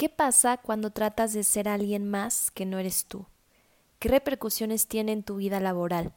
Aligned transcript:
¿Qué 0.00 0.08
pasa 0.08 0.56
cuando 0.56 0.88
tratas 0.88 1.34
de 1.34 1.44
ser 1.44 1.68
alguien 1.68 2.08
más 2.08 2.50
que 2.50 2.64
no 2.64 2.78
eres 2.78 3.04
tú? 3.04 3.26
¿Qué 3.98 4.08
repercusiones 4.08 4.86
tiene 4.86 5.12
en 5.12 5.22
tu 5.22 5.36
vida 5.36 5.60
laboral? 5.60 6.14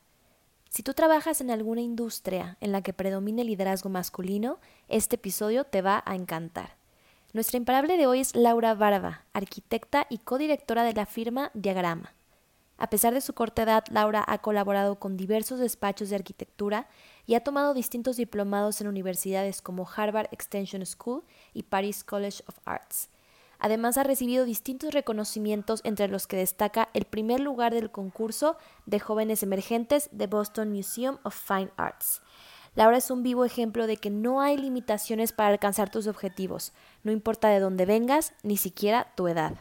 Si 0.70 0.84
tú 0.84 0.94
trabajas 0.94 1.42
en 1.42 1.52
alguna 1.52 1.82
industria 1.82 2.56
en 2.62 2.72
la 2.72 2.82
que 2.82 2.94
predomina 2.94 3.42
el 3.42 3.50
liderazgo 3.50 3.90
masculino, 3.90 4.60
este 4.88 5.18
episodio 5.18 5.66
te 5.66 5.82
va 5.82 6.02
a 6.06 6.16
encantar. 6.16 6.78
Nuestra 7.34 7.58
imparable 7.58 7.98
de 7.98 8.08
hoy 8.08 8.22
es 8.22 8.34
Laura 8.38 8.74
Barba, 8.74 9.26
arquitecta 9.34 10.08
y 10.10 10.20
codirectora 10.20 10.86
de 10.86 10.94
la 10.94 11.06
firma 11.06 11.52
Diagrama. 11.54 12.14
A 12.78 12.90
pesar 12.90 13.14
de 13.14 13.20
su 13.20 13.34
corta 13.34 13.64
edad, 13.64 13.84
Laura 13.92 14.24
ha 14.26 14.38
colaborado 14.38 14.98
con 14.98 15.18
diversos 15.18 15.60
despachos 15.60 16.10
de 16.10 16.16
arquitectura 16.16 16.88
y 17.26 17.36
ha 17.36 17.44
tomado 17.44 17.74
distintos 17.74 18.16
diplomados 18.16 18.80
en 18.80 18.88
universidades 18.88 19.62
como 19.62 19.86
Harvard 19.94 20.30
Extension 20.32 20.86
School 20.86 21.26
y 21.54 21.64
Paris 21.64 22.06
College 22.06 22.46
of 22.48 22.58
Arts. 22.64 23.10
Además 23.64 23.98
ha 23.98 24.04
recibido 24.04 24.44
distintos 24.44 24.94
reconocimientos 24.94 25.80
entre 25.86 26.10
los 26.10 26.28
que 26.28 26.36
destaca 26.36 26.90
el 26.94 27.06
primer 27.06 27.40
lugar 27.40 27.74
del 27.74 27.92
concurso 27.92 28.58
de 28.86 29.00
jóvenes 29.00 29.42
emergentes 29.42 30.10
de 30.12 30.28
Boston 30.28 30.70
Museum 30.70 31.18
of 31.24 31.34
Fine 31.34 31.72
Arts. 31.78 32.22
Laura 32.76 32.98
es 32.98 33.10
un 33.10 33.24
vivo 33.24 33.46
ejemplo 33.46 33.88
de 33.88 33.96
que 33.96 34.10
no 34.10 34.42
hay 34.42 34.58
limitaciones 34.58 35.32
para 35.32 35.48
alcanzar 35.48 35.90
tus 35.90 36.08
objetivos, 36.08 36.74
no 37.04 37.14
importa 37.14 37.48
de 37.48 37.62
dónde 37.62 37.86
vengas, 37.86 38.34
ni 38.44 38.58
siquiera 38.58 39.14
tu 39.16 39.30
edad. 39.30 39.54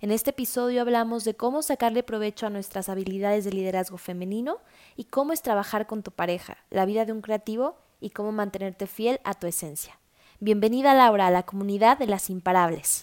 En 0.00 0.12
este 0.12 0.30
episodio 0.30 0.80
hablamos 0.80 1.24
de 1.24 1.34
cómo 1.34 1.62
sacarle 1.62 2.04
provecho 2.04 2.46
a 2.46 2.50
nuestras 2.50 2.88
habilidades 2.88 3.44
de 3.44 3.50
liderazgo 3.50 3.98
femenino 3.98 4.58
y 4.94 5.06
cómo 5.06 5.32
es 5.32 5.42
trabajar 5.42 5.88
con 5.88 6.04
tu 6.04 6.12
pareja, 6.12 6.58
la 6.70 6.84
vida 6.84 7.04
de 7.04 7.12
un 7.12 7.20
creativo 7.20 7.74
y 8.00 8.10
cómo 8.10 8.30
mantenerte 8.30 8.86
fiel 8.86 9.18
a 9.24 9.34
tu 9.34 9.48
esencia. 9.48 9.98
Bienvenida 10.38 10.94
Laura 10.94 11.26
a 11.26 11.30
la 11.32 11.42
comunidad 11.42 11.98
de 11.98 12.06
las 12.06 12.30
imparables. 12.30 13.02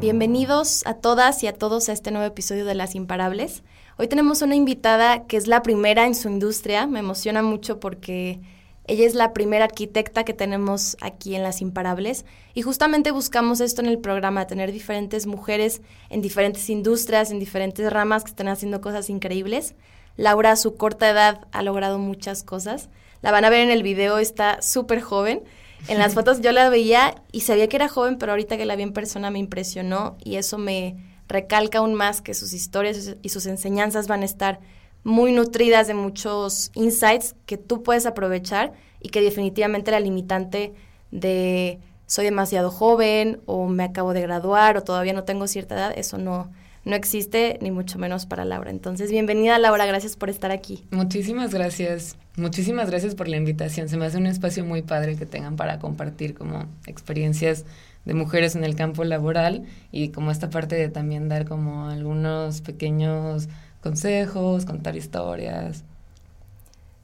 Bienvenidos 0.00 0.86
a 0.86 0.94
todas 0.94 1.42
y 1.42 1.48
a 1.48 1.52
todos 1.52 1.88
a 1.88 1.92
este 1.92 2.12
nuevo 2.12 2.24
episodio 2.24 2.64
de 2.64 2.76
Las 2.76 2.94
Imparables. 2.94 3.64
Hoy 3.96 4.06
tenemos 4.06 4.42
una 4.42 4.54
invitada 4.54 5.26
que 5.26 5.36
es 5.36 5.48
la 5.48 5.60
primera 5.64 6.06
en 6.06 6.14
su 6.14 6.28
industria. 6.28 6.86
Me 6.86 7.00
emociona 7.00 7.42
mucho 7.42 7.80
porque 7.80 8.40
ella 8.86 9.04
es 9.04 9.16
la 9.16 9.32
primera 9.32 9.64
arquitecta 9.64 10.22
que 10.22 10.34
tenemos 10.34 10.96
aquí 11.00 11.34
en 11.34 11.42
Las 11.42 11.60
Imparables 11.60 12.26
y 12.54 12.62
justamente 12.62 13.10
buscamos 13.10 13.60
esto 13.60 13.82
en 13.82 13.88
el 13.88 13.98
programa, 13.98 14.46
tener 14.46 14.70
diferentes 14.70 15.26
mujeres 15.26 15.82
en 16.10 16.22
diferentes 16.22 16.70
industrias, 16.70 17.32
en 17.32 17.40
diferentes 17.40 17.92
ramas 17.92 18.22
que 18.22 18.30
están 18.30 18.46
haciendo 18.46 18.80
cosas 18.80 19.10
increíbles. 19.10 19.74
Laura 20.16 20.52
a 20.52 20.56
su 20.56 20.76
corta 20.76 21.10
edad 21.10 21.48
ha 21.50 21.62
logrado 21.64 21.98
muchas 21.98 22.44
cosas. 22.44 22.88
La 23.20 23.32
van 23.32 23.44
a 23.44 23.50
ver 23.50 23.62
en 23.62 23.70
el 23.70 23.82
video, 23.82 24.18
está 24.18 24.62
súper 24.62 25.00
joven. 25.00 25.42
En 25.86 25.98
las 25.98 26.14
fotos 26.14 26.40
yo 26.40 26.52
la 26.52 26.68
veía 26.68 27.14
y 27.32 27.40
sabía 27.40 27.68
que 27.68 27.76
era 27.76 27.88
joven, 27.88 28.18
pero 28.18 28.32
ahorita 28.32 28.56
que 28.56 28.66
la 28.66 28.76
vi 28.76 28.82
en 28.82 28.92
persona 28.92 29.30
me 29.30 29.38
impresionó 29.38 30.16
y 30.22 30.36
eso 30.36 30.58
me 30.58 30.96
recalca 31.28 31.78
aún 31.78 31.94
más 31.94 32.20
que 32.20 32.34
sus 32.34 32.52
historias 32.52 33.16
y 33.22 33.28
sus 33.28 33.46
enseñanzas 33.46 34.08
van 34.08 34.22
a 34.22 34.24
estar 34.24 34.60
muy 35.04 35.32
nutridas 35.32 35.86
de 35.86 35.94
muchos 35.94 36.70
insights 36.74 37.34
que 37.46 37.56
tú 37.56 37.82
puedes 37.82 38.06
aprovechar 38.06 38.72
y 39.00 39.10
que 39.10 39.20
definitivamente 39.20 39.90
la 39.90 40.00
limitante 40.00 40.74
de 41.10 41.78
soy 42.06 42.24
demasiado 42.24 42.70
joven 42.70 43.40
o 43.46 43.68
me 43.68 43.84
acabo 43.84 44.14
de 44.14 44.22
graduar 44.22 44.76
o 44.76 44.82
todavía 44.82 45.12
no 45.12 45.24
tengo 45.24 45.46
cierta 45.46 45.74
edad, 45.74 45.92
eso 45.96 46.18
no, 46.18 46.50
no 46.84 46.96
existe, 46.96 47.58
ni 47.60 47.70
mucho 47.70 47.98
menos 47.98 48.26
para 48.26 48.44
Laura. 48.44 48.70
Entonces, 48.70 49.10
bienvenida 49.10 49.58
Laura, 49.58 49.86
gracias 49.86 50.16
por 50.16 50.30
estar 50.30 50.50
aquí. 50.50 50.86
Muchísimas 50.90 51.52
gracias, 51.52 52.16
muchísimas 52.38 52.90
gracias 52.90 53.14
por 53.14 53.28
la 53.28 53.36
invitación. 53.36 53.88
Se 53.88 53.96
me 53.96 54.06
hace 54.06 54.18
un 54.18 54.26
espacio 54.26 54.64
muy 54.64 54.82
padre 54.82 55.16
que 55.16 55.26
tengan 55.26 55.56
para 55.56 55.78
compartir 55.78 56.34
como 56.34 56.66
experiencias 56.86 57.64
de 58.04 58.14
mujeres 58.14 58.54
en 58.56 58.64
el 58.64 58.74
campo 58.74 59.04
laboral 59.04 59.64
y 59.92 60.08
como 60.08 60.30
esta 60.30 60.50
parte 60.50 60.76
de 60.76 60.88
también 60.88 61.28
dar 61.28 61.46
como 61.46 61.88
algunos 61.88 62.60
pequeños 62.62 63.48
consejos, 63.82 64.64
contar 64.64 64.96
historias. 64.96 65.84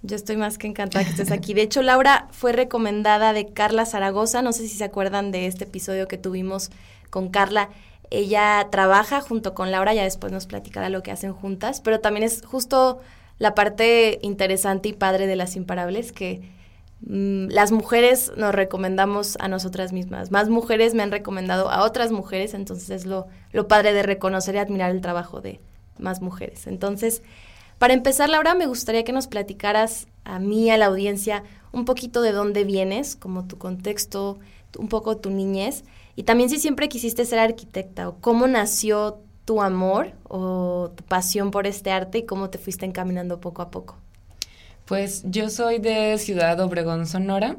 Yo 0.03 0.17
estoy 0.17 0.37
más 0.37 0.59
que 0.59 0.67
encantada 0.67 1.05
que 1.05 1.11
estés 1.11 1.31
aquí. 1.31 1.55
De 1.55 1.63
hecho, 1.63 1.83
Laura 1.83 2.29
fue 2.31 2.53
recomendada 2.53 3.33
de 3.33 3.47
Carla 3.47 3.87
Zaragoza. 3.87 4.43
No 4.43 4.53
sé 4.53 4.69
si 4.69 4.77
se 4.77 4.85
acuerdan 4.85 5.31
de 5.31 5.47
este 5.47 5.65
episodio 5.65 6.09
que 6.09 6.19
tuvimos 6.19 6.71
con 7.09 7.31
Carla. 7.31 7.71
Ella 8.11 8.69
trabaja 8.71 9.23
junto 9.23 9.55
con 9.55 9.71
Laura, 9.71 9.95
ya 9.95 10.05
después 10.05 10.31
nos 10.31 10.47
platicará 10.47 10.91
lo 10.91 11.03
que 11.03 11.11
hacen 11.11 11.33
juntas, 11.33 11.81
pero 11.81 12.01
también 12.01 12.23
es 12.23 12.43
justo 12.45 13.01
la 13.39 13.55
parte 13.55 14.19
interesante 14.23 14.89
y 14.89 14.93
padre 14.93 15.27
de 15.27 15.37
las 15.37 15.57
imparables 15.57 16.13
que 16.13 16.43
mm, 17.01 17.49
las 17.49 17.73
mujeres 17.73 18.33
nos 18.37 18.55
recomendamos 18.55 19.37
a 19.41 19.49
nosotras 19.49 19.93
mismas. 19.93 20.31
Más 20.31 20.49
mujeres 20.49 20.95
me 20.95 21.03
han 21.03 21.11
recomendado 21.11 21.71
a 21.71 21.85
otras 21.85 22.13
mujeres, 22.13 22.55
entonces 22.55 22.91
es 22.91 23.07
lo, 23.07 23.27
lo 23.53 23.69
padre 23.69 23.93
de 23.93 24.03
reconocer 24.03 24.55
y 24.55 24.59
admirar 24.59 24.91
el 24.91 25.01
trabajo 25.01 25.41
de 25.41 25.61
más 25.99 26.21
mujeres. 26.21 26.67
Entonces, 26.67 27.23
para 27.79 27.95
empezar, 27.95 28.29
Laura, 28.29 28.55
me 28.55 28.67
gustaría 28.67 29.05
que 29.05 29.13
nos 29.13 29.27
platicaras 29.27 30.07
a 30.25 30.39
mí, 30.39 30.71
a 30.71 30.77
la 30.77 30.87
audiencia, 30.87 31.43
un 31.73 31.85
poquito 31.85 32.23
de 32.23 32.33
dónde 32.33 32.65
vienes, 32.65 33.17
como 33.17 33.47
tu 33.47 33.59
contexto, 33.59 34.39
un 34.79 34.89
poco 34.89 35.17
tu 35.17 35.31
niñez 35.31 35.85
y 36.17 36.25
también 36.25 36.51
si 36.51 36.59
siempre 36.59 36.89
quisiste 36.89 37.25
ser 37.25 37.39
arquitecta 37.39 38.09
o 38.09 38.17
cómo 38.21 38.47
nació 38.47 39.21
tu 39.45 39.61
amor 39.63 40.13
o 40.29 40.93
tu 40.95 41.05
pasión 41.05 41.51
por 41.51 41.67
este 41.67 41.91
arte 41.91 42.19
y 42.19 42.27
cómo 42.27 42.51
te 42.51 42.59
fuiste 42.59 42.87
encaminando 42.87 43.41
poco 43.41 43.63
a 43.63 43.71
poco. 43.71 43.97
Pues 44.85 45.23
yo 45.27 45.51
soy 45.51 45.79
de 45.79 46.19
Ciudad 46.19 46.61
Obregón, 46.61 47.07
Sonora. 47.07 47.57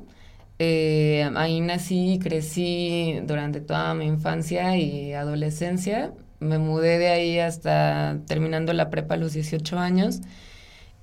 Eh, 0.60 1.30
ahí 1.36 1.60
nací 1.60 2.14
y 2.14 2.20
crecí 2.20 3.20
durante 3.24 3.62
toda 3.62 3.94
mi 3.94 4.06
infancia 4.06 4.78
y 4.78 5.14
adolescencia. 5.14 6.14
Me 6.40 6.60
mudé 6.60 7.00
de 7.00 7.10
ahí 7.10 7.40
hasta 7.40 8.18
terminando 8.28 8.74
la 8.74 8.90
prepa 8.90 9.16
a 9.16 9.18
los 9.18 9.34
18 9.34 9.80
años. 9.80 10.22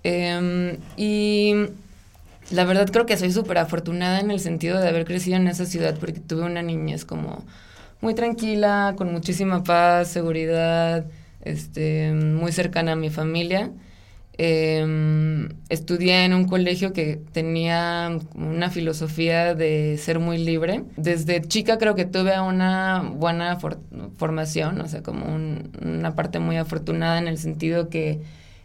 Em, 0.05 0.79
y 0.97 1.55
la 2.51 2.65
verdad 2.65 2.89
creo 2.91 3.07
que 3.07 3.17
soy 3.17 3.33
súper 3.33 3.59
afortunada 3.59 4.21
en 4.21 4.31
el 4.31 4.41
sentido 4.41 4.81
de 4.81 4.89
haber 4.89 5.05
crecido 5.05 5.37
en 5.37 5.49
esa 5.49 5.67
ciudad 5.67 5.97
porque 5.99 6.21
tuve 6.21 6.43
una 6.43 6.63
niñez 6.63 7.05
como 7.05 7.45
muy 8.03 8.15
tranquila, 8.15 8.95
con 8.99 9.13
muchísima 9.13 9.63
paz, 9.63 10.09
seguridad, 10.09 11.07
este, 11.41 12.13
muy 12.13 12.53
cercana 12.53 12.93
a 12.93 12.97
mi 12.97 13.09
familia. 13.11 13.71
Em, 14.39 15.51
estudié 15.69 16.25
en 16.25 16.35
un 16.35 16.47
colegio 16.49 16.93
que 16.93 17.21
tenía 17.33 18.19
una 18.35 18.71
filosofía 18.71 19.55
de 19.55 19.99
ser 19.99 20.19
muy 20.19 20.39
libre. 20.39 20.85
Desde 20.97 21.43
chica 21.43 21.79
creo 21.79 21.95
que 21.95 22.05
tuve 22.05 22.41
una 22.41 23.03
buena 23.15 23.59
formación, 24.17 24.81
o 24.81 24.89
sea, 24.89 25.03
como 25.03 25.27
una 25.27 26.15
parte 26.17 26.41
muy 26.41 26.57
afortunada 26.57 27.19
en 27.19 27.29
el 27.29 27.39
sentido 27.39 27.89
que 27.89 28.21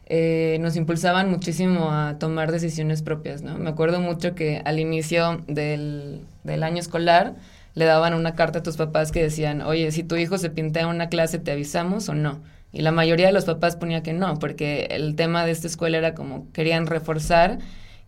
eh, 0.08 0.58
nos 0.62 0.76
impulsaban 0.78 1.30
muchísimo 1.30 1.92
a 1.92 2.18
tomar 2.18 2.52
decisiones 2.52 3.02
propias, 3.04 3.42
¿no? 3.44 3.58
Me 3.60 3.70
acuerdo 3.70 4.00
mucho 4.00 4.34
que 4.36 4.62
al 4.66 4.80
inicio 4.80 5.44
del, 5.48 6.22
del 6.44 6.64
año 6.64 6.80
escolar 6.80 7.36
le 7.78 7.86
daban 7.86 8.16
una 8.16 8.34
carta 8.34 8.60
a 8.60 8.64
tus 8.64 8.76
papás 8.76 9.12
que 9.12 9.22
decían, 9.22 9.62
oye, 9.62 9.92
si 9.92 10.02
tu 10.02 10.16
hijo 10.16 10.40
se 10.40 10.50
pinta 10.50 10.80
en 10.80 10.88
una 10.88 11.10
clase, 11.10 11.38
¿te 11.38 11.52
avisamos 11.52 12.10
o 12.10 12.16
no? 12.16 12.42
Y 12.72 12.82
la 12.82 12.92
mayoría 12.92 13.28
de 13.28 13.34
los 13.34 13.46
papás 13.46 13.76
ponía 13.76 14.02
que 14.02 14.14
no, 14.14 14.40
porque 14.40 14.88
el 14.90 15.16
tema 15.16 15.46
de 15.46 15.52
esta 15.52 15.68
escuela 15.68 16.00
era 16.00 16.16
como 16.16 16.52
querían 16.54 16.88
reforzar 16.88 17.60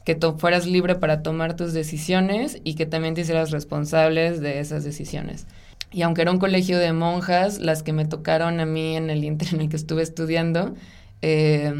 que 0.05 0.15
tú 0.15 0.39
fueras 0.39 0.65
libre 0.65 0.95
para 0.95 1.21
tomar 1.21 1.55
tus 1.55 1.71
decisiones 1.71 2.59
y 2.63 2.73
que 2.73 2.87
también 2.87 3.13
te 3.13 3.21
hicieras 3.21 3.51
responsables 3.51 4.41
de 4.41 4.59
esas 4.59 4.83
decisiones. 4.83 5.45
Y 5.91 6.01
aunque 6.01 6.23
era 6.23 6.31
un 6.31 6.39
colegio 6.39 6.79
de 6.79 6.91
monjas, 6.91 7.59
las 7.59 7.83
que 7.83 7.93
me 7.93 8.05
tocaron 8.05 8.59
a 8.59 8.65
mí 8.65 8.95
en 8.95 9.11
el 9.11 9.23
inter 9.23 9.49
en 9.53 9.61
el 9.61 9.69
que 9.69 9.75
estuve 9.75 10.01
estudiando, 10.01 10.73
eh, 11.21 11.73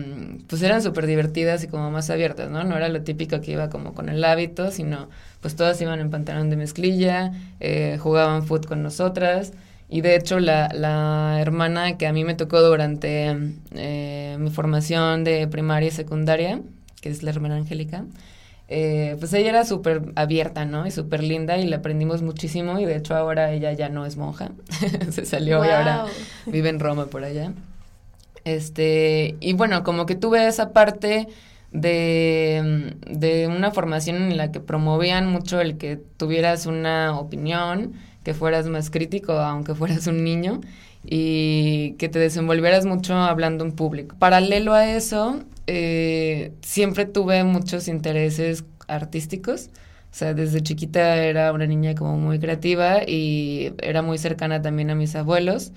pues 0.47 0.61
eran 0.61 0.81
súper 0.81 1.07
divertidas 1.07 1.63
y 1.63 1.67
como 1.67 1.89
más 1.91 2.09
abiertas, 2.09 2.49
¿no? 2.49 2.63
No 2.63 2.75
era 2.75 2.89
lo 2.89 3.01
típico 3.03 3.39
que 3.41 3.51
iba 3.51 3.69
como 3.69 3.93
con 3.93 4.09
el 4.09 4.23
hábito, 4.23 4.71
sino 4.71 5.09
pues 5.41 5.55
todas 5.55 5.81
iban 5.81 5.99
en 5.99 6.09
pantalón 6.09 6.49
de 6.49 6.57
mezclilla, 6.57 7.31
eh, 7.59 7.97
jugaban 8.01 8.43
fútbol 8.43 8.67
con 8.67 8.83
nosotras. 8.83 9.53
Y 9.91 10.01
de 10.01 10.15
hecho 10.15 10.39
la, 10.39 10.69
la 10.73 11.37
hermana 11.41 11.97
que 11.97 12.05
a 12.05 12.13
mí 12.13 12.23
me 12.23 12.35
tocó 12.35 12.61
durante 12.61 13.35
eh, 13.73 14.37
mi 14.39 14.51
formación 14.51 15.23
de 15.23 15.47
primaria 15.47 15.87
y 15.87 15.91
secundaria, 15.91 16.61
que 17.01 17.09
es 17.09 17.23
la 17.23 17.31
hermana 17.31 17.55
Angélica, 17.55 18.05
eh, 18.67 19.15
pues 19.19 19.33
ella 19.33 19.49
era 19.49 19.65
súper 19.65 20.11
abierta, 20.15 20.63
¿no? 20.65 20.85
Y 20.85 20.91
súper 20.91 21.23
linda 21.23 21.57
y 21.57 21.65
le 21.65 21.75
aprendimos 21.75 22.21
muchísimo 22.21 22.79
y 22.79 22.85
de 22.85 22.97
hecho 22.97 23.15
ahora 23.15 23.51
ella 23.51 23.73
ya 23.73 23.89
no 23.89 24.05
es 24.05 24.15
monja, 24.15 24.51
se 25.09 25.25
salió 25.25 25.65
y 25.65 25.69
ahora 25.69 26.05
vive 26.45 26.69
en 26.69 26.79
Roma 26.79 27.07
por 27.07 27.23
allá. 27.23 27.51
Este, 28.55 29.35
y 29.39 29.53
bueno, 29.53 29.83
como 29.83 30.05
que 30.05 30.15
tuve 30.15 30.47
esa 30.47 30.73
parte 30.73 31.27
de, 31.71 32.95
de 33.07 33.47
una 33.47 33.71
formación 33.71 34.17
en 34.17 34.37
la 34.37 34.51
que 34.51 34.59
promovían 34.59 35.27
mucho 35.31 35.61
el 35.61 35.77
que 35.77 35.97
tuvieras 36.17 36.65
una 36.65 37.17
opinión, 37.19 37.93
que 38.23 38.33
fueras 38.33 38.67
más 38.67 38.89
crítico 38.89 39.33
aunque 39.33 39.75
fueras 39.75 40.07
un 40.07 40.23
niño 40.23 40.61
y 41.03 41.93
que 41.93 42.09
te 42.09 42.19
desenvolvieras 42.19 42.85
mucho 42.85 43.15
hablando 43.15 43.63
en 43.65 43.71
público. 43.71 44.15
Paralelo 44.19 44.73
a 44.73 44.89
eso, 44.89 45.43
eh, 45.67 46.53
siempre 46.61 47.05
tuve 47.05 47.43
muchos 47.43 47.87
intereses 47.87 48.65
artísticos. 48.87 49.69
O 50.11 50.15
sea, 50.15 50.33
desde 50.33 50.61
chiquita 50.61 51.17
era 51.23 51.53
una 51.53 51.67
niña 51.67 51.93
como 51.95 52.17
muy 52.17 52.39
creativa 52.39 53.03
y 53.07 53.73
era 53.81 54.01
muy 54.01 54.17
cercana 54.17 54.61
también 54.61 54.89
a 54.89 54.95
mis 54.95 55.15
abuelos. 55.15 55.71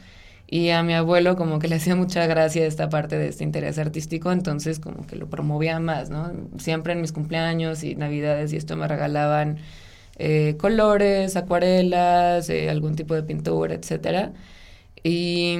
Y 0.53 0.69
a 0.69 0.83
mi 0.83 0.93
abuelo 0.93 1.35
como 1.35 1.59
que 1.59 1.67
le 1.67 1.77
hacía 1.77 1.97
mucha 1.97 2.27
gracia 2.27 2.67
esta 2.67 2.91
parte 2.91 3.17
de 3.17 3.29
este 3.29 3.43
interés 3.43 3.79
artístico, 3.79 4.31
entonces 4.33 4.81
como 4.81 5.07
que 5.07 5.17
lo 5.17 5.31
promovía 5.31 5.81
más, 5.81 6.11
¿no? 6.11 6.31
Siempre 6.59 6.93
en 6.93 7.01
mis 7.01 7.11
cumpleaños 7.13 7.83
y 7.83 7.97
navidades 7.97 8.53
y 8.53 8.59
esto 8.59 8.77
me 8.77 8.87
regalaban 8.87 9.57
eh, 10.19 10.57
colores, 10.59 11.37
acuarelas, 11.37 12.51
eh, 12.51 12.69
algún 12.69 12.97
tipo 12.97 13.15
de 13.15 13.23
pintura, 13.23 13.75
etcétera. 13.75 14.35
Y 15.03 15.57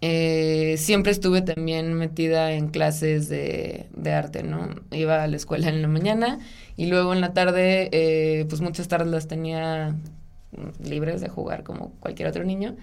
eh, 0.00 0.76
siempre 0.78 1.12
estuve 1.12 1.42
también 1.42 1.92
metida 1.92 2.52
en 2.52 2.68
clases 2.68 3.28
de, 3.28 3.86
de, 3.94 4.12
arte, 4.14 4.42
¿no? 4.42 4.76
Iba 4.92 5.22
a 5.22 5.26
la 5.26 5.36
escuela 5.36 5.68
en 5.68 5.82
la 5.82 5.88
mañana 5.88 6.38
y 6.78 6.86
luego 6.86 7.12
en 7.12 7.20
la 7.20 7.34
tarde, 7.34 7.90
eh, 7.92 8.46
pues 8.48 8.62
muchas 8.62 8.88
tardes 8.88 9.08
las 9.08 9.28
tenía 9.28 9.94
libres 10.82 11.20
de 11.20 11.28
jugar 11.28 11.64
como 11.64 11.92
cualquier 12.00 12.28
otro 12.28 12.44
niño. 12.44 12.76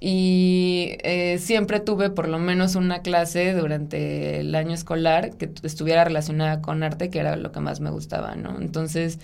Y 0.00 0.96
eh, 1.02 1.38
siempre 1.38 1.80
tuve 1.80 2.10
por 2.10 2.28
lo 2.28 2.38
menos 2.38 2.74
una 2.74 3.02
clase 3.02 3.52
durante 3.52 4.40
el 4.40 4.54
año 4.54 4.74
escolar 4.74 5.36
que 5.36 5.50
estuviera 5.62 6.04
relacionada 6.04 6.62
con 6.62 6.82
arte, 6.82 7.10
que 7.10 7.18
era 7.20 7.36
lo 7.36 7.52
que 7.52 7.60
más 7.60 7.80
me 7.80 7.90
gustaba, 7.90 8.34
¿no? 8.34 8.58
Entonces, 8.58 9.18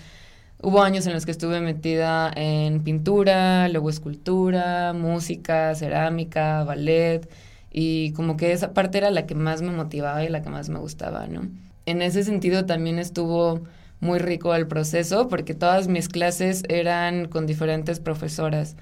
Hubo 0.59 0.81
años 0.81 1.05
en 1.05 1.13
los 1.13 1.25
que 1.25 1.31
estuve 1.31 1.61
metida 1.61 2.31
en 2.35 2.83
pintura, 2.83 3.69
luego 3.69 3.89
escultura, 3.91 4.91
música, 4.93 5.75
cerámica, 5.75 6.63
ballet, 6.63 7.29
y 7.71 8.11
como 8.13 8.37
que 8.37 8.53
esa 8.53 8.73
parte 8.73 8.97
era 8.97 9.11
la 9.11 9.27
que 9.27 9.35
más 9.35 9.61
me 9.61 9.71
motivaba 9.71 10.23
y 10.23 10.29
la 10.29 10.41
que 10.41 10.49
más 10.49 10.69
me 10.69 10.79
gustaba, 10.79 11.27
¿no? 11.27 11.47
En 11.85 12.01
ese 12.01 12.23
sentido 12.23 12.65
también 12.65 12.97
estuvo 12.97 13.61
muy 13.99 14.17
rico 14.19 14.55
el 14.55 14.67
proceso 14.67 15.27
porque 15.27 15.53
todas 15.53 15.87
mis 15.87 16.09
clases 16.09 16.63
eran 16.69 17.27
con 17.27 17.45
diferentes 17.45 17.99
profesoras. 17.99 18.75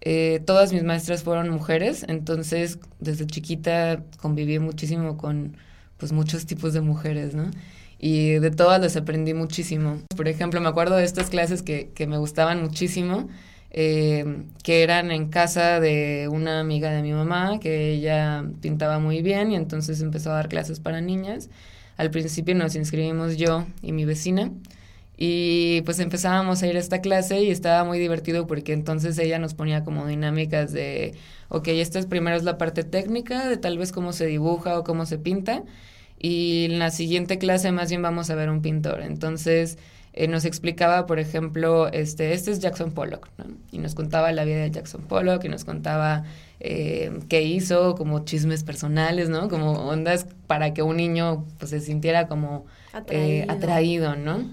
Eh, 0.00 0.40
todas 0.46 0.72
mis 0.72 0.84
maestras 0.84 1.22
fueron 1.22 1.50
mujeres, 1.50 2.04
entonces 2.08 2.78
desde 3.00 3.26
chiquita 3.26 4.02
conviví 4.20 4.58
muchísimo 4.58 5.16
con 5.16 5.56
pues 5.96 6.12
muchos 6.12 6.46
tipos 6.46 6.72
de 6.72 6.80
mujeres, 6.80 7.34
¿no? 7.34 7.50
y 7.98 8.34
de 8.34 8.50
todas 8.50 8.80
les 8.80 8.96
aprendí 8.96 9.34
muchísimo. 9.34 10.00
Por 10.16 10.28
ejemplo, 10.28 10.60
me 10.60 10.68
acuerdo 10.68 10.96
de 10.96 11.04
estas 11.04 11.30
clases 11.30 11.62
que, 11.62 11.90
que 11.94 12.06
me 12.06 12.16
gustaban 12.16 12.62
muchísimo, 12.62 13.28
eh, 13.70 14.44
que 14.62 14.82
eran 14.82 15.10
en 15.10 15.28
casa 15.28 15.80
de 15.80 16.28
una 16.30 16.60
amiga 16.60 16.90
de 16.92 17.02
mi 17.02 17.12
mamá, 17.12 17.58
que 17.60 17.92
ella 17.92 18.44
pintaba 18.60 18.98
muy 18.98 19.22
bien 19.22 19.52
y 19.52 19.56
entonces 19.56 20.00
empezó 20.00 20.30
a 20.30 20.34
dar 20.34 20.48
clases 20.48 20.80
para 20.80 21.00
niñas. 21.00 21.50
Al 21.96 22.10
principio 22.10 22.54
nos 22.54 22.76
inscribimos 22.76 23.36
yo 23.36 23.66
y 23.82 23.92
mi 23.92 24.04
vecina. 24.04 24.52
Y 25.20 25.82
pues 25.82 25.98
empezábamos 25.98 26.62
a 26.62 26.68
ir 26.68 26.76
a 26.76 26.78
esta 26.78 27.00
clase 27.00 27.42
y 27.42 27.50
estaba 27.50 27.82
muy 27.82 27.98
divertido 27.98 28.46
porque 28.46 28.72
entonces 28.72 29.18
ella 29.18 29.40
nos 29.40 29.52
ponía 29.52 29.82
como 29.82 30.06
dinámicas 30.06 30.72
de, 30.72 31.14
ok, 31.48 31.68
esta 31.68 31.98
es 31.98 32.06
primero 32.06 32.36
es 32.36 32.44
la 32.44 32.56
parte 32.56 32.84
técnica 32.84 33.48
de 33.48 33.56
tal 33.56 33.78
vez 33.78 33.90
cómo 33.90 34.12
se 34.12 34.26
dibuja 34.26 34.78
o 34.78 34.84
cómo 34.84 35.06
se 35.06 35.18
pinta 35.18 35.64
y 36.20 36.66
en 36.66 36.78
la 36.78 36.90
siguiente 36.90 37.38
clase 37.38 37.72
más 37.72 37.88
bien 37.88 38.00
vamos 38.00 38.30
a 38.30 38.36
ver 38.36 38.48
un 38.48 38.62
pintor. 38.62 39.00
Entonces 39.02 39.78
eh, 40.12 40.28
nos 40.28 40.44
explicaba, 40.44 41.06
por 41.06 41.18
ejemplo, 41.18 41.88
este, 41.88 42.32
este 42.32 42.50
es 42.50 42.60
Jackson 42.60 42.92
Pollock, 42.92 43.28
¿no? 43.38 43.44
Y 43.70 43.78
nos 43.78 43.94
contaba 43.94 44.32
la 44.32 44.44
vida 44.44 44.58
de 44.58 44.70
Jackson 44.70 45.02
Pollock 45.02 45.44
y 45.44 45.48
nos 45.48 45.64
contaba 45.64 46.24
eh, 46.60 47.20
qué 47.28 47.42
hizo, 47.42 47.94
como 47.94 48.24
chismes 48.24 48.64
personales, 48.64 49.28
¿no? 49.28 49.48
Como 49.48 49.72
ondas 49.72 50.26
para 50.46 50.74
que 50.74 50.82
un 50.82 50.96
niño 50.96 51.44
pues 51.58 51.70
se 51.70 51.80
sintiera 51.80 52.26
como 52.26 52.66
eh, 53.10 53.46
atraído, 53.48 54.16
¿no? 54.16 54.44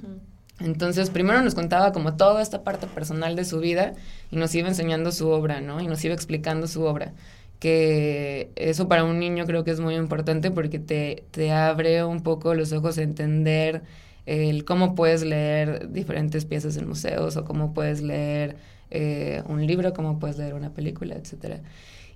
Entonces, 0.59 1.09
primero 1.09 1.41
nos 1.41 1.53
contaba 1.53 1.91
como 1.91 2.15
toda 2.15 2.41
esta 2.41 2.63
parte 2.63 2.87
personal 2.87 3.35
de 3.35 3.43
su 3.45 3.59
vida 3.59 3.93
y 4.31 4.37
nos 4.37 4.55
iba 4.55 4.69
enseñando 4.69 5.11
su 5.11 5.27
obra, 5.29 5.59
¿no? 5.61 5.81
Y 5.81 5.87
nos 5.87 6.03
iba 6.05 6.13
explicando 6.13 6.67
su 6.67 6.83
obra 6.83 7.13
que 7.59 8.51
eso 8.55 8.87
para 8.87 9.03
un 9.03 9.19
niño 9.19 9.45
creo 9.45 9.63
que 9.63 9.71
es 9.71 9.79
muy 9.79 9.95
importante 9.95 10.51
porque 10.51 10.79
te, 10.79 11.23
te 11.31 11.51
abre 11.51 12.03
un 12.03 12.21
poco 12.21 12.53
los 12.53 12.71
ojos 12.73 12.97
a 12.97 13.03
entender 13.03 13.81
el 14.25 14.65
cómo 14.65 14.95
puedes 14.95 15.23
leer 15.23 15.91
diferentes 15.91 16.45
piezas 16.45 16.77
en 16.77 16.87
museos 16.87 17.37
o 17.37 17.45
cómo 17.45 17.73
puedes 17.73 18.01
leer 18.01 18.55
eh, 18.91 19.43
un 19.47 19.65
libro, 19.65 19.93
cómo 19.93 20.19
puedes 20.19 20.37
leer 20.37 20.53
una 20.53 20.71
película, 20.71 21.15
etcétera. 21.15 21.59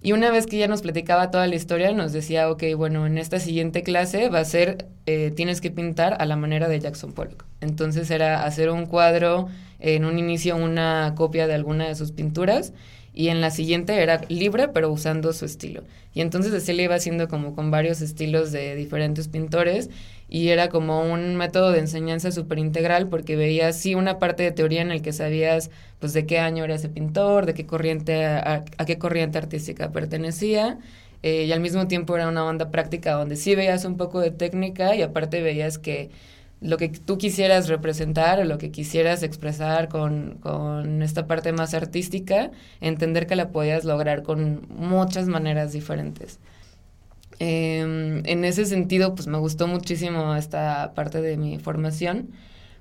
Y 0.01 0.13
una 0.13 0.31
vez 0.31 0.46
que 0.46 0.57
ya 0.57 0.68
nos 0.68 0.81
platicaba 0.81 1.30
toda 1.30 1.46
la 1.48 1.56
historia, 1.56 1.92
nos 1.92 2.13
decía, 2.13 2.50
ok, 2.50 2.63
bueno, 2.78 3.06
en 3.06 3.18
esta 3.18 3.40
siguiente 3.40 3.84
clase 3.84 4.30
va 4.30 4.40
a 4.40 4.46
ser, 4.46 4.88
eh, 5.06 5.31
tienes 5.36 5.60
que 5.60 5.72
pintar 5.72 6.16
a 6.19 6.25
la 6.25 6.38
manera 6.38 6.69
de 6.69 6.80
Jackson 6.80 7.12
Pollock. 7.12 7.46
Entonces 7.60 8.10
era 8.10 8.46
hacer 8.46 8.69
un 8.69 8.86
cuadro, 8.86 9.50
en 9.80 10.06
un 10.06 10.18
inicio 10.18 10.56
una 10.56 11.13
copia 11.16 11.48
de 11.48 11.54
alguna 11.54 11.88
de 11.88 11.96
sus 11.96 12.12
pinturas 12.12 12.74
y 13.13 13.30
en 13.30 13.42
la 13.42 13.50
siguiente 13.50 14.01
era 14.01 14.22
libre 14.30 14.69
pero 14.69 14.92
usando 14.92 15.34
su 15.34 15.46
estilo. 15.46 15.84
Y 16.13 16.22
entonces 16.22 16.54
así 16.54 16.74
le 16.74 16.84
iba 16.84 16.96
haciendo 16.96 17.28
como 17.28 17.56
con 17.56 17.72
varios 17.72 18.01
estilos 18.01 18.51
de 18.51 18.75
diferentes 18.75 19.28
pintores 19.28 19.90
y 20.30 20.50
era 20.50 20.70
como 20.70 21.02
un 21.12 21.36
método 21.36 21.72
de 21.72 21.80
enseñanza 21.80 22.31
súper 22.31 22.60
integral 22.60 23.10
porque 23.10 23.36
veías 23.36 23.76
sí 23.78 23.96
una 23.96 24.20
parte 24.20 24.44
de 24.44 24.52
teoría 24.52 24.81
en 24.81 24.92
el 24.92 25.02
que 25.02 25.12
sabías 25.12 25.72
pues 26.00 26.14
de 26.14 26.26
qué 26.26 26.40
año 26.40 26.64
era 26.64 26.76
ese 26.76 26.90
pintor, 26.90 27.46
de 27.48 27.56
qué 27.56 27.66
corriente, 27.66 28.26
a, 28.26 28.64
qué 28.86 28.98
corriente 29.00 29.38
artística 29.40 29.92
pertenecía. 29.92 30.78
Eh, 31.24 31.46
y 31.46 31.52
al 31.52 31.60
mismo 31.60 31.88
tiempo 31.88 32.16
era 32.16 32.30
una 32.30 32.46
onda 32.46 32.72
práctica 32.72 33.14
donde 33.14 33.36
sí 33.36 33.56
veías 33.56 33.84
un 33.86 33.98
poco 33.98 34.22
de 34.22 34.31
técnica 34.31 34.96
y 34.96 35.02
aparte 35.02 35.42
veías 35.42 35.78
que 35.78 36.10
lo 36.62 36.78
que 36.78 36.90
tú 36.90 37.18
quisieras 37.18 37.68
representar 37.68 38.40
o 38.40 38.44
lo 38.46 38.58
que 38.58 38.72
quisieras 38.72 39.24
expresar 39.24 39.89
con, 39.89 40.38
con, 40.42 41.01
esta 41.01 41.27
parte 41.27 41.51
más 41.53 41.74
artística, 41.74 42.51
entender 42.82 43.27
que 43.27 43.36
la 43.36 43.50
podías 43.50 43.86
lograr 43.86 44.24
con 44.24 44.68
muchas 44.70 45.27
maneras 45.27 45.72
diferentes. 45.74 46.39
Em, 47.39 48.22
en 48.25 48.43
ese 48.46 48.65
sentido, 48.65 49.15
pues 49.15 49.27
me 49.27 49.38
gustó 49.38 49.67
muchísimo 49.67 50.36
esta 50.36 50.93
parte 50.93 51.22
de 51.22 51.38
mi 51.38 51.58
formación. 51.58 52.29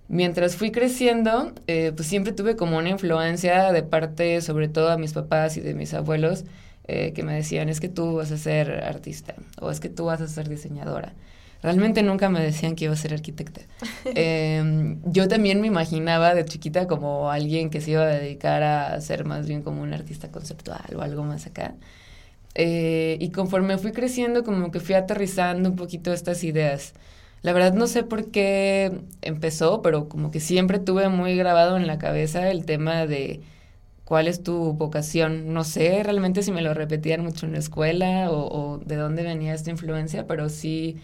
Mientras 0.09 0.57
fui 0.57 0.73
creciendo, 0.73 1.53
eh, 1.67 1.93
pues 1.95 2.09
siempre 2.09 2.33
tuve 2.33 2.57
como 2.57 2.79
una 2.79 2.89
influencia 2.89 3.73
de 3.73 3.83
parte, 3.83 4.41
sobre 4.41 4.69
todo 4.69 4.91
a 4.91 4.99
mis 4.99 5.13
papás 5.13 5.57
y 5.57 5.61
de 5.61 5.75
mis 5.75 5.95
abuelos, 5.95 6.45
eh, 6.89 7.13
que 7.13 7.23
me 7.23 7.35
decían, 7.35 7.69
es 7.69 7.81
que 7.81 7.89
tú 7.89 8.17
vas 8.17 8.33
a 8.33 8.39
ser 8.39 8.85
artista 8.85 9.35
o 9.61 9.71
es 9.71 9.81
que 9.81 9.91
tú 9.91 10.07
vas 10.07 10.21
a 10.23 10.29
ser 10.29 10.49
diseñadora. 10.49 11.15
Realmente 11.63 12.03
nunca 12.03 12.29
me 12.29 12.41
decían 12.41 12.75
que 12.77 12.85
iba 12.85 12.95
a 12.95 12.97
ser 12.97 13.13
arquitecta. 13.13 13.61
Em, 14.15 15.01
yo 15.05 15.29
también 15.29 15.61
me 15.61 15.67
imaginaba 15.67 16.35
de 16.35 16.45
chiquita 16.45 16.87
como 16.87 17.31
alguien 17.31 17.71
que 17.71 17.81
se 17.81 17.93
iba 17.93 18.03
a 18.03 18.07
dedicar 18.07 18.63
a 18.63 19.01
ser 19.01 19.25
más 19.25 19.47
bien 19.47 19.63
como 19.63 19.83
un 19.83 19.93
artista 19.93 20.31
conceptual 20.31 20.97
o 20.97 21.03
algo 21.03 21.25
más 21.25 21.47
acá. 21.47 21.75
Eh, 22.55 23.17
y 23.21 23.31
conforme 23.31 23.79
fui 23.79 23.93
creciendo, 23.93 24.45
como 24.45 24.71
que 24.71 24.81
fui 24.81 24.95
aterrizando 24.95 25.71
un 25.71 25.77
poquito 25.77 26.13
estas 26.13 26.45
ideas. 26.45 26.95
La 27.43 27.53
verdad 27.53 27.73
no 27.75 27.87
sé 27.87 28.03
por 28.03 28.31
qué 28.31 29.01
empezó, 29.23 29.83
pero 29.83 30.09
como 30.09 30.31
que 30.31 30.41
siempre 30.41 30.79
tuve 30.81 31.09
muy 31.09 31.37
grabado 31.37 31.77
en 31.77 31.87
la 31.87 31.99
cabeza 31.99 32.51
el 32.51 32.65
tema 32.67 33.07
de 33.07 33.43
cuál 34.05 34.29
es 34.29 34.43
tu 34.43 34.73
vocación. 34.75 35.53
No 35.55 35.65
sé 35.65 36.03
realmente 36.03 36.43
si 36.43 36.53
me 36.53 36.63
lo 36.63 36.75
repetían 36.75 37.23
mucho 37.23 37.47
en 37.47 37.53
la 37.53 37.59
escuela 37.59 38.31
o, 38.31 38.79
de 38.79 38.97
dónde 38.97 39.23
venía 39.23 39.55
esta 39.55 39.71
influencia, 39.71 40.27
pero 40.27 40.49
sí 40.49 40.97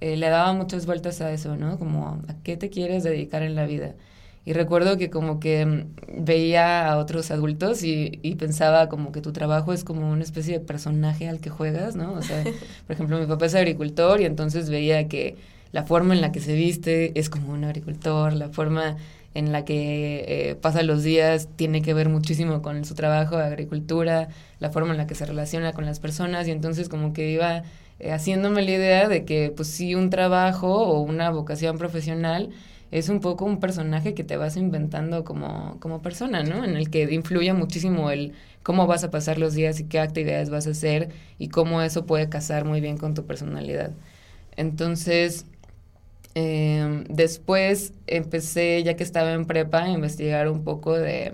eh, 0.00 0.16
le 0.16 0.28
daba 0.28 0.52
muchas 0.54 0.86
vueltas 0.86 1.20
a 1.20 1.32
eso, 1.32 1.56
¿no? 1.56 1.78
Como, 1.78 2.22
¿a 2.28 2.34
qué 2.42 2.56
te 2.56 2.70
quieres 2.70 3.04
dedicar 3.04 3.42
en 3.42 3.54
la 3.56 3.66
vida? 3.66 3.94
Y 4.44 4.54
recuerdo 4.54 4.98
que 4.98 5.10
como 5.10 5.38
que 5.40 5.64
mm, 5.64 6.24
veía 6.24 6.90
a 6.90 6.98
otros 6.98 7.30
adultos 7.30 7.82
y, 7.84 8.18
y, 8.22 8.34
pensaba 8.34 8.88
como 8.88 9.12
que 9.12 9.20
tu 9.20 9.32
trabajo 9.32 9.72
es 9.72 9.84
como 9.84 10.10
una 10.10 10.24
especie 10.24 10.58
de 10.58 10.64
personaje 10.64 11.28
al 11.28 11.40
que 11.40 11.50
juegas, 11.50 11.94
¿no? 11.96 12.12
O 12.14 12.22
sea, 12.22 12.42
por 12.86 12.94
ejemplo, 12.94 13.18
mi 13.18 13.26
papá 13.26 13.46
es 13.46 13.54
agricultor 13.54 14.20
y 14.20 14.24
entonces 14.24 14.68
veía 14.70 15.08
que 15.08 15.36
la 15.72 15.84
forma 15.84 16.14
en 16.14 16.20
la 16.20 16.32
que 16.32 16.40
se 16.40 16.54
viste 16.54 17.18
es 17.18 17.30
como 17.30 17.52
un 17.52 17.64
agricultor, 17.64 18.32
la 18.34 18.48
forma 18.50 18.96
en 19.34 19.52
la 19.52 19.64
que 19.64 20.24
eh, 20.28 20.54
pasa 20.56 20.82
los 20.82 21.02
días 21.02 21.48
tiene 21.56 21.82
que 21.82 21.94
ver 21.94 22.08
muchísimo 22.08 22.62
con 22.62 22.84
su 22.84 22.94
trabajo 22.94 23.38
de 23.38 23.44
agricultura, 23.44 24.28
la 24.58 24.70
forma 24.70 24.92
en 24.92 24.98
la 24.98 25.06
que 25.06 25.14
se 25.14 25.24
relaciona 25.24 25.72
con 25.72 25.86
las 25.86 26.00
personas 26.00 26.46
y 26.48 26.50
entonces 26.50 26.88
como 26.88 27.12
que 27.12 27.30
iba 27.30 27.62
eh, 27.98 28.12
haciéndome 28.12 28.62
la 28.62 28.70
idea 28.70 29.08
de 29.08 29.24
que 29.24 29.52
pues 29.54 29.68
sí 29.68 29.94
un 29.94 30.10
trabajo 30.10 30.68
o 30.68 31.00
una 31.00 31.30
vocación 31.30 31.78
profesional 31.78 32.50
es 32.92 33.08
un 33.08 33.20
poco 33.20 33.46
un 33.46 33.58
personaje 33.58 34.14
que 34.14 34.22
te 34.22 34.36
vas 34.36 34.56
inventando 34.56 35.24
como, 35.24 35.80
como 35.80 36.02
persona, 36.02 36.44
¿no? 36.44 36.62
En 36.64 36.76
el 36.76 36.90
que 36.90 37.04
influye 37.12 37.52
muchísimo 37.54 38.10
el 38.10 38.34
cómo 38.62 38.86
vas 38.86 39.02
a 39.02 39.10
pasar 39.10 39.38
los 39.38 39.54
días 39.54 39.80
y 39.80 39.84
qué 39.86 39.98
actividades 39.98 40.50
vas 40.50 40.66
a 40.66 40.70
hacer 40.72 41.08
y 41.38 41.48
cómo 41.48 41.82
eso 41.82 42.06
puede 42.06 42.28
casar 42.28 42.64
muy 42.66 42.80
bien 42.82 42.98
con 42.98 43.14
tu 43.14 43.26
personalidad. 43.26 43.92
Entonces, 44.56 45.46
em, 46.34 47.04
después 47.04 47.94
empecé, 48.06 48.82
ya 48.84 48.96
que 48.96 49.04
estaba 49.04 49.32
en 49.32 49.46
prepa, 49.46 49.84
a 49.84 49.90
investigar 49.90 50.48
un 50.48 50.64
poco 50.64 50.94
de, 50.98 51.32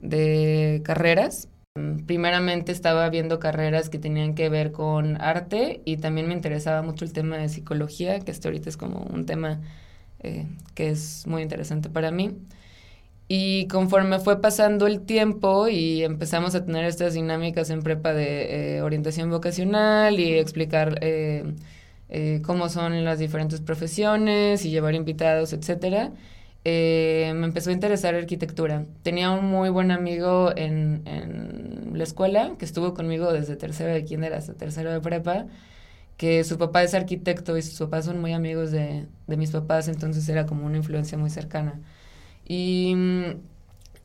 de 0.00 0.82
carreras. 0.84 1.48
Primeramente 2.06 2.72
estaba 2.72 3.08
viendo 3.10 3.38
carreras 3.40 3.88
que 3.90 3.98
tenían 3.98 4.34
que 4.34 4.48
ver 4.50 4.72
con 4.72 5.20
arte 5.20 5.80
y 5.84 5.98
también 5.98 6.28
me 6.28 6.34
interesaba 6.34 6.82
mucho 6.82 7.04
el 7.04 7.12
tema 7.12 7.38
de 7.38 7.48
psicología, 7.48 8.20
que 8.20 8.30
hasta 8.30 8.48
ahorita 8.48 8.68
es 8.68 8.76
como 8.76 9.00
un 9.04 9.26
tema 9.26 9.60
eh, 10.22 10.46
que 10.74 10.90
es 10.90 11.26
muy 11.26 11.42
interesante 11.42 11.90
para 11.90 12.10
mí. 12.10 12.36
Y 13.28 13.66
conforme 13.68 14.18
fue 14.18 14.40
pasando 14.40 14.86
el 14.86 15.00
tiempo 15.00 15.68
y 15.68 16.02
empezamos 16.02 16.54
a 16.54 16.64
tener 16.64 16.84
estas 16.84 17.14
dinámicas 17.14 17.70
en 17.70 17.82
prepa 17.82 18.12
de 18.12 18.76
eh, 18.76 18.82
orientación 18.82 19.30
vocacional 19.30 20.20
y 20.20 20.34
explicar 20.34 20.98
eh, 21.00 21.54
cómo 22.44 22.68
son 22.68 23.04
las 23.04 23.18
diferentes 23.18 23.60
profesiones 23.60 24.66
y 24.66 24.70
llevar 24.70 24.94
invitados, 24.94 25.54
etcétera, 25.54 26.12
me 26.64 27.30
empezó 27.30 27.70
a 27.70 27.72
interesar 27.72 28.14
arquitectura. 28.14 28.84
Tenía 29.02 29.30
un 29.30 29.46
muy 29.46 29.70
buen 29.70 29.90
amigo 29.90 30.52
en, 30.54 31.02
en 31.06 31.92
la 31.94 32.04
escuela 32.04 32.54
que 32.58 32.66
estuvo 32.66 32.92
conmigo 32.92 33.32
desde 33.32 33.56
tercero 33.56 33.92
de 33.94 34.04
kinder 34.04 34.34
hasta 34.34 34.54
tercero 34.54 34.92
de 34.92 35.00
prepa 35.00 35.46
que 36.16 36.44
su 36.44 36.58
papá 36.58 36.82
es 36.82 36.94
arquitecto 36.94 37.56
y 37.56 37.62
sus 37.62 37.78
papás 37.78 38.04
son 38.04 38.20
muy 38.20 38.32
amigos 38.32 38.70
de, 38.70 39.06
de 39.26 39.36
mis 39.36 39.50
papás, 39.50 39.88
entonces 39.88 40.28
era 40.28 40.46
como 40.46 40.66
una 40.66 40.76
influencia 40.76 41.18
muy 41.18 41.30
cercana. 41.30 41.80
Y 42.46 42.94
mm, 42.96 43.32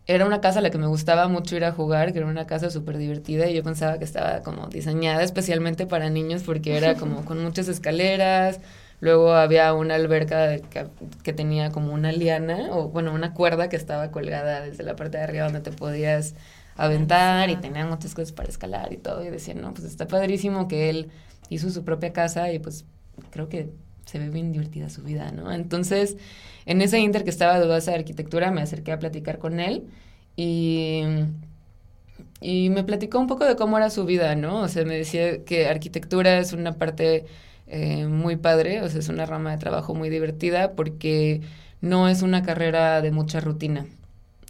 era 0.07 0.25
una 0.25 0.39
casa 0.41 0.59
a 0.59 0.61
la 0.61 0.69
que 0.69 0.77
me 0.77 0.87
gustaba 0.87 1.27
mucho 1.27 1.55
ir 1.57 1.65
a 1.65 1.73
jugar, 1.73 2.13
que 2.13 2.19
era 2.19 2.27
una 2.27 2.47
casa 2.47 2.69
súper 2.69 2.97
divertida 2.97 3.47
y 3.47 3.53
yo 3.53 3.63
pensaba 3.63 3.99
que 3.99 4.05
estaba 4.05 4.41
como 4.41 4.67
diseñada 4.67 5.21
especialmente 5.21 5.85
para 5.85 6.09
niños 6.09 6.43
porque 6.43 6.77
era 6.77 6.95
como 6.99 7.25
con 7.25 7.43
muchas 7.43 7.67
escaleras, 7.67 8.61
luego 9.01 9.33
había 9.33 9.73
una 9.73 9.95
alberca 9.95 10.57
que, 10.59 10.87
que, 11.23 11.33
tenía 11.33 11.71
como 11.71 11.93
una 11.93 12.13
liana 12.13 12.69
o 12.71 12.89
bueno, 12.89 13.13
una 13.13 13.33
cuerda 13.33 13.67
que 13.67 13.75
estaba 13.75 14.09
colgada 14.11 14.61
desde 14.61 14.83
la 14.83 14.95
parte 14.95 15.17
de 15.17 15.23
arriba 15.25 15.43
donde 15.45 15.59
te 15.59 15.71
podías 15.71 16.35
aventar 16.77 17.49
y 17.49 17.57
tenían 17.57 17.89
muchas 17.89 18.13
cosas 18.13 18.31
para 18.31 18.49
escalar 18.49 18.93
y 18.93 18.97
todo 18.97 19.25
y 19.25 19.29
decían, 19.29 19.61
no, 19.61 19.73
pues 19.73 19.85
está 19.85 20.07
padrísimo 20.07 20.67
que 20.67 20.89
él 20.89 21.09
hizo 21.49 21.69
su 21.69 21.83
propia 21.83 22.13
casa 22.13 22.51
y 22.51 22.59
pues 22.59 22.85
creo 23.31 23.49
que 23.49 23.69
se 24.05 24.19
ve 24.19 24.29
bien 24.29 24.51
divertida 24.51 24.89
su 24.89 25.03
vida, 25.03 25.31
¿no? 25.31 25.51
Entonces, 25.51 26.17
en 26.65 26.81
ese 26.81 26.99
inter 26.99 27.23
que 27.23 27.29
estaba 27.29 27.59
dudosa 27.59 27.91
de 27.91 27.97
arquitectura, 27.97 28.51
me 28.51 28.61
acerqué 28.61 28.91
a 28.91 28.99
platicar 28.99 29.37
con 29.39 29.59
él 29.59 29.85
y, 30.35 31.03
y 32.41 32.69
me 32.69 32.83
platicó 32.83 33.19
un 33.19 33.27
poco 33.27 33.45
de 33.45 33.55
cómo 33.55 33.77
era 33.77 33.89
su 33.89 34.05
vida, 34.05 34.35
¿no? 34.35 34.61
O 34.61 34.67
sea, 34.67 34.85
me 34.85 34.97
decía 34.97 35.43
que 35.43 35.67
arquitectura 35.67 36.39
es 36.39 36.53
una 36.53 36.73
parte 36.77 37.25
eh, 37.67 38.05
muy 38.07 38.37
padre, 38.37 38.81
o 38.81 38.89
sea, 38.89 38.99
es 38.99 39.09
una 39.09 39.25
rama 39.25 39.51
de 39.51 39.57
trabajo 39.57 39.93
muy 39.95 40.09
divertida 40.09 40.73
porque 40.73 41.41
no 41.81 42.07
es 42.09 42.21
una 42.21 42.43
carrera 42.43 43.01
de 43.01 43.11
mucha 43.11 43.39
rutina. 43.39 43.87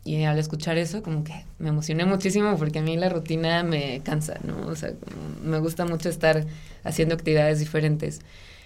Y 0.08 0.24
al 0.24 0.40
escuchar 0.40 0.78
eso, 0.78 1.04
como 1.04 1.26
que 1.26 1.34
me 1.60 1.68
emocioné 1.68 2.06
muchísimo 2.06 2.56
porque 2.58 2.80
a 2.80 2.82
mí 2.82 2.96
la 2.96 3.10
rutina 3.10 3.62
me 3.64 4.00
cansa, 4.06 4.40
¿no? 4.46 4.66
O 4.68 4.76
sea, 4.76 4.94
me 5.44 5.60
gusta 5.60 5.84
mucho 5.84 6.08
estar 6.08 6.46
haciendo 6.86 7.14
actividades 7.14 7.60
diferentes. 7.60 8.22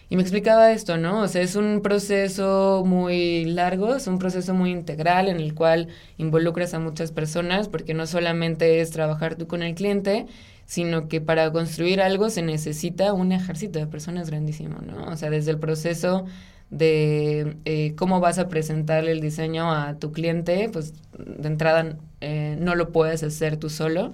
Y 0.07 0.17
me 0.17 0.21
explicaba 0.21 0.71
esto, 0.71 0.97
¿no? 0.97 1.21
O 1.21 1.27
sea, 1.27 1.41
es 1.41 1.55
un 1.55 1.81
proceso 1.81 2.83
muy 2.85 3.45
largo, 3.45 3.95
es 3.95 4.05
un 4.05 4.19
proceso 4.19 4.53
muy 4.53 4.69
integral 4.69 5.29
en 5.29 5.37
el 5.37 5.55
cual 5.55 5.87
involucras 6.19 6.75
a 6.75 6.79
muchas 6.79 7.11
personas, 7.11 7.69
porque 7.69 7.95
no 7.95 8.05
solamente 8.05 8.79
es 8.79 8.91
trabajar 8.91 9.33
tú 9.33 9.47
con 9.47 9.63
el 9.63 9.73
cliente, 9.73 10.27
sino 10.67 11.07
que 11.07 11.21
para 11.21 11.51
construir 11.51 12.01
algo 12.01 12.29
se 12.29 12.43
necesita 12.43 13.13
un 13.13 13.31
ejército 13.31 13.79
de 13.79 13.87
personas 13.87 14.29
grandísimo, 14.29 14.77
¿no? 14.85 15.05
O 15.05 15.17
sea, 15.17 15.31
desde 15.31 15.49
el 15.49 15.57
proceso 15.57 16.25
de 16.71 17.57
eh, 17.65 17.93
cómo 17.95 18.19
vas 18.19 18.39
a 18.39 18.47
presentarle 18.47 19.11
el 19.11 19.21
diseño 19.21 19.71
a 19.71 19.99
tu 19.99 20.11
cliente, 20.11 20.69
pues 20.71 20.93
de 21.19 21.47
entrada 21.47 21.97
eh, 22.21 22.55
no 22.59 22.75
lo 22.75 22.89
puedes 22.89 23.21
hacer 23.23 23.57
tú 23.57 23.69
solo. 23.69 24.13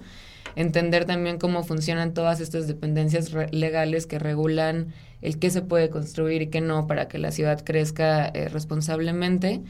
Entender 0.55 1.05
también 1.05 1.37
cómo 1.37 1.63
funcionan 1.63 2.15
todas 2.15 2.41
estas 2.41 2.67
dependencias 2.67 3.31
legales 3.51 4.07
que 4.07 4.17
regulan 4.17 4.87
el 5.21 5.37
qué 5.37 5.51
se 5.51 5.61
puede 5.61 5.91
construir 5.91 6.41
y 6.41 6.47
qué 6.47 6.61
no 6.61 6.87
para 6.87 7.07
que 7.07 7.19
la 7.19 7.31
ciudad 7.31 7.63
crezca 7.63 8.27
eh, 8.27 8.49
responsablemente. 8.49 9.61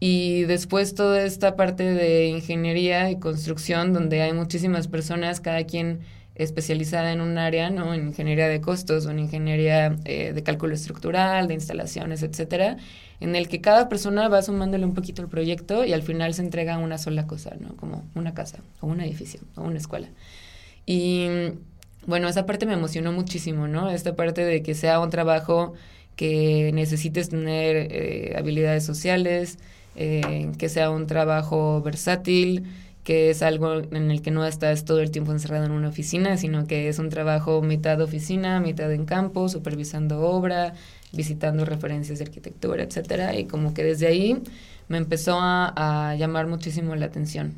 Y 0.00 0.44
después 0.44 0.94
toda 0.94 1.22
esta 1.22 1.54
parte 1.54 1.84
de 1.84 2.28
ingeniería 2.28 3.10
y 3.10 3.18
construcción, 3.18 3.92
donde 3.92 4.22
hay 4.22 4.32
muchísimas 4.32 4.88
personas, 4.88 5.40
cada 5.40 5.64
quien 5.64 6.00
especializada 6.34 7.12
en 7.12 7.20
un 7.20 7.38
área, 7.38 7.70
¿no? 7.70 7.94
En 7.94 8.08
ingeniería 8.08 8.48
de 8.48 8.60
costos 8.60 9.06
o 9.06 9.10
en 9.10 9.18
ingeniería 9.18 9.96
eh, 10.04 10.32
de 10.32 10.42
cálculo 10.42 10.74
estructural, 10.74 11.48
de 11.48 11.54
instalaciones, 11.54 12.22
etcétera, 12.22 12.76
en 13.20 13.36
el 13.36 13.48
que 13.48 13.60
cada 13.60 13.88
persona 13.88 14.28
va 14.28 14.42
sumándole 14.42 14.84
un 14.84 14.94
poquito 14.94 15.22
el 15.22 15.28
proyecto 15.28 15.84
y 15.84 15.92
al 15.92 16.02
final 16.02 16.34
se 16.34 16.42
entrega 16.42 16.78
una 16.78 16.98
sola 16.98 17.26
cosa, 17.26 17.54
¿no? 17.60 17.76
Como 17.76 18.04
una 18.14 18.34
casa, 18.34 18.58
o 18.80 18.86
un 18.86 19.00
edificio, 19.00 19.40
o 19.56 19.62
una 19.62 19.78
escuela. 19.78 20.08
Y 20.86 21.28
bueno, 22.06 22.28
esa 22.28 22.46
parte 22.46 22.66
me 22.66 22.74
emocionó 22.74 23.12
muchísimo, 23.12 23.68
¿no? 23.68 23.90
Esta 23.90 24.16
parte 24.16 24.44
de 24.44 24.62
que 24.62 24.74
sea 24.74 25.00
un 25.00 25.10
trabajo 25.10 25.74
que 26.16 26.70
necesites 26.74 27.28
tener 27.28 27.76
eh, 27.90 28.34
habilidades 28.36 28.84
sociales, 28.84 29.58
eh, 29.94 30.50
que 30.58 30.68
sea 30.68 30.90
un 30.90 31.06
trabajo 31.06 31.82
versátil, 31.82 32.64
que 33.04 33.30
es 33.30 33.42
algo 33.42 33.78
en 33.78 34.10
el 34.10 34.22
que 34.22 34.30
no 34.30 34.46
estás 34.46 34.84
todo 34.84 35.00
el 35.00 35.10
tiempo 35.10 35.32
encerrado 35.32 35.64
en 35.64 35.72
una 35.72 35.88
oficina, 35.88 36.36
sino 36.36 36.66
que 36.66 36.88
es 36.88 36.98
un 36.98 37.08
trabajo 37.08 37.60
mitad 37.60 38.00
oficina, 38.00 38.60
mitad 38.60 38.92
en 38.92 39.06
campo, 39.06 39.48
supervisando 39.48 40.20
obra, 40.20 40.74
visitando 41.12 41.64
referencias 41.64 42.18
de 42.18 42.24
arquitectura, 42.24 42.84
etcétera, 42.84 43.36
y 43.36 43.46
como 43.46 43.74
que 43.74 43.82
desde 43.82 44.06
ahí 44.06 44.40
me 44.88 44.98
empezó 44.98 45.38
a, 45.40 46.14
llamar 46.18 46.46
muchísimo 46.46 46.94
la 46.94 47.06
atención. 47.06 47.54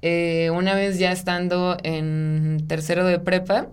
Eh, 0.00 0.50
una 0.50 0.74
vez 0.74 0.98
ya 0.98 1.12
estando 1.12 1.76
en 1.82 2.64
tercero 2.68 3.04
de 3.04 3.18
prepa, 3.18 3.68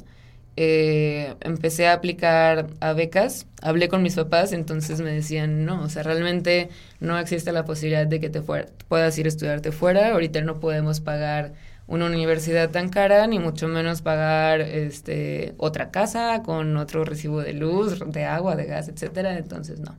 eh, 0.62 1.36
empecé 1.40 1.88
a 1.88 1.94
aplicar 1.94 2.68
a 2.82 2.92
becas, 2.92 3.48
hablé 3.62 3.88
con 3.88 4.04
mis 4.04 4.16
papás, 4.16 4.52
entonces 4.52 5.00
me 5.00 5.10
decían, 5.10 5.64
no, 5.64 5.82
o 5.84 5.88
sea, 5.88 6.04
realmente 6.04 6.68
no 7.00 7.18
existe 7.18 7.54
la 7.54 7.64
posibilidad 7.64 8.06
de 8.06 8.20
que 8.20 8.30
te 8.30 8.42
puedas 8.42 9.18
ir 9.18 9.26
a 9.26 9.30
estudiarte 9.30 9.72
fuera, 9.72 10.12
ahorita 10.12 10.42
no 10.42 10.60
podemos 10.60 11.00
pagar 11.00 11.54
una 11.88 12.08
universidad 12.08 12.72
tan 12.72 12.90
cara, 12.90 13.26
ni 13.26 13.40
mucho 13.40 13.70
menos 13.70 14.02
pagar 14.02 14.60
este 14.60 15.54
otra 15.56 15.92
casa 15.92 16.44
con 16.44 16.76
otro 16.76 17.06
recibo 17.06 17.40
de 17.42 17.54
luz, 17.54 18.04
de 18.06 18.26
agua, 18.26 18.58
de 18.58 18.66
gas, 18.66 18.90
etcétera, 18.90 19.38
entonces 19.38 19.80
no. 19.80 19.96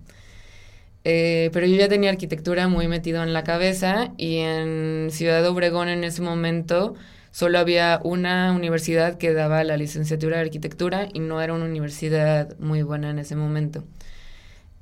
Eh, 1.04 1.48
pero 1.54 1.64
yo 1.64 1.76
ya 1.76 1.88
tenía 1.88 2.10
arquitectura 2.10 2.68
muy 2.68 2.86
metido 2.86 3.22
en 3.22 3.32
la 3.32 3.44
cabeza 3.44 4.12
y 4.18 4.40
en 4.40 5.08
Ciudad 5.10 5.46
Obregón 5.46 5.88
en 5.88 6.04
ese 6.04 6.20
momento 6.20 6.96
solo 7.32 7.58
había 7.58 8.00
una 8.04 8.52
universidad 8.52 9.18
que 9.18 9.32
daba 9.32 9.64
la 9.64 9.76
licenciatura 9.76 10.36
de 10.36 10.42
arquitectura 10.44 11.08
y 11.12 11.20
no 11.20 11.40
era 11.40 11.54
una 11.54 11.64
universidad 11.66 12.56
muy 12.58 12.82
buena 12.82 13.10
en 13.10 13.18
ese 13.18 13.36
momento. 13.36 13.84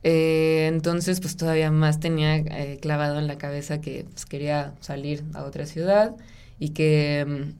Eh, 0.02 0.66
entonces, 0.68 1.20
pues 1.20 1.36
todavía 1.36 1.70
más 1.70 2.00
tenía 2.00 2.36
eh, 2.36 2.78
clavado 2.80 3.18
en 3.18 3.26
la 3.26 3.38
cabeza 3.38 3.80
que 3.80 4.06
pues, 4.10 4.26
quería 4.26 4.74
salir 4.80 5.24
a 5.34 5.44
otra 5.44 5.66
ciudad 5.66 6.14
y 6.58 6.70
que, 6.70 7.26
mm, 7.28 7.52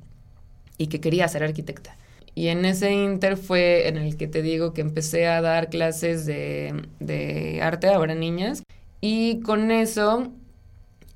y 0.79 0.87
que 0.89 1.01
quería 1.01 1.29
ser 1.29 1.45
arquitecta. 1.45 1.97
Y 2.35 2.49
en 2.49 2.65
ese 2.65 2.93
inter 2.93 3.37
fue 3.37 3.89
en 3.89 3.97
el 3.97 4.17
que 4.17 4.29
te 4.29 4.43
digo 4.43 4.73
que 4.73 4.81
empecé 4.83 5.27
a 5.27 5.41
dar 5.43 5.71
clases 5.71 6.25
de, 6.27 6.85
de 7.01 7.61
arte 7.63 7.89
ahora 7.89 8.15
niñas. 8.15 8.63
Y 9.01 9.41
con 9.43 9.71
eso 9.71 10.33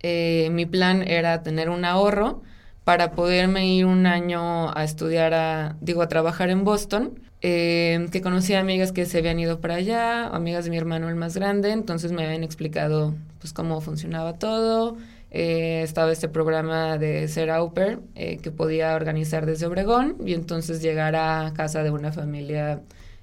eh, 0.03 0.49
mi 0.53 0.67
plan 0.67 1.03
era 1.07 1.43
tener 1.43 1.71
un 1.71 1.85
ahorro 1.85 2.43
para 2.85 3.13
poderme 3.13 3.67
ir 3.67 3.87
un 3.87 4.07
año 4.07 4.77
a 4.77 4.85
estudiar, 4.85 5.35
a, 5.35 5.77
digo, 5.81 6.03
a 6.03 6.09
trabajar 6.09 6.51
en 6.51 6.65
Boston, 6.65 7.21
eh, 7.41 8.07
que 8.11 8.21
conocí 8.21 8.55
a 8.55 8.61
amigas 8.61 8.93
que 8.93 9.05
se 9.07 9.19
habían 9.19 9.39
ido 9.39 9.61
para 9.61 9.75
allá, 9.75 10.27
amigas 10.29 10.65
de 10.65 10.71
mi 10.71 10.79
hermano 10.79 11.09
el 11.09 11.17
más 11.17 11.37
grande, 11.37 11.73
entonces 11.73 12.13
me 12.13 12.25
habían 12.25 12.45
explicado 12.45 13.15
pues 13.41 13.53
cómo 13.53 13.81
funcionaba 13.81 14.39
todo. 14.39 14.97
Eh, 15.31 15.83
estaba 15.83 16.13
este 16.13 16.29
programa 16.29 16.99
de 16.99 17.27
ser 17.27 17.51
au 17.51 17.73
pair 17.73 18.01
eh, 18.15 18.37
que 18.37 18.51
podía 18.51 18.95
organizar 18.95 19.47
desde 19.47 19.67
Obregón 19.67 20.19
y 20.27 20.35
entonces 20.35 20.83
llegar 20.83 21.17
a 21.17 21.53
casa 21.57 21.83
de 21.83 21.91
una 21.91 22.13
familia 22.13 22.83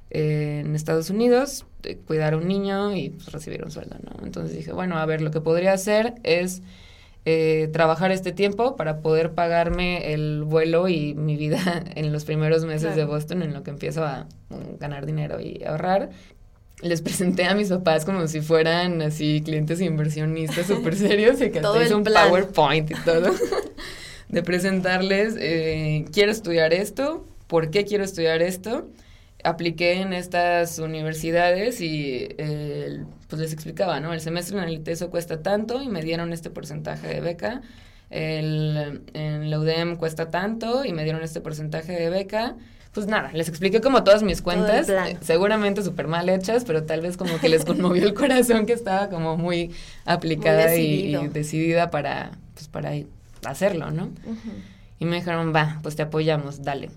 en 0.10 0.76
Estados 0.76 1.12
Unidos, 1.12 1.68
cuidar 2.08 2.34
a 2.34 2.38
un 2.38 2.48
niño 2.48 2.96
y 2.96 3.12
pues, 3.12 3.32
recibir 3.32 3.64
un 3.64 3.70
sueldo, 3.70 3.98
¿no? 4.04 4.26
Entonces 4.26 4.58
dije, 4.58 4.74
bueno, 4.74 4.98
a 4.98 5.06
ver, 5.06 5.22
lo 5.22 5.30
que 5.30 5.40
podría 5.40 5.74
hacer 5.74 6.16
es 6.24 6.64
eh, 7.26 7.70
trabajar 7.74 8.12
este 8.12 8.32
tiempo 8.32 8.78
para 8.78 9.02
poder 9.02 9.34
pagarme 9.34 10.14
el 10.14 10.44
vuelo 10.46 10.88
y 10.88 11.14
mi 11.16 11.36
vida 11.36 11.84
en 11.96 12.14
los 12.14 12.24
primeros 12.24 12.64
meses 12.66 12.96
de 12.96 13.04
Boston, 13.04 13.44
en 13.44 13.54
lo 13.54 13.62
que 13.62 13.72
empiezo 13.72 14.06
a 14.06 14.26
mm, 14.50 14.80
ganar 14.80 15.06
dinero 15.06 15.40
y 15.42 15.64
ahorrar. 15.66 16.10
les 16.82 17.02
presenté 17.04 17.46
a 17.46 17.56
mis 17.56 17.70
papás 17.70 18.06
como 18.06 18.26
si 18.28 18.40
fueran 18.40 19.02
así 19.02 19.42
clientes 19.44 19.82
inversionistas 19.82 20.68
súper 20.68 20.96
serios 20.96 21.42
y 21.42 21.52
que 21.52 21.60
hasta 21.60 21.84
hice 21.84 21.94
un 21.94 22.06
PowerPoint 22.06 22.90
y 22.90 22.96
todo. 23.04 23.32
de 24.30 24.44
presentarles, 24.44 25.36
eh, 25.40 26.06
quiero 26.14 26.32
estudiar 26.32 26.74
esto, 26.74 27.26
¿por 27.48 27.70
qué 27.70 27.84
quiero 27.84 28.04
estudiar 28.04 28.42
esto? 28.42 28.88
Apliqué 29.44 30.02
en 30.02 30.14
estas 30.14 30.80
universidades 30.80 31.82
y 31.82 32.30
pues 33.30 33.42
les 33.42 33.54
explicaba, 33.54 34.00
¿no? 34.00 34.14
El 34.14 34.22
semestre 34.22 34.58
en 34.58 34.64
el 34.64 34.74
ITESO 34.74 35.10
cuesta 35.10 35.42
tanto 35.42 35.82
y 35.82 35.88
me 35.88 36.02
dieron 36.02 36.34
este 36.34 36.50
porcentaje 36.50 37.08
de 37.08 37.22
beca. 37.22 37.62
El, 38.10 39.04
en 39.14 39.50
la 39.52 39.60
UDEM 39.60 39.96
cuesta 39.96 40.32
tanto 40.32 40.84
y 40.84 40.94
me 40.94 41.04
dieron 41.04 41.22
este 41.22 41.42
porcentaje 41.42 41.94
de 41.94 42.10
beca 42.10 42.56
pues 42.94 43.06
nada, 43.06 43.30
les 43.34 43.48
expliqué 43.48 43.82
como 43.82 44.04
todas 44.04 44.24
mis 44.24 44.42
cuentas, 44.42 44.90
eh, 44.90 45.18
seguramente 45.22 45.84
súper 45.84 46.08
mal 46.08 46.28
hechas, 46.28 46.66
pero 46.66 46.84
tal 46.84 47.02
vez 47.02 47.18
como 47.18 47.38
que 47.40 47.48
les 47.48 47.64
conmovió 47.64 48.04
el 48.04 48.14
corazón 48.16 48.66
que 48.66 48.74
estaba 48.74 49.10
como 49.10 49.38
muy 49.38 49.72
aplicada 50.06 50.76
y, 50.76 51.16
decidida 51.28 51.92
para, 51.92 52.32
pues 52.56 52.68
para 52.68 52.92
hacerlo, 53.46 53.92
¿no? 53.92 54.10
Y 54.98 55.06
me 55.06 55.18
dijeron, 55.18 55.54
va, 55.56 55.80
pues 55.84 55.96
te 55.96 56.02
apoyamos, 56.02 56.64
dale. 56.64 56.90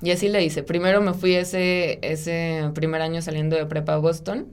Y 0.00 0.12
así 0.12 0.28
le 0.28 0.44
hice. 0.44 0.62
Primero 0.62 1.00
me 1.00 1.12
fui 1.12 1.34
ese, 1.34 1.98
ese 2.02 2.70
primer 2.74 3.02
año 3.02 3.20
saliendo 3.20 3.56
de 3.56 3.66
prepa 3.66 3.94
a 3.94 3.98
Boston. 3.98 4.46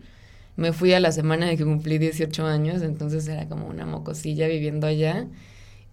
Me 0.55 0.73
fui 0.73 0.93
a 0.93 0.99
la 0.99 1.11
semana 1.11 1.47
de 1.47 1.57
que 1.57 1.65
cumplí 1.65 1.97
18 1.97 2.45
años, 2.45 2.81
entonces 2.81 3.27
era 3.27 3.47
como 3.47 3.67
una 3.67 3.85
mocosilla 3.85 4.47
viviendo 4.47 4.87
allá. 4.87 5.27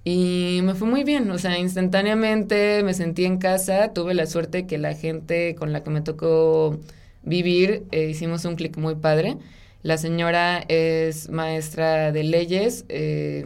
Y 0.05 0.61
me 0.65 0.75
fue 0.75 0.89
muy 0.89 1.05
bien, 1.05 1.31
o 1.31 1.39
sea, 1.39 1.59
instantáneamente 1.59 2.83
me 2.85 2.95
sentí 2.95 3.25
en 3.25 3.39
casa, 3.39 3.93
tuve 3.93 4.15
la 4.15 4.27
suerte 4.27 4.67
que 4.67 4.79
la 4.79 4.95
gente 4.95 5.55
con 5.55 5.73
la 5.73 5.85
que 5.85 5.91
me 5.91 6.01
tocó 6.01 6.81
vivir, 7.23 7.85
eh, 7.93 8.09
hicimos 8.11 8.45
un 8.45 8.57
clic 8.57 8.77
muy 8.77 8.97
padre. 8.97 9.37
La 9.83 9.99
señora 9.99 10.65
es 10.69 11.29
maestra 11.31 12.13
de 12.13 12.25
leyes 12.25 12.85
eh, 12.89 13.45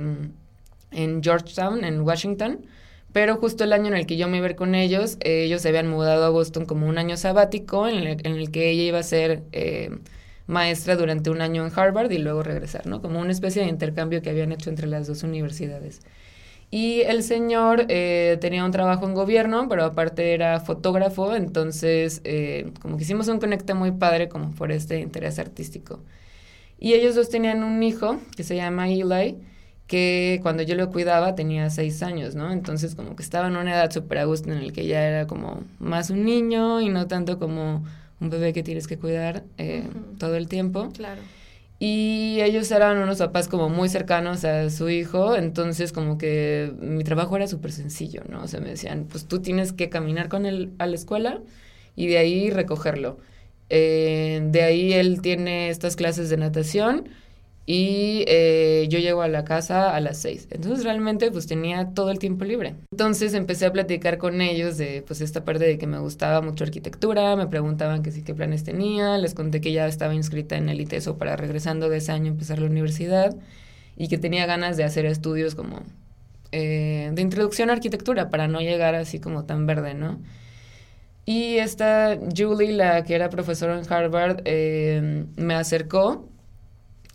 en 0.92 1.22
Georgetown, 1.22 1.84
en 1.84 2.00
Washington, 2.02 2.66
pero 3.12 3.36
justo 3.36 3.64
el 3.64 3.72
año 3.72 3.88
en 3.88 3.94
el 3.94 4.06
que 4.06 4.16
yo 4.16 4.28
me 4.28 4.38
iba 4.38 4.46
a 4.46 4.48
ver 4.48 4.56
con 4.56 4.74
ellos, 4.74 5.16
ellos 5.20 5.62
se 5.62 5.68
habían 5.68 5.88
mudado 5.88 6.24
a 6.24 6.30
Boston 6.30 6.66
como 6.66 6.86
un 6.86 6.98
año 6.98 7.16
sabático 7.16 7.88
en 7.88 8.06
el, 8.06 8.50
que 8.50 8.70
ella 8.70 8.82
iba 8.82 8.98
a 8.98 9.02
ser 9.02 9.42
eh, 9.52 9.90
maestra 10.46 10.96
durante 10.96 11.30
un 11.30 11.40
año 11.40 11.66
en 11.66 11.72
Harvard 11.74 12.10
y 12.10 12.18
luego 12.18 12.42
regresar, 12.42 12.86
¿no? 12.86 13.02
Como 13.02 13.20
una 13.20 13.32
especie 13.32 13.62
de 13.62 13.68
intercambio 13.68 14.22
que 14.22 14.30
habían 14.30 14.52
hecho 14.52 14.70
entre 14.70 14.86
las 14.86 15.06
dos 15.06 15.22
universidades. 15.22 16.00
Y 16.70 17.02
el 17.02 17.22
señor 17.22 17.86
eh, 17.88 18.38
tenía 18.40 18.64
un 18.64 18.72
trabajo 18.72 19.06
en 19.06 19.14
gobierno, 19.14 19.68
pero 19.68 19.84
aparte 19.84 20.34
era 20.34 20.60
fotógrafo, 20.60 21.34
entonces 21.36 22.20
eh, 22.24 22.72
como 22.82 22.96
que 22.96 23.04
hicimos 23.04 23.28
un 23.28 23.38
conecte 23.38 23.74
muy 23.74 23.92
padre 23.92 24.28
como 24.28 24.50
por 24.50 24.72
este 24.72 25.00
interés 25.00 25.38
artístico. 25.38 26.00
Y 26.78 26.94
ellos 26.94 27.14
dos 27.14 27.30
tenían 27.30 27.62
un 27.62 27.82
hijo 27.82 28.18
que 28.36 28.42
se 28.42 28.56
llama 28.56 28.88
Eli, 28.88 29.36
que 29.86 30.40
cuando 30.42 30.62
yo 30.62 30.74
lo 30.74 30.90
cuidaba 30.90 31.34
tenía 31.36 31.70
seis 31.70 32.02
años, 32.02 32.34
¿no? 32.34 32.52
Entonces 32.52 32.94
como 32.96 33.14
que 33.16 33.22
estaba 33.22 33.46
en 33.46 33.56
una 33.56 33.72
edad 33.72 33.90
súper 33.92 34.18
a 34.18 34.24
gusto 34.24 34.50
en 34.50 34.58
el 34.58 34.72
que 34.72 34.86
ya 34.86 35.06
era 35.06 35.26
como 35.26 35.62
más 35.78 36.10
un 36.10 36.24
niño 36.24 36.80
y 36.80 36.88
no 36.88 37.06
tanto 37.06 37.38
como 37.38 37.84
un 38.20 38.30
bebé 38.30 38.52
que 38.52 38.62
tienes 38.62 38.86
que 38.86 38.98
cuidar 38.98 39.44
eh, 39.58 39.84
todo 40.18 40.36
el 40.36 40.48
tiempo. 40.48 40.90
Claro. 40.92 41.20
Y 41.78 42.38
ellos 42.40 42.70
eran 42.70 42.96
unos 42.96 43.18
papás 43.18 43.48
como 43.48 43.68
muy 43.68 43.90
cercanos 43.90 44.44
a 44.46 44.70
su 44.70 44.88
hijo, 44.88 45.36
entonces 45.36 45.92
como 45.92 46.16
que 46.16 46.72
mi 46.80 47.04
trabajo 47.04 47.36
era 47.36 47.46
súper 47.46 47.70
sencillo, 47.70 48.22
¿no? 48.30 48.42
O 48.42 48.48
sea, 48.48 48.60
me 48.60 48.70
decían, 48.70 49.06
pues 49.10 49.26
tú 49.26 49.40
tienes 49.40 49.74
que 49.74 49.90
caminar 49.90 50.30
con 50.30 50.46
él 50.46 50.72
a 50.78 50.86
la 50.86 50.94
escuela 50.94 51.42
y 51.94 52.06
de 52.06 52.16
ahí 52.16 52.50
recogerlo. 52.50 53.18
Eh, 53.68 54.40
de 54.44 54.62
ahí 54.62 54.92
él 54.94 55.20
tiene 55.20 55.68
estas 55.68 55.96
clases 55.96 56.30
de 56.30 56.38
natación 56.38 57.08
y 57.66 58.24
eh, 58.28 58.86
yo 58.88 59.00
llego 59.00 59.22
a 59.22 59.28
la 59.28 59.44
casa 59.44 59.94
a 59.94 60.00
las 60.00 60.18
seis. 60.18 60.46
Entonces 60.50 60.84
realmente 60.84 61.32
pues 61.32 61.48
tenía 61.48 61.90
todo 61.94 62.12
el 62.12 62.20
tiempo 62.20 62.44
libre. 62.44 62.76
Entonces 62.92 63.34
empecé 63.34 63.66
a 63.66 63.72
platicar 63.72 64.18
con 64.18 64.40
ellos 64.40 64.78
de 64.78 65.02
pues 65.04 65.20
esta 65.20 65.44
parte 65.44 65.64
de 65.64 65.76
que 65.76 65.88
me 65.88 65.98
gustaba 65.98 66.40
mucho 66.40 66.62
arquitectura, 66.62 67.34
me 67.34 67.48
preguntaban 67.48 68.04
que 68.04 68.12
sí 68.12 68.22
qué 68.22 68.34
planes 68.34 68.62
tenía, 68.62 69.18
les 69.18 69.34
conté 69.34 69.60
que 69.60 69.72
ya 69.72 69.88
estaba 69.88 70.14
inscrita 70.14 70.56
en 70.56 70.68
el 70.68 70.80
ITESO 70.80 71.18
para 71.18 71.34
regresando 71.34 71.88
de 71.88 71.98
ese 71.98 72.12
año 72.12 72.28
empezar 72.28 72.60
la 72.60 72.66
universidad 72.66 73.36
y 73.96 74.08
que 74.08 74.18
tenía 74.18 74.46
ganas 74.46 74.76
de 74.76 74.84
hacer 74.84 75.04
estudios 75.04 75.56
como 75.56 75.82
eh, 76.52 77.10
de 77.12 77.22
introducción 77.22 77.70
a 77.70 77.72
arquitectura 77.72 78.30
para 78.30 78.46
no 78.46 78.60
llegar 78.60 78.94
así 78.94 79.18
como 79.18 79.44
tan 79.44 79.66
verde, 79.66 79.94
¿no? 79.94 80.20
Y 81.24 81.56
esta 81.56 82.16
Julie, 82.36 82.72
la 82.72 83.02
que 83.02 83.16
era 83.16 83.28
profesora 83.30 83.76
en 83.76 83.92
Harvard, 83.92 84.42
eh, 84.44 85.24
me 85.36 85.54
acercó 85.54 86.28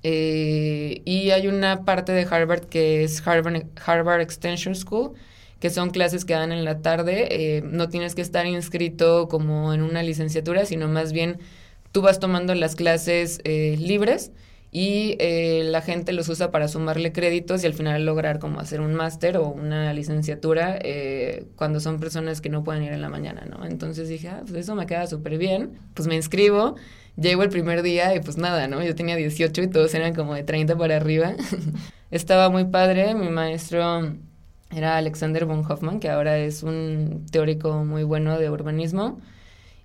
eh, 0.03 1.01
y 1.05 1.29
hay 1.31 1.47
una 1.47 1.85
parte 1.85 2.11
de 2.11 2.27
Harvard 2.29 2.65
que 2.65 3.03
es 3.03 3.25
Harvard, 3.25 3.65
Harvard 3.85 4.21
Extension 4.21 4.75
School, 4.75 5.13
que 5.59 5.69
son 5.69 5.91
clases 5.91 6.25
que 6.25 6.33
dan 6.33 6.51
en 6.51 6.65
la 6.65 6.81
tarde. 6.81 7.27
Eh, 7.29 7.61
no 7.63 7.89
tienes 7.89 8.15
que 8.15 8.21
estar 8.21 8.45
inscrito 8.45 9.27
como 9.27 9.73
en 9.73 9.83
una 9.83 10.03
licenciatura, 10.03 10.65
sino 10.65 10.87
más 10.87 11.13
bien 11.13 11.39
tú 11.91 12.01
vas 12.01 12.19
tomando 12.19 12.55
las 12.55 12.75
clases 12.75 13.41
eh, 13.43 13.75
libres 13.79 14.31
y 14.73 15.17
la 15.19 15.81
gente 15.81 16.13
los 16.13 16.29
usa 16.29 16.49
para 16.49 16.69
sumarle 16.69 17.11
créditos 17.11 17.61
y 17.61 17.67
al 17.67 17.73
final 17.73 18.05
lograr 18.05 18.39
como 18.39 18.61
hacer 18.61 18.79
un 18.79 18.93
máster 18.93 19.35
o 19.35 19.49
una 19.49 19.93
licenciatura 19.93 20.79
cuando 21.57 21.81
son 21.81 21.99
personas 21.99 22.39
que 22.39 22.47
no 22.47 22.63
pueden 22.63 22.83
ir 22.83 22.93
en 22.93 23.01
la 23.01 23.09
mañana, 23.09 23.45
¿no? 23.49 23.65
Entonces 23.65 24.07
dije, 24.07 24.29
ah, 24.29 24.43
pues 24.43 24.53
eso 24.53 24.73
me 24.75 24.85
queda 24.85 25.07
súper 25.07 25.37
bien, 25.37 25.77
pues 25.93 26.07
me 26.07 26.15
inscribo 26.15 26.77
Llego 27.21 27.43
el 27.43 27.49
primer 27.49 27.83
día 27.83 28.15
y 28.15 28.19
pues 28.19 28.37
nada, 28.37 28.67
¿no? 28.67 28.83
Yo 28.83 28.95
tenía 28.95 29.15
18 29.15 29.61
y 29.61 29.67
todos 29.67 29.93
eran 29.93 30.15
como 30.15 30.33
de 30.33 30.43
30 30.43 30.75
para 30.75 30.97
arriba. 30.97 31.35
Estaba 32.11 32.49
muy 32.49 32.65
padre, 32.65 33.13
mi 33.13 33.29
maestro 33.29 34.15
era 34.75 34.97
Alexander 34.97 35.45
von 35.45 35.63
Hoffman, 35.69 35.99
que 35.99 36.09
ahora 36.09 36.37
es 36.37 36.63
un 36.63 37.25
teórico 37.31 37.85
muy 37.85 38.03
bueno 38.03 38.39
de 38.39 38.49
urbanismo. 38.49 39.19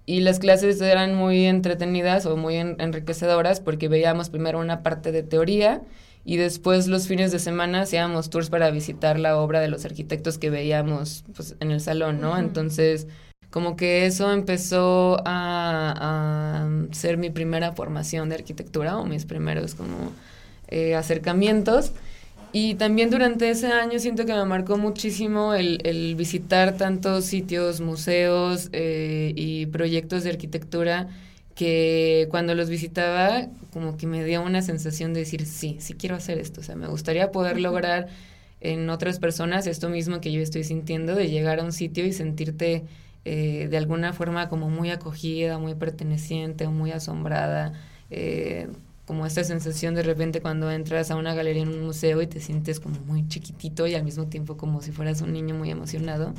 Y 0.06 0.20
las 0.20 0.38
clases 0.38 0.80
eran 0.80 1.14
muy 1.14 1.46
entretenidas 1.46 2.26
o 2.26 2.36
muy 2.36 2.56
enriquecedoras 2.56 3.60
porque 3.60 3.88
veíamos 3.88 4.30
primero 4.30 4.60
una 4.60 4.82
parte 4.82 5.10
de 5.10 5.24
teoría 5.24 5.82
y 6.24 6.36
después 6.36 6.86
los 6.86 7.08
fines 7.08 7.32
de 7.32 7.40
semana 7.40 7.82
hacíamos 7.82 8.30
tours 8.30 8.48
para 8.48 8.70
visitar 8.70 9.18
la 9.18 9.36
obra 9.36 9.60
de 9.60 9.68
los 9.68 9.84
arquitectos 9.84 10.38
que 10.38 10.50
veíamos 10.50 11.24
pues, 11.34 11.56
en 11.60 11.72
el 11.72 11.80
salón, 11.80 12.20
¿no? 12.20 12.38
Entonces 12.38 13.08
como 13.56 13.74
que 13.74 14.04
eso 14.04 14.30
empezó 14.34 15.16
a, 15.24 16.68
ser 16.90 17.16
mi 17.16 17.30
primera 17.30 17.72
formación 17.72 18.28
de 18.28 18.34
arquitectura 18.34 18.98
o 18.98 19.06
mis 19.06 19.24
primeros 19.24 19.74
como 19.74 20.12
eh, 20.68 20.94
acercamientos. 20.94 21.92
Y 22.52 22.74
también 22.74 23.08
durante 23.08 23.48
ese 23.48 23.68
año 23.68 23.98
siento 23.98 24.26
que 24.26 24.34
me 24.34 24.44
marcó 24.44 24.76
muchísimo 24.76 25.54
el, 25.54 26.14
visitar 26.18 26.76
tantos 26.76 27.24
sitios, 27.24 27.80
museos 27.80 28.68
eh, 28.72 29.32
y 29.34 29.64
proyectos 29.64 30.22
de 30.24 30.32
arquitectura 30.32 31.08
que 31.54 32.28
cuando 32.30 32.54
los 32.54 32.68
visitaba 32.68 33.46
como 33.72 33.96
que 33.96 34.06
me 34.06 34.22
dio 34.22 34.42
una 34.42 34.60
sensación 34.60 35.14
de 35.14 35.20
decir, 35.20 35.46
sí, 35.46 35.78
sí 35.80 35.94
quiero 35.94 36.14
hacer 36.14 36.36
esto. 36.36 36.60
O 36.60 36.62
sea, 36.62 36.76
me 36.76 36.88
gustaría 36.88 37.32
poder 37.32 37.58
lograr 37.58 38.08
en 38.60 38.90
otras 38.90 39.18
personas 39.18 39.66
esto 39.66 39.88
mismo 39.88 40.20
que 40.20 40.30
yo 40.30 40.42
estoy 40.42 40.62
sintiendo, 40.62 41.14
de 41.14 41.30
llegar 41.30 41.60
a 41.60 41.64
un 41.64 41.72
sitio 41.72 42.04
y 42.04 42.12
sentirte 42.12 42.84
eh, 43.28 43.66
de 43.68 43.76
alguna 43.76 44.12
forma 44.12 44.48
como 44.48 44.70
muy 44.70 44.90
acogida, 44.90 45.58
muy 45.58 45.74
perteneciente, 45.74 46.68
muy 46.68 46.92
asombrada, 46.92 47.72
eh, 48.08 48.68
como 49.04 49.26
esta 49.26 49.42
sensación 49.42 49.96
de 49.96 50.04
repente 50.04 50.40
cuando 50.40 50.70
entras 50.70 51.10
a 51.10 51.16
una 51.16 51.34
galería 51.34 51.64
en 51.64 51.70
un 51.70 51.82
museo 51.82 52.22
y 52.22 52.28
te 52.28 52.38
sientes 52.38 52.78
como 52.78 53.00
muy 53.00 53.26
chiquitito 53.26 53.88
y 53.88 53.96
al 53.96 54.04
mismo 54.04 54.28
tiempo 54.28 54.56
como 54.56 54.80
si 54.80 54.92
fueras 54.92 55.22
un 55.22 55.32
niño 55.32 55.56
muy 55.56 55.72
emocionado. 55.72 56.34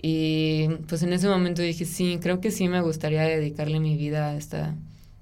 Y 0.00 0.68
pues 0.86 1.02
en 1.02 1.12
ese 1.12 1.26
momento 1.26 1.62
dije, 1.62 1.84
sí, 1.84 2.20
creo 2.22 2.40
que 2.40 2.52
sí 2.52 2.68
me 2.68 2.80
gustaría 2.80 3.22
dedicarle 3.22 3.80
mi 3.80 3.96
vida 3.96 4.28
a 4.28 4.36
esta, 4.36 4.76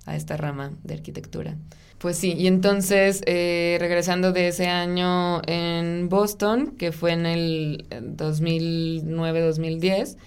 a 0.05 0.15
esta 0.15 0.37
rama 0.37 0.73
de 0.85 0.93
arquitectura. 0.93 1.57
Pues 1.97 2.19
sí, 2.19 2.35
y 2.35 2.49
entonces 2.49 3.23
eh, 3.25 3.79
regresando 3.81 4.33
de 4.33 4.49
ese 4.49 4.67
año 4.67 5.41
en 5.47 6.11
Boston, 6.11 6.75
que 6.77 6.93
fue 6.93 7.13
en 7.13 7.25
el 7.25 7.87
2009-2010, 7.89 10.19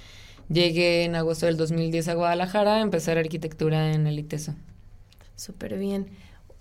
Llegué 0.49 1.03
en 1.03 1.15
agosto 1.15 1.45
del 1.45 1.57
2010 1.57 2.07
a 2.07 2.15
Guadalajara 2.15 2.75
a 2.75 2.81
empezar 2.81 3.17
arquitectura 3.17 3.93
en 3.93 4.07
el 4.07 4.17
ITESO. 4.17 4.55
Súper 5.35 5.77
bien. 5.77 6.09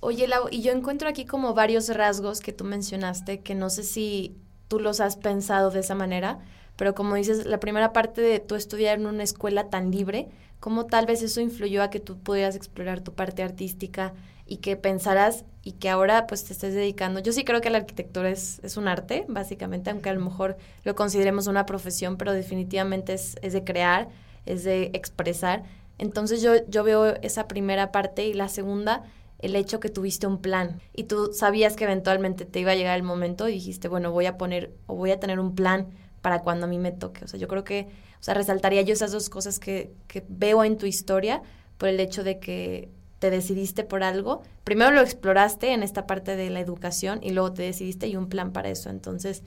Oye, 0.01 0.29
y 0.51 0.61
yo 0.61 0.73
encuentro 0.73 1.09
aquí 1.09 1.25
como 1.25 1.55
varios 1.55 1.89
rasgos 1.89 2.41
que 2.41 2.53
tú 2.53 2.65
mencionaste, 2.65 3.41
que 3.41 3.55
no 3.55 3.71
sé 3.71 3.83
si 3.83 4.37
tú 4.69 4.79
los 4.79 5.01
has 5.01 5.17
pensado 5.17 5.71
de 5.71 5.81
esa 5.81 5.95
manera, 5.95 6.39
pero 6.77 6.95
como 6.95 7.17
dices, 7.17 7.47
la 7.47 7.59
primera 7.59 7.93
parte 7.93 8.21
de 8.21 8.39
tú 8.39 8.55
estudiar 8.55 9.01
en 9.01 9.07
una 9.07 9.25
escuela 9.25 9.71
tan 9.71 9.91
libre, 9.91 10.29
¿cómo 10.61 10.87
tal 10.87 11.07
vez 11.07 11.23
eso 11.23 11.41
influyó 11.41 11.83
a 11.83 11.91
que 11.91 11.99
tú 11.99 12.19
pudieras 12.19 12.55
explorar 12.55 13.01
tu 13.01 13.15
parte 13.15 13.43
artística 13.43 14.13
y 14.47 14.59
que 14.59 14.77
pensaras 14.77 15.45
y 15.69 15.73
que 15.73 15.91
ahora 15.91 16.27
pues 16.27 16.45
te 16.45 16.55
estés 16.55 16.73
dedicando. 16.73 17.21
Yo 17.21 17.31
sí 17.31 17.45
creo 17.45 17.61
que 17.61 17.69
la 17.69 17.77
arquitectura 17.77 18.31
es, 18.31 18.59
es 18.63 18.79
un 18.79 18.89
arte, 18.89 19.27
básicamente, 19.29 19.91
aunque 19.91 20.09
a 20.09 20.15
lo 20.15 20.21
mejor 20.25 20.57
lo 20.83 20.95
consideremos 20.95 21.47
una 21.47 21.67
profesión, 21.67 22.17
pero 22.17 22.33
definitivamente 22.33 23.13
es, 23.13 23.37
es 23.43 23.53
de 23.53 23.65
crear, 23.65 24.09
es 24.47 24.65
de 24.65 24.85
expresar. 24.95 25.65
Entonces 25.99 26.41
yo, 26.41 26.53
yo 26.69 26.85
veo 26.85 27.17
esa 27.21 27.49
primera 27.49 27.93
parte 27.93 28.27
y 28.27 28.33
la 28.33 28.49
segunda, 28.49 29.03
el 29.41 29.55
hecho 29.57 29.79
que 29.79 29.91
tuviste 29.91 30.27
un 30.27 30.41
plan 30.41 30.81
y 30.97 31.05
tú 31.05 31.35
sabías 31.35 31.77
que 31.77 31.85
eventualmente 31.85 32.47
te 32.47 32.61
iba 32.61 32.73
a 32.73 32.75
llegar 32.75 32.97
el 32.97 33.03
momento 33.03 33.47
y 33.47 33.53
dijiste, 33.53 33.89
bueno, 33.89 34.11
voy 34.11 34.25
a 34.25 34.39
poner 34.39 34.73
o 34.87 34.95
voy 34.95 35.11
a 35.11 35.21
tener 35.21 35.39
un 35.39 35.55
plan 35.55 35.89
para 36.23 36.41
cuando 36.41 36.65
a 36.65 36.69
mí 36.71 36.79
me 36.79 36.93
toque. 36.93 37.27
O 37.27 37.29
sea, 37.29 37.39
yo 37.39 37.47
creo 37.47 37.65
que, 37.65 37.89
o 38.19 38.23
sea, 38.23 38.33
resaltaría 38.33 38.81
yo 38.81 38.95
esas 38.95 39.13
dos 39.13 39.29
cosas 39.29 39.59
que, 39.59 39.93
que 40.07 40.25
veo 40.31 40.65
en 40.65 40.79
tu 40.79 40.87
historia 40.87 41.43
por 41.77 41.91
el 41.91 42.01
hecho 42.01 42.25
de 42.25 42.39
que 42.39 42.89
te 43.19 43.31
decidiste 43.31 43.85
por 43.85 44.03
algo. 44.03 44.43
Primero 44.65 44.91
lo 44.91 45.01
exploraste 45.01 45.73
en 45.73 45.83
esta 45.83 46.07
parte 46.07 46.37
de 46.37 46.51
la 46.51 46.61
educación 46.61 47.21
y 47.23 47.31
luego 47.31 47.53
te 47.53 47.63
decidiste 47.63 48.09
y 48.09 48.17
un 48.17 48.29
plan 48.29 48.53
para 48.53 48.69
eso. 48.69 48.91
Entonces, 48.91 49.43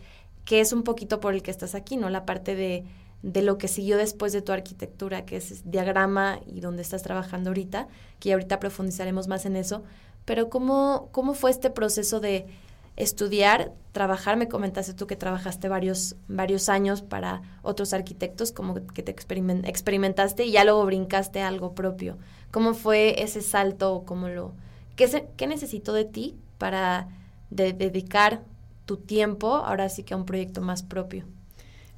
que 0.46 0.60
es 0.60 0.74
un 0.74 0.84
poquito 0.84 1.20
por 1.20 1.34
el 1.34 1.42
que 1.42 1.52
estás 1.52 1.76
aquí, 1.76 1.98
¿no? 1.98 2.10
La 2.10 2.26
parte 2.26 2.56
de, 2.56 2.84
de 3.24 3.42
lo 3.42 3.58
que 3.58 3.68
siguió 3.68 3.98
después 3.98 4.34
de 4.34 4.42
tu 4.42 4.52
arquitectura, 4.52 5.26
que 5.26 5.38
es 5.38 5.70
diagrama 5.70 6.40
y 6.46 6.60
donde 6.60 6.82
estás 6.82 7.04
trabajando 7.04 7.52
ahorita, 7.52 7.88
que 8.20 8.34
ahorita 8.34 8.60
profundizaremos 8.60 9.28
más 9.28 9.46
en 9.46 9.56
eso. 9.56 9.84
Pero 10.26 10.50
¿cómo, 10.50 11.10
cómo 11.12 11.34
fue 11.34 11.52
este 11.52 11.70
proceso 11.70 12.20
de 12.20 12.48
estudiar, 12.96 13.74
trabajar? 13.92 14.38
Me 14.38 14.48
comentaste 14.48 14.94
tú 14.94 15.08
que 15.08 15.16
trabajaste 15.16 15.68
varios, 15.68 16.16
varios 16.28 16.70
años 16.70 17.02
para 17.02 17.42
otros 17.62 17.94
arquitectos, 17.94 18.52
como 18.52 18.76
que 18.88 19.04
te 19.04 19.12
experimentaste 19.12 20.46
y 20.46 20.52
ya 20.52 20.64
luego 20.64 20.86
brincaste 20.86 21.42
algo 21.42 21.74
propio. 21.74 22.18
¿Cómo 22.52 22.74
fue 22.74 23.22
ese 23.24 23.42
salto? 23.42 24.04
¿Cómo 24.06 24.28
lo, 24.30 24.54
qué, 24.96 25.28
qué 25.38 25.48
necesitó 25.48 25.94
de 25.94 26.06
ti 26.06 26.36
para 26.58 27.08
dedicar 27.50 28.44
tu 28.86 28.98
tiempo 28.98 29.56
ahora 29.56 29.90
sí 29.90 30.04
que 30.04 30.14
a 30.14 30.18
un 30.18 30.26
proyecto 30.26 30.62
más 30.62 30.84
propio? 30.84 31.26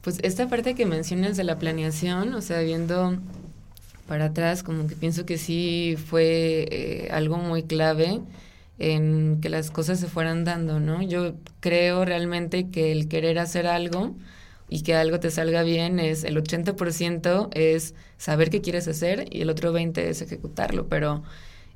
Pues 0.01 0.19
esta 0.21 0.47
parte 0.49 0.75
que 0.75 0.85
mencionas 0.85 1.37
de 1.37 1.43
la 1.43 1.57
planeación, 1.57 2.33
o 2.33 2.41
sea, 2.41 2.59
viendo 2.59 3.17
para 4.07 4.25
atrás, 4.25 4.63
como 4.63 4.87
que 4.87 4.95
pienso 4.95 5.25
que 5.25 5.37
sí 5.37 5.95
fue 5.97 6.67
eh, 6.69 7.09
algo 7.11 7.37
muy 7.37 7.63
clave 7.63 8.19
en 8.83 9.39
que 9.41 9.49
las 9.49 9.71
cosas 9.71 9.99
se 9.99 10.07
fueran 10.07 10.43
dando, 10.43 10.79
¿no? 10.79 11.01
Yo 11.01 11.35
creo 11.61 12.03
realmente 12.03 12.69
que 12.69 12.91
el 12.91 13.07
querer 13.07 13.39
hacer 13.39 13.65
algo 13.65 14.15
y 14.69 14.83
que 14.83 14.93
algo 14.95 15.19
te 15.19 15.31
salga 15.31 15.63
bien 15.63 15.99
es 15.99 16.23
el 16.25 16.35
80% 16.37 17.49
es 17.53 17.95
saber 18.17 18.49
qué 18.49 18.61
quieres 18.61 18.87
hacer 18.89 19.25
y 19.31 19.41
el 19.41 19.49
otro 19.49 19.73
20% 19.73 19.97
es 19.99 20.21
ejecutarlo, 20.21 20.89
pero 20.89 21.23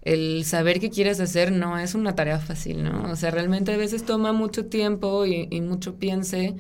el 0.02 0.44
saber 0.46 0.80
qué 0.80 0.90
quieres 0.90 1.20
hacer 1.22 1.52
no 1.52 1.78
es 1.80 1.96
una 1.96 2.16
tarea 2.16 2.40
fácil, 2.40 2.84
¿no? 2.84 3.12
O 3.12 3.16
sea, 3.16 3.32
realmente 3.32 3.74
a 3.74 3.78
veces 3.78 4.06
toma 4.06 4.34
mucho 4.34 4.66
tiempo 4.66 5.26
y, 5.26 5.48
mucho 5.62 5.96
piense 5.96 6.56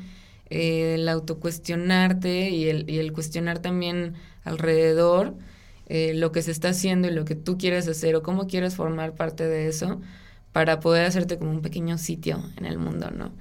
eh, 0.49 0.95
el 0.95 1.09
autocuestionarte 1.09 2.49
y 2.51 2.69
el, 2.69 2.89
y 2.89 2.99
el 2.99 3.11
cuestionar 3.13 3.59
también 3.59 4.15
alrededor 4.45 5.35
eh, 5.87 6.13
lo 6.13 6.31
que 6.31 6.41
se 6.41 6.51
está 6.51 6.69
haciendo 6.69 7.07
y 7.07 7.11
lo 7.11 7.25
que 7.25 7.35
tú 7.35 7.57
quieres 7.57 7.87
hacer 7.87 8.15
o 8.15 8.23
cómo 8.23 8.47
quieres 8.47 8.75
formar 8.75 9.15
parte 9.15 9.47
de 9.47 9.67
eso 9.67 10.01
para 10.57 10.79
poder 10.79 11.05
hacerte 11.05 11.37
como 11.37 11.51
un 11.51 11.61
pequeño 11.61 11.99
sitio 11.99 12.41
en 12.57 12.65
el 12.65 12.79
mundo, 12.79 13.11
¿no? 13.11 13.31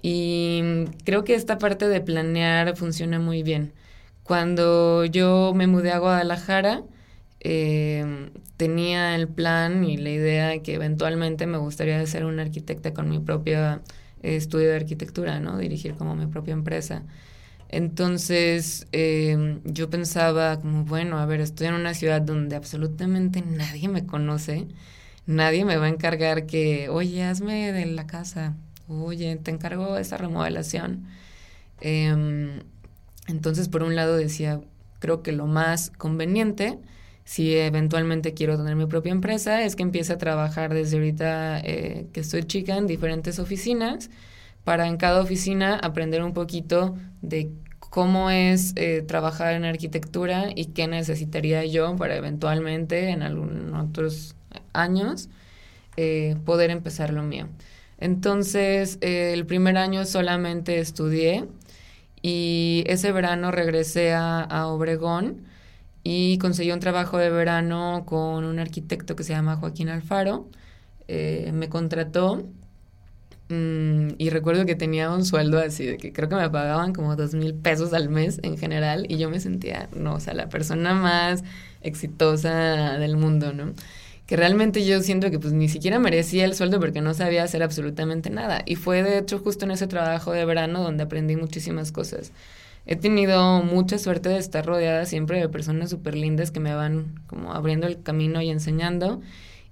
Y 0.00 0.86
creo 1.04 1.22
que 1.22 1.34
esta 1.34 1.58
parte 1.58 1.86
de 1.86 2.00
planear 2.00 2.74
funciona 2.78 3.18
muy 3.18 3.42
bien. 3.42 3.74
Cuando 4.22 5.04
yo 5.04 5.52
me 5.54 5.66
mudé 5.66 5.92
a 5.92 5.98
Guadalajara, 5.98 6.82
eh, 7.40 8.30
tenía 8.56 9.16
el 9.16 9.28
plan 9.28 9.84
y 9.84 9.98
la 9.98 10.08
idea 10.08 10.48
de 10.48 10.62
que 10.62 10.72
eventualmente 10.72 11.46
me 11.46 11.58
gustaría 11.58 12.06
ser 12.06 12.24
una 12.24 12.40
arquitecta 12.40 12.94
con 12.94 13.10
mi 13.10 13.18
propio 13.18 13.82
estudio 14.22 14.70
de 14.70 14.76
arquitectura, 14.76 15.38
¿no? 15.40 15.58
Dirigir 15.58 15.94
como 15.96 16.16
mi 16.16 16.24
propia 16.26 16.54
empresa. 16.54 17.02
Entonces 17.68 18.86
eh, 18.92 19.60
yo 19.64 19.90
pensaba 19.90 20.58
como, 20.58 20.84
bueno, 20.84 21.18
a 21.18 21.26
ver, 21.26 21.42
estoy 21.42 21.66
en 21.66 21.74
una 21.74 21.92
ciudad 21.92 22.22
donde 22.22 22.56
absolutamente 22.56 23.42
nadie 23.42 23.88
me 23.90 24.06
conoce, 24.06 24.68
nadie 25.26 25.64
me 25.64 25.76
va 25.76 25.86
a 25.86 25.88
encargar 25.88 26.46
que, 26.46 26.88
oye, 26.88 27.24
hazme 27.24 27.72
de 27.72 27.86
la 27.86 28.06
casa, 28.06 28.56
oye, 28.88 29.36
te 29.36 29.50
encargo 29.50 29.98
esa 29.98 30.16
remodelación. 30.16 31.06
Em, 31.80 32.60
entonces, 33.28 33.68
por 33.68 33.82
un 33.82 33.96
lado 33.96 34.16
decía, 34.16 34.60
creo 34.98 35.22
que 35.22 35.32
lo 35.32 35.46
más 35.46 35.90
conveniente, 35.90 36.78
si 37.24 37.56
eventualmente 37.56 38.34
quiero 38.34 38.56
tener 38.56 38.76
mi 38.76 38.86
propia 38.86 39.12
empresa, 39.12 39.62
es 39.64 39.76
que 39.76 39.82
empiece 39.82 40.12
a 40.12 40.18
trabajar 40.18 40.72
desde 40.72 40.96
ahorita 40.96 41.60
eh, 41.60 42.06
que 42.12 42.20
estoy 42.20 42.44
chica 42.44 42.76
en 42.76 42.86
diferentes 42.86 43.38
oficinas, 43.38 44.10
para 44.64 44.88
en 44.88 44.96
cada 44.96 45.20
oficina 45.20 45.76
aprender 45.76 46.22
un 46.24 46.32
poquito 46.32 46.96
de 47.22 47.52
cómo 47.78 48.30
es 48.30 48.72
eh, 48.76 49.02
trabajar 49.02 49.54
en 49.54 49.64
arquitectura 49.64 50.50
y 50.54 50.66
qué 50.66 50.88
necesitaría 50.88 51.64
yo 51.64 51.94
para 51.96 52.16
eventualmente 52.16 53.10
en 53.10 53.22
algunos 53.22 53.88
otros 53.88 54.36
años 54.72 55.28
eh, 55.96 56.36
poder 56.44 56.70
empezar 56.70 57.12
lo 57.12 57.22
mío. 57.22 57.48
Entonces, 57.98 58.98
el 59.00 59.46
primer 59.46 59.78
año 59.78 60.04
solamente 60.04 60.78
estudié 60.80 61.46
y 62.22 62.84
ese 62.88 63.12
verano 63.12 63.52
regresé 63.52 64.12
a, 64.12 64.66
Obregón 64.66 65.44
y 66.02 66.38
conseguí 66.38 66.72
un 66.72 66.80
trabajo 66.80 67.18
de 67.18 67.30
verano 67.30 68.04
con 68.06 68.44
un 68.44 68.58
arquitecto 68.58 69.16
que 69.16 69.24
se 69.24 69.32
llama 69.32 69.56
Joaquín 69.56 69.88
Alfaro. 69.88 70.48
Eh, 71.08 71.52
me 71.54 71.68
contrató 71.68 72.48
mm, 73.48 74.08
y 74.18 74.30
recuerdo 74.30 74.66
que 74.66 74.74
tenía 74.74 75.10
un 75.10 75.24
sueldo 75.24 75.58
así, 75.60 75.86
de 75.86 75.98
que 75.98 76.12
creo 76.12 76.28
que 76.28 76.34
me 76.36 76.50
pagaban 76.50 76.92
como 76.92 77.16
dos 77.16 77.34
mil 77.34 77.54
pesos 77.54 77.92
al 77.92 78.08
mes 78.08 78.40
en 78.42 78.58
general 78.58 79.06
y 79.08 79.18
yo 79.18 79.30
me 79.30 79.40
sentía, 79.40 79.88
no, 79.94 80.14
o 80.14 80.20
sea, 80.20 80.34
la 80.34 80.48
persona 80.48 80.94
más 80.94 81.44
exitosa 81.80 82.98
del 82.98 83.16
mundo, 83.16 83.52
¿no? 83.52 83.72
Que 84.26 84.36
realmente 84.36 84.84
yo 84.84 85.00
siento 85.02 85.30
que 85.30 85.38
pues 85.38 85.52
ni 85.52 85.68
siquiera 85.68 85.98
merecía 86.00 86.44
el 86.44 86.54
sueldo 86.54 86.80
porque 86.80 87.00
no 87.00 87.14
sabía 87.14 87.44
hacer 87.44 87.62
absolutamente 87.62 88.28
nada. 88.28 88.62
Y 88.66 88.74
fue 88.74 89.02
de 89.02 89.18
hecho 89.18 89.38
justo 89.38 89.64
en 89.64 89.70
ese 89.70 89.86
trabajo 89.86 90.32
de 90.32 90.44
verano 90.44 90.82
donde 90.82 91.04
aprendí 91.04 91.36
muchísimas 91.36 91.92
cosas. 91.92 92.32
He 92.86 92.96
tenido 92.96 93.62
mucha 93.62 93.98
suerte 93.98 94.28
de 94.28 94.38
estar 94.38 94.66
rodeada 94.66 95.06
siempre 95.06 95.40
de 95.40 95.48
personas 95.48 95.90
súper 95.90 96.16
lindas 96.16 96.50
que 96.50 96.60
me 96.60 96.74
van 96.74 97.20
como 97.26 97.52
abriendo 97.52 97.86
el 97.86 98.02
camino 98.02 98.42
y 98.42 98.50
enseñando. 98.50 99.20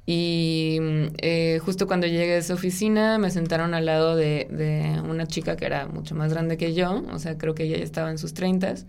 Y 0.07 0.79
eh, 1.19 1.61
justo 1.65 1.87
cuando 1.87 2.07
llegué 2.07 2.35
a 2.35 2.39
esa 2.39 2.55
oficina 2.55 3.19
me 3.19 3.31
sentaron 3.31 3.75
al 3.75 3.87
lado 3.87 4.17
de, 4.17 4.47
de, 4.51 5.01
una 5.01 5.27
chica 5.27 5.57
que 5.57 5.65
era 5.65 5.87
mucho 5.87 6.15
más 6.15 6.33
grande 6.33 6.59
que 6.59 6.75
yo, 6.75 7.03
o 7.11 7.19
sea, 7.19 7.39
creo 7.39 7.55
que 7.55 7.65
ella 7.65 7.79
ya 7.79 7.85
estaba 7.85 8.11
en 8.11 8.19
sus 8.19 8.35
treintas. 8.35 8.87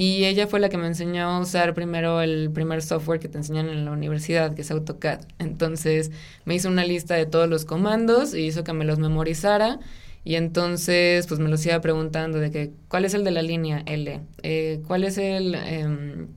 Y 0.00 0.26
ella 0.26 0.46
fue 0.46 0.60
la 0.60 0.68
que 0.68 0.78
me 0.78 0.86
enseñó 0.86 1.24
a 1.28 1.40
usar 1.40 1.74
primero 1.74 2.22
el 2.22 2.52
primer 2.52 2.82
software 2.82 3.18
que 3.18 3.28
te 3.28 3.38
enseñan 3.38 3.68
en 3.68 3.84
la 3.84 3.90
universidad, 3.90 4.54
que 4.54 4.62
es 4.62 4.70
AutoCAD. 4.70 5.22
Entonces 5.40 6.12
me 6.44 6.54
hizo 6.54 6.68
una 6.68 6.84
lista 6.84 7.16
de 7.16 7.26
todos 7.26 7.48
los 7.48 7.64
comandos 7.64 8.32
y 8.32 8.46
hizo 8.46 8.62
que 8.62 8.72
me 8.72 8.84
los 8.84 9.00
memorizara. 9.00 9.80
Y 10.22 10.36
entonces, 10.36 11.26
pues 11.26 11.40
me 11.40 11.48
los 11.48 11.66
iba 11.66 11.80
preguntando 11.80 12.38
de 12.38 12.52
que, 12.52 12.70
¿cuál 12.86 13.06
es 13.06 13.14
el 13.14 13.24
de 13.24 13.32
la 13.32 13.42
línea 13.42 13.82
L? 13.86 14.20
Eh, 14.44 14.80
¿Cuál 14.86 15.02
es 15.02 15.18
el 15.18 15.56
em, 15.56 16.28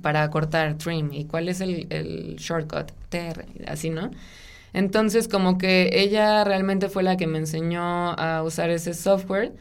para 0.00 0.30
cortar 0.30 0.78
trim? 0.78 1.12
¿Y 1.12 1.26
cuál 1.26 1.50
es 1.50 1.60
el, 1.60 1.88
el 1.90 2.36
shortcut 2.36 2.92
TR? 3.10 3.44
Así, 3.66 3.90
¿no? 3.90 4.10
Entonces, 4.72 5.28
como 5.28 5.58
que 5.58 5.90
ella 5.92 6.44
realmente 6.44 6.88
fue 6.88 7.02
la 7.02 7.18
que 7.18 7.26
me 7.26 7.36
enseñó 7.36 8.12
a 8.12 8.42
usar 8.42 8.70
ese 8.70 8.94
software 8.94 9.52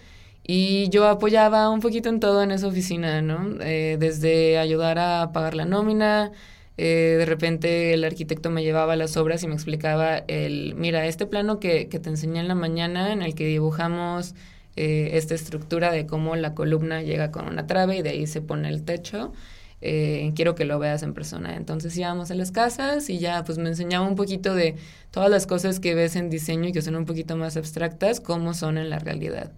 y 0.44 0.90
yo 0.90 1.08
apoyaba 1.08 1.70
un 1.70 1.80
poquito 1.82 2.10
en 2.10 2.20
todo 2.20 2.42
en 2.44 2.52
esa 2.52 2.68
oficina, 2.68 3.22
¿no? 3.22 3.62
Eh, 3.62 3.98
desde 4.00 4.58
ayudar 4.58 4.98
a 5.00 5.32
pagar 5.34 5.56
la 5.56 5.66
nómina, 5.66 6.32
eh, 6.78 7.16
de 7.20 7.26
repente 7.26 7.94
el 7.94 8.04
arquitecto 8.04 8.50
me 8.50 8.64
llevaba 8.64 8.96
las 8.96 9.18
obras 9.18 9.44
y 9.44 9.48
me 9.48 9.54
explicaba 9.54 10.18
el, 10.18 10.76
mira, 10.76 11.06
este 11.06 11.26
plano 11.28 11.60
que, 11.60 11.90
que 11.90 12.00
te 12.00 12.10
enseñé 12.10 12.40
en 12.40 12.48
la 12.48 12.56
mañana 12.56 13.14
en 13.14 13.22
el 13.22 13.36
que 13.36 13.46
dibujamos 13.46 14.34
eh, 14.76 15.12
esta 15.14 15.36
estructura 15.36 15.92
de 15.92 16.08
cómo 16.08 16.36
la 16.36 16.56
columna 16.56 17.02
llega 17.04 17.32
con 17.32 17.48
una 17.48 17.68
trave 17.68 17.98
y 17.98 18.02
de 18.02 18.10
ahí 18.12 18.28
se 18.28 18.42
pone 18.42 18.70
el 18.70 18.84
techo. 18.84 19.34
quiero 19.82 20.56
que 20.56 20.66
lo 20.66 20.80
veas 20.80 21.04
en 21.04 21.14
persona. 21.14 21.56
Entonces 21.56 21.96
íbamos 21.98 22.32
a 22.32 22.36
las 22.36 22.52
casas 22.52 23.10
y 23.10 23.20
ya 23.20 23.44
pues 23.44 23.58
me 23.58 23.70
enseñaba 23.70 24.08
un 24.08 24.16
poquito 24.16 24.56
de 24.56 24.76
todas 25.12 25.30
las 25.30 25.48
cosas 25.48 25.80
que 25.80 25.96
ves 25.96 26.16
en 26.16 26.30
diseño 26.30 26.70
y 26.70 26.72
que 26.74 26.82
son 26.82 26.96
un 26.96 27.06
poquito 27.06 27.36
más 27.38 27.58
abstractas, 27.58 28.20
cómo 28.22 28.54
son 28.54 28.78
en 28.78 28.90
la 28.90 29.00
realidad. 29.00 29.52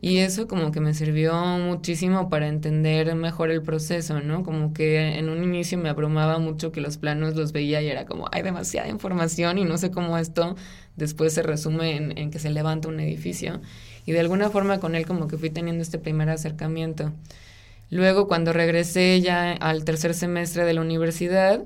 Y 0.00 0.18
eso 0.18 0.48
como 0.48 0.72
que 0.72 0.80
me 0.80 0.94
sirvió 0.94 1.34
muchísimo 1.58 2.30
para 2.30 2.48
entender 2.48 3.14
mejor 3.14 3.50
el 3.50 3.62
proceso, 3.62 4.20
¿no? 4.20 4.42
Como 4.42 4.72
que 4.72 5.18
en 5.18 5.28
un 5.28 5.42
inicio 5.44 5.76
me 5.78 5.88
abrumaba 5.88 6.38
mucho 6.38 6.72
que 6.72 6.80
los 6.80 6.96
planos 6.96 7.36
los 7.36 7.52
veía 7.52 7.82
y 7.82 7.88
era 7.88 8.06
como, 8.06 8.26
hay 8.32 8.42
demasiada 8.42 8.88
información 8.88 9.58
y 9.58 9.64
no 9.64 9.76
sé 9.76 9.90
cómo 9.90 10.16
esto 10.16 10.56
después 10.96 11.34
se 11.34 11.42
resume 11.42 11.96
en, 11.96 12.16
en 12.18 12.30
que 12.30 12.38
se 12.38 12.50
levanta 12.50 12.88
un 12.88 13.00
edificio. 13.00 13.60
Y 14.06 14.12
de 14.12 14.20
alguna 14.20 14.50
forma 14.50 14.80
con 14.80 14.94
él 14.94 15.06
como 15.06 15.28
que 15.28 15.36
fui 15.38 15.50
teniendo 15.50 15.82
este 15.82 15.98
primer 15.98 16.30
acercamiento. 16.30 17.12
Luego 17.90 18.26
cuando 18.26 18.52
regresé 18.52 19.20
ya 19.20 19.52
al 19.52 19.84
tercer 19.84 20.14
semestre 20.14 20.64
de 20.64 20.74
la 20.74 20.80
universidad, 20.80 21.62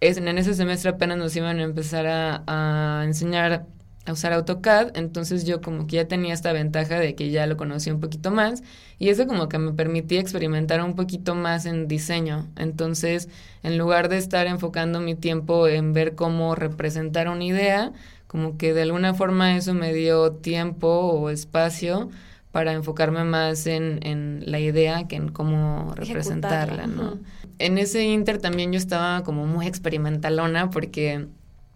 es, 0.00 0.18
en 0.18 0.38
ese 0.38 0.54
semestre 0.54 0.90
apenas 0.90 1.18
nos 1.18 1.34
iban 1.36 1.58
a 1.58 1.62
empezar 1.62 2.06
a, 2.06 2.44
a 2.46 3.04
enseñar 3.04 3.66
a 4.06 4.12
usar 4.12 4.32
AutoCAD, 4.32 4.96
entonces 4.96 5.44
yo 5.44 5.60
como 5.60 5.86
que 5.86 5.96
ya 5.96 6.08
tenía 6.08 6.34
esta 6.34 6.52
ventaja 6.52 6.98
de 6.98 7.14
que 7.14 7.30
ya 7.30 7.46
lo 7.46 7.56
conocía 7.56 7.94
un 7.94 8.00
poquito 8.00 8.30
más 8.30 8.62
y 8.98 9.08
eso 9.08 9.26
como 9.26 9.48
que 9.48 9.58
me 9.58 9.72
permitía 9.72 10.20
experimentar 10.20 10.82
un 10.82 10.94
poquito 10.94 11.34
más 11.34 11.64
en 11.66 11.88
diseño. 11.88 12.48
Entonces, 12.56 13.28
en 13.62 13.78
lugar 13.78 14.08
de 14.08 14.18
estar 14.18 14.46
enfocando 14.46 15.00
mi 15.00 15.14
tiempo 15.14 15.66
en 15.68 15.92
ver 15.92 16.14
cómo 16.14 16.54
representar 16.54 17.28
una 17.28 17.44
idea, 17.44 17.92
como 18.26 18.58
que 18.58 18.74
de 18.74 18.82
alguna 18.82 19.14
forma 19.14 19.56
eso 19.56 19.74
me 19.74 19.92
dio 19.94 20.32
tiempo 20.32 20.88
o 20.88 21.30
espacio 21.30 22.10
para 22.52 22.72
enfocarme 22.72 23.24
más 23.24 23.66
en, 23.66 24.00
en 24.02 24.44
la 24.46 24.60
idea 24.60 25.08
que 25.08 25.16
en 25.16 25.28
cómo 25.28 25.92
representarla, 25.96 26.86
¿no? 26.86 27.18
En 27.58 27.78
ese 27.78 28.04
inter 28.04 28.38
también 28.38 28.72
yo 28.72 28.78
estaba 28.78 29.22
como 29.22 29.46
muy 29.46 29.66
experimentalona 29.66 30.70
porque 30.70 31.26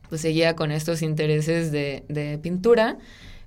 pues 0.08 0.20
seguía 0.20 0.56
con 0.56 0.70
estos 0.70 1.02
intereses 1.02 1.72
de, 1.72 2.04
de 2.08 2.38
pintura. 2.38 2.98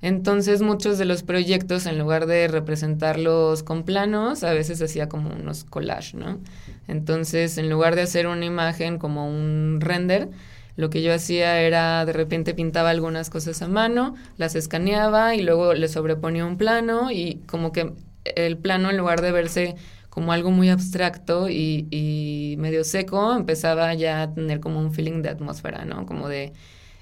Entonces 0.01 0.61
muchos 0.61 0.97
de 0.97 1.05
los 1.05 1.21
proyectos, 1.21 1.85
en 1.85 1.99
lugar 1.99 2.25
de 2.25 2.47
representarlos 2.47 3.61
con 3.61 3.83
planos, 3.83 4.43
a 4.43 4.53
veces 4.53 4.81
hacía 4.81 5.07
como 5.07 5.29
unos 5.29 5.63
collage, 5.63 6.17
¿no? 6.17 6.39
Entonces, 6.87 7.57
en 7.59 7.69
lugar 7.69 7.95
de 7.95 8.01
hacer 8.01 8.25
una 8.25 8.45
imagen 8.45 8.97
como 8.97 9.29
un 9.29 9.77
render, 9.79 10.29
lo 10.75 10.89
que 10.89 11.03
yo 11.03 11.13
hacía 11.13 11.61
era 11.61 12.03
de 12.05 12.13
repente 12.13 12.55
pintaba 12.55 12.89
algunas 12.89 13.29
cosas 13.29 13.61
a 13.61 13.67
mano, 13.67 14.15
las 14.37 14.55
escaneaba 14.55 15.35
y 15.35 15.43
luego 15.43 15.73
le 15.75 15.87
sobreponía 15.87 16.45
un 16.45 16.57
plano 16.57 17.11
y 17.11 17.41
como 17.45 17.71
que 17.71 17.93
el 18.23 18.57
plano 18.57 18.89
en 18.89 18.97
lugar 18.97 19.21
de 19.21 19.31
verse 19.31 19.75
como 20.11 20.33
algo 20.33 20.51
muy 20.51 20.69
abstracto 20.69 21.49
y, 21.49 22.55
medio 22.59 22.83
seco, 22.83 23.33
empezaba 23.33 23.93
ya 23.93 24.21
a 24.23 24.33
tener 24.33 24.59
como 24.59 24.79
un 24.79 24.93
feeling 24.93 25.21
de 25.23 25.29
atmósfera, 25.29 25.85
¿no? 25.85 26.05
Como 26.05 26.27
de... 26.27 26.51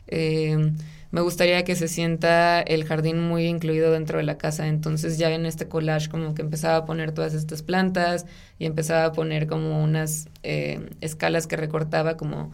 Eh, 0.08 0.74
me 1.12 1.22
gustaría 1.22 1.64
que 1.64 1.76
se 1.76 1.88
sienta 1.88 2.62
el 2.62 2.86
jardín 2.86 3.20
muy 3.20 3.48
incluido 3.48 3.92
dentro 3.92 4.20
de 4.20 4.24
la 4.26 4.38
casa. 4.38 4.68
Entonces 4.68 5.18
ya 5.18 5.32
en 5.32 5.48
este 5.48 5.68
collage 5.68 6.08
como 6.08 6.36
que 6.36 6.44
empezaba 6.44 6.78
a 6.78 6.86
poner 6.86 7.12
todas 7.12 7.34
estas 7.34 7.64
plantas 7.64 8.28
y 8.60 8.68
empezaba 8.68 9.06
a 9.06 9.12
poner 9.12 9.48
como 9.48 9.84
unas 9.84 10.30
eh, 10.44 10.92
escalas 11.02 11.48
que 11.48 11.56
recortaba 11.58 12.16
como 12.16 12.52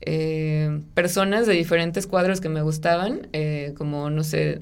eh, 0.00 0.80
personas 0.94 1.46
de 1.46 1.52
diferentes 1.52 2.06
cuadros 2.06 2.40
que 2.40 2.48
me 2.48 2.62
gustaban, 2.62 3.28
como 3.76 4.08
no 4.08 4.24
sé, 4.24 4.60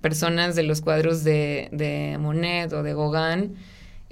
personas 0.00 0.54
de 0.54 0.62
los 0.62 0.80
cuadros 0.80 1.24
de, 1.24 1.68
de 1.72 2.16
Monet 2.20 2.72
o 2.72 2.84
de 2.84 2.94
Gauguin 2.94 3.56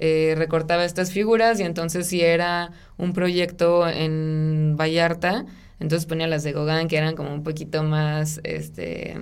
eh, 0.05 0.35
recortaba 0.35 0.83
estas 0.83 1.13
figuras 1.13 1.61
y 1.61 1.63
entonces 1.63 2.07
si 2.07 2.19
era 2.19 2.71
un 2.97 3.13
proyecto 3.13 3.87
en 3.87 4.75
Vallarta, 4.77 5.45
entonces 5.79 6.05
ponía 6.05 6.27
las 6.27 6.43
de 6.43 6.51
Gauguin 6.51 6.89
que 6.89 6.97
eran 6.97 7.15
como 7.15 7.33
un 7.33 7.41
poquito 7.41 7.83
más, 7.83 8.41
este, 8.43 9.15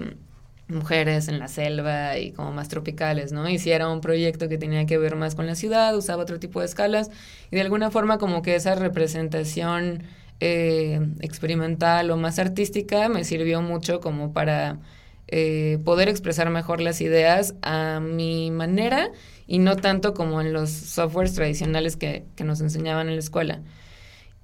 mujeres 0.68 1.28
en 1.28 1.38
la 1.38 1.50
selva 1.50 2.18
y 2.18 2.32
como 2.32 2.52
más 2.52 2.68
tropicales, 2.68 3.32
¿no? 3.32 3.48
Y 3.48 3.60
si 3.60 3.70
era 3.70 3.90
un 3.90 4.02
proyecto 4.02 4.50
que 4.50 4.58
tenía 4.58 4.88
que 4.88 4.98
ver 4.98 5.16
más 5.16 5.36
con 5.36 5.46
la 5.46 5.54
ciudad, 5.54 5.96
usaba 5.96 6.24
otro 6.24 6.40
tipo 6.40 6.62
de 6.62 6.66
escalas 6.66 7.12
y 7.52 7.58
de 7.58 7.62
alguna 7.62 7.92
forma 7.92 8.18
como 8.18 8.42
que 8.42 8.56
esa 8.56 8.74
representación 8.74 10.02
eh, 10.40 11.00
experimental 11.20 12.10
o 12.10 12.18
más 12.18 12.40
artística 12.40 13.08
me 13.08 13.24
sirvió 13.24 13.62
mucho 13.62 14.00
como 14.00 14.34
para 14.34 14.80
eh, 15.28 15.78
poder 15.86 16.10
expresar 16.10 16.50
mejor 16.50 16.82
las 16.82 17.02
ideas 17.02 17.54
a 17.62 18.00
mi 18.02 18.52
manera 18.52 19.12
y 19.52 19.60
no 19.60 19.76
tanto 19.76 20.14
como 20.14 20.40
en 20.40 20.54
los 20.54 20.70
softwares 20.70 21.34
tradicionales 21.34 21.98
que, 21.98 22.24
nos 22.42 22.62
enseñaban 22.62 23.10
en 23.10 23.16
la 23.16 23.20
escuela. 23.20 23.60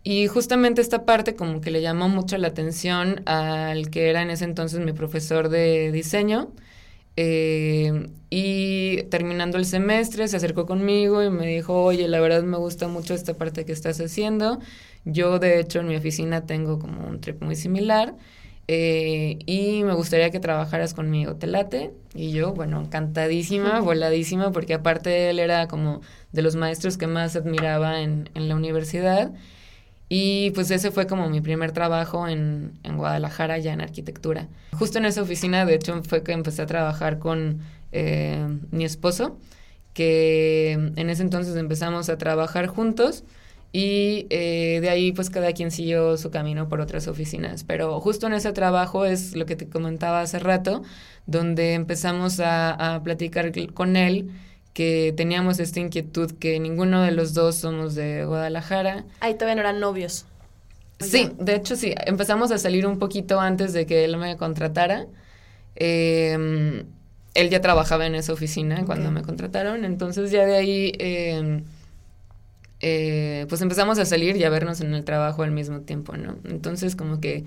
Y 0.03 0.27
justamente 0.27 0.81
esta 0.81 1.05
parte 1.05 1.33
como 1.33 1.61
que 1.61 1.71
le 1.71 1.81
llamó 1.81 2.09
mucho 2.09 2.37
la 2.37 2.49
atención 2.49 3.21
al 3.25 3.89
que 3.89 4.09
era 4.09 4.21
en 4.21 4.31
ese 4.31 4.43
entonces 4.43 4.81
mi 4.81 4.91
profesor 4.91 5.47
de 5.47 5.93
diseño. 5.93 6.49
Eh, 7.15 8.09
y 8.29 9.03
terminando 9.03 9.57
el 9.57 9.65
semestre 9.65 10.27
se 10.27 10.35
acercó 10.35 10.65
conmigo 10.65 11.23
y 11.23 11.29
me 11.29 11.47
dijo, 11.47 11.83
oye, 11.83 12.09
la 12.09 12.19
verdad 12.19 12.43
me 12.43 12.57
gusta 12.57 12.89
mucho 12.89 13.13
esta 13.13 13.33
parte 13.33 13.63
que 13.63 13.71
estás 13.71 14.01
haciendo. 14.01 14.59
Yo 15.05 15.39
de 15.39 15.61
hecho 15.61 15.79
en 15.79 15.87
mi 15.87 15.95
oficina 15.95 16.45
tengo 16.45 16.79
como 16.79 17.07
un 17.07 17.21
trip 17.21 17.41
muy 17.41 17.55
similar 17.55 18.13
eh, 18.67 19.39
y 19.45 19.83
me 19.83 19.93
gustaría 19.93 20.29
que 20.29 20.39
trabajaras 20.39 20.93
conmigo, 20.93 21.35
¿te 21.35 21.47
late? 21.47 21.93
Y 22.13 22.31
yo, 22.31 22.53
bueno, 22.53 22.81
encantadísima, 22.81 23.79
voladísima, 23.79 24.51
porque 24.51 24.73
aparte 24.73 25.29
él 25.29 25.39
era 25.39 25.67
como 25.67 26.01
de 26.33 26.41
los 26.41 26.55
maestros 26.55 26.97
que 26.97 27.07
más 27.07 27.35
admiraba 27.35 28.01
en, 28.01 28.29
en 28.33 28.49
la 28.49 28.55
universidad. 28.55 29.31
Y 30.09 30.51
pues 30.51 30.71
ese 30.71 30.91
fue 30.91 31.05
como 31.05 31.29
mi 31.29 31.41
primer 31.41 31.71
trabajo 31.71 32.27
en, 32.27 32.79
en, 32.83 32.97
Guadalajara, 32.97 33.57
ya 33.57 33.73
en 33.73 33.81
arquitectura. 33.81 34.47
Justo 34.71 34.99
en 34.99 35.05
esa 35.05 35.21
oficina, 35.21 35.65
de 35.65 35.75
hecho, 35.75 36.01
fue 36.03 36.23
que 36.23 36.31
empecé 36.31 36.61
a 36.61 36.65
trabajar 36.65 37.19
con 37.19 37.59
eh, 37.91 38.47
mi 38.71 38.85
esposo, 38.85 39.37
que 39.93 40.73
en 40.73 41.09
ese 41.09 41.23
entonces 41.23 41.55
empezamos 41.57 42.09
a 42.09 42.17
trabajar 42.17 42.67
juntos. 42.67 43.25
Y 43.71 44.27
eh, 44.29 44.79
de 44.81 44.89
ahí 44.89 45.11
pues 45.11 45.29
cada 45.29 45.51
quien 45.53 45.71
siguió 45.71 46.17
su 46.17 46.31
camino 46.31 46.69
por 46.69 46.81
otras 46.81 47.07
oficinas. 47.07 47.63
Pero 47.63 47.99
justo 47.99 48.27
en 48.27 48.33
ese 48.33 48.53
trabajo 48.53 49.05
es 49.05 49.35
lo 49.35 49.45
que 49.45 49.55
te 49.55 49.67
comentaba 49.67 50.21
hace 50.21 50.39
rato, 50.39 50.83
donde 51.25 51.73
empezamos 51.73 52.39
a, 52.39 52.95
a 52.95 53.03
platicar 53.03 53.51
con 53.73 53.95
él 53.95 54.31
que 54.73 55.11
teníamos 55.17 55.59
esta 55.59 55.79
inquietud 55.79 56.33
que 56.33 56.59
ninguno 56.59 57.01
de 57.01 57.11
los 57.11 57.33
dos 57.33 57.55
somos 57.55 57.95
de 57.95 58.25
Guadalajara. 58.25 59.05
Ahí 59.21 59.33
todavía 59.33 59.55
no 59.55 59.61
eran 59.61 59.79
novios. 59.79 60.25
Sí, 60.99 61.31
de 61.39 61.55
hecho 61.55 61.75
sí, 61.75 61.93
empezamos 62.05 62.51
a 62.51 62.57
salir 62.57 62.87
un 62.87 62.99
poquito 62.99 63.39
antes 63.39 63.73
de 63.73 63.85
que 63.85 64.05
él 64.05 64.17
me 64.17 64.37
contratara. 64.37 65.07
Em, 65.75 66.85
él 67.33 67.49
ya 67.49 67.61
trabajaba 67.61 68.05
en 68.05 68.15
esa 68.15 68.33
oficina 68.33 68.83
cuando 68.85 69.11
me 69.11 69.21
contrataron, 69.21 69.85
entonces 69.85 70.31
ya 70.31 70.45
de 70.45 70.55
ahí... 70.55 70.93
Eh, 70.99 71.63
eh, 72.79 73.45
pues 73.49 73.61
empezamos 73.61 73.99
a 73.99 74.05
salir 74.05 74.37
y 74.37 74.43
a 74.43 74.49
vernos 74.49 74.81
en 74.81 74.93
el 74.93 75.03
trabajo 75.03 75.43
al 75.43 75.51
mismo 75.51 75.81
tiempo, 75.81 76.15
¿no? 76.17 76.37
Entonces 76.45 76.95
como 76.95 77.19
que 77.19 77.45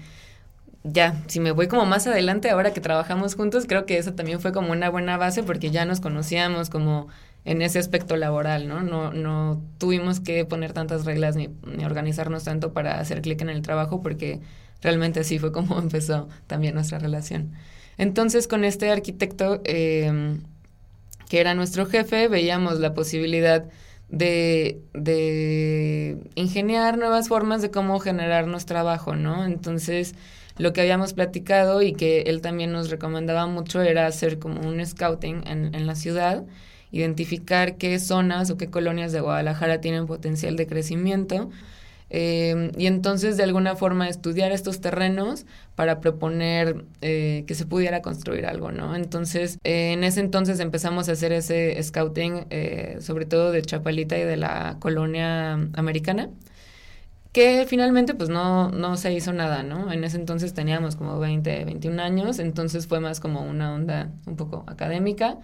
ya, 0.82 1.22
si 1.28 1.40
me 1.40 1.52
voy 1.52 1.68
como 1.68 1.84
más 1.84 2.06
adelante, 2.06 2.50
ahora 2.50 2.72
que 2.72 2.80
trabajamos 2.80 3.34
juntos, 3.34 3.66
creo 3.68 3.86
que 3.86 3.98
eso 3.98 4.14
también 4.14 4.40
fue 4.40 4.52
como 4.52 4.72
una 4.72 4.88
buena 4.88 5.16
base 5.18 5.42
porque 5.42 5.70
ya 5.70 5.84
nos 5.84 6.00
conocíamos 6.00 6.70
como 6.70 7.08
en 7.44 7.62
ese 7.62 7.78
aspecto 7.78 8.16
laboral, 8.16 8.68
¿no? 8.68 8.82
No, 8.82 9.12
no 9.12 9.62
tuvimos 9.78 10.20
que 10.20 10.44
poner 10.44 10.72
tantas 10.72 11.04
reglas 11.04 11.36
ni, 11.36 11.48
ni 11.64 11.84
organizarnos 11.84 12.44
tanto 12.44 12.72
para 12.72 12.98
hacer 12.98 13.22
clic 13.22 13.40
en 13.42 13.50
el 13.50 13.62
trabajo 13.62 14.02
porque 14.02 14.40
realmente 14.82 15.20
así 15.20 15.38
fue 15.38 15.52
como 15.52 15.78
empezó 15.80 16.28
también 16.46 16.74
nuestra 16.74 16.98
relación. 16.98 17.52
Entonces 17.98 18.48
con 18.48 18.64
este 18.64 18.90
arquitecto 18.90 19.60
eh, 19.64 20.38
que 21.28 21.40
era 21.40 21.54
nuestro 21.54 21.86
jefe, 21.86 22.28
veíamos 22.28 22.80
la 22.80 22.94
posibilidad 22.94 23.64
de, 24.10 24.80
de 24.92 26.18
ingeniar 26.34 26.98
nuevas 26.98 27.28
formas 27.28 27.62
de 27.62 27.70
cómo 27.70 28.00
generarnos 28.00 28.66
trabajo, 28.66 29.14
¿no? 29.16 29.44
Entonces, 29.44 30.14
lo 30.58 30.72
que 30.72 30.80
habíamos 30.80 31.14
platicado 31.14 31.82
y 31.82 31.92
que 31.92 32.22
él 32.22 32.40
también 32.40 32.72
nos 32.72 32.90
recomendaba 32.90 33.46
mucho 33.46 33.80
era 33.82 34.06
hacer 34.06 34.38
como 34.38 34.60
un 34.60 34.84
scouting 34.84 35.46
en, 35.46 35.74
en 35.74 35.86
la 35.86 35.94
ciudad, 35.94 36.44
identificar 36.92 37.76
qué 37.76 37.98
zonas 37.98 38.50
o 38.50 38.56
qué 38.56 38.68
colonias 38.68 39.12
de 39.12 39.20
Guadalajara 39.20 39.80
tienen 39.80 40.06
potencial 40.06 40.56
de 40.56 40.66
crecimiento 40.66 41.50
eh, 42.10 42.72
y 42.76 42.86
entonces 42.86 43.36
de 43.36 43.44
alguna 43.44 43.76
forma 43.76 44.08
estudiar 44.08 44.50
estos 44.50 44.80
terrenos 44.80 45.46
para 45.76 46.00
proponer 46.00 46.84
eh, 47.00 47.44
que 47.46 47.54
se 47.54 47.66
pudiera 47.66 48.02
construir 48.02 48.46
algo, 48.46 48.72
¿no? 48.72 48.96
Entonces, 48.96 49.58
eh, 49.62 49.92
en 49.92 50.02
ese 50.02 50.20
entonces 50.20 50.58
empezamos 50.58 51.08
a 51.08 51.12
hacer 51.12 51.32
ese 51.32 51.80
scouting, 51.82 52.46
sobre 53.00 53.26
todo 53.26 53.52
de 53.52 53.62
Chapalita 53.62 54.18
y 54.18 54.24
de 54.24 54.36
la 54.36 54.76
colonia 54.80 55.52
americana 55.74 56.30
que 57.32 57.64
finalmente 57.68 58.14
pues 58.14 58.28
no, 58.28 58.70
no 58.70 58.96
se 58.96 59.12
hizo 59.12 59.32
nada, 59.32 59.62
¿no? 59.62 59.92
En 59.92 60.02
ese 60.02 60.16
entonces 60.16 60.52
teníamos 60.52 60.96
como 60.96 61.20
20, 61.20 61.64
21 61.64 62.02
años, 62.02 62.40
entonces 62.40 62.88
fue 62.88 62.98
más 62.98 63.20
como 63.20 63.42
una 63.42 63.72
onda 63.72 64.10
un 64.26 64.34
poco 64.36 64.64
académica, 64.66 65.38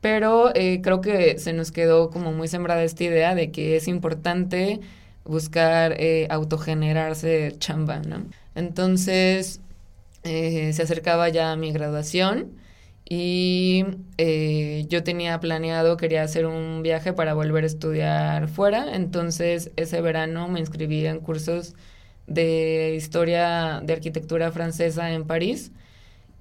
pero 0.00 0.52
creo 0.54 1.00
que 1.00 1.38
se 1.38 1.52
nos 1.52 1.70
quedó 1.70 2.10
como 2.10 2.32
muy 2.32 2.48
sembrada 2.48 2.82
esta 2.82 3.04
idea 3.04 3.34
de 3.36 3.52
que 3.52 3.76
es 3.76 3.86
importante 3.86 4.80
buscar 5.28 5.94
eh, 6.00 6.26
autogenerarse 6.30 7.54
chamba, 7.58 8.00
¿no? 8.00 8.26
Entonces 8.54 9.60
eh, 10.24 10.72
se 10.72 10.82
acercaba 10.82 11.28
ya 11.28 11.52
a 11.52 11.56
mi 11.56 11.70
graduación 11.70 12.52
y 13.04 13.84
eh, 14.18 14.86
yo 14.88 15.04
tenía 15.04 15.38
planeado, 15.40 15.96
quería 15.96 16.22
hacer 16.22 16.46
un 16.46 16.82
viaje 16.82 17.12
para 17.12 17.34
volver 17.34 17.64
a 17.64 17.66
estudiar 17.66 18.48
fuera, 18.48 18.94
entonces 18.96 19.70
ese 19.76 20.00
verano 20.00 20.48
me 20.48 20.60
inscribí 20.60 21.06
en 21.06 21.20
cursos 21.20 21.74
de 22.26 22.94
historia 22.96 23.80
de 23.84 23.92
arquitectura 23.92 24.50
francesa 24.52 25.12
en 25.12 25.26
París. 25.26 25.72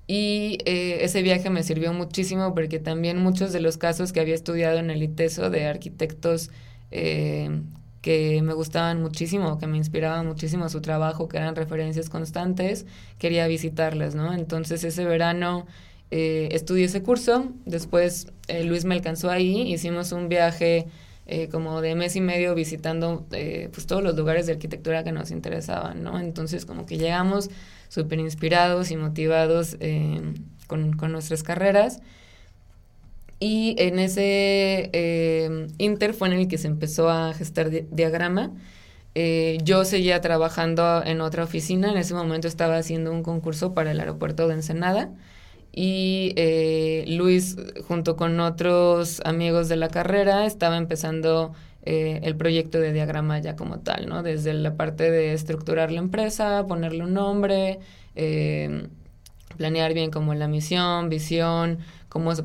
Y 0.10 0.60
ese 0.65 1.21
viaje 1.21 1.50
me 1.50 1.63
sirvió 1.63 1.91
muchísimo 1.91 2.54
porque 2.54 2.80
también 2.80 3.17
muchos 3.17 3.52
de 3.52 3.60
los 3.60 3.78
casos 3.78 4.13
que 4.13 4.21
había 4.21 4.36
estudiado 4.36 4.78
en 4.78 4.89
el 4.89 5.04
ITESO 5.04 5.50
de 5.50 5.65
arquitectos 5.65 6.50
que 8.02 8.42
me 8.42 8.54
gustaban 8.54 9.02
muchísimo, 9.02 9.58
que 9.58 9.68
me 9.68 9.78
inspiraban 9.78 10.28
muchísimo 10.28 10.70
su 10.70 10.82
trabajo, 10.82 11.28
que 11.28 11.38
eran 11.38 11.56
referencias 11.56 12.10
constantes, 12.10 12.86
quería 13.18 13.48
visitarlas, 13.48 14.16
¿no? 14.16 14.34
Entonces 14.34 14.84
ese 14.84 15.06
verano 15.06 15.66
eh, 16.10 16.50
estudié 16.52 16.86
ese 16.86 17.04
curso, 17.04 17.52
después 17.66 18.28
eh, 18.48 18.64
Luis 18.64 18.86
me 18.86 18.96
alcanzó 18.96 19.30
ahí, 19.30 19.74
hicimos 19.74 20.14
un 20.14 20.30
viaje 20.30 20.88
eh, 21.26 21.50
como 21.50 21.82
de 21.82 21.96
mes 21.96 22.16
y 22.16 22.22
medio 22.22 22.56
visitando 22.56 23.26
pues 23.30 23.86
todos 23.88 24.02
los 24.02 24.16
lugares 24.16 24.46
de 24.46 24.54
arquitectura 24.54 25.04
que 25.04 25.12
nos 25.12 25.32
interesaban, 25.32 26.04
¿no? 26.04 26.20
Entonces 26.20 26.66
como 26.66 26.86
que 26.86 26.98
llegamos 26.98 27.50
súper 27.90 28.20
inspirados 28.20 28.92
y 28.92 28.96
motivados 28.96 29.78
con, 30.68 30.94
con, 30.94 31.12
nuestras 31.12 31.44
carreras. 31.44 32.00
Y 33.39 33.76
en 33.78 34.00
ese 34.00 35.69
inter 35.78 36.13
fue 36.13 36.28
en 36.30 36.34
el 36.36 36.47
que 36.47 36.58
se 36.58 36.67
empezó 36.67 37.10
a 37.10 37.34
gestar 37.34 37.69
diagrama. 37.69 38.52
yo 39.63 39.86
seguía 39.86 40.21
trabajando 40.21 41.04
en 41.06 41.21
otra 41.21 41.43
oficina, 41.43 41.91
en 41.91 41.97
ese 41.97 42.13
momento 42.13 42.47
estaba 42.47 42.78
haciendo 42.78 43.12
un 43.12 43.23
concurso 43.23 43.73
para 43.73 43.91
el 43.91 44.00
aeropuerto 44.00 44.47
de 44.47 44.56
Ensenada 44.56 45.12
y 45.80 46.34
eh, 46.38 47.06
Luis, 47.08 47.56
junto 47.88 48.15
con 48.15 48.39
otros 48.39 49.21
amigos 49.26 49.69
de 49.69 49.76
la 49.76 49.89
carrera, 49.89 50.47
estaba 50.47 50.76
empezando 50.76 51.54
eh, 51.84 52.19
el 52.23 52.36
proyecto 52.36 52.80
de 52.80 52.93
diagrama 52.93 53.38
ya 53.38 53.56
como 53.56 53.78
tal, 53.82 54.10
¿no? 54.10 54.23
Desde 54.23 54.56
la 54.56 54.73
parte 54.73 55.12
de 55.12 55.34
estructurar 55.34 55.91
la 55.91 56.00
empresa, 56.00 56.65
ponerle 56.67 57.04
un 57.04 57.13
nombre, 57.13 57.78
eh, 58.15 58.88
planear 59.56 59.93
bien 59.93 60.10
como 60.10 60.34
la 60.34 60.47
misión, 60.47 61.10
visión, 61.10 61.78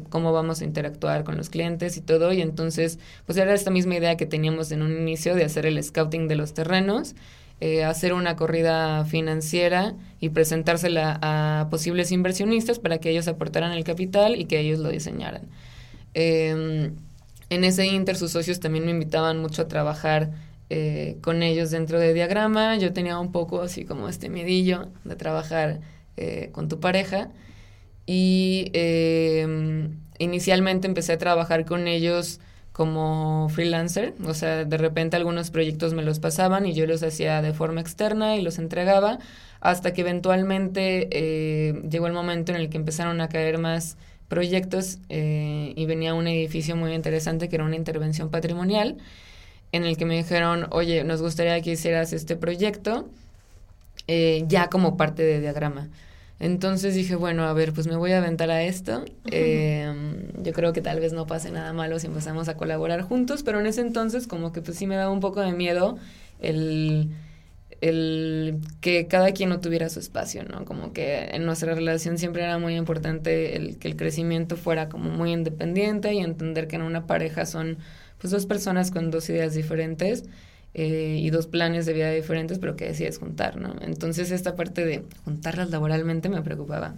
cómo, 0.09 0.33
vamos 0.33 0.61
a 0.61 0.65
interactuar 0.65 1.25
con 1.25 1.37
los 1.37 1.51
clientes 1.51 1.97
y 1.97 2.01
todo. 2.01 2.33
Y 2.33 2.41
entonces, 2.41 2.99
pues 3.27 3.39
era 3.39 3.55
esta 3.55 3.71
misma 3.71 3.97
idea 3.97 4.17
que 4.17 4.27
teníamos 4.27 4.73
en 4.73 4.83
un 4.83 4.93
inicio 4.97 5.35
de 5.35 5.45
hacer 5.45 5.67
el 5.67 5.83
scouting 5.83 6.29
de 6.29 6.37
los 6.37 6.55
terrenos 6.55 7.15
eh, 7.65 7.85
hacer 7.85 8.13
una 8.13 8.35
corrida 8.35 9.05
financiera 9.05 9.95
y 10.19 10.31
presentársela 10.31 11.21
a 11.23 11.69
posibles 11.71 12.11
inversionistas 12.11 12.81
para 12.81 12.99
que 12.99 13.11
ellos 13.11 13.29
aportaran 13.29 13.71
el 13.71 13.85
capital 13.85 14.35
y 14.35 14.47
que 14.47 14.59
ellos 14.59 14.81
lo 14.81 14.89
diseñaran. 14.89 15.43
Em, 16.13 16.97
en 17.51 17.63
ese 17.63 17.87
inter 17.87 18.17
sus 18.17 18.33
socios 18.33 18.59
también 18.59 18.85
me 18.85 18.91
invitaban 18.91 19.39
mucho 19.39 19.63
a 19.63 19.69
trabajar 19.69 20.33
eh, 20.71 21.19
con 21.21 21.45
ellos 21.45 21.71
dentro 21.71 22.01
de 22.01 22.13
diagrama. 22.15 22.77
Yo 22.79 22.93
tenía 22.93 23.17
un 23.21 23.31
poco 23.31 23.63
así 23.63 23.85
como 23.85 24.09
este 24.09 24.29
medillo 24.29 24.89
de 25.05 25.15
trabajar 25.15 25.79
eh, 26.17 26.49
con 26.51 26.69
tu 26.69 26.81
pareja 26.81 27.31
y 28.07 28.71
em, 28.75 29.99
inicialmente 30.19 30.87
empecé 30.87 31.13
a 31.15 31.19
trabajar 31.19 31.65
con 31.65 31.89
ellos 31.89 32.41
como 32.73 33.49
freelancer, 33.51 34.15
o 34.25 34.35
sea, 34.35 34.65
de 34.65 34.79
repente 34.79 35.17
algunos 35.17 35.51
proyectos 35.51 35.93
me 35.95 36.03
los 36.03 36.21
pasaban 36.21 36.65
y 36.67 36.73
yo 36.73 36.87
los 36.87 37.03
hacía 37.03 37.43
de 37.43 37.53
forma 37.53 37.81
externa 37.83 38.37
y 38.37 38.43
los 38.43 38.59
entregaba, 38.59 39.19
hasta 39.61 39.93
que 39.93 40.01
eventualmente 40.01 41.09
eh, 41.13 41.83
llegó 41.89 42.07
el 42.07 42.15
momento 42.15 42.53
en 42.53 42.59
el 42.61 42.71
que 42.71 42.79
empezaron 42.79 43.21
a 43.21 43.29
caer 43.29 43.59
más 43.59 43.97
proyectos 44.29 44.99
eh, 45.11 45.75
y 45.77 45.85
venía 45.85 46.15
un 46.15 46.27
edificio 46.27 46.75
muy 46.75 46.95
interesante 46.95 47.49
que 47.51 47.57
era 47.57 47.65
una 47.65 47.77
intervención 47.77 48.31
patrimonial, 48.31 48.97
en 49.73 49.85
el 49.85 49.97
que 49.97 50.07
me 50.07 50.17
dijeron, 50.17 50.67
oye, 50.71 51.05
nos 51.05 51.21
gustaría 51.23 51.61
que 51.61 51.73
hicieras 51.73 52.13
este 52.15 52.37
proyecto 52.37 53.09
eh, 54.07 54.45
ya 54.49 54.69
como 54.69 54.97
parte 54.97 55.23
de 55.23 55.41
diagrama. 55.41 55.89
Entonces 56.43 56.97
dije, 56.97 57.15
bueno, 57.15 57.45
a 57.45 57.53
ver, 57.53 57.73
pues 57.73 57.87
me 57.87 57.95
voy 57.95 58.11
a 58.11 58.19
aventar 58.19 58.51
a 58.51 58.65
esto. 58.65 59.05
Em, 59.31 60.27
yo 60.43 60.53
creo 60.53 60.73
que 60.73 60.81
tal 60.81 60.99
vez 60.99 61.13
no 61.13 61.25
pase 61.25 61.53
nada 61.53 61.73
malo 61.73 62.01
si 62.01 62.09
empezamos 62.09 62.49
a 62.49 62.57
colaborar 62.57 63.03
juntos, 63.03 63.45
pero 63.45 63.61
en 63.61 63.67
ese 63.67 63.81
entonces 63.81 64.27
como 64.27 64.53
que 64.53 64.61
pues 64.61 64.77
sí 64.77 64.89
me 64.89 64.97
daba 64.97 65.13
un 65.13 65.21
poco 65.21 65.41
de 65.41 65.53
miedo 65.53 65.99
el, 66.41 67.11
el 67.81 68.59
que 68.81 69.07
cada 69.07 69.31
quien 69.31 69.51
no 69.51 69.61
tuviera 69.61 69.89
su 69.89 70.01
espacio, 70.01 70.43
¿no? 70.43 70.65
Como 70.65 70.93
que 70.93 71.29
en 71.31 71.47
nuestra 71.47 71.77
relación 71.77 72.19
siempre 72.19 72.43
era 72.43 72.59
muy 72.59 72.75
importante 72.75 73.55
el 73.55 73.79
que 73.79 73.87
el 73.87 73.95
crecimiento 73.95 74.57
fuera 74.57 74.89
como 74.89 75.11
muy 75.11 75.31
independiente 75.31 76.13
y 76.13 76.19
entender 76.19 76.67
que 76.67 76.75
en 76.75 76.83
una 76.83 77.07
pareja 77.07 77.47
son 77.47 77.79
pues 78.19 78.33
dos 78.33 78.47
personas 78.47 78.91
con 78.91 79.13
dos 79.13 79.31
ideas 79.31 79.55
diferentes 79.55 80.25
eh, 80.75 81.19
y 81.21 81.29
dos 81.29 81.49
planes 81.49 81.85
de 81.85 81.93
vida 81.93 82.11
diferentes, 82.11 82.59
pero 82.59 82.77
que 82.77 82.87
decides 82.87 83.19
juntar, 83.19 83.59
¿no? 83.59 83.75
Entonces 83.83 84.31
esta 84.31 84.57
parte 84.57 84.87
de 84.87 85.05
juntarlas 85.25 85.69
laboralmente 85.69 86.31
me 86.31 86.41
preocupaba. 86.41 86.95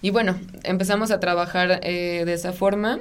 Y 0.00 0.08
bueno, 0.08 0.38
empezamos 0.62 1.10
a 1.10 1.20
trabajar 1.20 1.80
eh, 1.82 2.22
de 2.24 2.32
esa 2.32 2.54
forma. 2.54 3.00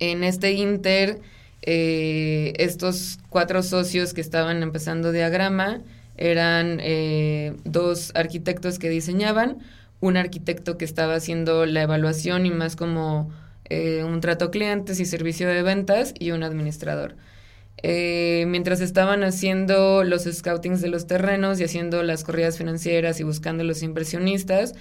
En 0.00 0.24
este 0.24 0.52
inter, 0.52 1.20
eh, 1.62 2.54
estos 2.56 3.20
cuatro 3.30 3.62
socios 3.62 4.12
que 4.12 4.20
estaban 4.20 4.64
empezando 4.64 5.12
diagrama 5.12 5.80
eran 6.16 6.80
dos 7.64 8.12
arquitectos 8.14 8.78
que 8.78 8.90
diseñaban, 8.90 9.58
un 10.00 10.16
arquitecto 10.16 10.78
que 10.78 10.84
estaba 10.84 11.14
haciendo 11.14 11.64
la 11.64 11.82
evaluación 11.82 12.44
y 12.46 12.50
más 12.50 12.76
como 12.76 13.30
un 13.70 14.20
trato 14.20 14.50
clientes 14.50 15.00
y 15.00 15.04
servicio 15.04 15.48
de 15.48 15.62
ventas 15.62 16.12
y 16.18 16.32
un 16.32 16.42
administrador. 16.42 17.14
Eh, 17.82 18.44
mientras 18.48 18.80
estaban 18.80 19.24
haciendo 19.24 20.04
los 20.04 20.24
scoutings 20.24 20.80
de 20.80 20.88
los 20.88 21.06
terrenos 21.06 21.60
y 21.60 21.64
haciendo 21.64 22.02
las 22.02 22.22
corridas 22.24 22.58
financieras 22.58 23.18
y 23.20 23.24
buscando 23.24 23.64
los 23.64 23.82
inversionistas, 23.82 24.74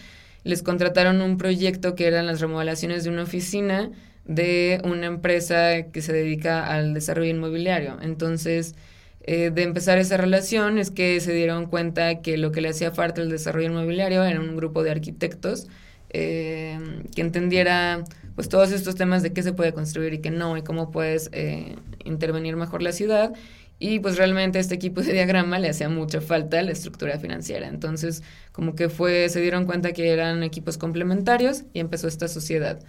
les 0.43 0.63
contrataron 0.63 1.21
un 1.21 1.37
proyecto 1.37 1.95
que 1.95 2.07
eran 2.07 2.27
las 2.27 2.41
remodelaciones 2.41 3.03
de 3.03 3.09
una 3.09 3.23
oficina 3.23 3.91
de 4.25 4.81
una 4.83 5.07
empresa 5.07 5.83
que 5.91 6.01
se 6.01 6.13
dedica 6.13 6.65
al 6.67 6.93
desarrollo 6.93 7.31
inmobiliario. 7.31 7.97
Entonces, 8.01 8.75
eh, 9.23 9.51
de 9.51 9.63
empezar 9.63 9.97
esa 9.97 10.17
relación 10.17 10.77
es 10.77 10.91
que 10.91 11.19
se 11.19 11.33
dieron 11.33 11.65
cuenta 11.67 12.21
que 12.21 12.37
lo 12.37 12.51
que 12.51 12.61
le 12.61 12.69
hacía 12.69 12.91
falta 12.91 13.21
al 13.21 13.29
desarrollo 13.29 13.67
inmobiliario 13.67 14.23
era 14.23 14.39
un 14.39 14.55
grupo 14.55 14.83
de 14.83 14.91
arquitectos 14.91 15.67
eh, 16.09 16.79
que 17.15 17.21
entendiera 17.21 18.03
pues 18.35 18.49
todos 18.49 18.71
estos 18.71 18.95
temas 18.95 19.23
de 19.23 19.33
qué 19.33 19.43
se 19.43 19.53
puede 19.53 19.73
construir 19.73 20.13
y 20.13 20.19
qué 20.19 20.31
no 20.31 20.57
y 20.57 20.61
cómo 20.61 20.91
puedes 20.91 21.29
eh, 21.33 21.75
intervenir 22.05 22.55
mejor 22.55 22.81
la 22.81 22.91
ciudad. 22.91 23.33
Y 23.79 23.99
pues 23.99 24.15
realmente 24.17 24.59
este 24.59 24.75
equipo 24.75 25.01
de 25.01 25.11
diagrama 25.11 25.57
le 25.57 25.69
hacía 25.69 25.89
mucha 25.89 26.21
falta 26.21 26.61
la 26.61 26.71
estructura 26.71 27.17
financiera. 27.17 27.67
Entonces, 27.67 28.21
como 28.51 28.75
que 28.75 28.89
fue, 28.89 29.27
se 29.29 29.41
dieron 29.41 29.65
cuenta 29.65 29.91
que 29.91 30.09
eran 30.11 30.43
equipos 30.43 30.77
complementarios 30.77 31.63
y 31.73 31.79
empezó 31.79 32.07
esta 32.07 32.27
sociedad. 32.27 32.79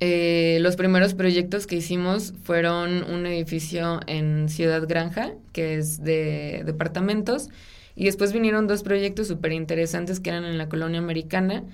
Eh, 0.00 0.58
los 0.62 0.76
primeros 0.76 1.12
proyectos 1.12 1.66
que 1.66 1.76
hicimos 1.76 2.32
fueron 2.42 3.04
un 3.04 3.26
edificio 3.26 4.00
en 4.06 4.48
Ciudad 4.48 4.88
Granja, 4.88 5.34
que 5.52 5.76
es 5.76 6.02
de 6.02 6.62
departamentos, 6.64 7.50
y 7.94 8.06
después 8.06 8.32
vinieron 8.32 8.66
dos 8.66 8.82
proyectos 8.82 9.28
súper 9.28 9.52
interesantes 9.52 10.18
que 10.18 10.30
eran 10.30 10.46
en 10.46 10.56
la 10.56 10.70
colonia 10.70 11.00
americana, 11.00 11.64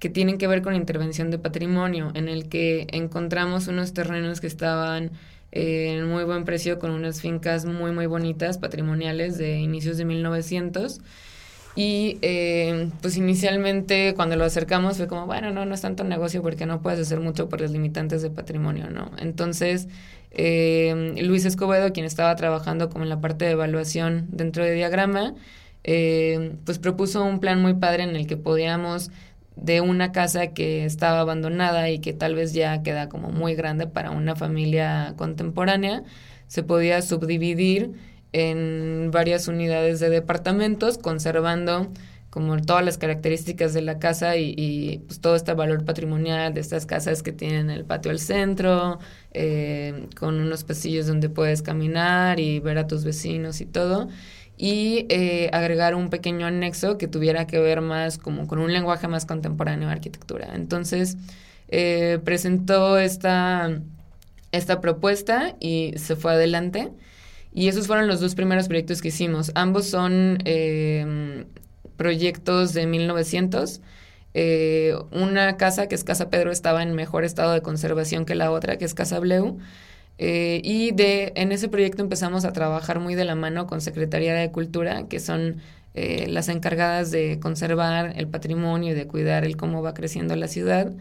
que 0.00 0.08
tienen 0.08 0.38
que 0.38 0.48
ver 0.48 0.62
con 0.62 0.74
intervención 0.74 1.30
de 1.30 1.38
patrimonio, 1.38 2.10
en 2.14 2.28
el 2.28 2.48
que 2.48 2.86
encontramos 2.90 3.68
unos 3.68 3.92
terrenos 3.92 4.40
que 4.40 4.46
estaban 4.46 5.12
eh, 5.52 5.96
en 5.98 6.08
muy 6.08 6.24
buen 6.24 6.44
precio 6.44 6.78
con 6.78 6.90
unas 6.90 7.20
fincas 7.20 7.66
muy, 7.66 7.92
muy 7.92 8.06
bonitas, 8.06 8.56
patrimoniales 8.56 9.36
de 9.36 9.58
inicios 9.58 9.98
de 9.98 10.06
1900. 10.06 11.00
Y 11.76 12.18
eh, 12.22 12.90
pues 13.02 13.16
inicialmente 13.16 14.14
cuando 14.16 14.36
lo 14.36 14.44
acercamos 14.44 14.96
fue 14.96 15.06
como, 15.06 15.26
bueno, 15.26 15.52
no, 15.52 15.66
no 15.66 15.74
es 15.74 15.82
tanto 15.82 16.02
negocio 16.02 16.42
porque 16.42 16.66
no 16.66 16.80
puedes 16.80 16.98
hacer 16.98 17.20
mucho 17.20 17.48
por 17.48 17.60
los 17.60 17.70
limitantes 17.70 18.22
de 18.22 18.30
patrimonio, 18.30 18.90
¿no? 18.90 19.12
Entonces, 19.18 19.86
eh, 20.30 21.14
Luis 21.22 21.44
Escobedo, 21.44 21.92
quien 21.92 22.06
estaba 22.06 22.34
trabajando 22.36 22.88
como 22.88 23.04
en 23.04 23.10
la 23.10 23.20
parte 23.20 23.44
de 23.44 23.52
evaluación 23.52 24.28
dentro 24.30 24.64
de 24.64 24.72
Diagrama, 24.72 25.34
pues 25.82 26.78
propuso 26.78 27.24
un 27.24 27.40
plan 27.40 27.60
muy 27.60 27.74
padre 27.74 28.02
en 28.02 28.16
el 28.16 28.26
que 28.26 28.36
podíamos 28.36 29.10
de 29.56 29.80
una 29.80 30.12
casa 30.12 30.48
que 30.48 30.84
estaba 30.84 31.20
abandonada 31.20 31.90
y 31.90 31.98
que 31.98 32.12
tal 32.12 32.34
vez 32.34 32.52
ya 32.52 32.82
queda 32.82 33.08
como 33.08 33.30
muy 33.30 33.54
grande 33.54 33.86
para 33.86 34.10
una 34.10 34.36
familia 34.36 35.14
contemporánea, 35.16 36.02
se 36.46 36.62
podía 36.62 37.02
subdividir 37.02 37.92
en 38.32 39.10
varias 39.12 39.48
unidades 39.48 40.00
de 40.00 40.10
departamentos, 40.10 40.98
conservando 40.98 41.90
como 42.30 42.56
todas 42.62 42.84
las 42.84 42.96
características 42.96 43.74
de 43.74 43.82
la 43.82 43.98
casa 43.98 44.36
y, 44.36 45.02
pues 45.08 45.20
todo 45.20 45.34
este 45.34 45.52
valor 45.52 45.84
patrimonial 45.84 46.54
de 46.54 46.60
estas 46.60 46.86
casas 46.86 47.24
que 47.24 47.32
tienen 47.32 47.70
el 47.70 47.84
patio 47.84 48.12
al 48.12 48.20
centro, 48.20 49.00
eh, 49.32 50.06
con 50.18 50.40
unos 50.40 50.62
pasillos 50.62 51.08
donde 51.08 51.28
puedes 51.28 51.60
caminar 51.60 52.38
y 52.38 52.60
ver 52.60 52.78
a 52.78 52.86
tus 52.86 53.04
vecinos 53.04 53.60
y 53.60 53.66
todo 53.66 54.08
y 54.62 55.06
eh, 55.08 55.48
agregar 55.54 55.94
un 55.94 56.10
pequeño 56.10 56.46
anexo 56.46 56.98
que 56.98 57.08
tuviera 57.08 57.46
que 57.46 57.58
ver 57.58 57.80
más 57.80 58.18
como 58.18 58.46
con 58.46 58.58
un 58.58 58.70
lenguaje 58.70 59.08
más 59.08 59.24
contemporáneo 59.24 59.88
de 59.88 59.94
arquitectura. 59.94 60.50
Entonces, 60.54 61.16
eh, 61.68 62.18
presentó 62.24 62.98
esta, 62.98 63.80
esta 64.52 64.82
propuesta 64.82 65.56
y 65.60 65.94
se 65.96 66.14
fue 66.14 66.32
adelante. 66.32 66.90
Y 67.54 67.68
esos 67.68 67.86
fueron 67.86 68.06
los 68.06 68.20
dos 68.20 68.34
primeros 68.34 68.68
proyectos 68.68 69.00
que 69.00 69.08
hicimos. 69.08 69.50
Ambos 69.54 69.86
son 69.86 70.36
eh, 70.44 71.46
proyectos 71.96 72.74
de 72.74 72.86
1900. 72.86 73.80
una 75.10 75.56
casa, 75.56 75.88
que 75.88 75.94
es 75.94 76.04
Casa 76.04 76.28
Pedro, 76.28 76.52
estaba 76.52 76.82
en 76.82 76.94
mejor 76.94 77.24
estado 77.24 77.54
de 77.54 77.62
conservación 77.62 78.26
que 78.26 78.34
la 78.34 78.50
otra, 78.50 78.76
que 78.76 78.84
es 78.84 78.92
Casa 78.92 79.20
Bleu. 79.20 79.56
Eh, 80.22 80.60
y 80.62 80.92
de, 80.92 81.32
en 81.34 81.50
ese 81.50 81.68
proyecto 81.68 82.02
empezamos 82.02 82.44
a 82.44 82.52
trabajar 82.52 83.00
muy 83.00 83.14
de 83.14 83.24
la 83.24 83.34
mano 83.34 83.66
con 83.66 83.80
Secretaría 83.80 84.34
de 84.34 84.52
Cultura, 84.52 85.08
que 85.08 85.18
son 85.18 85.62
eh, 85.94 86.26
las 86.28 86.50
encargadas 86.50 87.10
de 87.10 87.40
conservar 87.40 88.12
el 88.16 88.28
patrimonio 88.28 88.90
y 88.92 88.94
de 88.94 89.06
cuidar 89.06 89.46
el 89.46 89.56
cómo 89.56 89.80
va 89.80 89.94
creciendo 89.94 90.36
la 90.36 90.46
ciudad. 90.46 90.92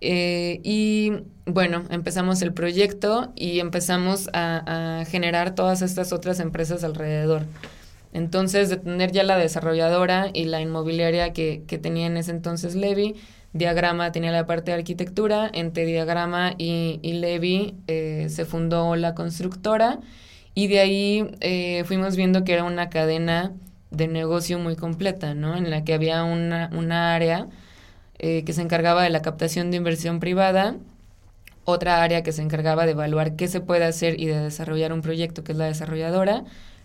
Eh, 0.00 0.62
y 0.64 1.12
bueno, 1.44 1.84
empezamos 1.90 2.40
el 2.40 2.54
proyecto 2.54 3.30
y 3.36 3.60
empezamos 3.60 4.30
a, 4.32 5.04
generar 5.06 5.54
todas 5.54 5.82
estas 5.82 6.10
otras 6.14 6.40
empresas 6.40 6.82
alrededor. 6.82 7.42
Entonces, 8.14 8.70
de 8.70 8.78
tener 8.78 9.12
ya 9.12 9.22
la 9.22 9.36
desarrolladora 9.36 10.30
y 10.32 10.46
la 10.46 10.62
inmobiliaria 10.62 11.34
que, 11.34 11.62
que 11.66 11.76
tenía 11.76 12.06
en 12.06 12.16
ese 12.16 12.30
entonces 12.30 12.74
Levi, 12.74 13.16
Diagrama 13.52 14.12
tenía 14.12 14.30
la 14.30 14.46
parte 14.46 14.70
de 14.70 14.78
arquitectura, 14.78 15.50
entre 15.52 15.84
Diagrama 15.84 16.54
y, 16.56 17.00
y 17.02 17.14
Levi 17.14 17.74
eh, 17.88 18.26
se 18.30 18.44
fundó 18.44 18.94
la 18.96 19.14
constructora 19.14 19.98
y 20.54 20.68
de 20.68 20.80
ahí 20.80 21.30
eh, 21.40 21.84
fuimos 21.84 22.16
viendo 22.16 22.44
que 22.44 22.52
era 22.52 22.64
una 22.64 22.90
cadena 22.90 23.52
de 23.90 24.06
negocio 24.08 24.58
muy 24.58 24.76
completa, 24.76 25.34
¿no? 25.34 25.56
En 25.56 25.70
la 25.70 25.84
que 25.84 25.94
había 25.94 26.22
una, 26.22 26.70
una 26.72 27.14
área 27.14 27.48
eh, 28.18 28.44
que 28.44 28.52
se 28.52 28.62
encargaba 28.62 29.02
de 29.02 29.10
la 29.10 29.22
captación 29.22 29.70
de 29.70 29.78
inversión 29.78 30.20
privada, 30.20 30.76
otra 31.64 32.02
área 32.02 32.22
que 32.22 32.32
se 32.32 32.42
encargaba 32.42 32.84
de 32.86 32.92
evaluar 32.92 33.36
qué 33.36 33.48
se 33.48 33.60
puede 33.60 33.84
hacer 33.84 34.20
y 34.20 34.26
de 34.26 34.38
desarrollar 34.40 34.92
un 34.92 35.02
proyecto, 35.02 35.44
que 35.44 35.52
es 35.52 35.58
la 35.58 35.66
desarrolladora, 35.66 36.44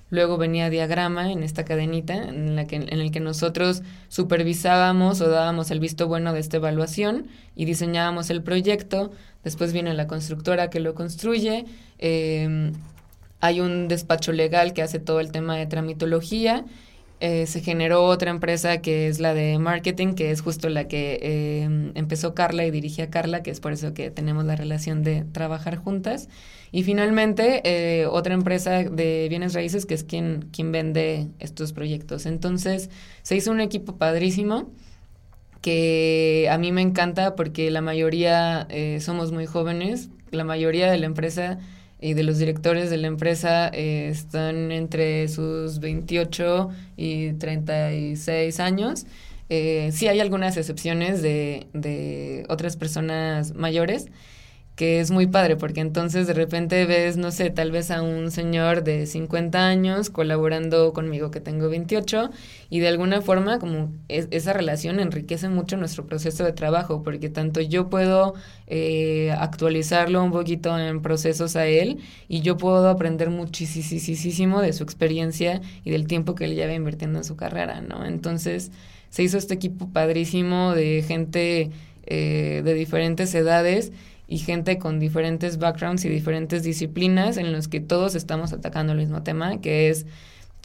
Luego 0.09 0.37
venía 0.37 0.69
diagrama 0.69 1.31
en 1.31 1.41
esta 1.41 1.65
cadenita 1.65 2.13
en, 2.13 2.55
la 2.55 2.65
que, 2.67 2.75
en 2.75 2.99
el 2.99 3.11
que 3.11 3.19
nosotros 3.19 3.81
supervisábamos 4.07 5.19
o 5.21 5.29
dábamos 5.29 5.71
el 5.71 5.79
visto 5.79 6.07
bueno 6.07 6.31
de 6.31 6.39
esta 6.39 6.57
evaluación 6.57 7.27
y 7.55 7.65
diseñábamos 7.65 8.29
el 8.29 8.43
proyecto. 8.43 9.11
Después 9.43 9.73
viene 9.73 9.93
la 9.93 10.07
constructora 10.07 10.69
que 10.69 10.79
lo 10.79 10.93
construye. 10.93 11.65
Em, 11.97 12.73
hay 13.39 13.61
un 13.61 13.87
despacho 13.87 14.31
legal 14.31 14.73
que 14.73 14.83
hace 14.83 14.99
todo 14.99 15.19
el 15.19 15.31
tema 15.31 15.57
de 15.57 15.65
tramitología 15.65 16.65
eh, 17.25 17.47
se 17.47 17.61
generó 17.61 18.03
otra 18.03 18.29
empresa 18.29 18.81
que 18.81 19.07
es 19.07 19.19
la 19.19 19.33
de 19.33 19.57
marketing, 19.57 20.13
que 20.13 20.29
es 20.29 20.41
justo 20.41 20.69
la 20.69 20.87
que 20.87 21.17
eh, 21.23 21.91
empezó 21.95 22.35
Carla 22.35 22.67
y 22.67 22.69
dirigía 22.69 23.09
Carla, 23.09 23.41
que 23.41 23.49
es 23.49 23.59
por 23.59 23.73
eso 23.73 23.95
que 23.95 24.11
tenemos 24.11 24.45
la 24.45 24.55
relación 24.55 25.01
de 25.01 25.25
trabajar 25.31 25.75
juntas. 25.75 26.29
Y 26.71 26.83
finalmente, 26.83 27.61
eh, 27.63 28.05
otra 28.05 28.35
empresa 28.35 28.83
de 28.83 29.25
bienes 29.27 29.55
raíces, 29.55 29.87
que 29.87 29.95
es 29.95 30.03
quien, 30.03 30.49
quien 30.51 30.71
vende 30.71 31.29
estos 31.39 31.73
proyectos. 31.73 32.27
Entonces, 32.27 32.91
se 33.23 33.35
hizo 33.35 33.49
un 33.49 33.59
equipo 33.59 33.95
padrísimo 33.95 34.69
que 35.61 36.47
a 36.51 36.59
mí 36.59 36.71
me 36.71 36.83
encanta 36.83 37.35
porque 37.35 37.71
la 37.71 37.81
mayoría 37.81 38.67
somos 38.99 39.31
muy 39.31 39.47
jóvenes, 39.47 40.09
la 40.29 40.43
mayoría 40.43 40.91
de 40.91 40.99
la 40.99 41.07
empresa 41.07 41.57
y 42.05 42.13
de 42.13 42.21
los 42.21 42.37
directores 42.37 42.91
de 42.91 42.97
la 42.97 43.07
empresa 43.07 43.67
eh, 43.73 44.09
están 44.11 44.71
entre 44.71 45.27
sus 45.27 45.79
28 45.79 46.69
y 46.95 47.33
36 47.33 48.59
años. 48.59 49.07
Eh, 49.49 49.89
sí 49.91 50.07
hay 50.07 50.19
algunas 50.19 50.55
excepciones 50.55 51.23
de, 51.23 51.65
de 51.73 52.45
otras 52.47 52.77
personas 52.77 53.55
mayores, 53.55 54.05
que 54.75 54.99
es 54.99 55.09
muy 55.09 55.25
padre, 55.25 55.55
porque 55.55 55.79
entonces 55.79 56.27
de 56.27 56.33
repente 56.33 56.85
ves, 56.85 57.15
no 57.15 57.31
sé, 57.31 57.49
tal 57.49 57.71
vez 57.71 57.91
a 57.91 58.01
un 58.01 58.29
señor 58.29 58.83
de 58.83 59.05
50 59.05 59.65
años 59.65 60.09
colaborando 60.09 60.91
conmigo 60.91 61.31
que 61.31 61.39
tengo 61.39 61.69
28 61.69 62.29
y 62.69 62.79
de 62.79 62.89
alguna 62.89 63.21
forma 63.21 63.57
como 63.57 63.93
esa 64.09 64.51
relación 64.51 64.99
enriquece 64.99 65.47
mucho 65.47 65.77
nuestro 65.77 66.05
proceso 66.05 66.43
de 66.43 66.51
trabajo, 66.51 67.03
porque 67.03 67.29
tanto 67.29 67.61
yo 67.61 67.89
puedo 67.89 68.33
eh, 68.67 69.31
actualizarlo 69.37 70.21
un 70.21 70.31
poquito 70.31 70.77
en 70.77 71.01
procesos 71.01 71.55
a 71.55 71.67
él 71.67 71.99
y 72.27 72.41
yo 72.41 72.57
puedo 72.57 72.89
aprender 72.89 73.29
muchísimo 73.29 74.61
de 74.61 74.73
su 74.73 74.83
experiencia 74.83 75.61
y 75.85 75.91
del 75.91 76.05
tiempo 76.05 76.35
que 76.35 76.45
él 76.45 76.55
lleva 76.55 76.73
invirtiendo 76.73 77.19
en 77.19 77.23
su 77.23 77.37
carrera, 77.37 77.79
¿no? 77.79 78.05
Entonces 78.05 78.71
se 79.09 79.23
hizo 79.23 79.37
este 79.37 79.53
equipo 79.53 79.87
padrísimo 79.87 80.73
de 80.73 81.01
gente 81.07 81.71
eh, 82.07 82.61
de 82.65 82.73
diferentes 82.73 83.33
edades 83.33 83.93
y 84.27 84.39
gente 84.39 84.77
con 84.77 84.99
diferentes 84.99 85.57
backgrounds 85.57 86.05
y 86.05 86.09
diferentes 86.09 86.63
disciplinas 86.63 87.37
en 87.37 87.51
los 87.51 87.67
que 87.67 87.79
todos 87.79 88.15
estamos 88.15 88.53
atacando 88.53 88.93
el 88.93 88.99
mismo 88.99 89.23
tema, 89.23 89.59
que 89.61 89.89
es 89.89 90.05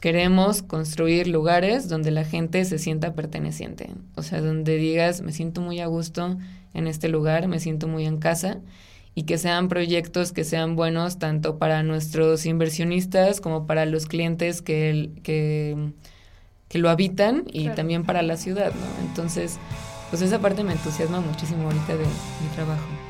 queremos 0.00 0.62
construir 0.62 1.28
lugares 1.28 1.88
donde 1.88 2.10
la 2.10 2.24
gente 2.24 2.64
se 2.64 2.78
sienta 2.78 3.14
perteneciente, 3.14 3.90
o 4.16 4.22
sea, 4.22 4.40
donde 4.40 4.76
digas, 4.76 5.20
me 5.20 5.32
siento 5.32 5.60
muy 5.60 5.80
a 5.80 5.86
gusto 5.86 6.38
en 6.72 6.86
este 6.86 7.08
lugar, 7.08 7.48
me 7.48 7.60
siento 7.60 7.86
muy 7.86 8.06
en 8.06 8.18
casa 8.18 8.60
y 9.14 9.24
que 9.24 9.36
sean 9.36 9.68
proyectos 9.68 10.32
que 10.32 10.44
sean 10.44 10.76
buenos 10.76 11.18
tanto 11.18 11.58
para 11.58 11.82
nuestros 11.82 12.46
inversionistas 12.46 13.40
como 13.40 13.66
para 13.66 13.84
los 13.84 14.06
clientes 14.06 14.62
que, 14.62 15.10
que, 15.22 15.92
que 16.68 16.78
lo 16.78 16.88
habitan 16.88 17.44
y 17.52 17.68
también 17.70 18.04
para 18.04 18.22
la 18.22 18.36
ciudad, 18.36 18.72
¿no? 18.72 19.06
Entonces, 19.06 19.58
pues 20.08 20.22
esa 20.22 20.38
parte 20.38 20.64
me 20.64 20.72
entusiasma 20.72 21.20
muchísimo 21.20 21.64
ahorita 21.64 21.96
de 21.96 22.04
mi 22.04 22.48
trabajo. 22.54 23.09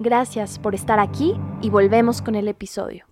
Gracias 0.00 0.58
por 0.58 0.74
estar 0.74 0.98
aquí 0.98 1.34
y 1.62 1.70
volvemos 1.70 2.20
con 2.20 2.34
el 2.34 2.48
episodio. 2.48 3.06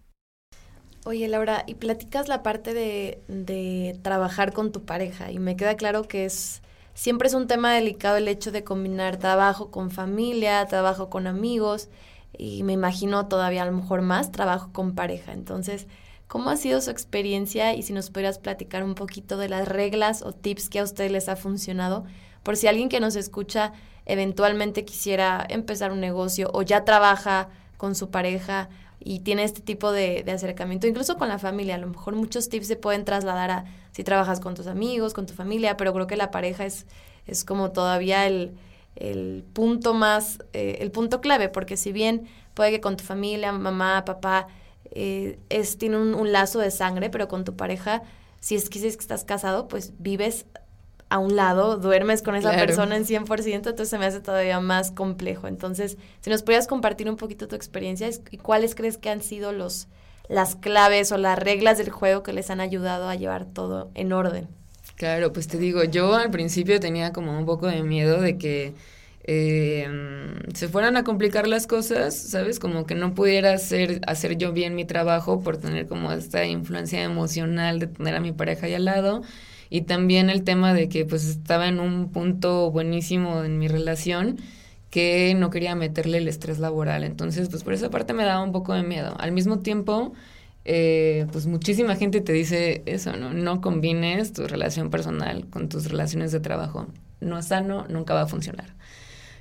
Oye, 1.05 1.29
Laura, 1.29 1.63
y 1.67 1.75
platicas 1.75 2.29
la 2.29 2.43
parte 2.43 2.75
de, 2.75 3.23
de, 3.29 3.99
trabajar 4.03 4.53
con 4.53 4.73
tu 4.73 4.85
pareja 4.85 5.31
y 5.31 5.39
me 5.39 5.57
queda 5.57 5.77
claro 5.77 6.03
que 6.03 6.25
es 6.25 6.63
siempre 6.95 7.29
es 7.29 7.35
un 7.35 7.47
tema 7.47 7.73
delicado 7.73 8.17
el 8.17 8.29
hecho 8.29 8.51
de 8.53 8.65
combinar 8.65 9.17
trabajo 9.17 9.71
con 9.71 9.91
familia, 9.91 10.67
trabajo 10.67 11.09
con 11.09 11.27
amigos 11.27 11.89
y 12.37 12.63
me 12.65 12.73
imagino 12.73 13.29
todavía 13.29 13.63
a 13.63 13.67
lo 13.67 13.73
mejor 13.73 14.03
más 14.03 14.33
trabajo 14.33 14.71
con 14.73 14.95
pareja. 14.95 15.33
Entonces, 15.33 15.87
¿cómo 16.27 16.51
ha 16.51 16.57
sido 16.57 16.81
su 16.81 16.91
experiencia 16.91 17.75
y 17.75 17.83
si 17.83 17.93
nos 17.93 18.11
pudieras 18.11 18.39
platicar 18.39 18.83
un 18.83 18.95
poquito 18.95 19.37
de 19.37 19.49
las 19.49 19.69
reglas 19.69 20.23
o 20.23 20.33
tips 20.33 20.69
que 20.69 20.81
a 20.81 20.85
ustedes 20.85 21.13
les 21.13 21.29
ha 21.29 21.37
funcionado? 21.37 22.05
Por 22.43 22.57
si 22.57 22.67
alguien 22.67 22.89
que 22.89 23.01
nos 23.01 23.17
escucha 23.17 23.73
eventualmente 24.07 24.85
quisiera 24.85 25.47
empezar 25.49 25.93
un 25.93 26.01
negocio 26.01 26.51
o 26.53 26.63
ya 26.63 26.85
trabaja 26.85 27.49
con 27.77 27.95
su 27.95 28.11
pareja 28.11 28.69
y 29.05 29.21
tiene 29.21 29.45
este 29.45 29.61
tipo 29.61 29.93
de, 29.93 30.25
acercamiento, 30.33 30.87
incluso 30.87 31.17
con 31.17 31.29
la 31.29 31.39
familia. 31.39 31.75
A 31.75 31.79
lo 31.79 31.89
mejor 31.89 32.15
muchos 32.15 32.49
tips 32.49 32.67
se 32.67 32.77
pueden 32.77 33.05
trasladar 33.05 33.51
a 33.51 33.65
si 33.93 34.05
trabajas 34.05 34.41
con 34.41 34.55
tus 34.55 34.67
amigos, 34.67 35.13
con 35.13 35.27
tu 35.27 35.35
familia, 35.35 35.77
pero 35.77 35.93
creo 35.93 36.07
que 36.07 36.17
la 36.17 36.31
pareja 36.31 36.65
es, 36.65 36.87
es 37.27 37.45
como 37.45 37.73
todavía 37.73 38.27
el, 38.27 38.55
punto 39.53 39.95
más, 39.95 40.39
eh, 40.53 40.79
el 40.81 40.91
punto 40.91 41.21
clave, 41.21 41.49
porque 41.49 41.77
si 41.77 41.93
bien 41.93 42.29
puede 42.55 42.71
que 42.71 42.81
con 42.81 42.97
tu 42.97 43.05
familia, 43.05 43.53
mamá, 43.53 44.05
papá, 44.05 44.47
eh, 44.93 45.39
es, 45.49 45.79
tiene 45.79 45.97
un, 45.97 46.33
lazo 46.33 46.59
de 46.59 46.71
sangre, 46.71 47.11
pero 47.11 47.27
con 47.27 47.45
tu 47.45 47.57
pareja, 47.57 48.03
si 48.41 48.57
que, 48.57 48.79
si 48.79 48.87
es 48.87 48.97
que 48.97 49.03
estás 49.03 49.25
casado, 49.25 49.69
pues 49.69 49.93
vives 49.99 50.47
a 51.13 51.19
un 51.19 51.37
lado, 51.37 51.77
duermes 51.77 52.23
con 52.23 52.37
esa 52.37 52.53
persona 52.53 52.97
en 52.97 53.05
100%, 53.05 53.55
entonces 53.55 53.91
se 53.91 53.99
me 53.99 54.07
hace 54.07 54.21
todavía 54.21 54.61
más 54.61 54.91
complejo. 54.91 55.47
Entonces, 55.47 55.99
si 56.23 56.31
nos 56.31 56.43
pudieras 56.43 56.67
compartir 56.67 57.11
un 57.11 57.17
poquito 57.17 57.49
tu 57.49 57.55
experiencia 57.55 58.09
y 58.31 58.39
cuáles 58.39 58.75
crees 58.75 58.97
que 58.97 59.11
han 59.11 59.21
sido 59.21 59.53
los 59.53 59.89
las 60.29 60.57
claves 60.57 61.13
o 61.13 61.19
las 61.19 61.39
reglas 61.39 61.77
del 61.77 61.91
juego 61.91 62.23
que 62.23 62.33
les 62.33 62.49
han 62.49 62.61
ayudado 62.61 63.09
a 63.11 63.17
llevar 63.17 63.45
todo 63.45 63.91
en 63.95 64.15
orden. 64.15 64.49
Claro, 64.97 65.35
pues 65.35 65.49
te 65.49 65.59
digo, 65.59 65.85
yo 65.85 66.15
al 66.15 66.31
principio 66.31 66.81
tenía 66.81 67.13
como 67.13 67.37
un 67.37 67.45
poco 67.45 67.67
de 67.67 67.83
miedo 67.83 68.19
de 68.19 68.39
que 68.39 68.73
eh, 69.25 69.87
se 70.55 70.69
fueran 70.69 70.97
a 70.97 71.05
complicar 71.05 71.47
las 71.47 71.67
cosas, 71.67 72.17
¿sabes? 72.17 72.59
Como 72.59 72.87
que 72.87 72.95
no 72.95 73.15
pudiera 73.15 73.53
hacer, 73.53 74.01
hacer 74.07 74.39
yo 74.39 74.53
bien 74.53 74.75
mi 74.75 74.87
trabajo 74.87 75.41
por 75.41 75.59
tener 75.59 75.87
como 75.87 76.11
esta 76.13 76.47
influencia 76.47 77.03
emocional 77.03 77.81
de 77.81 77.89
tener 77.89 78.15
a 78.15 78.21
mi 78.21 78.33
pareja 78.33 78.67
ahí 78.67 78.75
al 78.75 78.87
lado 78.87 79.23
y 79.73 79.81
también 79.81 80.29
el 80.29 80.45
tema 80.45 80.75
de 80.75 80.91
que 80.91 81.07
pues 81.07 81.25
estaba 81.25 81.67
en 81.67 81.81
un 81.81 82.11
punto 82.11 82.71
buenísimo 82.71 83.43
en 83.43 83.59
mi 83.59 83.69
relación 83.69 84.37
que 84.91 85.35
no 85.35 85.49
quería 85.49 85.75
meterle 85.75 86.19
el 86.19 86.29
estrés 86.29 86.59
laboral. 86.59 87.05
Entonces, 87.05 87.49
pues 87.49 87.65
por 87.65 87.73
esa 87.73 87.89
parte 87.89 88.13
me 88.13 88.23
daba 88.23 88.43
un 88.43 88.53
poco 88.53 88.75
de 88.75 88.83
miedo. 88.83 89.17
Al 89.19 89.33
mismo 89.33 89.61
tiempo, 89.61 90.13
eh, 90.67 91.25
pues 91.33 91.47
muchísima 91.47 91.97
gente 91.97 92.21
te 92.21 92.35
dice 92.35 92.83
eso, 92.85 93.17
¿no? 93.17 93.33
No 93.33 93.63
combines 93.63 94.35
tu 94.35 94.47
relación 94.47 94.91
personal 94.91 95.47
con 95.49 95.71
tus 95.71 95.91
relaciones 95.91 96.33
de 96.33 96.41
trabajo. 96.41 96.89
No 97.21 97.39
es 97.39 97.47
sano, 97.47 97.87
nunca 97.89 98.13
va 98.13 98.21
a 98.21 98.27
funcionar. 98.27 98.75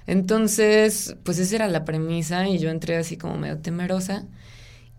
Entonces, 0.08 1.18
pues 1.26 1.40
esa 1.40 1.58
era 1.58 1.68
la 1.68 1.84
premisa 1.84 2.48
y 2.48 2.58
yo 2.58 2.70
entré 2.70 2.96
así 2.96 3.18
como 3.18 3.36
medio 3.36 3.58
temerosa. 3.58 4.24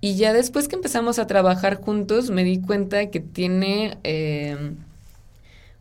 Y 0.03 0.17
ya 0.17 0.35
después 0.35 0.69
que 0.69 0.77
empezamos 0.77 1.19
a 1.19 1.27
trabajar 1.27 1.77
juntos, 1.81 2.29
me 2.29 2.45
di 2.45 2.61
cuenta 2.61 3.09
que 3.09 3.21
tiene... 3.21 3.97
Eh, 4.05 4.75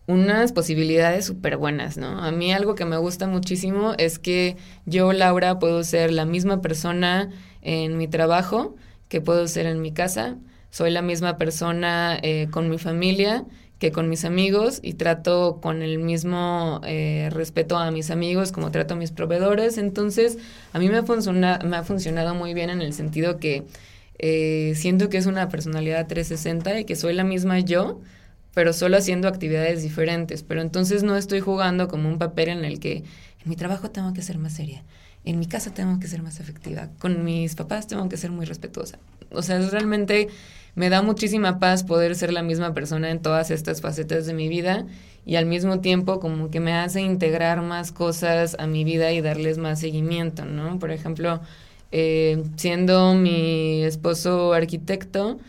unas 0.08 0.52
posibilidades 0.52 1.26
súper 1.26 1.58
buenas, 1.58 1.97
¿no? 1.97 2.24
A 2.24 2.32
mí 2.32 2.52
algo 2.52 2.76
que 2.76 2.86
me 2.86 2.97
gusta 2.97 3.28
muchísimo 3.28 3.93
es 3.97 4.20
que 4.20 4.58
yo, 4.86 5.14
Laura, 5.14 5.60
puedo 5.60 5.84
ser 5.84 6.12
la 6.12 6.26
misma 6.26 6.62
persona 6.62 7.30
en 7.62 7.97
mi 7.97 8.08
trabajo 8.08 8.76
que 9.08 9.22
puedo 9.22 9.47
ser 9.47 9.66
en 9.66 9.82
mi 9.82 9.91
casa. 9.91 10.38
Soy 10.70 10.91
la 10.91 11.02
misma 11.02 11.38
persona 11.38 12.18
eh, 12.22 12.47
con 12.52 12.70
mi 12.70 12.78
familia 12.78 13.45
que 13.82 13.91
con 13.91 14.10
mis 14.10 14.26
amigos 14.26 14.80
y 14.84 14.93
trato 14.93 15.60
con 15.60 15.82
el 15.82 15.97
mismo 15.97 16.82
eh, 16.86 17.30
respeto 17.32 17.80
a 17.80 17.89
mis 17.89 18.12
amigos 18.12 18.52
como 18.52 18.70
trato 18.70 18.93
a 18.93 18.97
mis 18.97 19.12
proveedores. 19.12 19.80
Entonces, 19.80 20.38
a 20.72 20.78
mí 20.78 20.88
me 20.88 20.97
ha, 20.97 21.60
me 21.64 21.78
ha 21.78 21.84
funcionado 21.84 22.36
muy 22.36 22.54
bien 22.54 22.70
en 22.70 22.82
el 22.84 22.93
sentido 22.93 23.39
que 23.39 23.64
eh, 24.20 24.74
siento 24.76 25.10
que 25.10 25.18
es 25.18 25.26
una 25.26 25.49
personalidad 25.49 26.06
360 26.06 26.82
y 26.82 26.86
que 26.86 26.95
soy 26.95 27.16
la 27.16 27.24
misma 27.24 27.60
yo, 27.60 27.99
pero 28.54 28.74
solo 28.74 28.97
haciendo 28.97 29.28
actividades 29.28 29.82
diferentes. 29.82 30.43
Pero 30.43 30.62
entonces 30.62 31.04
no 31.04 31.16
estoy 31.16 31.39
jugando 31.39 31.88
como 31.88 32.10
un 32.10 32.18
papel 32.18 32.49
en 32.49 32.66
el 32.66 32.80
que 32.80 32.97
en 32.97 33.49
mi 33.49 33.56
trabajo 33.56 33.89
tengo 33.89 34.14
que 34.14 34.22
ser 34.22 34.38
más 34.38 34.54
seria, 34.54 34.84
en 35.26 35.39
mi 35.39 35.45
casa 35.45 35.74
tengo 35.74 35.99
que 35.99 36.08
ser 36.08 36.22
más 36.22 36.39
efectiva, 36.39 36.89
con 36.99 37.24
mis 37.24 37.56
papás 37.56 37.88
tengo 37.88 38.08
que 38.10 38.18
ser 38.18 38.32
muy 38.32 38.45
respetuosa. 38.45 38.99
O 39.32 39.41
sea, 39.41 39.60
realmente 39.70 40.28
me 40.76 40.89
da 40.89 41.02
muchísima 41.02 41.60
paz 41.60 41.84
poder 41.84 42.16
ser 42.16 42.32
la 42.34 42.43
misma 42.43 42.74
persona 42.74 43.12
en 43.12 43.22
todas 43.22 43.52
estas 43.52 43.82
facetas 43.82 44.26
de 44.26 44.34
mi 44.34 44.47
vida 44.47 44.86
y 45.26 45.36
al 45.36 45.45
mismo 45.45 45.80
tiempo 45.80 46.20
como 46.20 46.49
que 46.49 46.60
me 46.60 46.74
hace 46.74 47.02
integrar 47.02 47.62
más 47.62 47.91
cosas 47.91 48.56
a 48.60 48.68
mi 48.68 48.84
vida 48.84 49.12
y 49.12 49.22
darles 49.22 49.58
más 49.58 49.80
seguimiento, 49.80 50.45
¿no? 50.45 50.80
Por 50.80 50.91
ejemplo, 50.91 51.41
eh, 51.91 52.43
siendo 52.56 53.14
mi 53.14 53.84
esposo 53.84 54.54
arquitecto, 54.54 55.39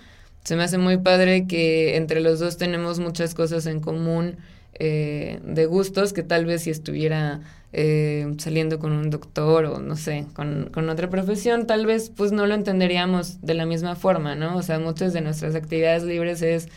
se 0.45 0.57
me 0.57 0.64
hace 0.64 0.78
muy 0.78 0.99
padre 0.99 1.47
que 1.47 1.97
entre 1.97 2.20
los 2.20 2.40
dos 2.40 2.57
tenemos 2.57 2.99
muchas 2.99 3.34
cosas 3.34 3.66
en 3.66 3.80
común 3.80 4.36
eh, 4.74 5.40
de 5.45 5.66
gustos 5.66 6.12
que 6.12 6.22
tal 6.22 6.47
vez 6.47 6.62
si 6.62 6.70
estuviera 6.70 7.40
eh, 7.74 8.34
saliendo 8.38 8.78
con 8.78 8.93
un 8.93 9.11
doctor 9.11 9.66
o 9.66 9.80
no 9.80 9.97
sé, 9.97 10.26
con, 10.34 10.70
con, 10.72 10.88
otra 10.88 11.09
profesión, 11.09 11.66
tal 11.66 11.86
vez 11.86 12.11
pues 12.14 12.32
no 12.32 12.47
lo 12.47 12.55
entenderíamos 12.55 13.40
de 13.40 13.55
la 13.55 13.66
misma 13.66 13.97
forma, 13.97 14.34
¿no? 14.34 14.57
O 14.57 14.62
sea, 14.62 14.78
muchas 14.78 15.12
de 15.12 15.20
nuestras 15.20 15.55
actividades 15.55 16.03
libres 16.03 16.43
es, 16.43 16.68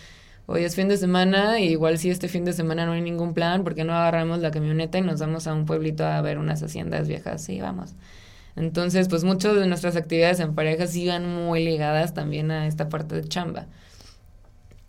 hoy 0.46 0.64
es 0.64 0.76
fin 0.76 0.88
de 0.88 0.98
semana, 0.98 1.60
y 1.60 1.70
igual 1.70 1.98
si 1.98 2.10
este 2.10 2.28
fin 2.28 2.46
de 2.46 2.54
semana 2.54 2.86
no 2.86 2.94
hay 2.94 3.02
ningún 3.02 3.34
plan, 3.34 3.64
porque 3.64 3.84
no 3.84 3.94
agarramos 3.94 4.40
la 4.40 4.52
camioneta 4.52 4.98
y 4.98 5.02
nos 5.02 5.20
vamos 5.20 5.48
a 5.48 5.54
un 5.54 5.66
pueblito 5.66 6.06
a 6.06 6.22
ver 6.22 6.38
unas 6.38 6.64
haciendas 6.64 7.08
viejas? 7.08 7.44
Sí, 7.44 7.60
vamos. 7.60 7.94
Entonces, 8.56 9.08
pues 9.10 9.24
muchas 9.24 9.56
de 9.56 9.68
nuestras 9.68 9.96
actividades 9.96 10.40
en 10.40 10.56
pareja 10.56 10.88
siguen 10.88 11.28
muy 11.28 11.64
ligadas 11.64 12.14
también 12.14 12.52
a 12.52 12.68
esta 12.68 12.90
parte 12.90 13.16
de 13.16 13.28
chamba. 13.28 13.68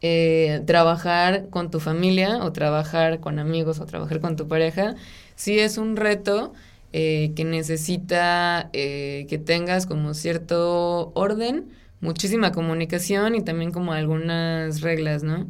Eh, 0.02 0.62
trabajar 0.66 1.48
con 1.48 1.70
tu 1.70 1.80
familia 1.80 2.44
o 2.44 2.52
trabajar 2.52 3.18
con 3.20 3.38
amigos 3.38 3.80
o 3.80 3.86
trabajar 3.86 4.20
con 4.20 4.36
tu 4.36 4.46
pareja, 4.46 4.94
sí 5.36 5.58
es 5.58 5.78
un 5.78 5.96
reto 5.96 6.52
eh, 6.92 7.32
que 7.34 7.44
necesita 7.44 8.70
eh, 8.72 9.26
que 9.28 9.38
tengas 9.38 9.86
como 9.86 10.14
cierto 10.14 11.12
orden, 11.14 11.66
muchísima 12.00 12.52
comunicación 12.52 13.34
y 13.34 13.42
también 13.42 13.72
como 13.72 13.92
algunas 13.92 14.80
reglas, 14.82 15.22
¿no? 15.22 15.46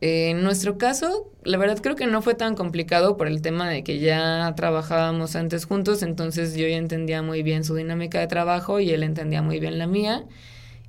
En 0.00 0.42
nuestro 0.42 0.76
caso, 0.76 1.32
la 1.42 1.56
verdad 1.56 1.78
creo 1.82 1.96
que 1.96 2.06
no 2.06 2.20
fue 2.20 2.34
tan 2.34 2.54
complicado 2.54 3.16
por 3.16 3.28
el 3.28 3.40
tema 3.40 3.68
de 3.68 3.82
que 3.82 3.98
ya 3.98 4.52
trabajábamos 4.56 5.36
antes 5.36 5.64
juntos, 5.64 6.02
entonces 6.02 6.54
yo 6.54 6.68
ya 6.68 6.76
entendía 6.76 7.22
muy 7.22 7.42
bien 7.42 7.64
su 7.64 7.74
dinámica 7.74 8.20
de 8.20 8.26
trabajo 8.26 8.78
y 8.80 8.90
él 8.90 9.02
entendía 9.02 9.40
muy 9.42 9.58
bien 9.58 9.78
la 9.78 9.86
mía. 9.86 10.24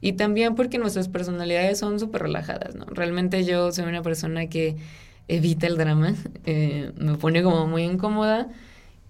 Y 0.01 0.13
también 0.13 0.55
porque 0.55 0.77
nuestras 0.77 1.07
personalidades 1.07 1.79
son 1.79 1.99
súper 1.99 2.23
relajadas, 2.23 2.75
¿no? 2.75 2.85
Realmente 2.85 3.45
yo 3.45 3.71
soy 3.71 3.85
una 3.85 4.03
persona 4.03 4.47
que 4.47 4.75
evita 5.27 5.67
el 5.67 5.77
drama, 5.77 6.13
eh, 6.45 6.91
me 6.97 7.15
pone 7.15 7.43
como 7.43 7.65
muy 7.67 7.83
incómoda, 7.83 8.49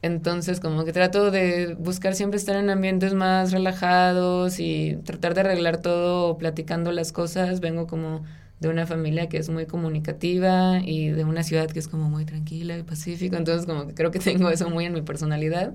entonces 0.01 0.59
como 0.59 0.85
que 0.85 0.93
trato 0.93 1.31
de 1.31 1.75
buscar 1.79 2.15
siempre 2.15 2.37
estar 2.37 2.55
en 2.55 2.69
ambientes 2.69 3.13
más 3.13 3.51
relajados 3.51 4.59
y 4.59 4.97
tratar 5.05 5.33
de 5.33 5.41
arreglar 5.41 5.81
todo 5.81 6.37
platicando 6.37 6.91
las 6.91 7.11
cosas, 7.11 7.59
vengo 7.59 7.87
como 7.87 8.23
de 8.59 8.69
una 8.69 8.87
familia 8.87 9.29
que 9.29 9.37
es 9.37 9.49
muy 9.49 9.65
comunicativa 9.65 10.79
y 10.83 11.09
de 11.09 11.23
una 11.23 11.43
ciudad 11.43 11.69
que 11.69 11.79
es 11.79 11.87
como 11.87 12.09
muy 12.09 12.25
tranquila 12.25 12.77
y 12.77 12.83
pacífica, 12.83 13.37
entonces 13.37 13.65
como 13.65 13.87
que 13.87 13.93
creo 13.93 14.11
que 14.11 14.19
tengo 14.19 14.49
eso 14.49 14.69
muy 14.69 14.85
en 14.85 14.93
mi 14.93 15.01
personalidad. 15.01 15.73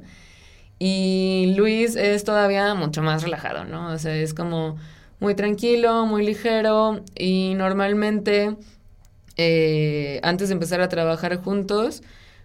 Y 0.78 1.54
Luis 1.56 1.94
es 1.96 2.24
todavía 2.24 2.74
mucho 2.74 3.02
más 3.02 3.22
relajado, 3.22 3.64
¿no? 3.64 3.92
O 3.92 3.98
sea, 3.98 4.16
es 4.16 4.34
como 4.34 4.76
muy 5.20 5.36
tranquilo, 5.36 6.06
muy 6.06 6.26
ligero 6.26 7.04
y 7.16 7.54
normalmente 7.54 8.56
eh, 9.36 10.20
antes 10.24 10.48
de 10.48 10.54
empezar 10.54 10.80
a 10.80 10.88
trabajar 10.88 11.36
juntos, 11.36 12.02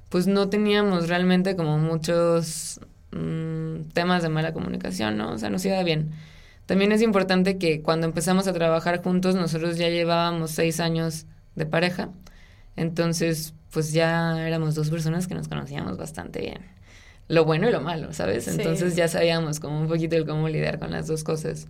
pues 0.10 0.28
no 0.28 0.50
teníamos 0.50 1.10
realmente 1.10 1.56
como 1.56 1.78
muchos 1.80 2.80
mm, 3.12 3.90
temas 3.94 4.24
de 4.24 4.30
mala 4.30 4.54
comunicación, 4.54 5.18
¿no? 5.18 5.32
O 5.32 5.38
sea, 5.38 5.50
nos 5.50 5.66
iba 5.66 5.82
bien. 5.84 6.12
También 6.68 6.92
es 6.92 7.02
importante 7.02 7.58
que 7.58 7.82
cuando 7.82 8.06
empezamos 8.06 8.48
a 8.48 8.54
trabajar 8.54 9.02
juntos, 9.02 9.36
nosotros 9.36 9.78
ya 9.78 9.90
llevábamos 9.90 10.52
seis 10.52 10.80
años 10.80 11.26
de 11.56 11.66
pareja. 11.66 12.10
Entonces, 12.76 13.56
pues 13.72 13.94
ya 13.94 14.46
éramos 14.46 14.76
dos 14.76 14.90
personas 14.90 15.28
que 15.28 15.34
nos 15.34 15.48
conocíamos 15.48 15.98
bastante 15.98 16.42
bien. 16.42 16.60
Lo 17.30 17.46
bueno 17.46 17.70
y 17.70 17.72
lo 17.72 17.82
malo, 17.82 18.14
¿sabes? 18.14 18.48
Entonces 18.50 18.96
ya 18.96 19.08
sabíamos 19.08 19.60
como 19.60 19.80
un 19.80 19.88
poquito 19.88 20.18
el 20.18 20.26
cómo 20.26 20.48
lidiar 20.50 20.78
con 20.78 20.92
las 20.92 21.08
dos 21.08 21.24
cosas. 21.24 21.68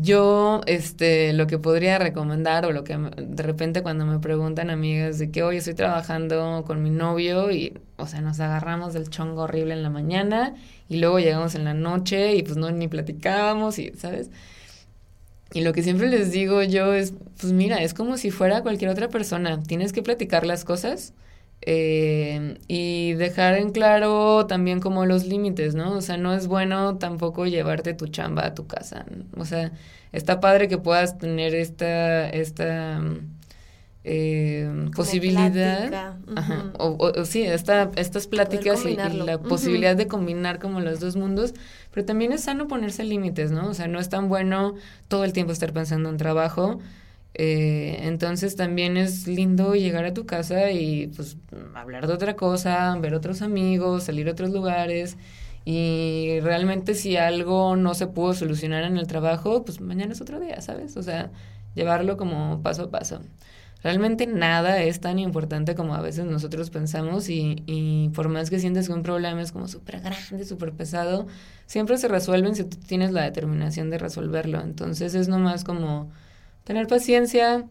Yo, 0.00 0.60
este, 0.66 1.32
lo 1.32 1.48
que 1.48 1.58
podría 1.58 1.98
recomendar 1.98 2.64
o 2.66 2.70
lo 2.72 2.84
que 2.84 2.96
de 2.96 3.42
repente 3.42 3.82
cuando 3.82 4.06
me 4.06 4.20
preguntan 4.20 4.70
amigas 4.70 5.18
de 5.18 5.32
que 5.32 5.42
hoy 5.42 5.56
estoy 5.56 5.74
trabajando 5.74 6.62
con 6.66 6.82
mi 6.84 6.90
novio 6.90 7.50
y, 7.50 7.76
o 7.96 8.06
sea, 8.06 8.20
nos 8.20 8.38
agarramos 8.38 8.92
del 8.94 9.10
chongo 9.10 9.42
horrible 9.42 9.74
en 9.74 9.82
la 9.82 9.90
mañana 9.90 10.54
y 10.88 10.98
luego 10.98 11.18
llegamos 11.18 11.56
en 11.56 11.64
la 11.64 11.74
noche 11.74 12.36
y 12.36 12.44
pues 12.44 12.56
no 12.56 12.70
ni 12.70 12.86
platicábamos 12.86 13.80
y, 13.80 13.90
¿sabes? 13.96 14.30
Y 15.52 15.62
lo 15.62 15.72
que 15.72 15.82
siempre 15.82 16.08
les 16.08 16.30
digo 16.30 16.62
yo 16.62 16.92
es, 16.94 17.14
pues 17.40 17.52
mira, 17.52 17.82
es 17.82 17.94
como 17.94 18.18
si 18.18 18.30
fuera 18.30 18.62
cualquier 18.62 18.90
otra 18.90 19.08
persona, 19.08 19.62
tienes 19.62 19.92
que 19.92 20.02
platicar 20.02 20.46
las 20.46 20.64
cosas 20.64 21.12
eh, 21.62 22.58
y 22.68 23.14
dejar 23.14 23.54
en 23.54 23.70
claro 23.70 24.46
también 24.46 24.80
como 24.80 25.06
los 25.06 25.26
límites, 25.26 25.74
¿no? 25.74 25.92
O 25.92 26.00
sea, 26.00 26.16
no 26.16 26.32
es 26.32 26.46
bueno 26.46 26.98
tampoco 26.98 27.46
llevarte 27.46 27.94
tu 27.94 28.06
chamba 28.06 28.46
a 28.46 28.54
tu 28.54 28.66
casa. 28.66 29.06
O 29.36 29.44
sea, 29.44 29.72
está 30.12 30.40
padre 30.40 30.68
que 30.68 30.78
puedas 30.78 31.18
tener 31.18 31.54
esta, 31.54 32.30
esta 32.30 33.02
eh, 34.04 34.88
posibilidad. 34.94 36.16
Ajá, 36.36 36.72
o, 36.78 37.24
sí, 37.24 37.42
esta, 37.42 37.90
estas 37.96 38.28
pláticas 38.28 38.84
y, 38.86 38.96
la 38.96 39.38
posibilidad 39.38 39.96
de 39.96 40.06
combinar 40.06 40.60
como 40.60 40.80
los 40.80 41.00
dos 41.00 41.16
mundos, 41.16 41.54
pero 41.92 42.06
también 42.06 42.32
es 42.32 42.44
sano 42.44 42.68
ponerse 42.68 43.02
límites, 43.04 43.50
¿no? 43.50 43.68
O 43.68 43.74
sea, 43.74 43.88
no 43.88 43.98
es 43.98 44.08
tan 44.08 44.28
bueno 44.28 44.74
todo 45.08 45.24
el 45.24 45.32
tiempo 45.32 45.52
estar 45.52 45.72
pensando 45.72 46.08
en 46.08 46.16
trabajo 46.16 46.78
eh, 47.34 48.00
entonces 48.02 48.56
también 48.56 48.96
es 48.96 49.26
lindo 49.26 49.74
llegar 49.74 50.04
a 50.04 50.14
tu 50.14 50.26
casa 50.26 50.70
y 50.70 51.08
pues 51.08 51.36
hablar 51.74 52.06
de 52.06 52.12
otra 52.14 52.36
cosa, 52.36 52.96
ver 53.00 53.14
otros 53.14 53.42
amigos, 53.42 54.04
salir 54.04 54.28
a 54.28 54.32
otros 54.32 54.50
lugares. 54.50 55.16
Y 55.64 56.40
realmente 56.40 56.94
si 56.94 57.16
algo 57.16 57.76
no 57.76 57.94
se 57.94 58.06
pudo 58.06 58.32
solucionar 58.34 58.84
en 58.84 58.96
el 58.96 59.06
trabajo, 59.06 59.64
pues 59.64 59.80
mañana 59.80 60.12
es 60.12 60.20
otro 60.20 60.40
día, 60.40 60.60
¿sabes? 60.62 60.96
O 60.96 61.02
sea, 61.02 61.30
llevarlo 61.74 62.16
como 62.16 62.62
paso 62.62 62.84
a 62.84 62.90
paso. 62.90 63.20
Realmente 63.82 64.26
nada 64.26 64.82
es 64.82 65.00
tan 65.00 65.20
importante 65.20 65.74
como 65.76 65.94
a 65.94 66.00
veces 66.00 66.24
nosotros 66.24 66.70
pensamos 66.70 67.28
y, 67.28 67.62
y 67.66 68.08
por 68.08 68.28
más 68.28 68.50
que 68.50 68.58
sientes 68.58 68.88
que 68.88 68.94
un 68.94 69.04
problema 69.04 69.40
es 69.40 69.52
como 69.52 69.68
súper 69.68 70.00
grande, 70.00 70.44
súper 70.44 70.72
pesado, 70.72 71.28
siempre 71.66 71.96
se 71.98 72.08
resuelven 72.08 72.56
si 72.56 72.64
tú 72.64 72.76
tienes 72.78 73.12
la 73.12 73.22
determinación 73.22 73.90
de 73.90 73.98
resolverlo. 73.98 74.60
Entonces 74.60 75.14
es 75.14 75.28
nomás 75.28 75.62
como 75.62 76.10
tener 76.68 76.86
paciencia, 76.86 77.64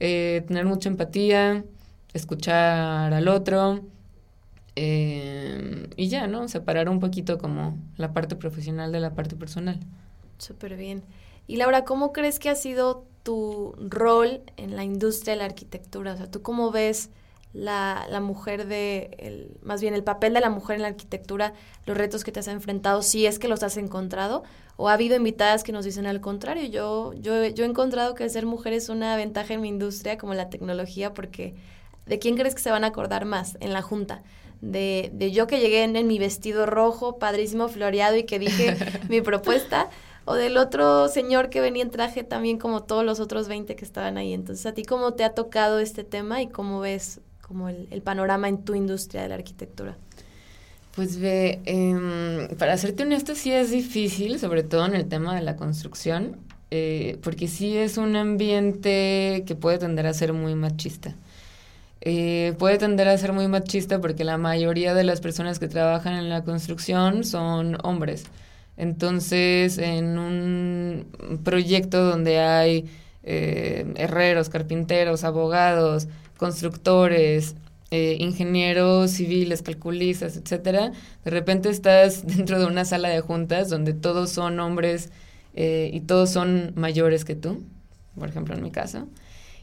eh, 0.00 0.44
tener 0.46 0.66
mucha 0.66 0.90
empatía, 0.90 1.64
escuchar 2.12 3.14
al 3.14 3.28
otro 3.28 3.80
eh, 4.76 5.88
y 5.96 6.08
ya, 6.08 6.26
¿no? 6.26 6.46
Separar 6.48 6.90
un 6.90 7.00
poquito 7.00 7.38
como 7.38 7.78
la 7.96 8.12
parte 8.12 8.36
profesional 8.36 8.92
de 8.92 9.00
la 9.00 9.14
parte 9.14 9.34
personal. 9.34 9.80
Súper 10.36 10.76
bien. 10.76 11.02
Y 11.46 11.56
Laura, 11.56 11.86
¿cómo 11.86 12.12
crees 12.12 12.38
que 12.38 12.50
ha 12.50 12.54
sido 12.54 13.06
tu 13.22 13.74
rol 13.78 14.42
en 14.58 14.76
la 14.76 14.84
industria 14.84 15.32
de 15.32 15.38
la 15.38 15.46
arquitectura? 15.46 16.12
O 16.12 16.16
sea, 16.18 16.30
¿tú 16.30 16.42
cómo 16.42 16.70
ves 16.70 17.08
la, 17.54 18.06
la 18.10 18.20
mujer 18.20 18.66
de, 18.66 19.56
más 19.62 19.80
bien 19.80 19.94
el 19.94 20.04
papel 20.04 20.34
de 20.34 20.40
la 20.40 20.50
mujer 20.50 20.76
en 20.76 20.82
la 20.82 20.88
arquitectura, 20.88 21.54
los 21.86 21.96
retos 21.96 22.24
que 22.24 22.32
te 22.32 22.40
has 22.40 22.48
enfrentado, 22.48 23.00
si 23.00 23.24
es 23.24 23.38
que 23.38 23.48
los 23.48 23.62
has 23.62 23.78
encontrado? 23.78 24.42
¿O 24.76 24.88
ha 24.88 24.94
habido 24.94 25.16
invitadas 25.16 25.62
que 25.62 25.72
nos 25.72 25.84
dicen 25.84 26.06
al 26.06 26.20
contrario? 26.20 26.64
Yo, 26.68 27.12
yo, 27.14 27.44
yo 27.46 27.64
he 27.64 27.68
encontrado 27.68 28.14
que 28.14 28.28
ser 28.28 28.44
mujer 28.44 28.72
es 28.72 28.88
una 28.88 29.16
ventaja 29.16 29.54
en 29.54 29.60
mi 29.60 29.68
industria, 29.68 30.18
como 30.18 30.34
la 30.34 30.50
tecnología, 30.50 31.14
porque 31.14 31.54
¿de 32.06 32.18
quién 32.18 32.36
crees 32.36 32.54
que 32.54 32.62
se 32.62 32.70
van 32.70 32.84
a 32.84 32.88
acordar 32.88 33.24
más 33.24 33.56
en 33.60 33.72
la 33.72 33.82
junta? 33.82 34.22
De, 34.60 35.10
de, 35.12 35.30
yo 35.30 35.46
que 35.46 35.60
llegué 35.60 35.84
en, 35.84 35.94
en, 35.94 36.06
mi 36.06 36.18
vestido 36.18 36.66
rojo, 36.66 37.18
padrísimo, 37.18 37.68
floreado 37.68 38.16
y 38.16 38.24
que 38.24 38.38
dije 38.38 38.76
mi 39.08 39.20
propuesta, 39.20 39.90
o 40.24 40.34
del 40.34 40.56
otro 40.56 41.08
señor 41.08 41.50
que 41.50 41.60
venía 41.60 41.82
en 41.82 41.90
traje 41.90 42.24
también 42.24 42.58
como 42.58 42.82
todos 42.82 43.04
los 43.04 43.20
otros 43.20 43.46
20 43.46 43.76
que 43.76 43.84
estaban 43.84 44.16
ahí. 44.16 44.32
Entonces, 44.32 44.64
¿a 44.66 44.72
ti 44.72 44.82
cómo 44.84 45.14
te 45.14 45.22
ha 45.22 45.34
tocado 45.34 45.78
este 45.78 46.02
tema 46.02 46.42
y 46.42 46.48
cómo 46.48 46.80
ves 46.80 47.20
como 47.42 47.68
el, 47.68 47.86
el 47.90 48.02
panorama 48.02 48.48
en 48.48 48.64
tu 48.64 48.74
industria 48.74 49.22
de 49.22 49.28
la 49.28 49.34
arquitectura? 49.36 49.98
Pues 50.94 51.18
ve, 51.18 51.60
eh, 51.66 52.54
para 52.56 52.76
serte 52.78 53.02
honesta, 53.02 53.34
sí 53.34 53.50
es 53.50 53.70
difícil, 53.72 54.38
sobre 54.38 54.62
todo 54.62 54.86
en 54.86 54.94
el 54.94 55.08
tema 55.08 55.34
de 55.34 55.42
la 55.42 55.56
construcción, 55.56 56.36
eh, 56.70 57.18
porque 57.22 57.48
sí 57.48 57.76
es 57.76 57.98
un 57.98 58.14
ambiente 58.14 59.42
que 59.46 59.56
puede 59.56 59.78
tender 59.78 60.06
a 60.06 60.14
ser 60.14 60.32
muy 60.32 60.54
machista. 60.54 61.16
Eh, 62.00 62.54
puede 62.58 62.78
tender 62.78 63.08
a 63.08 63.18
ser 63.18 63.32
muy 63.32 63.48
machista 63.48 64.00
porque 64.00 64.24
la 64.24 64.38
mayoría 64.38 64.94
de 64.94 65.04
las 65.04 65.20
personas 65.20 65.58
que 65.58 65.68
trabajan 65.68 66.14
en 66.14 66.28
la 66.28 66.44
construcción 66.44 67.24
son 67.24 67.78
hombres. 67.82 68.24
Entonces, 68.76 69.78
en 69.78 70.18
un 70.18 71.40
proyecto 71.44 72.04
donde 72.04 72.40
hay 72.40 72.90
eh, 73.22 73.86
herreros, 73.96 74.48
carpinteros, 74.48 75.24
abogados, 75.24 76.08
constructores, 76.36 77.56
eh, 77.94 78.16
ingenieros 78.18 79.12
civiles, 79.12 79.62
calculistas, 79.62 80.36
etcétera, 80.36 80.90
de 81.24 81.30
repente 81.30 81.70
estás 81.70 82.26
dentro 82.36 82.58
de 82.58 82.66
una 82.66 82.84
sala 82.84 83.08
de 83.08 83.20
juntas 83.20 83.70
donde 83.70 83.92
todos 83.92 84.30
son 84.30 84.58
hombres 84.58 85.10
eh, 85.54 85.90
y 85.92 86.00
todos 86.00 86.30
son 86.30 86.72
mayores 86.74 87.24
que 87.24 87.36
tú, 87.36 87.62
por 88.18 88.28
ejemplo 88.28 88.56
en 88.56 88.64
mi 88.64 88.72
caso, 88.72 89.06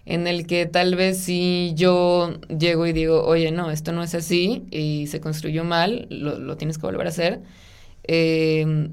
en 0.05 0.27
el 0.27 0.47
que 0.47 0.65
tal 0.65 0.95
vez 0.95 1.17
si 1.17 1.73
yo 1.75 2.39
llego 2.47 2.87
y 2.87 2.93
digo, 2.93 3.23
oye, 3.25 3.51
no, 3.51 3.69
esto 3.69 3.91
no 3.91 4.01
es 4.01 4.15
así 4.15 4.63
y 4.71 5.07
se 5.07 5.19
construyó 5.19 5.65
mal, 5.65 6.07
lo, 6.09 6.39
lo 6.39 6.55
tienes 6.55 6.77
que 6.77 6.87
volver 6.87 7.07
a 7.07 7.09
hacer. 7.09 7.41
Eh, 8.05 8.89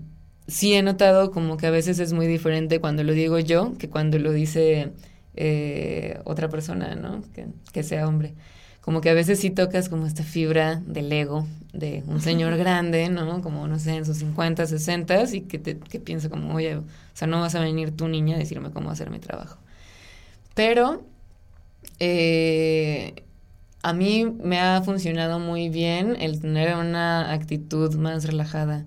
sí 0.49 0.75
he 0.75 0.83
notado 0.83 1.31
como 1.31 1.57
que 1.57 1.67
a 1.69 1.71
veces 1.71 2.01
es 2.01 2.13
muy 2.13 2.27
diferente 2.27 2.81
cuando 2.81 3.05
lo 3.05 3.13
digo 3.13 3.39
yo 3.39 3.75
que 3.79 3.89
cuando 3.89 4.19
lo 4.19 4.33
dice 4.33 4.93
eh, 5.37 6.19
otra 6.25 6.49
persona, 6.49 6.97
¿no? 6.97 7.23
Que, 7.33 7.47
que, 7.73 7.85
sea 7.85 8.09
hombre. 8.09 8.35
Como 8.81 9.01
que 9.01 9.11
a 9.11 9.15
veces 9.15 9.41
sí 9.41 9.51
tocas 9.51 9.89
como 9.89 10.07
esta 10.07 10.23
fibra 10.23 10.77
del 10.87 11.13
ego 11.13 11.47
de 11.73 12.03
un 12.07 12.21
señor 12.21 12.57
grande, 12.57 13.09
¿no? 13.11 13.43
Como, 13.43 13.69
no 13.69 13.79
sé, 13.79 13.97
en 13.97 14.07
sus 14.07 14.19
50, 14.19 14.67
60 14.67 15.25
y 15.35 15.43
que, 15.43 15.59
te, 15.59 15.79
que 15.79 16.01
piensa 16.01 16.29
como, 16.31 16.55
oye, 16.55 16.77
o 16.77 16.85
sea, 17.13 17.29
no 17.29 17.41
vas 17.41 17.55
a 17.55 17.61
venir 17.61 17.97
tu 17.97 18.09
niña 18.09 18.37
a 18.37 18.39
decirme 18.39 18.71
cómo 18.71 18.91
hacer 18.91 19.11
mi 19.11 19.19
trabajo. 19.19 19.59
Pero 20.55 21.03
eh, 22.01 23.23
a 23.83 23.93
mí 23.93 24.25
me 24.43 24.61
ha 24.61 24.83
funcionado 24.83 25.39
muy 25.39 25.69
bien 25.69 26.17
el 26.21 26.41
tener 26.41 26.77
una 26.77 27.33
actitud 27.33 27.95
más 27.97 28.25
relajada 28.25 28.87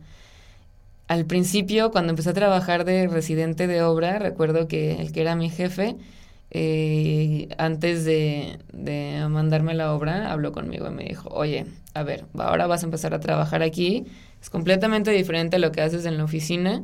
al 1.12 1.26
principio, 1.26 1.92
cuando 1.92 2.12
empecé 2.12 2.30
a 2.30 2.34
trabajar 2.34 2.86
de 2.86 3.06
residente 3.10 3.68
de 3.68 3.84
obra, 3.84 4.18
recuerdo 4.18 4.70
que 4.70 4.94
el 4.94 5.12
que 5.12 5.20
era 5.20 5.36
mi 5.36 5.50
jefe, 5.50 5.98
eh, 6.54 7.48
antes 7.58 8.04
de, 8.04 8.60
mandarme 9.30 9.74
la 9.74 9.94
obra, 9.94 10.32
habló 10.32 10.52
conmigo 10.52 10.88
y 10.88 10.92
me 10.92 11.06
dijo, 11.06 11.30
oye, 11.30 11.66
a 11.94 12.04
ver, 12.04 12.26
ahora 12.38 12.68
vas 12.68 12.84
a 12.84 12.86
empezar 12.86 13.14
a 13.14 13.22
trabajar 13.22 13.64
aquí, 13.64 14.06
es 14.42 14.50
completamente 14.50 15.12
diferente 15.12 15.56
a 15.56 15.60
lo 15.60 15.72
que 15.72 15.82
haces 15.82 16.06
en 16.06 16.18
la 16.18 16.26
oficina 16.26 16.84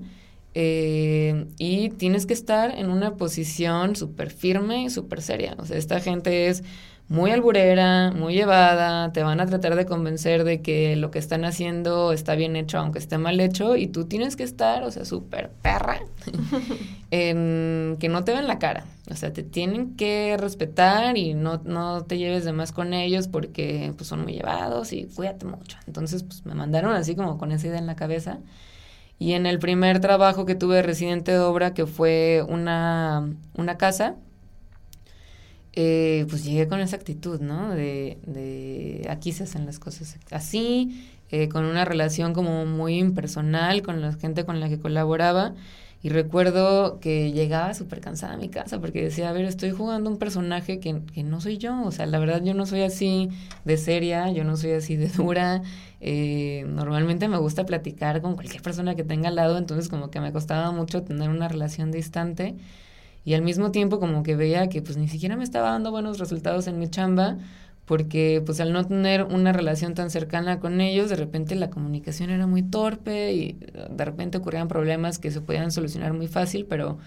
eh, 0.54 1.48
y 1.58 1.90
tienes 1.90 2.26
que 2.26 2.34
estar 2.34 2.78
en 2.78 2.90
una 2.90 3.16
posición 3.16 3.96
súper 3.98 4.32
firme 4.32 4.84
y 4.84 4.90
súper 4.90 5.22
seria. 5.22 5.56
O 5.60 5.66
sea, 5.66 5.78
esta 5.78 6.00
gente 6.00 6.48
es 6.48 6.64
muy 7.10 7.32
alburera, 7.32 8.12
muy 8.12 8.34
llevada, 8.34 9.14
te 9.14 9.24
van 9.24 9.40
a 9.40 9.46
tratar 9.46 9.76
de 9.76 9.86
convencer 9.86 10.44
de 10.44 10.62
que 10.62 10.96
lo 10.98 11.10
que 11.10 11.20
están 11.20 11.46
haciendo 11.46 12.12
está 12.12 12.36
bien 12.36 12.56
hecho 12.58 12.80
aunque 12.80 13.00
esté 13.00 13.18
mal 13.18 13.40
hecho 13.40 13.78
y 13.78 13.88
tú 13.88 14.06
tienes 14.06 14.36
que 14.36 14.44
estar, 14.44 14.84
o 14.84 14.92
sea, 14.92 15.06
súper 15.06 15.50
perra, 15.62 16.02
en 17.12 17.96
que 18.00 18.10
no 18.10 18.24
te 18.26 18.34
ven 18.34 18.48
la 18.48 18.60
cara. 18.60 18.86
O 19.10 19.16
sea, 19.16 19.32
te 19.32 19.42
tienen 19.42 19.96
que 19.96 20.36
respetar 20.38 21.18
y 21.18 21.34
no, 21.34 21.62
no 21.64 22.04
te 22.04 22.18
lleves 22.18 22.44
de 22.44 22.52
más 22.52 22.74
con 22.74 22.94
ellos 22.94 23.30
porque 23.30 23.94
pues, 23.96 24.10
son 24.10 24.24
muy 24.24 24.34
llevados 24.34 24.92
y 24.92 25.06
cuídate 25.06 25.46
mucho. 25.46 25.78
Entonces, 25.88 26.24
pues 26.24 26.46
me 26.46 26.56
mandaron 26.56 26.94
así 26.94 27.16
como 27.16 27.38
con 27.38 27.54
esa 27.54 27.68
idea 27.68 27.80
en 27.80 27.88
la 27.88 27.96
cabeza. 27.96 28.40
Y 29.18 29.34
en 29.34 29.46
el 29.46 29.60
primer 29.60 30.02
trabajo 30.02 30.46
que 30.46 30.56
tuve 30.56 30.76
de 30.76 30.82
residente 30.84 31.32
de 31.32 31.40
obra, 31.40 31.74
que 31.74 31.86
fue 31.88 32.46
una, 32.48 33.34
una 33.56 33.78
casa, 33.78 34.16
eh, 35.80 36.26
pues 36.28 36.44
llegué 36.44 36.68
con 36.68 36.80
esa 36.80 36.96
actitud, 36.96 37.40
¿no? 37.40 37.70
De, 37.70 39.06
aquí 39.12 39.32
se 39.32 39.44
hacen 39.44 39.68
las 39.68 39.78
cosas 39.78 40.18
así, 40.32 41.08
eh, 41.30 41.50
con 41.50 41.66
una 41.66 41.86
relación 41.86 42.34
como 42.34 42.66
muy 42.66 42.98
impersonal 42.98 43.84
con 43.84 44.02
la 44.02 44.12
gente 44.14 44.44
con 44.44 44.60
la 44.60 44.70
que 44.70 44.80
colaboraba. 44.80 45.54
Y 46.02 46.10
recuerdo 46.10 47.00
que 47.00 47.32
llegaba 47.32 47.76
súper 47.76 48.02
cansada 48.02 48.34
a 48.34 48.38
mi 48.38 48.50
casa 48.50 48.80
porque 48.82 49.04
decía, 49.04 49.30
a 49.30 49.34
ver, 49.34 49.46
estoy 49.46 49.70
jugando 49.70 50.10
un 50.10 50.18
personaje 50.18 50.80
que, 50.80 51.02
que, 51.14 51.22
no 51.22 51.42
soy 51.42 51.60
yo. 51.60 51.84
O 51.84 51.92
sea, 51.92 52.08
la 52.08 52.18
verdad 52.18 52.42
yo 52.44 52.56
no 52.56 52.66
soy 52.66 52.82
así 52.82 53.30
de 53.64 53.78
seria, 53.78 54.32
yo 54.32 54.44
no 54.44 54.58
soy 54.58 54.72
así 54.72 54.96
de 54.96 55.10
dura. 55.16 55.62
Eh, 56.02 56.66
normalmente 56.70 57.28
me 57.28 57.38
gusta 57.38 57.68
platicar 57.68 58.22
con 58.24 58.34
cualquier 58.34 58.64
persona 58.64 58.96
que 58.96 59.04
tenga 59.04 59.30
al 59.30 59.36
lado, 59.36 59.60
entonces 59.60 59.90
como 59.90 60.10
que 60.10 60.22
me 60.22 60.32
costaba 60.32 60.72
mucho 60.72 61.04
tener 61.04 61.30
una 61.30 61.48
relación 61.48 61.92
distante 61.92 62.56
y 63.28 63.34
al 63.34 63.42
mismo 63.42 63.72
tiempo 63.72 64.00
como 64.00 64.24
que 64.24 64.38
veía 64.38 64.70
que 64.70 64.82
pues 64.82 64.96
ni 64.96 65.10
siquiera 65.10 65.36
me 65.36 65.44
estaba 65.44 65.72
dando 65.72 65.92
buenos 65.92 66.18
resultados 66.18 66.66
en 66.68 66.80
mi 66.80 66.88
chamba 66.88 67.36
porque 67.84 68.42
pues 68.46 68.62
al 68.62 68.72
no 68.72 68.88
tener 68.88 69.24
una 69.24 69.52
relación 69.52 69.96
tan 69.96 70.10
cercana 70.10 70.62
con 70.62 70.80
ellos, 70.80 71.10
de 71.10 71.18
repente 71.18 71.54
la 71.56 71.70
comunicación 71.70 72.30
era 72.30 72.48
muy 72.48 72.64
torpe 72.64 73.34
y 73.34 73.58
de 73.90 74.06
repente 74.06 74.38
ocurrían 74.38 74.70
problemas 74.70 75.20
que 75.20 75.30
se 75.30 75.42
podían 75.42 75.74
solucionar 75.74 76.14
muy 76.14 76.28
fácil, 76.28 76.68
pero 76.70 77.00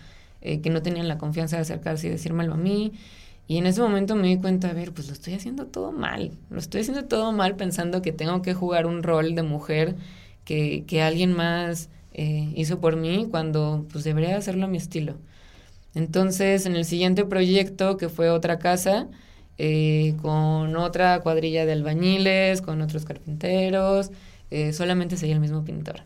eh, 0.42 0.60
que 0.60 0.68
no 0.68 0.82
tenían 0.82 1.08
la 1.08 1.16
confianza 1.16 1.56
de 1.56 1.62
acercarse 1.62 2.08
y 2.08 2.10
decírmelo 2.10 2.52
a 2.52 2.58
mí. 2.58 2.92
Y 3.48 3.56
en 3.56 3.64
ese 3.66 3.80
momento 3.80 4.14
me 4.14 4.28
di 4.28 4.36
cuenta, 4.36 4.68
a 4.68 4.74
ver, 4.74 4.92
pues 4.92 5.06
lo 5.06 5.14
estoy 5.14 5.32
haciendo 5.32 5.68
todo 5.68 5.90
mal, 5.90 6.32
lo 6.50 6.58
estoy 6.58 6.82
haciendo 6.82 7.06
todo 7.06 7.32
mal 7.32 7.56
pensando 7.56 8.02
que 8.02 8.12
tengo 8.12 8.42
que 8.42 8.52
jugar 8.52 8.84
un 8.84 9.02
rol 9.02 9.34
de 9.34 9.42
mujer 9.42 9.96
que, 10.44 10.84
que 10.86 11.00
alguien 11.00 11.32
más 11.32 11.88
eh, 12.12 12.52
hizo 12.56 12.78
por 12.78 12.96
mí 12.96 13.26
cuando 13.30 13.86
pues 13.90 14.04
debería 14.04 14.36
hacerlo 14.36 14.66
a 14.66 14.68
mi 14.68 14.76
estilo. 14.76 15.16
Entonces, 15.94 16.66
en 16.66 16.76
el 16.76 16.84
siguiente 16.84 17.24
proyecto, 17.24 17.96
que 17.96 18.08
fue 18.08 18.30
otra 18.30 18.58
casa, 18.58 19.08
eh, 19.58 20.16
con 20.22 20.76
otra 20.76 21.20
cuadrilla 21.20 21.66
de 21.66 21.72
albañiles, 21.72 22.62
con 22.62 22.80
otros 22.82 23.04
carpinteros, 23.04 24.10
eh, 24.50 24.72
solamente 24.72 25.16
seguía 25.16 25.34
el 25.34 25.40
mismo 25.40 25.64
pintor. 25.64 26.02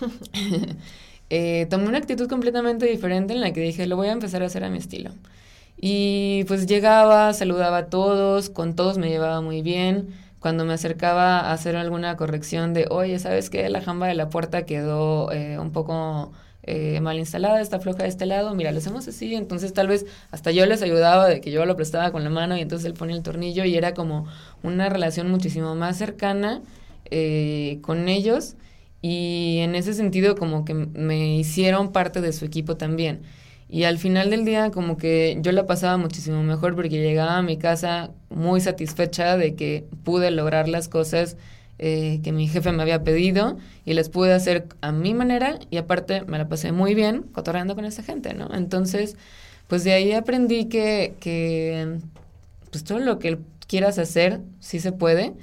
eh, 1.30 1.66
tomé 1.70 1.88
una 1.88 1.98
actitud 1.98 2.28
completamente 2.28 2.86
diferente 2.86 3.34
en 3.34 3.40
la 3.40 3.52
que 3.52 3.60
dije, 3.60 3.86
lo 3.86 3.96
voy 3.96 4.08
a 4.08 4.12
empezar 4.12 4.42
a 4.42 4.46
hacer 4.46 4.64
a 4.64 4.70
mi 4.70 4.78
estilo. 4.78 5.12
Y 5.80 6.44
pues 6.48 6.66
llegaba, 6.66 7.32
saludaba 7.32 7.78
a 7.78 7.86
todos, 7.86 8.50
con 8.50 8.74
todos 8.74 8.98
me 8.98 9.08
llevaba 9.08 9.40
muy 9.40 9.62
bien. 9.62 10.08
Cuando 10.40 10.64
me 10.64 10.74
acercaba 10.74 11.40
a 11.40 11.52
hacer 11.52 11.76
alguna 11.76 12.16
corrección 12.16 12.74
de, 12.74 12.86
oye, 12.90 13.18
¿sabes 13.18 13.50
qué? 13.50 13.68
La 13.68 13.80
jamba 13.80 14.06
de 14.06 14.14
la 14.14 14.28
puerta 14.30 14.66
quedó 14.66 15.32
eh, 15.32 15.58
un 15.58 15.72
poco 15.72 16.32
eh, 16.70 17.00
mal 17.00 17.18
instalada, 17.18 17.62
está 17.62 17.80
floja 17.80 18.02
de 18.02 18.10
este 18.10 18.26
lado, 18.26 18.54
mira, 18.54 18.72
lo 18.72 18.78
hacemos 18.78 19.08
así, 19.08 19.34
entonces 19.34 19.72
tal 19.72 19.88
vez 19.88 20.04
hasta 20.30 20.50
yo 20.50 20.66
les 20.66 20.82
ayudaba 20.82 21.26
de 21.26 21.40
que 21.40 21.50
yo 21.50 21.64
lo 21.64 21.76
prestaba 21.76 22.12
con 22.12 22.24
la 22.24 22.30
mano 22.30 22.58
y 22.58 22.60
entonces 22.60 22.84
él 22.84 22.92
ponía 22.92 23.16
el 23.16 23.22
tornillo 23.22 23.64
y 23.64 23.74
era 23.74 23.94
como 23.94 24.26
una 24.62 24.90
relación 24.90 25.30
muchísimo 25.30 25.74
más 25.74 25.96
cercana 25.96 26.60
eh, 27.10 27.78
con 27.80 28.08
ellos 28.10 28.56
y 29.00 29.60
en 29.60 29.76
ese 29.76 29.94
sentido 29.94 30.34
como 30.36 30.66
que 30.66 30.74
me 30.74 31.36
hicieron 31.36 31.90
parte 31.90 32.20
de 32.20 32.34
su 32.34 32.44
equipo 32.44 32.76
también. 32.76 33.22
Y 33.70 33.84
al 33.84 33.98
final 33.98 34.28
del 34.28 34.44
día 34.44 34.70
como 34.70 34.98
que 34.98 35.38
yo 35.40 35.52
la 35.52 35.64
pasaba 35.66 35.96
muchísimo 35.96 36.42
mejor 36.42 36.74
porque 36.74 37.00
llegaba 37.00 37.38
a 37.38 37.42
mi 37.42 37.56
casa 37.56 38.10
muy 38.28 38.60
satisfecha 38.60 39.38
de 39.38 39.54
que 39.54 39.86
pude 40.04 40.30
lograr 40.30 40.68
las 40.68 40.88
cosas 40.88 41.38
eh, 41.78 42.20
que 42.22 42.32
mi 42.32 42.48
jefe 42.48 42.72
me 42.72 42.82
había 42.82 43.04
pedido 43.04 43.56
y 43.84 43.94
les 43.94 44.08
pude 44.08 44.32
hacer 44.32 44.66
a 44.80 44.92
mi 44.92 45.14
manera 45.14 45.58
y 45.70 45.76
aparte 45.76 46.22
me 46.22 46.38
la 46.38 46.48
pasé 46.48 46.72
muy 46.72 46.94
bien 46.94 47.22
cotorreando 47.22 47.74
con 47.74 47.84
esa 47.84 48.02
gente, 48.02 48.34
¿no? 48.34 48.48
Entonces, 48.52 49.16
pues 49.68 49.84
de 49.84 49.92
ahí 49.92 50.12
aprendí 50.12 50.66
que, 50.66 51.14
que 51.20 51.98
pues 52.70 52.84
todo 52.84 52.98
lo 52.98 53.18
que 53.18 53.38
quieras 53.66 53.98
hacer 53.98 54.40
sí 54.60 54.80
se 54.80 54.92
puede 54.92 55.34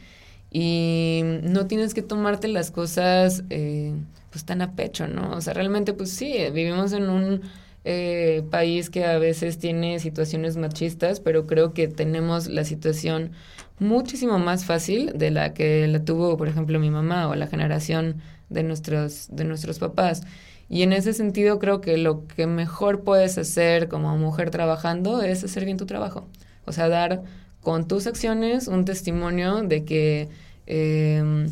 y 0.51 1.21
no 1.43 1.67
tienes 1.67 1.93
que 1.93 2.01
tomarte 2.01 2.47
las 2.47 2.71
cosas 2.71 3.43
eh, 3.49 3.93
pues 4.29 4.45
tan 4.45 4.61
a 4.61 4.73
pecho, 4.75 5.07
¿no? 5.07 5.31
O 5.36 5.41
sea, 5.41 5.53
realmente 5.53 5.93
pues 5.93 6.11
sí, 6.11 6.36
vivimos 6.53 6.91
en 6.93 7.09
un 7.09 7.41
eh, 7.88 8.43
país 8.49 8.89
que 8.89 9.05
a 9.05 9.19
veces 9.19 9.59
tiene 9.59 9.99
situaciones 9.99 10.57
machistas, 10.57 11.19
pero 11.19 11.45
creo 11.45 11.71
que 11.71 11.88
tenemos 11.88 12.47
la 12.47 12.63
situación 12.63 13.31
muchísimo 13.77 14.39
más 14.39 14.65
fácil 14.65 15.11
de 15.15 15.29
la 15.29 15.53
que 15.53 15.88
la 15.88 16.03
tuvo, 16.03 16.36
por 16.36 16.47
ejemplo, 16.47 16.79
mi 16.79 16.89
mamá 16.89 17.27
o 17.27 17.36
la 17.36 17.45
generación 17.45 18.21
de 18.49 18.63
nuestros, 18.63 19.27
de 19.29 19.43
nuestros 19.43 19.77
papás. 19.77 20.23
Y 20.67 20.81
en 20.81 20.93
ese 20.93 21.13
sentido 21.13 21.59
creo 21.59 21.79
que 21.79 21.97
lo 21.97 22.25
que 22.25 22.47
mejor 22.47 23.03
puedes 23.03 23.38
hacer 23.38 23.88
como 23.88 24.17
mujer 24.17 24.49
trabajando 24.49 25.21
es 25.21 25.43
hacer 25.43 25.63
bien 25.65 25.77
tu 25.77 25.86
trabajo. 25.86 26.27
O 26.65 26.71
sea, 26.71 26.89
dar 26.89 27.21
con 27.61 27.88
tus 27.88 28.07
acciones 28.07 28.67
un 28.67 28.86
testimonio 28.86 29.61
de 29.61 29.86
que 29.86 30.29
em, 30.65 31.49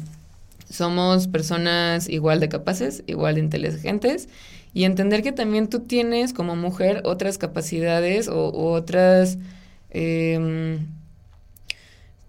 somos 0.67 1.27
personas 1.27 2.09
igual 2.09 2.39
de 2.39 2.49
capaces, 2.49 3.03
igual 3.05 3.35
de 3.35 3.41
inteligentes 3.41 4.29
y 4.73 4.85
entender 4.85 5.21
que 5.21 5.31
también 5.31 5.69
tú 5.69 5.81
tienes 5.81 6.33
como 6.33 6.55
mujer 6.55 7.01
otras 7.05 7.37
capacidades 7.37 8.27
o, 8.27 8.51
otras... 8.71 9.37
Em, 9.91 10.87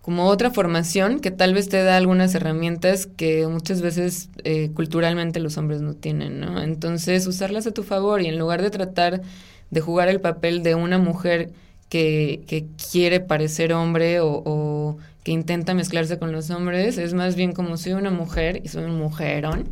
como 0.02 0.26
otra 0.26 0.50
formación 0.50 1.18
que 1.18 1.30
tal 1.30 1.54
vez 1.54 1.70
te 1.70 1.82
da 1.82 1.96
algunas 1.96 2.34
herramientas 2.34 3.06
que 3.06 3.46
muchas 3.46 3.80
veces 3.80 4.28
eh, 4.44 4.70
culturalmente 4.74 5.40
los 5.40 5.56
hombres 5.56 5.80
no 5.80 5.94
tienen, 5.94 6.40
¿no? 6.40 6.62
Entonces, 6.62 7.26
usarlas 7.26 7.66
a 7.66 7.72
tu 7.72 7.82
favor 7.84 8.20
y 8.20 8.26
en 8.26 8.38
lugar 8.38 8.60
de 8.60 8.68
tratar 8.68 9.22
de 9.70 9.80
jugar 9.80 10.08
el 10.08 10.20
papel 10.20 10.62
de 10.62 10.74
una 10.74 10.98
mujer 10.98 11.52
que, 11.88 12.44
que 12.46 12.66
quiere 12.92 13.20
parecer 13.20 13.72
hombre 13.72 14.20
o, 14.20 14.42
o, 14.44 14.98
que 15.22 15.32
intenta 15.32 15.72
mezclarse 15.72 16.18
con 16.18 16.32
los 16.32 16.50
hombres, 16.50 16.98
es 16.98 17.14
más 17.14 17.34
bien 17.34 17.52
como 17.52 17.78
soy 17.78 17.94
una 17.94 18.10
mujer 18.10 18.60
y 18.62 18.68
soy 18.68 18.84
un 18.84 18.98
mujerón 18.98 19.70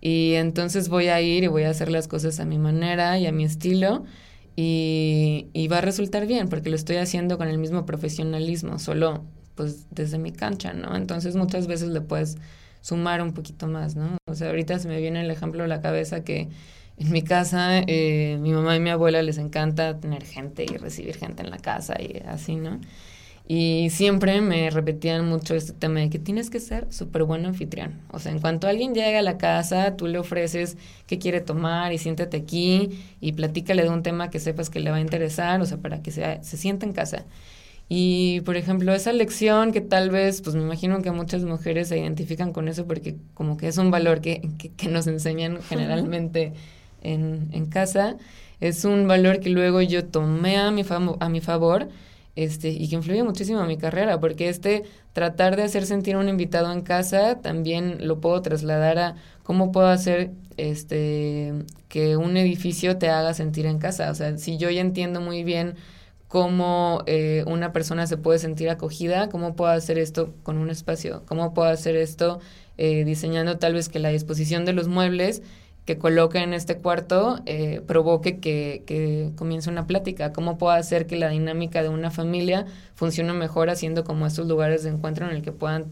y 0.00 0.34
entonces 0.34 0.88
voy 0.88 1.08
a 1.08 1.20
ir 1.20 1.44
y 1.44 1.46
voy 1.48 1.64
a 1.64 1.70
hacer 1.70 1.90
las 1.90 2.08
cosas 2.08 2.40
a 2.40 2.44
mi 2.44 2.58
manera 2.58 3.18
y 3.18 3.26
a 3.26 3.32
mi 3.32 3.44
estilo 3.44 4.04
y, 4.56 5.68
va 5.70 5.78
a 5.78 5.80
resultar 5.80 6.26
bien 6.26 6.48
porque 6.48 6.70
lo 6.70 6.76
estoy 6.76 6.96
haciendo 6.96 7.38
con 7.38 7.48
el 7.48 7.58
mismo 7.58 7.86
profesionalismo, 7.86 8.78
solo 8.78 9.24
pues 9.54 9.86
desde 9.90 10.18
mi 10.18 10.32
cancha, 10.32 10.72
¿no? 10.72 10.96
Entonces 10.96 11.36
muchas 11.36 11.66
veces 11.66 11.88
le 11.88 12.00
puedes 12.00 12.38
sumar 12.80 13.22
un 13.22 13.32
poquito 13.32 13.68
más, 13.68 13.94
¿no? 13.94 14.16
O 14.26 14.34
sea, 14.34 14.48
ahorita 14.48 14.78
se 14.78 14.88
me 14.88 15.00
viene 15.00 15.20
el 15.20 15.30
ejemplo 15.30 15.64
a 15.64 15.66
la 15.66 15.80
cabeza 15.80 16.24
que 16.24 16.48
en 16.96 17.12
mi 17.12 17.22
casa, 17.22 17.80
eh, 17.86 18.38
mi 18.40 18.52
mamá 18.52 18.76
y 18.76 18.80
mi 18.80 18.90
abuela 18.90 19.22
les 19.22 19.38
encanta 19.38 20.00
tener 20.00 20.24
gente 20.24 20.64
y 20.64 20.76
recibir 20.76 21.16
gente 21.16 21.42
en 21.42 21.50
la 21.50 21.58
casa 21.58 21.94
y 22.00 22.22
así, 22.26 22.56
¿no? 22.56 22.80
Y 23.52 23.90
siempre 23.90 24.40
me 24.42 24.70
repetían 24.70 25.28
mucho 25.28 25.56
este 25.56 25.72
tema 25.72 25.98
de 25.98 26.08
que 26.08 26.20
tienes 26.20 26.50
que 26.50 26.60
ser 26.60 26.86
súper 26.92 27.24
buen 27.24 27.44
anfitrión. 27.44 28.00
O 28.12 28.20
sea, 28.20 28.30
en 28.30 28.38
cuanto 28.38 28.68
alguien 28.68 28.94
llega 28.94 29.18
a 29.18 29.22
la 29.22 29.38
casa, 29.38 29.96
tú 29.96 30.06
le 30.06 30.20
ofreces 30.20 30.76
qué 31.08 31.18
quiere 31.18 31.40
tomar 31.40 31.92
y 31.92 31.98
siéntate 31.98 32.36
aquí 32.36 32.90
y 33.20 33.32
platícale 33.32 33.82
de 33.82 33.88
un 33.88 34.04
tema 34.04 34.30
que 34.30 34.38
sepas 34.38 34.70
que 34.70 34.78
le 34.78 34.92
va 34.92 34.98
a 34.98 35.00
interesar, 35.00 35.60
o 35.60 35.66
sea, 35.66 35.78
para 35.78 36.00
que 36.00 36.12
se, 36.12 36.38
se 36.44 36.56
sienta 36.56 36.86
en 36.86 36.92
casa. 36.92 37.24
Y, 37.88 38.40
por 38.42 38.56
ejemplo, 38.56 38.94
esa 38.94 39.12
lección 39.12 39.72
que 39.72 39.80
tal 39.80 40.10
vez, 40.10 40.42
pues 40.42 40.54
me 40.54 40.62
imagino 40.62 41.02
que 41.02 41.10
muchas 41.10 41.42
mujeres 41.42 41.88
se 41.88 41.98
identifican 41.98 42.52
con 42.52 42.68
eso 42.68 42.86
porque 42.86 43.16
como 43.34 43.56
que 43.56 43.66
es 43.66 43.78
un 43.78 43.90
valor 43.90 44.20
que, 44.20 44.48
que, 44.76 44.88
nos 44.88 45.08
enseñan 45.08 45.60
generalmente 45.60 46.52
en, 47.02 47.48
en, 47.50 47.66
casa, 47.66 48.16
es 48.60 48.84
un 48.84 49.08
valor 49.08 49.40
que 49.40 49.50
luego 49.50 49.82
yo 49.82 50.04
tomé 50.04 50.56
a 50.56 50.70
mi, 50.70 50.84
a 51.18 51.28
mi 51.28 51.40
favor 51.40 51.88
este, 52.44 52.70
y 52.70 52.88
que 52.88 52.96
influye 52.96 53.22
muchísimo 53.22 53.60
en 53.60 53.66
mi 53.66 53.76
carrera, 53.76 54.20
porque 54.20 54.48
este 54.48 54.84
tratar 55.12 55.56
de 55.56 55.64
hacer 55.64 55.86
sentir 55.86 56.14
a 56.14 56.18
un 56.18 56.28
invitado 56.28 56.72
en 56.72 56.82
casa 56.82 57.40
también 57.40 58.06
lo 58.06 58.20
puedo 58.20 58.40
trasladar 58.42 58.98
a 58.98 59.16
cómo 59.42 59.72
puedo 59.72 59.88
hacer 59.88 60.30
este, 60.56 61.52
que 61.88 62.16
un 62.16 62.36
edificio 62.36 62.98
te 62.98 63.08
haga 63.08 63.34
sentir 63.34 63.66
en 63.66 63.78
casa. 63.78 64.10
O 64.10 64.14
sea, 64.14 64.38
si 64.38 64.58
yo 64.58 64.70
ya 64.70 64.80
entiendo 64.80 65.20
muy 65.20 65.44
bien 65.44 65.74
cómo 66.28 67.02
eh, 67.06 67.44
una 67.46 67.72
persona 67.72 68.06
se 68.06 68.16
puede 68.16 68.38
sentir 68.38 68.70
acogida, 68.70 69.28
cómo 69.28 69.56
puedo 69.56 69.72
hacer 69.72 69.98
esto 69.98 70.32
con 70.44 70.58
un 70.58 70.70
espacio, 70.70 71.24
cómo 71.26 71.54
puedo 71.54 71.68
hacer 71.68 71.96
esto 71.96 72.38
eh, 72.78 73.04
diseñando 73.04 73.58
tal 73.58 73.74
vez 73.74 73.88
que 73.88 73.98
la 73.98 74.10
disposición 74.10 74.64
de 74.64 74.72
los 74.72 74.86
muebles 74.86 75.42
que 75.90 75.98
coloque 75.98 76.38
en 76.38 76.54
este 76.54 76.76
cuarto 76.76 77.40
eh, 77.46 77.80
provoque 77.84 78.38
que, 78.38 78.84
que, 78.86 79.32
comience 79.34 79.68
una 79.68 79.88
plática, 79.88 80.32
cómo 80.32 80.56
puedo 80.56 80.72
hacer 80.72 81.08
que 81.08 81.16
la 81.16 81.30
dinámica 81.30 81.82
de 81.82 81.88
una 81.88 82.12
familia 82.12 82.64
funcione 82.94 83.32
mejor 83.32 83.70
haciendo 83.70 84.04
como 84.04 84.24
estos 84.24 84.46
lugares 84.46 84.84
de 84.84 84.90
encuentro 84.90 85.28
en 85.28 85.34
el 85.34 85.42
que 85.42 85.50
puedan 85.50 85.86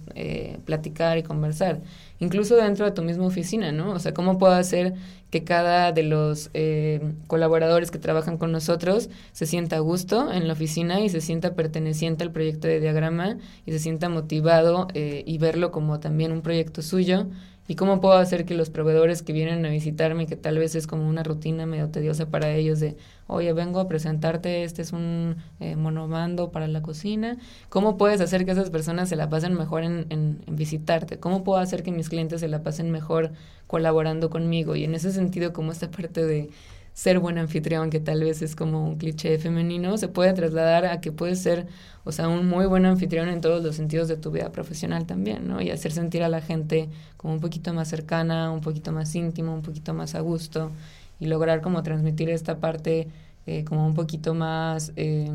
platicar 0.65 1.19
y 1.19 1.25
conversar 1.25 1.81
incluso 2.21 2.57
dentro 2.57 2.85
de 2.85 2.93
tu 2.93 3.03
misma 3.03 3.27
oficina, 3.27 3.73
¿no? 3.73 3.93
O 3.93 3.99
sea, 3.99 4.13
¿cómo 4.15 4.39
puedo 4.39 4.53
hacer 4.53 4.95
que 5.31 5.45
cada 5.45 5.93
de 5.93 6.03
los 6.03 6.51
eh, 6.55 7.01
colaboradores 7.27 7.91
que 7.91 7.99
trabajan 7.99 8.39
con 8.39 8.53
nosotros 8.53 9.11
se 9.33 9.47
sienta 9.47 9.77
a 9.77 9.81
gusto 9.81 10.33
en 10.33 10.47
la 10.47 10.55
oficina 10.55 11.01
y 11.01 11.09
se 11.09 11.21
sienta 11.21 11.55
perteneciente 11.55 12.25
al 12.25 12.33
proyecto 12.33 12.67
de 12.69 12.81
diagrama 12.81 13.39
y 13.67 13.73
se 13.73 13.79
sienta 13.79 14.09
motivado 14.09 14.89
eh, 14.95 15.23
y 15.27 15.39
verlo 15.39 15.71
como 15.71 16.01
también 16.01 16.33
un 16.33 16.43
proyecto 16.43 16.83
suyo 16.83 17.27
¿Y 17.71 17.75
cómo 17.75 18.01
puedo 18.01 18.15
hacer 18.15 18.47
que 18.47 18.55
los 18.55 18.71
proveedores 18.71 19.23
que 19.23 19.35
vienen 19.35 19.67
a 19.67 19.69
visitarme, 19.69 20.27
que 20.27 20.37
tal 20.37 20.57
vez 20.57 20.75
es 20.75 20.87
como 20.87 21.07
una 21.07 21.23
rutina 21.23 21.67
medio 21.67 21.91
tediosa 21.91 22.31
para 22.31 22.51
ellos 22.55 22.81
de, 22.81 22.97
oye, 23.27 23.53
vengo 23.53 23.79
a 23.79 23.89
presentarte, 23.89 24.65
este 24.65 24.81
es 24.81 24.95
un 24.95 25.37
eh, 25.61 25.77
monomando 25.77 26.51
para 26.51 26.67
la 26.67 26.81
cocina, 26.81 27.37
¿cómo 27.69 27.99
puedes 27.99 28.23
hacer 28.23 28.47
que 28.47 28.53
esas 28.53 28.71
personas 28.71 29.11
se 29.11 29.17
la 29.17 29.29
pasen 29.29 29.53
mejor 29.53 29.85
en, 29.85 30.07
en, 30.09 30.41
en, 30.47 30.57
visitarte? 30.57 31.19
¿Cómo 31.19 31.45
puedo 31.45 31.59
hacer 31.59 31.83
que 31.83 31.93
mis 31.93 32.09
clientes 32.09 32.41
se 32.41 32.49
la 32.49 32.63
pasen 32.63 32.91
mejor 32.91 33.33
colaborando 33.67 34.31
conmigo? 34.31 34.75
Y 34.75 34.85
en 34.85 34.95
ese 34.95 35.13
sentido, 35.19 35.53
como 35.53 35.73
esta 35.73 35.91
parte 35.91 36.25
de 36.25 36.51
ser 36.95 37.21
buen 37.21 37.39
anfitrión, 37.39 37.91
que 37.91 38.01
tal 38.01 38.25
vez 38.25 38.43
es 38.43 38.57
como 38.57 38.85
un 38.85 38.97
cliché 38.97 39.39
femenino, 39.39 39.97
se 39.99 40.09
puede 40.09 40.33
trasladar 40.33 40.85
a 40.87 41.01
que 41.01 41.13
puedes 41.13 41.41
ser, 41.41 41.67
o 42.05 42.11
sea, 42.11 42.29
un 42.29 42.49
muy 42.49 42.67
buen 42.67 42.87
anfitrión 42.87 43.29
en 43.29 43.41
todos 43.41 43.63
los 43.63 43.77
sentidos 43.77 44.09
de 44.09 44.17
tu 44.17 44.33
vida 44.33 44.51
profesional 44.51 45.07
también, 45.07 45.47
¿no? 45.47 45.61
Y 45.63 45.71
hacer 45.71 45.93
sentir 45.93 46.25
a 46.25 46.29
la 46.29 46.41
gente 46.41 46.89
como 47.17 47.35
un 47.35 47.41
poquito 47.41 47.73
más 47.73 47.89
cercana, 47.89 48.51
un 48.51 48.61
poquito 48.61 48.91
más 48.91 49.15
íntimo, 49.15 49.55
un 49.55 49.63
poquito 49.63 49.95
más 49.95 50.15
a 50.17 50.21
gusto 50.21 50.73
y 51.21 51.27
lograr 51.27 51.61
como 51.61 51.83
transmitir 51.83 52.31
esta 52.31 52.59
parte 52.59 53.09
eh, 53.47 53.65
como 53.65 53.87
un 53.87 53.95
poquito 53.95 54.35
más 54.35 54.93
eh, 54.97 55.31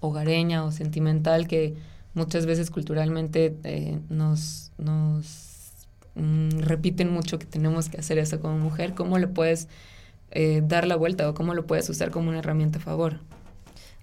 hogareña 0.00 0.64
o 0.64 0.72
sentimental 0.72 1.46
que 1.46 1.74
muchas 2.14 2.46
veces 2.46 2.70
culturalmente 2.70 3.56
eh, 3.64 3.98
nos, 4.08 4.72
nos 4.78 5.55
mm, 6.16 6.58
repiten 6.60 7.12
mucho 7.12 7.38
que 7.38 7.46
tenemos 7.46 7.88
que 7.88 7.98
hacer 7.98 8.18
eso 8.18 8.40
como 8.40 8.58
mujer. 8.58 8.94
¿Cómo 8.94 9.18
le 9.18 9.28
puedes 9.28 9.68
eh, 10.30 10.60
dar 10.64 10.86
la 10.86 10.96
vuelta 10.96 11.28
o 11.30 11.34
cómo 11.34 11.54
lo 11.54 11.66
puedes 11.66 11.88
usar 11.88 12.10
como 12.10 12.28
una 12.28 12.40
herramienta 12.40 12.78
a 12.78 12.82
favor. 12.82 13.20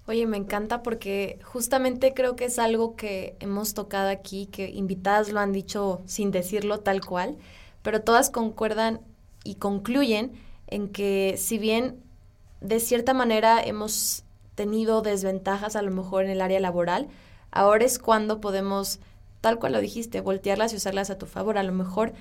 Oye, 0.06 0.26
me 0.26 0.36
encanta 0.36 0.82
porque 0.82 1.38
justamente 1.44 2.12
creo 2.12 2.34
que 2.34 2.46
es 2.46 2.58
algo 2.58 2.96
que 2.96 3.36
hemos 3.40 3.74
tocado 3.74 4.08
aquí, 4.08 4.46
que 4.46 4.68
invitadas 4.68 5.30
lo 5.30 5.40
han 5.40 5.52
dicho 5.52 6.02
sin 6.06 6.30
decirlo 6.30 6.80
tal 6.80 7.04
cual, 7.04 7.36
pero 7.82 8.02
todas 8.02 8.30
concuerdan 8.30 9.00
y 9.44 9.56
concluyen 9.56 10.32
en 10.66 10.88
que 10.88 11.36
si 11.38 11.58
bien 11.58 12.02
de 12.60 12.80
cierta 12.80 13.14
manera 13.14 13.62
hemos 13.62 14.24
tenido 14.54 15.02
desventajas 15.02 15.76
a 15.76 15.82
lo 15.82 15.90
mejor 15.90 16.24
en 16.24 16.30
el 16.30 16.40
área 16.40 16.60
laboral, 16.60 17.08
ahora 17.50 17.84
es 17.84 17.98
cuando 17.98 18.40
podemos, 18.40 18.98
tal 19.44 19.58
cual 19.58 19.74
lo 19.74 19.80
dijiste, 19.82 20.22
voltearlas 20.22 20.72
y 20.72 20.76
usarlas 20.76 21.10
a 21.10 21.18
tu 21.18 21.26
favor. 21.26 21.58
A 21.58 21.62
lo 21.62 21.72
mejor 21.72 22.14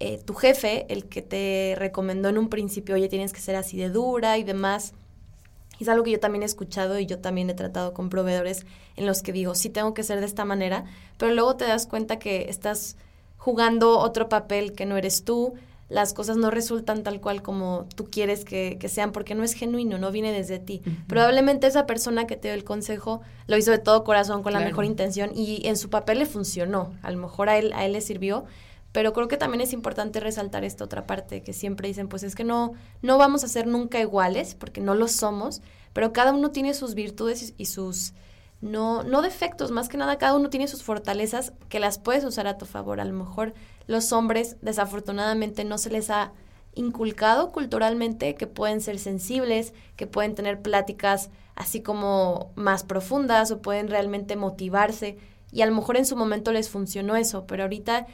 eh, 0.00 0.18
tu 0.18 0.34
jefe, 0.34 0.86
el 0.92 1.04
que 1.04 1.22
te 1.22 1.76
recomendó 1.78 2.28
en 2.28 2.36
un 2.36 2.48
principio, 2.48 2.96
oye, 2.96 3.08
tienes 3.08 3.32
que 3.32 3.38
ser 3.38 3.54
así 3.54 3.76
de 3.76 3.90
dura 3.90 4.38
y 4.38 4.42
demás. 4.42 4.92
es 5.78 5.88
algo 5.88 6.02
que 6.02 6.10
yo 6.10 6.18
también 6.18 6.42
he 6.42 6.46
escuchado 6.46 6.98
y 6.98 7.06
yo 7.06 7.20
también 7.20 7.48
he 7.48 7.54
tratado 7.54 7.94
con 7.94 8.10
proveedores 8.10 8.66
en 8.96 9.06
los 9.06 9.22
que 9.22 9.32
digo, 9.32 9.54
sí 9.54 9.70
tengo 9.70 9.94
que 9.94 10.02
ser 10.02 10.18
de 10.18 10.26
esta 10.26 10.44
manera, 10.44 10.84
pero 11.16 11.32
luego 11.32 11.54
te 11.54 11.64
das 11.64 11.86
cuenta 11.86 12.18
que 12.18 12.46
estás 12.48 12.96
jugando 13.36 14.00
otro 14.00 14.28
papel 14.28 14.72
que 14.72 14.84
no 14.84 14.96
eres 14.96 15.22
tú, 15.22 15.54
las 15.88 16.14
cosas 16.14 16.36
no 16.36 16.50
resultan 16.50 17.02
tal 17.02 17.20
cual 17.20 17.42
como 17.42 17.86
tú 17.94 18.06
quieres 18.06 18.44
que, 18.44 18.78
sean, 18.88 19.12
porque 19.12 19.34
no 19.34 19.44
es 19.44 19.52
genuino, 19.52 19.98
no 19.98 20.10
viene 20.10 20.32
desde 20.32 20.58
ti. 20.58 20.82
Probablemente 21.06 21.66
esa 21.66 21.86
persona 21.86 22.26
que 22.26 22.36
te 22.36 22.48
dio 22.48 22.54
el 22.54 22.64
consejo 22.64 23.20
lo 23.46 23.56
hizo 23.56 23.70
de 23.70 23.78
todo 23.78 24.04
corazón, 24.04 24.42
con 24.42 24.52
la 24.52 24.60
mejor 24.60 24.84
intención, 24.84 25.30
y 25.34 25.66
en 25.68 25.76
su 25.76 25.90
papel 25.90 26.20
le 26.20 26.26
funcionó. 26.26 26.92
A 27.02 27.10
lo 27.10 27.18
mejor 27.18 27.48
a 27.48 27.58
él, 27.58 27.72
a 27.74 27.84
él 27.84 27.92
le 27.92 28.00
sirvió, 28.00 28.44
pero 28.92 29.12
creo 29.12 29.26
que 29.28 29.36
también 29.36 29.60
es 29.60 29.72
importante 29.72 30.20
resaltar 30.20 30.64
esta 30.64 30.84
otra 30.84 31.04
parte 31.04 31.42
que 31.42 31.52
siempre 31.52 31.88
dicen, 31.88 32.08
pues 32.08 32.22
es 32.22 32.34
que 32.34 32.44
no, 32.44 32.74
no 33.02 33.18
vamos 33.18 33.42
a 33.42 33.48
ser 33.48 33.66
nunca 33.66 34.00
iguales, 34.00 34.54
porque 34.54 34.80
no 34.80 34.94
lo 34.94 35.08
somos, 35.08 35.62
pero 35.92 36.12
cada 36.12 36.32
uno 36.32 36.50
tiene 36.50 36.74
sus 36.74 36.94
virtudes 36.94 37.54
y, 37.58 37.66
sus, 37.66 38.14
no, 38.60 39.02
no 39.02 39.20
defectos, 39.20 39.70
más 39.70 39.88
que 39.88 39.96
nada 39.96 40.16
cada 40.16 40.36
uno 40.36 40.48
tiene 40.48 40.68
sus 40.68 40.82
fortalezas 40.82 41.52
que 41.68 41.80
las 41.80 41.98
puedes 41.98 42.24
usar 42.24 42.46
a 42.46 42.56
tu 42.56 42.66
favor. 42.66 43.00
A 43.00 43.04
lo 43.04 43.12
mejor 43.12 43.52
los 43.86 44.12
hombres 44.12 44.56
desafortunadamente 44.62 45.64
no 45.64 45.78
se 45.78 45.90
les 45.90 46.10
ha 46.10 46.32
inculcado 46.74 47.52
culturalmente 47.52 48.34
que 48.34 48.46
pueden 48.46 48.80
ser 48.80 48.98
sensibles, 48.98 49.72
que 49.96 50.06
pueden 50.06 50.34
tener 50.34 50.60
pláticas 50.60 51.30
así 51.54 51.82
como 51.82 52.52
más 52.56 52.82
profundas 52.82 53.50
o 53.50 53.62
pueden 53.62 53.88
realmente 53.88 54.34
motivarse 54.34 55.18
y 55.54 55.62
a 55.62 55.66
lo 55.66 55.74
mejor 55.74 55.96
en 55.96 56.04
su 56.04 56.16
momento 56.16 56.50
les 56.50 56.68
funcionó 56.68 57.14
eso, 57.14 57.46
pero 57.46 57.62
ahorita 57.62 58.08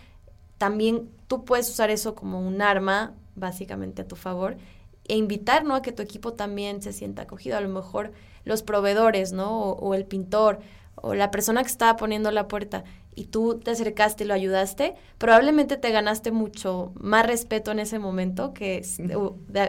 también 0.59 1.09
tú 1.27 1.47
puedes 1.47 1.71
usar 1.71 1.89
eso 1.89 2.15
como 2.15 2.39
un 2.39 2.61
arma, 2.61 3.15
básicamente 3.35 4.03
a 4.03 4.07
tu 4.07 4.15
favor, 4.15 4.59
e 5.09 5.17
invitar, 5.17 5.65
¿no? 5.65 5.75
A 5.75 5.81
que 5.81 5.91
tu 5.91 6.03
equipo 6.03 6.35
también 6.35 6.83
se 6.83 6.93
sienta 6.93 7.23
acogido. 7.23 7.57
A 7.57 7.63
lo 7.63 7.71
mejor 7.71 8.13
los 8.45 8.63
proveedores, 8.63 9.33
¿no? 9.33 9.59
O, 9.59 9.95
el 9.95 10.05
pintor 10.05 10.61
o 11.03 11.15
la 11.15 11.31
persona 11.31 11.63
que 11.63 11.69
estaba 11.69 11.97
poniendo 11.97 12.31
la 12.31 12.49
puerta 12.49 12.85
y 13.15 13.27
tú 13.27 13.59
te 13.59 13.73
acercaste 13.73 14.25
y 14.25 14.27
lo 14.27 14.35
ayudaste, 14.35 14.95
probablemente 15.19 15.77
te 15.77 15.91
ganaste 15.91 16.31
mucho 16.31 16.93
más 16.95 17.27
respeto 17.27 17.71
en 17.71 17.81
ese 17.81 17.99
momento 17.99 18.55
que, 18.55 18.83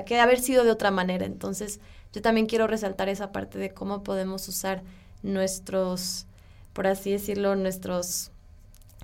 que 0.06 0.20
haber 0.20 0.40
sido 0.40 0.64
de 0.64 0.72
otra 0.72 0.92
manera. 0.92 1.26
Entonces, 1.26 1.80
yo 2.14 2.22
también 2.22 2.46
quiero 2.46 2.68
resaltar 2.68 3.10
esa 3.10 3.32
parte 3.32 3.58
de 3.58 3.72
cómo 3.72 4.04
podemos 4.04 4.48
usar 4.48 4.84
nuestros, 5.24 6.28
por 6.74 6.88
así 6.88 7.12
decirlo, 7.12 7.56
nuestros 7.56 8.32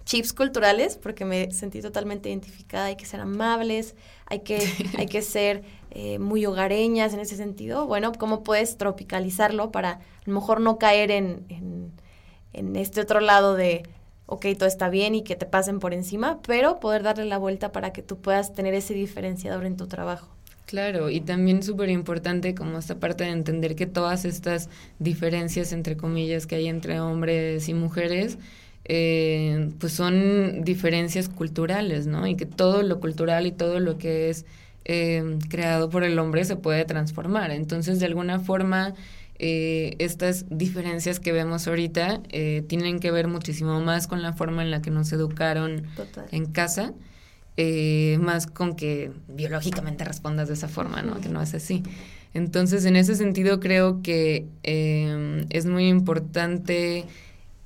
chips 0.07 0.33
culturales, 0.33 0.95
porque 0.95 1.25
me 1.25 1.51
sentí 1.51 1.81
totalmente 1.81 2.29
identificada, 2.29 2.85
hay 2.85 2.95
que 2.95 3.05
ser 3.05 3.19
amables, 3.19 3.95
hay 4.25 4.39
que, 4.39 4.59
hay 4.97 5.07
que 5.07 5.21
ser 5.21 5.63
eh, 5.91 6.17
muy 6.17 6.45
hogareñas 6.45 7.13
en 7.13 7.19
ese 7.19 7.35
sentido. 7.35 7.85
Bueno, 7.85 8.11
¿cómo 8.17 8.43
puedes 8.43 8.77
tropicalizarlo 8.77 9.71
para 9.71 9.91
a 9.91 9.99
lo 10.25 10.33
mejor 10.33 10.61
no 10.61 10.77
caer 10.77 11.11
en, 11.11 11.45
en, 11.49 11.91
en 12.57 12.75
este 12.75 13.01
otro 13.01 13.19
lado 13.19 13.55
de, 13.55 13.83
ok, 14.25 14.45
todo 14.57 14.67
está 14.67 14.89
bien 14.89 15.15
y 15.15 15.23
que 15.23 15.35
te 15.35 15.45
pasen 15.45 15.79
por 15.79 15.93
encima, 15.93 16.39
pero 16.45 16.79
poder 16.79 17.03
darle 17.03 17.25
la 17.25 17.37
vuelta 17.37 17.71
para 17.71 17.93
que 17.93 18.01
tú 18.01 18.17
puedas 18.17 18.53
tener 18.53 18.73
ese 18.73 18.93
diferenciador 18.93 19.65
en 19.65 19.77
tu 19.77 19.87
trabajo? 19.87 20.27
Claro, 20.65 21.09
y 21.09 21.21
también 21.21 21.63
súper 21.63 21.89
importante 21.89 22.53
como 22.53 22.77
esta 22.77 22.95
parte 22.95 23.23
de 23.23 23.29
entender 23.29 23.75
que 23.75 23.85
todas 23.85 24.25
estas 24.25 24.69
diferencias, 24.99 25.71
entre 25.71 25.95
comillas, 25.95 26.45
que 26.45 26.55
hay 26.55 26.67
entre 26.67 26.99
hombres 26.99 27.69
y 27.69 27.73
mujeres, 27.73 28.37
eh, 28.83 29.69
pues 29.79 29.93
son 29.93 30.63
diferencias 30.65 31.29
culturales, 31.29 32.05
¿no? 32.05 32.27
Y 32.27 32.35
que 32.35 32.45
todo 32.45 32.83
lo 32.83 32.99
cultural 32.99 33.45
y 33.45 33.51
todo 33.53 33.79
lo 33.79 33.97
que 33.97 34.29
es 34.29 34.45
eh, 34.83 35.37
creado 35.49 35.89
por 35.89 36.03
el 36.03 36.19
hombre 36.19 36.43
se 36.43 36.57
puede 36.57 36.83
transformar. 36.83 37.51
Entonces, 37.51 37.99
de 37.99 38.05
alguna 38.05 38.39
forma, 38.39 38.93
eh, 39.39 39.95
estas 39.99 40.45
diferencias 40.49 41.19
que 41.19 41.31
vemos 41.31 41.67
ahorita 41.67 42.21
tienen 42.67 42.99
que 42.99 43.11
ver 43.11 43.27
muchísimo 43.27 43.79
más 43.81 44.07
con 44.07 44.21
la 44.21 44.33
forma 44.33 44.63
en 44.63 44.71
la 44.71 44.81
que 44.81 44.91
nos 44.91 45.11
educaron 45.11 45.83
en 46.31 46.45
casa 46.47 46.93
eh, 47.59 48.19
más 48.21 48.45
con 48.45 48.75
que 48.75 49.11
biológicamente 49.27 50.03
respondas 50.03 50.47
de 50.47 50.53
esa 50.53 50.67
forma, 50.67 51.01
¿no? 51.01 51.19
Que 51.19 51.27
no 51.27 51.41
es 51.41 51.55
así. 51.55 51.81
Entonces, 52.35 52.85
en 52.85 52.95
ese 52.95 53.15
sentido, 53.15 53.59
creo 53.59 54.03
que 54.03 54.45
em, 54.61 55.47
es 55.49 55.65
muy 55.65 55.87
importante 55.87 57.05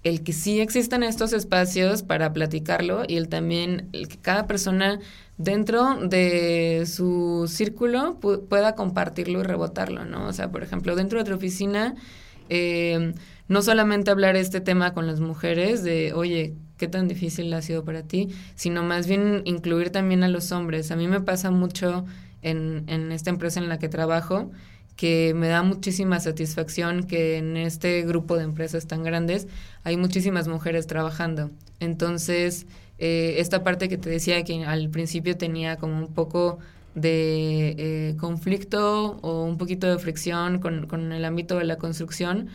el 0.04 0.24
que 0.24 0.34
sí 0.34 0.60
existan 0.60 1.04
estos 1.04 1.34
espacios 1.34 2.02
para 2.04 2.34
platicarlo 2.34 3.04
y 3.08 3.18
el 3.18 3.30
también 3.30 3.90
el 3.94 4.08
que 4.08 4.18
cada 4.18 4.48
persona 4.48 5.00
dentro 5.38 5.96
de 6.08 6.86
su 6.88 7.46
círculo 7.48 8.20
pueda 8.20 8.76
compartirlo 8.76 9.40
y 9.40 9.44
rebotarlo, 9.44 10.06
¿no? 10.06 10.28
O 10.28 10.34
sea, 10.34 10.52
por 10.52 10.64
ejemplo, 10.64 10.96
dentro 10.96 11.20
de 11.20 11.30
tu 11.30 11.36
oficina, 11.36 11.96
em, 12.50 13.14
no 13.48 13.62
solamente 13.62 14.12
hablar 14.12 14.36
este 14.36 14.62
tema 14.62 14.94
con 14.94 15.08
las 15.08 15.20
mujeres 15.20 15.84
de, 15.84 16.14
oye, 16.14 16.56
qué 16.78 16.88
tan 16.88 17.08
difícil 17.08 17.54
ha 17.54 17.62
sido 17.62 17.84
para 17.86 18.04
ti, 18.04 18.30
sino 18.56 18.84
más 18.84 19.08
bien 19.08 19.42
incluir 19.46 19.92
también 19.92 20.24
a 20.24 20.28
los 20.30 20.52
hombres. 20.52 20.92
A 20.92 20.96
mí 20.96 21.08
me 21.08 21.22
pasa 21.22 21.52
mucho 21.52 22.06
en, 22.42 22.86
en 22.88 23.12
esta 23.12 23.30
empresa 23.30 23.60
en 23.60 23.70
la 23.70 23.78
que 23.78 23.90
trabajo 23.90 24.52
que 25.02 25.34
me 25.36 25.48
da 25.48 25.64
muchísima 25.64 26.20
satisfacción 26.20 27.06
que 27.06 27.38
en 27.40 27.58
este 27.58 28.04
grupo 28.04 28.38
de 28.38 28.44
empresas 28.44 28.86
tan 28.86 29.02
grandes 29.02 29.48
hay 29.84 29.98
muchísimas 29.98 30.48
mujeres 30.48 30.86
trabajando. 30.86 31.50
Entonces, 31.80 32.68
eh, 33.00 33.38
esta 33.40 33.64
parte 33.64 33.90
que 33.90 33.98
te 33.98 34.12
decía 34.12 34.44
que 34.44 34.64
al 34.64 34.92
principio 34.92 35.36
tenía 35.36 35.78
como 35.78 35.98
un 35.98 36.14
poco 36.14 36.60
de 36.94 37.74
eh, 37.80 38.16
conflicto 38.20 39.18
o 39.24 39.44
un 39.44 39.58
poquito 39.58 39.88
de 39.88 39.98
fricción 39.98 40.60
con, 40.60 40.86
con 40.86 41.12
el 41.12 41.26
ámbito 41.26 41.58
de 41.58 41.64
la 41.64 41.78
construcción, 41.78 42.50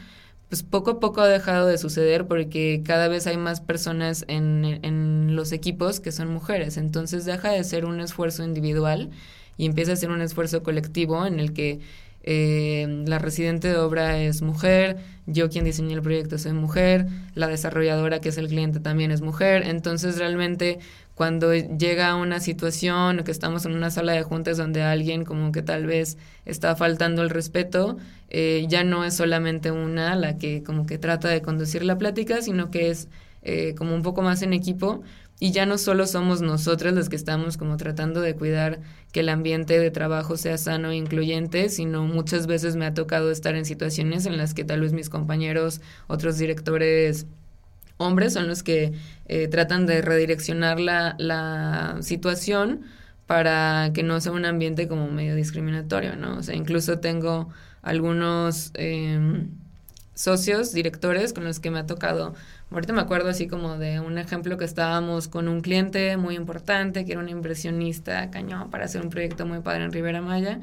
pues 0.48 0.62
poco 0.62 0.92
a 0.92 1.00
poco 1.00 1.22
ha 1.22 1.26
dejado 1.26 1.66
de 1.66 1.78
suceder 1.78 2.28
porque 2.28 2.80
cada 2.84 3.08
vez 3.08 3.26
hay 3.26 3.38
más 3.38 3.60
personas 3.60 4.24
en, 4.28 4.64
en 4.84 5.34
los 5.34 5.50
equipos 5.50 5.98
que 5.98 6.12
son 6.12 6.32
mujeres. 6.32 6.76
Entonces 6.76 7.24
deja 7.24 7.50
de 7.50 7.64
ser 7.64 7.86
un 7.86 7.98
esfuerzo 7.98 8.44
individual 8.44 9.10
y 9.56 9.66
empieza 9.66 9.94
a 9.94 9.96
ser 9.96 10.10
un 10.10 10.20
esfuerzo 10.20 10.62
colectivo 10.62 11.26
en 11.26 11.40
el 11.40 11.52
que 11.52 11.80
eh, 12.26 13.04
la 13.06 13.20
residente 13.20 13.68
de 13.68 13.78
obra 13.78 14.18
es 14.18 14.42
mujer, 14.42 14.96
yo 15.26 15.48
quien 15.48 15.64
diseñé 15.64 15.94
el 15.94 16.02
proyecto 16.02 16.38
soy 16.38 16.52
mujer, 16.52 17.06
la 17.34 17.46
desarrolladora 17.46 18.20
que 18.20 18.30
es 18.30 18.38
el 18.38 18.48
cliente 18.48 18.80
también 18.80 19.12
es 19.12 19.22
mujer. 19.22 19.62
Entonces 19.66 20.18
realmente 20.18 20.80
cuando 21.14 21.54
llega 21.54 22.14
una 22.16 22.40
situación 22.40 23.20
o 23.20 23.24
que 23.24 23.30
estamos 23.30 23.64
en 23.64 23.74
una 23.74 23.90
sala 23.90 24.12
de 24.12 24.22
juntas 24.24 24.56
donde 24.56 24.82
alguien 24.82 25.24
como 25.24 25.52
que 25.52 25.62
tal 25.62 25.86
vez 25.86 26.18
está 26.44 26.74
faltando 26.74 27.22
el 27.22 27.30
respeto, 27.30 27.96
eh, 28.28 28.66
ya 28.68 28.82
no 28.82 29.04
es 29.04 29.14
solamente 29.14 29.70
una 29.70 30.16
la 30.16 30.36
que 30.36 30.64
como 30.64 30.84
que 30.84 30.98
trata 30.98 31.28
de 31.28 31.42
conducir 31.42 31.84
la 31.84 31.96
plática, 31.96 32.42
sino 32.42 32.70
que 32.70 32.90
es 32.90 33.08
eh, 33.42 33.74
como 33.76 33.94
un 33.94 34.02
poco 34.02 34.22
más 34.22 34.42
en 34.42 34.52
equipo 34.52 35.02
y 35.38 35.52
ya 35.52 35.66
no 35.66 35.76
solo 35.76 36.06
somos 36.06 36.40
nosotras 36.40 36.94
las 36.94 37.08
que 37.08 37.16
estamos 37.16 37.56
como 37.56 37.76
tratando 37.76 38.20
de 38.20 38.34
cuidar 38.34 38.80
que 39.12 39.20
el 39.20 39.28
ambiente 39.28 39.78
de 39.78 39.90
trabajo 39.90 40.36
sea 40.36 40.56
sano 40.56 40.90
e 40.90 40.96
incluyente, 40.96 41.68
sino 41.68 42.04
muchas 42.04 42.46
veces 42.46 42.76
me 42.76 42.86
ha 42.86 42.94
tocado 42.94 43.30
estar 43.30 43.54
en 43.54 43.66
situaciones 43.66 44.24
en 44.26 44.38
las 44.38 44.54
que 44.54 44.64
tal 44.64 44.80
vez 44.80 44.92
mis 44.92 45.10
compañeros, 45.10 45.80
otros 46.06 46.38
directores, 46.38 47.26
hombres 47.98 48.32
son 48.32 48.48
los 48.48 48.62
que 48.62 48.92
eh, 49.26 49.48
tratan 49.48 49.86
de 49.86 50.00
redireccionar 50.02 50.80
la, 50.80 51.16
la 51.18 51.98
situación 52.00 52.82
para 53.26 53.90
que 53.92 54.02
no 54.02 54.20
sea 54.20 54.32
un 54.32 54.44
ambiente 54.46 54.88
como 54.88 55.10
medio 55.10 55.34
discriminatorio, 55.34 56.16
¿no? 56.16 56.38
O 56.38 56.42
sea, 56.42 56.54
incluso 56.54 57.00
tengo 57.00 57.48
algunos 57.82 58.70
em, 58.74 59.50
socios, 60.16 60.72
directores 60.72 61.32
con 61.32 61.44
los 61.44 61.60
que 61.60 61.70
me 61.70 61.78
ha 61.78 61.86
tocado. 61.86 62.34
Ahorita 62.70 62.92
me 62.92 63.02
acuerdo 63.02 63.28
así 63.28 63.46
como 63.46 63.78
de 63.78 64.00
un 64.00 64.18
ejemplo 64.18 64.56
que 64.56 64.64
estábamos 64.64 65.28
con 65.28 65.46
un 65.46 65.60
cliente 65.60 66.16
muy 66.16 66.34
importante, 66.34 67.04
que 67.04 67.12
era 67.12 67.20
un 67.20 67.28
impresionista 67.28 68.30
cañón 68.30 68.70
para 68.70 68.86
hacer 68.86 69.02
un 69.02 69.10
proyecto 69.10 69.46
muy 69.46 69.60
padre 69.60 69.84
en 69.84 69.92
Rivera 69.92 70.22
Maya. 70.22 70.60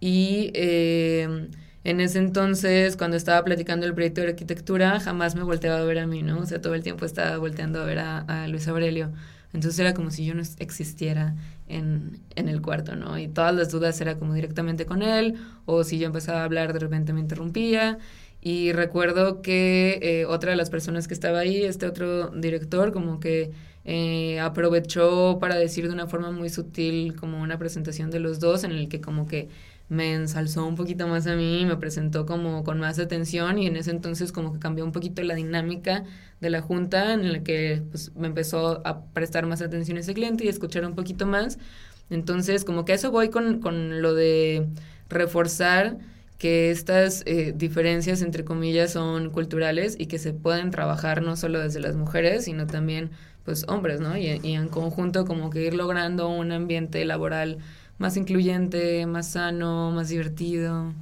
Y 0.00 0.50
eh, 0.54 1.48
en 1.84 2.00
ese 2.00 2.18
entonces, 2.18 2.96
cuando 2.96 3.16
estaba 3.16 3.44
platicando 3.44 3.86
el 3.86 3.94
proyecto 3.94 4.22
de 4.22 4.28
arquitectura, 4.28 4.98
jamás 4.98 5.34
me 5.34 5.42
volteaba 5.42 5.78
a 5.80 5.84
ver 5.84 5.98
a 5.98 6.06
mí, 6.06 6.22
¿no? 6.22 6.40
O 6.40 6.46
sea, 6.46 6.60
todo 6.60 6.74
el 6.74 6.82
tiempo 6.82 7.04
estaba 7.04 7.36
volteando 7.36 7.82
a 7.82 7.84
ver 7.84 7.98
a, 7.98 8.48
Luis 8.48 8.66
Aurelio. 8.66 9.12
Entonces 9.52 9.78
era 9.80 9.94
como 9.94 10.10
si 10.10 10.24
yo 10.24 10.34
no 10.34 10.42
existiera 10.58 11.34
en, 11.68 12.20
en, 12.36 12.48
el 12.48 12.62
cuarto, 12.62 12.96
¿no? 12.96 13.18
Y 13.18 13.28
todas 13.28 13.54
las 13.54 13.70
dudas 13.70 14.00
era 14.00 14.16
como 14.18 14.32
directamente 14.34 14.86
con 14.86 15.02
él, 15.02 15.36
o 15.66 15.84
si 15.84 15.98
yo 15.98 16.06
empezaba 16.06 16.40
a 16.42 16.44
hablar, 16.44 16.72
de 16.72 16.78
repente 16.78 17.12
me 17.12 17.20
interrumpía. 17.20 17.98
Y 18.42 18.72
recuerdo 18.72 19.42
que 19.42 19.98
eh, 20.02 20.24
otra 20.26 20.52
de 20.52 20.56
las 20.56 20.70
personas 20.70 21.08
que 21.08 21.14
estaba 21.14 21.40
ahí, 21.40 21.62
este 21.62 21.86
otro 21.86 22.30
director, 22.30 22.92
como 22.92 23.20
que 23.20 23.52
eh, 23.84 24.40
aprovechó 24.40 25.38
para 25.40 25.56
decir 25.56 25.86
de 25.88 25.92
una 25.94 26.06
forma 26.06 26.30
muy 26.30 26.48
sutil 26.48 27.16
como 27.16 27.40
una 27.42 27.58
presentación 27.58 28.10
de 28.10 28.20
los 28.20 28.40
dos, 28.40 28.64
en 28.64 28.72
el 28.72 28.88
que 28.88 29.00
como 29.00 29.26
que 29.26 29.48
me 29.90 30.14
ensalzó 30.14 30.66
un 30.66 30.76
poquito 30.76 31.08
más 31.08 31.26
a 31.26 31.34
mí, 31.34 31.64
me 31.66 31.76
presentó 31.76 32.24
como 32.24 32.62
con 32.64 32.78
más 32.78 32.98
atención 33.00 33.58
y 33.58 33.66
en 33.66 33.76
ese 33.76 33.90
entonces 33.90 34.30
como 34.32 34.52
que 34.52 34.60
cambió 34.60 34.84
un 34.84 34.92
poquito 34.92 35.22
la 35.22 35.34
dinámica 35.34 36.04
de 36.40 36.48
la 36.48 36.62
junta 36.62 37.12
en 37.12 37.32
la 37.32 37.42
que 37.42 37.82
pues, 37.90 38.14
me 38.14 38.28
empezó 38.28 38.86
a 38.86 39.04
prestar 39.06 39.46
más 39.46 39.60
atención 39.62 39.98
ese 39.98 40.14
cliente 40.14 40.44
y 40.44 40.48
escuchar 40.48 40.86
un 40.86 40.94
poquito 40.94 41.26
más. 41.26 41.58
Entonces 42.08 42.64
como 42.64 42.84
que 42.84 42.92
a 42.92 42.94
eso 42.94 43.10
voy 43.10 43.30
con, 43.30 43.60
con 43.60 44.00
lo 44.00 44.14
de 44.14 44.68
reforzar 45.08 45.98
que 46.40 46.70
estas 46.70 47.22
eh, 47.26 47.52
diferencias 47.54 48.22
entre 48.22 48.46
comillas 48.46 48.92
son 48.92 49.28
culturales 49.28 49.94
y 49.98 50.06
que 50.06 50.18
se 50.18 50.32
pueden 50.32 50.70
trabajar 50.70 51.20
no 51.20 51.36
solo 51.36 51.60
desde 51.60 51.80
las 51.80 51.96
mujeres, 51.96 52.46
sino 52.46 52.66
también 52.66 53.10
pues 53.44 53.66
hombres, 53.68 54.00
¿no? 54.00 54.16
Y, 54.16 54.40
y 54.42 54.54
en 54.54 54.68
conjunto 54.68 55.26
como 55.26 55.50
que 55.50 55.66
ir 55.66 55.74
logrando 55.74 56.30
un 56.30 56.50
ambiente 56.50 57.04
laboral 57.04 57.58
más 57.98 58.16
incluyente, 58.16 59.04
más 59.04 59.32
sano, 59.32 59.90
más 59.90 60.08
divertido. 60.08 60.94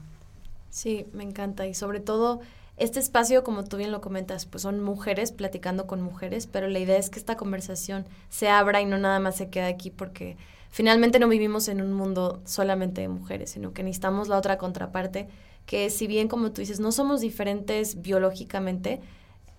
Sí, 0.71 1.07
me 1.13 1.23
encanta. 1.23 1.69
Y 1.69 1.75
sobre 1.75 2.01
todo, 2.01 2.41
este 2.77 2.99
espacio, 2.99 3.45
como 3.45 3.63
tú 3.63 3.77
bien 3.77 3.93
lo 3.93 4.01
comentas, 4.01 4.45
pues 4.45 4.63
son 4.63 4.81
mujeres 4.81 5.31
platicando 5.31 5.87
con 5.87 6.03
mujeres, 6.03 6.49
pero 6.49 6.67
la 6.67 6.81
idea 6.81 6.99
es 6.99 7.11
que 7.11 7.21
esta 7.21 7.37
conversación 7.37 8.07
se 8.29 8.49
abra 8.49 8.81
y 8.81 8.87
no 8.87 8.99
nada 8.99 9.21
más 9.21 9.37
se 9.37 9.51
quede 9.51 9.67
aquí 9.67 9.91
porque 9.91 10.37
finalmente 10.71 11.19
no 11.19 11.29
vivimos 11.29 11.69
en 11.69 11.81
un 11.81 11.93
mundo 11.93 12.41
solamente 12.45 13.01
de 13.01 13.09
mujeres, 13.09 13.51
sino 13.51 13.73
que 13.73 13.83
necesitamos 13.83 14.29
la 14.29 14.39
otra 14.39 14.59
contraparte, 14.59 15.29
que 15.67 15.91
si 15.91 16.07
bien, 16.07 16.29
como 16.29 16.51
tú 16.53 16.61
dices, 16.61 16.81
no 16.81 16.93
somos 16.93 17.21
diferentes 17.21 18.01
biológicamente, 18.01 19.01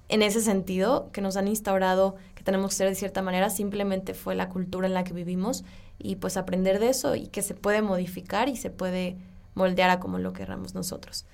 en 0.09 0.23
ese 0.23 0.41
sentido, 0.41 1.11
que 1.11 1.21
nos 1.21 1.37
han 1.37 1.47
instaurado 1.47 2.15
que 2.33 2.43
tenemos 2.43 2.71
que 2.71 2.77
ser 2.77 2.89
de 2.89 2.95
cierta 2.95 3.21
manera, 3.21 3.49
simplemente 3.51 4.15
fue 4.15 4.33
la 4.33 4.49
cultura 4.49 4.87
en 4.87 4.95
la 4.95 5.03
que 5.03 5.13
vivimos 5.13 5.63
y 5.99 6.15
pues 6.15 6.35
aprender 6.35 6.79
de 6.79 6.89
eso 6.89 7.15
y 7.15 7.27
que 7.27 7.43
se 7.43 7.53
puede 7.53 7.83
modificar 7.83 8.49
y 8.49 8.55
se 8.55 8.71
puede 8.71 9.17
moldear 9.53 9.91
a 9.91 9.99
como 9.99 10.17
lo 10.17 10.33
querramos 10.33 10.73
nosotros. 10.73 11.25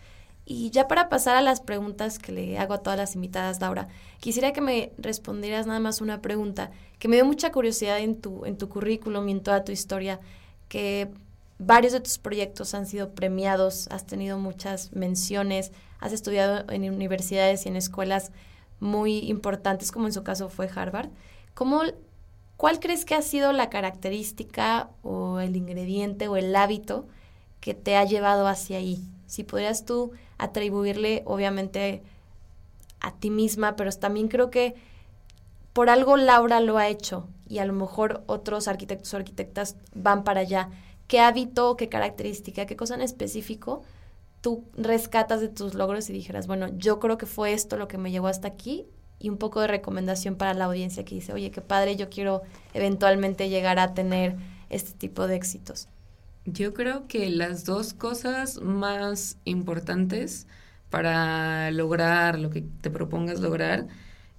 Y 0.45 0.69
ya 0.69 0.87
para 0.87 1.09
pasar 1.09 1.35
a 1.35 1.41
las 1.41 1.59
preguntas 1.59 2.19
que 2.19 2.31
le 2.31 2.59
hago 2.59 2.75
a 2.75 2.83
todas 2.83 2.99
las 2.99 3.15
invitadas, 3.15 3.59
Laura, 3.59 3.87
quisiera 4.19 4.53
que 4.53 4.61
me 4.61 4.93
respondieras 4.99 5.65
nada 5.65 5.79
más 5.79 6.01
una 6.01 6.21
pregunta 6.21 6.69
que 6.99 7.07
me 7.07 7.15
dio 7.15 7.25
mucha 7.25 7.51
curiosidad 7.51 7.99
en 7.99 8.21
tu, 8.21 8.45
en 8.45 8.57
tu 8.57 8.69
currículum 8.69 9.27
y 9.27 9.31
en 9.31 9.41
toda 9.41 9.63
tu 9.63 9.71
historia, 9.71 10.19
que 10.67 11.09
varios 11.57 11.93
de 11.93 11.99
tus 11.99 12.19
proyectos 12.19 12.75
han 12.75 12.85
sido 12.85 13.15
premiados, 13.15 13.87
has 13.89 14.05
tenido 14.05 14.37
muchas 14.37 14.93
menciones, 14.93 15.71
has 15.99 16.13
estudiado 16.13 16.69
en 16.71 16.93
universidades 16.93 17.65
y 17.65 17.69
en 17.69 17.75
escuelas 17.75 18.31
muy 18.79 19.19
importantes, 19.19 19.91
como 19.91 20.05
en 20.05 20.13
su 20.13 20.23
caso 20.23 20.49
fue 20.49 20.69
Harvard. 20.73 21.09
¿Cómo, 21.55 21.81
¿Cuál 22.57 22.79
crees 22.79 23.03
que 23.03 23.15
ha 23.15 23.21
sido 23.21 23.51
la 23.51 23.69
característica 23.69 24.89
o 25.01 25.39
el 25.39 25.55
ingrediente 25.55 26.27
o 26.27 26.37
el 26.37 26.55
hábito 26.55 27.07
que 27.61 27.73
te 27.73 27.95
ha 27.95 28.03
llevado 28.03 28.47
hacia 28.47 28.77
ahí? 28.77 29.01
Si 29.25 29.43
podrías 29.43 29.85
tú 29.85 30.11
atribuirle, 30.37 31.23
obviamente, 31.25 32.03
a 32.99 33.13
ti 33.13 33.29
misma, 33.29 33.75
pero 33.75 33.91
también 33.91 34.27
creo 34.27 34.49
que 34.49 34.75
por 35.73 35.89
algo 35.89 36.17
Laura 36.17 36.59
lo 36.59 36.77
ha 36.77 36.87
hecho 36.87 37.27
y 37.47 37.59
a 37.59 37.65
lo 37.65 37.73
mejor 37.73 38.23
otros 38.27 38.67
arquitectos 38.67 39.13
o 39.13 39.17
arquitectas 39.17 39.75
van 39.93 40.23
para 40.23 40.41
allá. 40.41 40.69
¿Qué 41.07 41.19
hábito, 41.19 41.75
qué 41.75 41.89
característica, 41.89 42.65
qué 42.65 42.75
cosa 42.75 42.95
en 42.95 43.01
específico 43.01 43.83
tú 44.45 44.63
rescatas 44.77 45.41
de 45.41 45.49
tus 45.49 45.73
logros 45.73 46.07
y 46.11 46.13
dijeras, 46.13 46.45
bueno, 46.45 46.67
yo 46.77 46.99
creo 46.99 47.17
que 47.17 47.25
fue 47.25 47.53
esto 47.53 47.77
lo 47.77 47.87
que 47.87 47.97
me 47.97 48.11
llevó 48.11 48.27
hasta 48.27 48.47
aquí 48.47 48.85
y 49.17 49.29
un 49.29 49.37
poco 49.37 49.59
de 49.59 49.65
recomendación 49.65 50.35
para 50.35 50.53
la 50.53 50.65
audiencia 50.65 51.03
que 51.03 51.15
dice, 51.15 51.33
oye, 51.33 51.49
qué 51.49 51.61
padre, 51.61 51.95
yo 51.95 52.11
quiero 52.11 52.43
eventualmente 52.75 53.49
llegar 53.49 53.79
a 53.79 53.95
tener 53.95 54.35
este 54.69 54.91
tipo 54.91 55.25
de 55.25 55.35
éxitos? 55.35 55.87
Yo 56.45 56.73
creo 56.73 57.07
que 57.07 57.29
las 57.29 57.65
dos 57.65 57.93
cosas 57.93 58.61
más 58.61 59.37
importantes 59.45 60.47
para 60.89 61.71
lograr 61.71 62.39
lo 62.39 62.51
que 62.51 62.63
te 62.81 62.91
propongas 62.91 63.39
lograr 63.39 63.87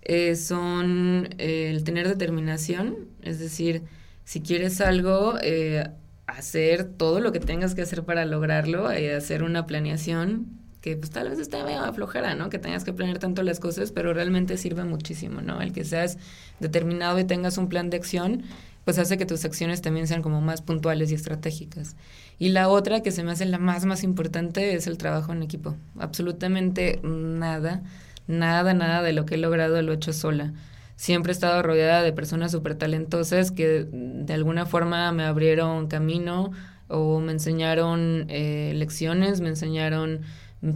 eh, 0.03 0.37
son 0.37 1.29
eh, 1.39 1.71
el 1.71 1.83
tener 1.83 2.07
determinación, 2.09 3.09
es 3.23 3.41
decir, 3.41 3.83
si 4.25 4.41
quieres 4.41 4.81
algo, 4.81 5.35
eh, 5.43 5.91
hacer 6.29 6.85
todo 6.85 7.21
lo 7.21 7.33
que 7.33 7.41
tengas 7.41 7.75
que 7.75 7.83
hacer 7.83 8.05
para 8.05 8.25
lograrlo, 8.25 8.87
hacer 8.89 9.43
una 9.43 9.67
planeación 9.67 10.47
que 10.81 10.97
pues 10.97 11.11
tal 11.11 11.29
vez 11.29 11.41
esté 11.41 11.63
medio 11.65 11.81
aflojera, 11.81 12.37
¿no? 12.37 12.49
Que 12.51 12.61
tengas 12.61 12.85
que 12.85 12.93
planear 12.93 13.19
tanto 13.19 13.43
las 13.43 13.59
cosas, 13.59 13.91
pero 13.91 14.15
realmente 14.15 14.57
sirve 14.57 14.85
muchísimo, 14.85 15.43
¿no? 15.43 15.61
El 15.61 15.73
que 15.73 15.85
seas 15.85 16.19
determinado 16.61 17.19
y 17.19 17.25
tengas 17.25 17.59
un 17.59 17.69
plan 17.69 17.91
de 17.91 17.97
acción, 17.97 18.45
pues 18.87 18.99
hace 18.99 19.19
que 19.19 19.27
tus 19.27 19.45
acciones 19.45 19.83
también 19.83 20.07
sean 20.07 20.23
como 20.23 20.41
más 20.41 20.63
puntuales 20.63 21.11
y 21.11 21.15
estratégicas. 21.15 21.97
Y 22.39 22.49
la 22.49 22.71
otra 22.71 23.03
que 23.03 23.11
se 23.11 23.23
me 23.23 23.33
hace 23.33 23.45
la 23.45 23.59
más, 23.59 23.85
más 23.85 24.03
importante 24.03 24.75
es 24.75 24.87
el 24.87 24.97
trabajo 24.97 25.33
en 25.33 25.43
equipo. 25.43 25.77
Absolutamente 25.99 27.01
nada 27.03 27.83
nada, 28.27 28.75
nada 28.75 29.03
de 29.03 29.13
lo 29.13 29.27
que 29.27 29.35
he 29.35 29.39
logrado 29.39 29.81
lo 29.83 29.93
he 29.93 29.97
hecho 29.97 30.13
sola. 30.13 30.53
Siempre 30.97 31.31
he 31.31 31.35
estado 31.35 31.63
rodeada 31.63 32.03
de 32.03 32.13
personas 32.13 32.53
súper 32.53 32.75
talentosas 32.77 33.51
que 33.51 33.87
de 33.91 34.33
alguna 34.33 34.67
forma 34.67 35.13
me 35.13 35.25
abrieron 35.25 35.89
camino 35.89 36.53
o 36.89 37.21
me 37.21 37.33
enseñaron 37.33 38.27
eh, 38.29 38.73
lecciones, 38.75 39.41
me 39.41 39.49
enseñaron, 39.49 40.23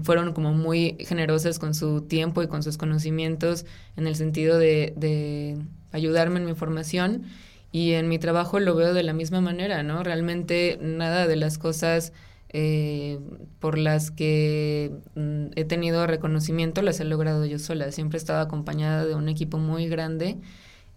fueron 0.02 0.34
como 0.34 0.52
muy 0.52 0.96
generosas 1.00 1.58
con 1.58 1.74
su 1.74 2.02
tiempo 2.02 2.42
y 2.42 2.48
con 2.48 2.62
sus 2.62 2.76
conocimientos 2.76 3.64
en 3.96 4.06
el 4.06 4.14
sentido 4.14 4.58
de, 4.58 4.92
de 4.96 5.56
ayudarme 5.92 6.40
en 6.40 6.46
mi 6.46 6.54
formación 6.54 7.24
y 7.72 7.92
en 7.92 8.08
mi 8.08 8.18
trabajo 8.18 8.60
lo 8.60 8.74
veo 8.74 8.94
de 8.94 9.02
la 9.02 9.12
misma 9.12 9.40
manera, 9.40 9.82
¿no? 9.82 10.02
Realmente 10.02 10.78
nada 10.80 11.26
de 11.26 11.36
las 11.36 11.58
cosas 11.58 12.12
eh, 12.52 13.20
por 13.60 13.78
las 13.78 14.10
que 14.10 14.92
mm, 15.14 15.52
he 15.54 15.64
tenido 15.64 16.06
reconocimiento 16.06 16.82
las 16.82 16.98
he 16.98 17.04
logrado 17.04 17.46
yo 17.46 17.58
sola. 17.58 17.92
Siempre 17.92 18.16
he 18.16 18.20
estado 18.20 18.40
acompañada 18.40 19.04
de 19.04 19.14
un 19.14 19.28
equipo 19.28 19.58
muy 19.58 19.86
grande 19.86 20.38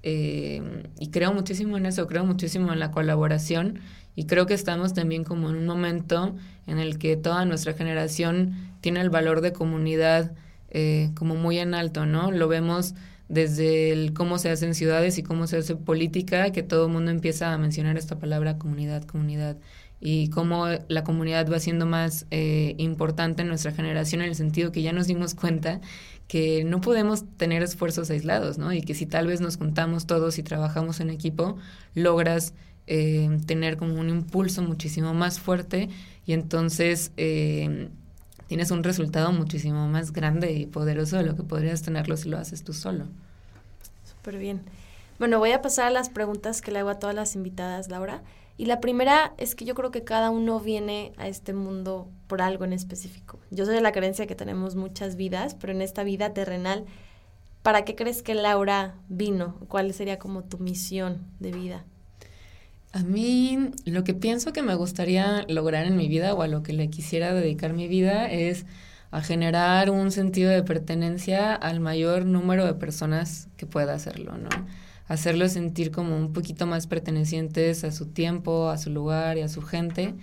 eh, 0.01 0.83
y 0.99 1.09
creo 1.11 1.31
muchísimo 1.31 1.77
en 1.77 1.85
eso, 1.85 2.07
creo 2.07 2.25
muchísimo 2.25 2.73
en 2.73 2.79
la 2.79 2.91
colaboración 2.91 3.79
y 4.15 4.25
creo 4.25 4.47
que 4.47 4.53
estamos 4.53 4.93
también 4.93 5.23
como 5.23 5.49
en 5.49 5.57
un 5.57 5.65
momento 5.65 6.35
en 6.67 6.79
el 6.79 6.97
que 6.97 7.17
toda 7.17 7.45
nuestra 7.45 7.73
generación 7.73 8.53
tiene 8.81 9.01
el 9.01 9.09
valor 9.09 9.41
de 9.41 9.53
comunidad 9.53 10.33
eh, 10.71 11.11
como 11.15 11.35
muy 11.35 11.59
en 11.59 11.75
alto, 11.75 12.07
¿no? 12.07 12.31
Lo 12.31 12.47
vemos 12.47 12.95
desde 13.33 13.91
el 13.91 14.13
cómo 14.13 14.37
se 14.37 14.49
hacen 14.49 14.75
ciudades 14.75 15.17
y 15.17 15.23
cómo 15.23 15.47
se 15.47 15.57
hace 15.57 15.75
política, 15.75 16.51
que 16.51 16.63
todo 16.63 16.85
el 16.85 16.91
mundo 16.91 17.11
empieza 17.11 17.53
a 17.53 17.57
mencionar 17.57 17.97
esta 17.97 18.19
palabra 18.19 18.57
comunidad, 18.57 19.03
comunidad 19.03 19.57
y 19.99 20.29
cómo 20.29 20.67
la 20.87 21.03
comunidad 21.03 21.49
va 21.51 21.59
siendo 21.59 21.85
más 21.85 22.25
eh, 22.29 22.75
importante 22.77 23.41
en 23.41 23.47
nuestra 23.47 23.71
generación 23.71 24.21
en 24.21 24.29
el 24.29 24.35
sentido 24.35 24.71
que 24.71 24.81
ya 24.81 24.91
nos 24.91 25.07
dimos 25.07 25.33
cuenta 25.33 25.81
que 26.27 26.63
no 26.63 26.81
podemos 26.81 27.25
tener 27.37 27.63
esfuerzos 27.63 28.09
aislados, 28.09 28.57
¿no? 28.57 28.73
Y 28.73 28.81
que 28.81 28.95
si 28.95 29.05
tal 29.05 29.27
vez 29.27 29.41
nos 29.41 29.57
juntamos 29.57 30.05
todos 30.05 30.37
y 30.39 30.43
trabajamos 30.43 30.99
en 30.99 31.09
equipo, 31.09 31.57
logras 31.95 32.53
eh, 32.85 33.29
tener 33.45 33.77
como 33.77 33.99
un 33.99 34.09
impulso 34.09 34.61
muchísimo 34.61 35.13
más 35.13 35.39
fuerte 35.39 35.89
y 36.25 36.33
entonces 36.33 37.11
eh, 37.15 37.89
tienes 38.47 38.71
un 38.71 38.83
resultado 38.83 39.31
muchísimo 39.31 39.87
más 39.87 40.13
grande 40.13 40.51
y 40.53 40.65
poderoso 40.65 41.17
de 41.17 41.23
lo 41.23 41.35
que 41.35 41.43
podrías 41.43 41.81
tenerlo 41.81 42.17
si 42.17 42.29
lo 42.29 42.37
haces 42.37 42.63
tú 42.63 42.73
solo. 42.73 43.05
Súper 44.03 44.37
bien. 44.37 44.61
Bueno, 45.19 45.39
voy 45.39 45.51
a 45.51 45.61
pasar 45.61 45.87
a 45.87 45.91
las 45.91 46.09
preguntas 46.09 46.61
que 46.61 46.71
le 46.71 46.79
hago 46.79 46.89
a 46.89 46.99
todas 46.99 47.15
las 47.15 47.35
invitadas, 47.35 47.89
Laura. 47.89 48.23
Y 48.57 48.65
la 48.65 48.79
primera 48.79 49.33
es 49.37 49.55
que 49.55 49.65
yo 49.65 49.73
creo 49.73 49.89
que 49.89 50.03
cada 50.03 50.29
uno 50.29 50.59
viene 50.59 51.13
a 51.17 51.27
este 51.27 51.53
mundo 51.53 52.07
por 52.27 52.41
algo 52.41 52.65
en 52.65 52.73
específico. 52.73 53.39
Yo 53.49 53.65
soy 53.65 53.75
de 53.75 53.81
la 53.81 53.91
creencia 53.91 54.27
que 54.27 54.35
tenemos 54.35 54.75
muchas 54.75 55.15
vidas, 55.15 55.55
pero 55.55 55.73
en 55.73 55.81
esta 55.81 56.03
vida 56.03 56.33
terrenal, 56.33 56.85
¿para 57.63 57.83
qué 57.83 57.95
crees 57.95 58.21
que 58.21 58.35
Laura 58.35 58.95
vino? 59.09 59.55
¿Cuál 59.69 59.93
sería 59.93 60.19
como 60.19 60.43
tu 60.43 60.59
misión 60.59 61.25
de 61.39 61.51
vida? 61.51 61.85
A 62.93 63.03
mí 63.03 63.71
lo 63.85 64.03
que 64.03 64.13
pienso 64.13 64.53
que 64.53 64.61
me 64.61 64.75
gustaría 64.75 65.45
lograr 65.49 65.85
en 65.85 65.97
mi 65.97 66.07
vida 66.07 66.33
o 66.33 66.41
a 66.41 66.47
lo 66.47 66.63
que 66.63 66.73
le 66.73 66.89
quisiera 66.89 67.33
dedicar 67.33 67.73
mi 67.73 67.87
vida 67.87 68.31
es 68.31 68.65
a 69.11 69.21
generar 69.21 69.89
un 69.89 70.11
sentido 70.11 70.51
de 70.51 70.63
pertenencia 70.63 71.53
al 71.53 71.79
mayor 71.79 72.25
número 72.25 72.65
de 72.65 72.73
personas 72.75 73.49
que 73.57 73.65
pueda 73.65 73.93
hacerlo, 73.93 74.37
¿no? 74.37 74.49
hacerlos 75.07 75.51
sentir 75.53 75.91
como 75.91 76.17
un 76.17 76.33
poquito 76.33 76.65
más 76.65 76.87
pertenecientes 76.87 77.83
a 77.83 77.91
su 77.91 78.07
tiempo, 78.07 78.69
a 78.69 78.77
su 78.77 78.89
lugar 78.89 79.37
y 79.37 79.41
a 79.41 79.49
su 79.49 79.61
gente. 79.61 80.15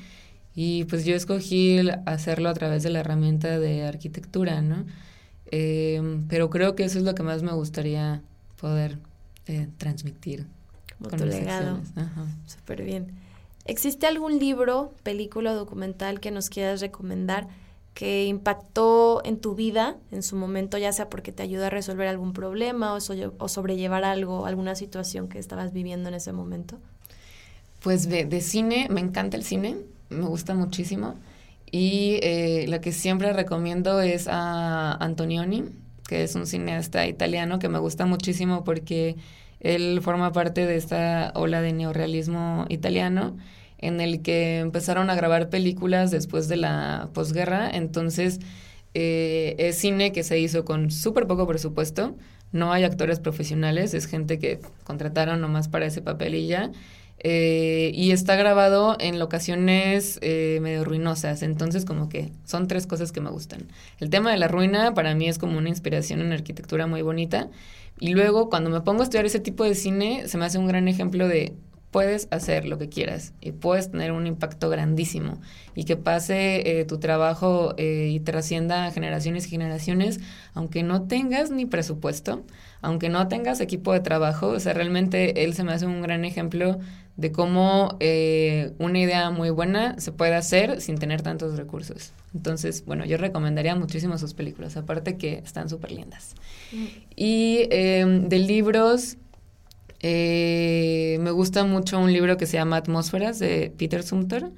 Y 0.54 0.84
pues 0.84 1.04
yo 1.04 1.14
escogí 1.14 1.80
hacerlo 2.06 2.48
a 2.48 2.54
través 2.54 2.82
de 2.82 2.90
la 2.90 3.00
herramienta 3.00 3.58
de 3.58 3.84
arquitectura, 3.84 4.62
¿no? 4.62 4.84
Em, 5.50 6.26
pero 6.28 6.50
creo 6.50 6.74
que 6.76 6.84
eso 6.84 6.98
es 6.98 7.04
lo 7.04 7.14
que 7.14 7.22
más 7.22 7.42
me 7.42 7.52
gustaría 7.52 8.22
poder 8.60 8.98
eh, 9.46 9.68
transmitir. 9.78 10.46
Como 11.02 11.16
tu 11.16 11.24
legado. 11.24 11.80
Súper 12.46 12.82
bien. 12.82 13.08
¿Existe 13.64 14.06
algún 14.06 14.38
libro, 14.38 14.92
película 15.02 15.52
o 15.52 15.54
documental 15.54 16.20
que 16.20 16.30
nos 16.30 16.50
quieras 16.50 16.80
recomendar 16.80 17.48
que 17.94 18.26
impactó 18.26 19.20
en 19.24 19.38
tu 19.38 19.54
vida 19.54 19.96
en 20.12 20.22
su 20.22 20.36
momento, 20.36 20.78
ya 20.78 20.92
sea 20.92 21.10
porque 21.10 21.32
te 21.32 21.42
ayuda 21.42 21.66
a 21.66 21.70
resolver 21.70 22.08
algún 22.08 22.32
problema 22.32 22.94
o, 22.94 23.48
sobrellevar 23.48 24.04
algo, 24.04 24.46
alguna 24.46 24.74
situación 24.74 25.28
que 25.28 25.38
estabas 25.38 25.72
viviendo 25.72 26.08
en 26.08 26.14
ese 26.14 26.32
momento? 26.32 26.78
Pues 27.82 28.08
de, 28.08 28.40
cine, 28.40 28.88
me 28.90 29.00
encanta 29.00 29.36
el 29.36 29.44
cine, 29.44 29.76
me 30.08 30.26
gusta 30.26 30.54
muchísimo. 30.54 31.14
Y 31.70 32.18
eh, 32.22 32.66
la 32.68 32.80
que 32.80 32.92
siempre 32.92 33.32
recomiendo 33.32 34.00
es 34.00 34.28
a 34.28 34.92
Antonioni, 34.94 35.64
que 36.06 36.24
es 36.24 36.34
un 36.34 36.46
cineasta 36.46 37.06
italiano 37.06 37.58
que 37.58 37.68
me 37.68 37.78
gusta 37.78 38.06
muchísimo 38.06 38.64
porque 38.64 39.16
él 39.60 40.00
forma 40.02 40.32
parte 40.32 40.66
de 40.66 40.76
esta 40.76 41.32
ola 41.34 41.62
de 41.62 41.72
neorrealismo 41.72 42.66
italiano 42.68 43.36
en 43.78 44.00
el 44.00 44.22
que 44.22 44.58
empezaron 44.58 45.10
a 45.10 45.14
grabar 45.14 45.48
películas 45.48 46.10
después 46.10 46.48
de 46.48 46.56
la 46.56 47.08
posguerra. 47.14 47.70
Entonces, 47.70 48.40
eh, 48.94 49.54
es 49.58 49.76
cine 49.76 50.12
que 50.12 50.22
se 50.22 50.38
hizo 50.38 50.64
con 50.64 50.90
súper 50.90 51.26
poco 51.26 51.46
presupuesto. 51.46 52.16
No 52.52 52.72
hay 52.72 52.84
actores 52.84 53.20
profesionales, 53.20 53.94
es 53.94 54.06
gente 54.06 54.38
que 54.38 54.60
contrataron 54.84 55.40
nomás 55.40 55.68
para 55.68 55.86
ese 55.86 56.02
papel 56.02 56.34
y 56.34 56.46
ya. 56.46 56.70
Eh, 57.22 57.92
y 57.94 58.12
está 58.12 58.34
grabado 58.34 58.96
en 58.98 59.18
locaciones 59.18 60.18
eh, 60.22 60.58
medio 60.62 60.84
ruinosas, 60.84 61.42
entonces 61.42 61.84
como 61.84 62.08
que 62.08 62.32
son 62.46 62.66
tres 62.66 62.86
cosas 62.86 63.12
que 63.12 63.20
me 63.20 63.28
gustan. 63.28 63.68
El 63.98 64.08
tema 64.08 64.30
de 64.30 64.38
la 64.38 64.48
ruina 64.48 64.94
para 64.94 65.14
mí 65.14 65.28
es 65.28 65.36
como 65.36 65.58
una 65.58 65.68
inspiración 65.68 66.22
en 66.22 66.32
arquitectura 66.32 66.86
muy 66.86 67.02
bonita. 67.02 67.50
Y 68.00 68.14
luego 68.14 68.48
cuando 68.48 68.70
me 68.70 68.80
pongo 68.80 69.00
a 69.00 69.04
estudiar 69.04 69.26
ese 69.26 69.40
tipo 69.40 69.62
de 69.62 69.74
cine, 69.74 70.26
se 70.26 70.38
me 70.38 70.46
hace 70.46 70.58
un 70.58 70.66
gran 70.66 70.88
ejemplo 70.88 71.28
de 71.28 71.54
puedes 71.90 72.28
hacer 72.30 72.66
lo 72.66 72.78
que 72.78 72.88
quieras 72.88 73.32
y 73.40 73.52
puedes 73.52 73.90
tener 73.90 74.12
un 74.12 74.26
impacto 74.26 74.70
grandísimo. 74.70 75.40
Y 75.74 75.84
que 75.84 75.96
pase 75.96 76.80
eh, 76.80 76.84
tu 76.84 76.98
trabajo 76.98 77.74
eh, 77.76 78.08
y 78.10 78.20
trascienda 78.20 78.90
generaciones 78.90 79.46
y 79.46 79.50
generaciones, 79.50 80.20
aunque 80.54 80.82
no 80.82 81.02
tengas 81.02 81.50
ni 81.50 81.66
presupuesto, 81.66 82.44
aunque 82.80 83.08
no 83.08 83.28
tengas 83.28 83.60
equipo 83.60 83.92
de 83.92 84.00
trabajo, 84.00 84.48
o 84.48 84.60
sea, 84.60 84.72
realmente 84.72 85.44
él 85.44 85.54
se 85.54 85.64
me 85.64 85.72
hace 85.72 85.86
un 85.86 86.00
gran 86.00 86.24
ejemplo 86.24 86.78
de 87.20 87.32
cómo 87.32 87.96
eh, 88.00 88.72
una 88.78 88.98
idea 88.98 89.30
muy 89.30 89.50
buena 89.50 89.98
se 89.98 90.12
puede 90.12 90.34
hacer 90.34 90.80
sin 90.80 90.98
tener 90.98 91.22
tantos 91.22 91.56
recursos. 91.56 92.12
Entonces, 92.34 92.84
bueno, 92.86 93.04
yo 93.04 93.16
recomendaría 93.16 93.74
muchísimo 93.76 94.16
sus 94.18 94.34
películas, 94.34 94.76
aparte 94.76 95.16
que 95.16 95.38
están 95.38 95.68
súper 95.68 95.92
lindas. 95.92 96.34
Mm. 96.72 96.84
Y 97.16 97.66
de 97.68 98.38
libros, 98.38 99.16
eh, 100.02 101.18
me 101.20 101.30
gusta 101.30 101.64
mucho 101.64 101.98
un 101.98 102.12
libro 102.12 102.36
que 102.36 102.46
se 102.46 102.56
llama 102.56 102.76
Atmósferas 102.76 103.38
de 103.38 103.72
Peter 103.76 104.02
Sumter. 104.02 104.50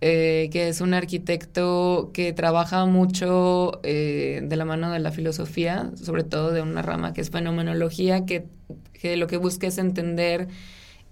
eh, 0.00 0.48
que 0.52 0.68
es 0.68 0.80
un 0.80 0.94
arquitecto 0.94 2.10
que 2.14 2.32
trabaja 2.32 2.86
mucho 2.86 3.80
eh, 3.82 4.40
de 4.44 4.56
la 4.56 4.64
mano 4.64 4.92
de 4.92 5.00
la 5.00 5.10
filosofía, 5.10 5.90
sobre 5.96 6.22
todo 6.24 6.52
de 6.52 6.62
una 6.62 6.82
rama 6.82 7.12
que 7.12 7.20
es 7.20 7.30
fenomenología, 7.30 8.24
que, 8.24 8.46
que 8.92 9.16
lo 9.16 9.26
que 9.26 9.36
busca 9.38 9.66
es 9.66 9.78
entender 9.78 10.48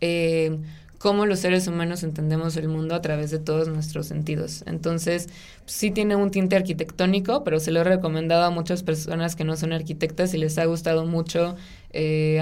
eh, 0.01 0.59
cómo 0.99 1.27
los 1.27 1.41
seres 1.41 1.67
humanos 1.69 2.03
entendemos 2.03 2.57
el 2.57 2.69
mundo 2.69 2.95
a 2.95 3.03
través 3.03 3.31
de 3.31 3.39
todos 3.39 3.69
nuestros 3.69 4.07
sentidos. 4.07 4.65
Entonces, 4.67 5.29
sí 5.67 5.91
tiene 5.91 6.17
un 6.17 6.31
tinte 6.31 6.57
arquitectónico, 6.57 7.45
pero 7.45 7.61
se 7.61 7.71
lo 7.71 7.81
he 7.81 7.85
recomendado 7.85 8.45
a 8.45 8.51
muchas 8.51 8.83
personas 8.83 9.37
que 9.37 9.45
no 9.45 9.57
son 9.57 9.73
arquitectas 9.73 10.33
y 10.35 10.39
les 10.39 10.59
ha 10.59 10.65
gustado 10.65 11.05
mucho, 11.05 11.57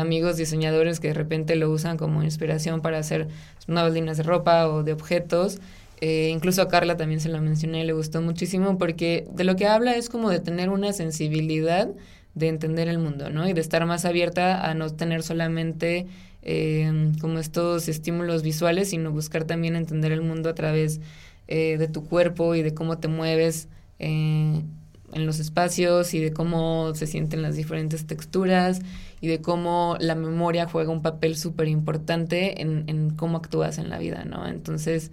amigos 0.00 0.36
diseñadores 0.36 0.98
que 0.98 1.08
de 1.08 1.14
repente 1.14 1.54
lo 1.54 1.70
usan 1.70 1.96
como 1.96 2.24
inspiración 2.24 2.80
para 2.80 2.98
hacer 2.98 3.28
nuevas 3.68 3.92
líneas 3.92 4.16
de 4.16 4.24
ropa 4.24 4.68
o 4.68 4.82
de 4.82 4.92
objetos. 4.92 5.60
Eh, 6.00 6.30
incluso 6.30 6.60
a 6.60 6.68
Carla 6.68 6.96
también 6.96 7.20
se 7.20 7.28
lo 7.28 7.40
mencioné 7.40 7.82
y 7.82 7.86
le 7.86 7.92
gustó 7.92 8.20
muchísimo 8.20 8.78
porque 8.78 9.26
de 9.32 9.44
lo 9.44 9.56
que 9.56 9.66
habla 9.66 9.94
es 9.96 10.08
como 10.08 10.28
de 10.28 10.40
tener 10.40 10.68
una 10.68 10.92
sensibilidad 10.92 11.88
de 12.34 12.48
entender 12.48 12.88
el 12.88 12.98
mundo, 12.98 13.30
¿no? 13.30 13.48
Y 13.48 13.52
de 13.52 13.60
estar 13.60 13.86
más 13.86 14.04
abierta 14.04 14.68
a 14.68 14.74
no 14.74 14.90
tener 14.90 15.22
solamente 15.22 16.06
eh, 16.44 17.12
como 17.20 17.38
estos 17.38 17.88
estímulos 17.88 18.42
visuales, 18.42 18.90
sino 18.90 19.10
buscar 19.10 19.44
también 19.44 19.76
entender 19.76 20.12
el 20.12 20.22
mundo 20.22 20.50
a 20.50 20.54
través 20.54 21.00
eh, 21.48 21.76
de 21.78 21.88
tu 21.88 22.04
cuerpo 22.04 22.54
y 22.54 22.62
de 22.62 22.74
cómo 22.74 22.98
te 22.98 23.08
mueves 23.08 23.68
en 23.98 25.26
los 25.26 25.38
espacios 25.38 26.14
y 26.14 26.20
de 26.20 26.32
cómo 26.32 26.94
se 26.94 27.06
sienten 27.06 27.42
las 27.42 27.56
diferentes 27.56 28.06
texturas 28.06 28.80
y 29.20 29.28
de 29.28 29.40
cómo 29.40 29.96
la 30.00 30.14
memoria 30.14 30.68
juega 30.68 30.90
un 30.90 31.00
papel 31.00 31.36
súper 31.36 31.68
importante 31.68 32.60
en, 32.60 32.84
en 32.88 33.10
cómo 33.10 33.38
actúas 33.38 33.78
en 33.78 33.88
la 33.88 33.98
vida, 33.98 34.24
¿no? 34.24 34.46
Entonces, 34.46 35.10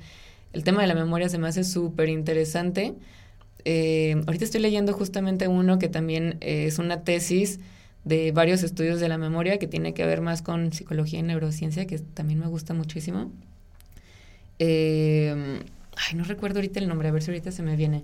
el 0.53 0.63
tema 0.63 0.81
de 0.81 0.87
la 0.87 0.95
memoria 0.95 1.29
se 1.29 1.37
me 1.37 1.47
hace 1.47 1.63
súper 1.63 2.09
interesante. 2.09 2.95
Eh, 3.63 4.21
ahorita 4.25 4.43
estoy 4.43 4.61
leyendo 4.61 4.93
justamente 4.93 5.47
uno 5.47 5.79
que 5.79 5.87
también 5.87 6.37
eh, 6.41 6.65
es 6.65 6.79
una 6.79 7.03
tesis 7.03 7.59
de 8.03 8.31
varios 8.31 8.63
estudios 8.63 8.99
de 8.99 9.09
la 9.09 9.17
memoria 9.17 9.59
que 9.59 9.67
tiene 9.67 9.93
que 9.93 10.05
ver 10.05 10.21
más 10.21 10.41
con 10.41 10.73
psicología 10.73 11.19
y 11.19 11.23
neurociencia, 11.23 11.85
que 11.85 11.99
también 11.99 12.39
me 12.39 12.47
gusta 12.47 12.73
muchísimo. 12.73 13.31
Eh, 14.59 15.59
ay, 15.97 16.15
no 16.15 16.23
recuerdo 16.23 16.59
ahorita 16.59 16.79
el 16.79 16.87
nombre, 16.87 17.07
a 17.07 17.11
ver 17.11 17.21
si 17.21 17.31
ahorita 17.31 17.51
se 17.51 17.63
me 17.63 17.75
viene. 17.75 18.03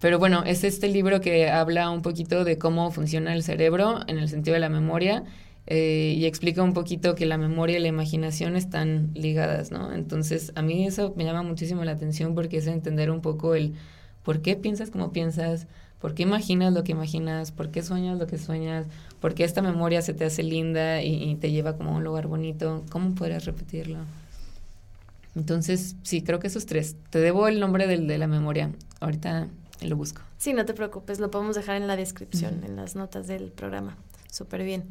Pero 0.00 0.18
bueno, 0.18 0.42
es 0.44 0.64
este 0.64 0.88
libro 0.88 1.20
que 1.20 1.48
habla 1.48 1.88
un 1.90 2.02
poquito 2.02 2.44
de 2.44 2.58
cómo 2.58 2.90
funciona 2.90 3.34
el 3.34 3.44
cerebro 3.44 4.00
en 4.08 4.18
el 4.18 4.28
sentido 4.28 4.54
de 4.54 4.60
la 4.60 4.68
memoria 4.68 5.22
eh, 5.68 6.14
y 6.16 6.24
explica 6.24 6.60
un 6.62 6.74
poquito 6.74 7.14
que 7.14 7.24
la 7.24 7.38
memoria 7.38 7.78
y 7.78 7.80
la 7.80 7.86
imaginación 7.86 8.56
están 8.56 9.12
ligadas, 9.14 9.70
¿no? 9.70 9.92
Entonces, 9.92 10.52
a 10.56 10.62
mí 10.62 10.86
eso 10.86 11.14
me 11.16 11.24
llama 11.24 11.44
muchísimo 11.44 11.84
la 11.84 11.92
atención 11.92 12.34
porque 12.34 12.56
es 12.56 12.66
entender 12.66 13.12
un 13.12 13.20
poco 13.20 13.54
el 13.54 13.74
por 14.24 14.42
qué 14.42 14.56
piensas 14.56 14.90
como 14.90 15.12
piensas, 15.12 15.68
por 16.00 16.14
qué 16.14 16.24
imaginas 16.24 16.72
lo 16.72 16.82
que 16.82 16.92
imaginas, 16.92 17.52
por 17.52 17.70
qué 17.70 17.82
sueñas 17.82 18.18
lo 18.18 18.26
que 18.26 18.38
sueñas, 18.38 18.86
por 19.22 19.34
qué 19.34 19.44
esta 19.44 19.62
memoria 19.62 20.02
se 20.02 20.14
te 20.14 20.24
hace 20.24 20.42
linda 20.42 21.00
y, 21.00 21.36
te 21.36 21.52
lleva 21.52 21.76
como 21.76 21.90
a 21.90 21.94
un 21.94 22.04
lugar 22.04 22.26
bonito, 22.26 22.84
¿cómo 22.90 23.14
podrías 23.14 23.44
repetirlo? 23.44 24.00
Entonces, 25.36 25.94
sí, 26.02 26.22
creo 26.22 26.40
que 26.40 26.48
esos 26.48 26.66
tres. 26.66 26.96
Te 27.08 27.20
debo 27.20 27.46
el 27.46 27.60
nombre 27.60 27.86
del, 27.86 28.08
de 28.08 28.18
la 28.18 28.26
memoria. 28.26 28.72
Ahorita 28.98 29.46
lo 29.80 29.96
busco. 29.96 30.22
Sí, 30.38 30.52
no 30.52 30.64
te 30.66 30.74
preocupes, 30.74 31.20
lo 31.20 31.30
podemos 31.30 31.54
dejar 31.54 31.76
en 31.76 31.86
la 31.86 31.94
descripción, 31.94 32.64
en 32.64 32.74
las 32.74 32.96
notas 32.96 33.28
del 33.28 33.52
programa. 33.52 33.96
Súper 34.28 34.64
bien. 34.64 34.86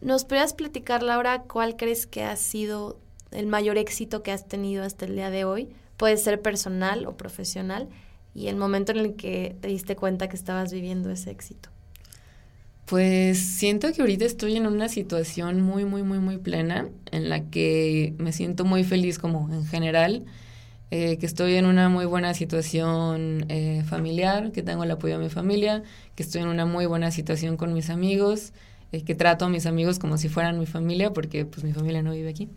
¿Nos 0.00 0.24
podrías 0.24 0.52
platicar, 0.52 1.04
Laura, 1.04 1.42
cuál 1.42 1.76
crees 1.76 2.08
que 2.08 2.24
ha 2.24 2.34
sido 2.34 2.98
el 3.30 3.46
mayor 3.46 3.78
éxito 3.78 4.24
que 4.24 4.32
has 4.32 4.48
tenido 4.48 4.82
hasta 4.82 5.04
el 5.04 5.14
día 5.14 5.30
de 5.30 5.44
hoy? 5.44 5.68
Puede 5.96 6.16
ser 6.16 6.42
personal 6.42 7.06
o 7.06 7.16
profesional 7.16 7.88
y 8.34 8.48
el 8.48 8.56
momento 8.56 8.90
en 8.90 8.98
el 8.98 9.14
que 9.14 9.56
te 9.60 9.68
diste 9.68 9.94
cuenta 9.94 10.28
que 10.28 10.36
estabas 10.36 10.72
viviendo 10.72 11.08
ese 11.10 11.30
éxito. 11.30 11.70
Pues 12.88 13.38
siento 13.38 13.92
que 13.92 14.00
ahorita 14.00 14.24
estoy 14.24 14.56
en 14.56 14.66
una 14.66 14.88
situación 14.88 15.60
muy, 15.60 15.84
muy, 15.84 16.02
muy, 16.02 16.20
muy 16.20 16.38
plena 16.38 16.88
en 17.12 17.28
la 17.28 17.44
que 17.50 18.14
me 18.16 18.32
siento 18.32 18.64
muy 18.64 18.82
feliz 18.82 19.18
como 19.18 19.52
en 19.52 19.66
general, 19.66 20.24
eh, 20.90 21.18
que 21.18 21.26
estoy 21.26 21.56
en 21.56 21.66
una 21.66 21.90
muy 21.90 22.06
buena 22.06 22.32
situación 22.32 23.44
eh, 23.50 23.84
familiar, 23.86 24.52
que 24.52 24.62
tengo 24.62 24.84
el 24.84 24.90
apoyo 24.90 25.18
de 25.18 25.24
mi 25.24 25.28
familia, 25.28 25.82
que 26.14 26.22
estoy 26.22 26.40
en 26.40 26.48
una 26.48 26.64
muy 26.64 26.86
buena 26.86 27.10
situación 27.10 27.58
con 27.58 27.74
mis 27.74 27.90
amigos, 27.90 28.54
eh, 28.92 29.04
que 29.04 29.14
trato 29.14 29.44
a 29.44 29.50
mis 29.50 29.66
amigos 29.66 29.98
como 29.98 30.16
si 30.16 30.30
fueran 30.30 30.58
mi 30.58 30.64
familia, 30.66 31.12
porque 31.12 31.44
pues 31.44 31.64
mi 31.64 31.74
familia 31.74 32.02
no 32.02 32.12
vive 32.12 32.30
aquí. 32.30 32.48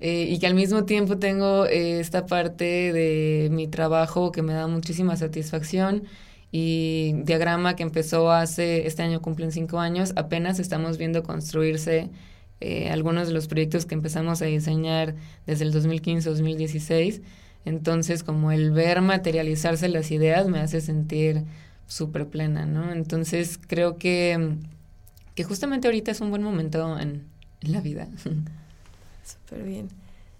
Eh, 0.00 0.26
y 0.28 0.38
que 0.38 0.46
al 0.48 0.54
mismo 0.54 0.84
tiempo 0.84 1.18
tengo 1.18 1.64
esta 1.66 2.26
parte 2.26 2.92
de 2.92 3.48
mi 3.50 3.68
trabajo 3.68 4.32
que 4.32 4.42
me 4.42 4.52
da 4.52 4.66
muchísima 4.66 5.16
satisfacción 5.16 6.04
y 6.52 7.14
diagrama 7.24 7.74
que 7.74 7.82
empezó 7.82 8.30
hace, 8.30 8.86
este 8.86 9.02
año 9.02 9.20
cumplen 9.20 9.50
cinco 9.50 9.80
años, 9.80 10.12
apenas 10.14 10.60
estamos 10.60 10.98
viendo 10.98 11.24
construirse 11.24 12.10
algunos 12.92 13.26
de 13.26 13.34
los 13.34 13.48
proyectos 13.48 13.86
que 13.86 13.96
empezamos 13.96 14.40
a 14.40 14.44
diseñar 14.44 15.16
desde 15.46 15.64
el 15.64 15.74
2015-2016. 15.74 17.20
Entonces, 17.64 18.22
como 18.22 18.52
el 18.52 18.70
ver 18.70 19.00
materializarse 19.00 19.88
las 19.88 20.12
ideas 20.12 20.46
me 20.46 20.60
hace 20.60 20.80
sentir 20.80 21.42
súper 21.88 22.28
plena, 22.28 22.64
¿no? 22.64 22.92
Entonces, 22.92 23.58
creo 23.66 23.96
que 23.96 24.58
que 25.34 25.44
justamente 25.44 25.88
ahorita 25.88 26.10
es 26.10 26.20
un 26.20 26.30
buen 26.30 26.42
momento 26.42 26.98
en, 26.98 27.26
la 27.62 27.80
vida. 27.80 28.08
Súper 29.24 29.62
bien. 29.62 29.88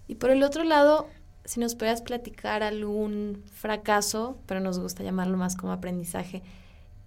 Y 0.07 0.15
por 0.15 0.29
el 0.29 0.43
otro 0.43 0.63
lado, 0.65 1.07
si 1.45 1.59
nos 1.59 1.75
pudieras 1.75 2.01
platicar 2.01 2.63
algún 2.63 3.43
fracaso, 3.53 4.37
pero 4.45 4.59
nos 4.59 4.79
gusta 4.79 5.03
llamarlo 5.03 5.37
más 5.37 5.55
como 5.55 5.73
aprendizaje, 5.73 6.41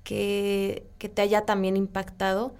que, 0.04 0.86
que 0.98 1.08
te 1.08 1.22
haya 1.22 1.42
también 1.42 1.76
impactado, 1.76 2.54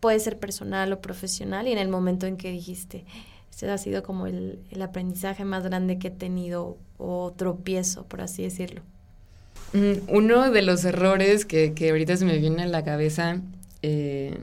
puede 0.00 0.20
ser 0.20 0.38
personal 0.38 0.92
o 0.92 1.00
profesional, 1.00 1.66
y 1.66 1.72
en 1.72 1.78
el 1.78 1.88
momento 1.88 2.26
en 2.26 2.36
que 2.36 2.50
dijiste, 2.50 3.04
ese 3.50 3.70
ha 3.70 3.78
sido 3.78 4.02
como 4.02 4.26
el, 4.26 4.60
el 4.70 4.82
aprendizaje 4.82 5.44
más 5.44 5.64
grande 5.64 5.98
que 5.98 6.08
he 6.08 6.12
tenido 6.12 6.76
o 6.98 7.32
tropiezo, 7.36 8.04
por 8.04 8.20
así 8.20 8.42
decirlo. 8.42 8.82
Mm, 9.72 10.14
uno 10.14 10.50
de 10.50 10.62
los 10.62 10.84
errores 10.84 11.44
que, 11.44 11.74
que 11.74 11.90
ahorita 11.90 12.16
se 12.16 12.24
me 12.24 12.38
viene 12.38 12.62
a 12.62 12.66
la 12.66 12.84
cabeza 12.84 13.40
eh, 13.82 14.36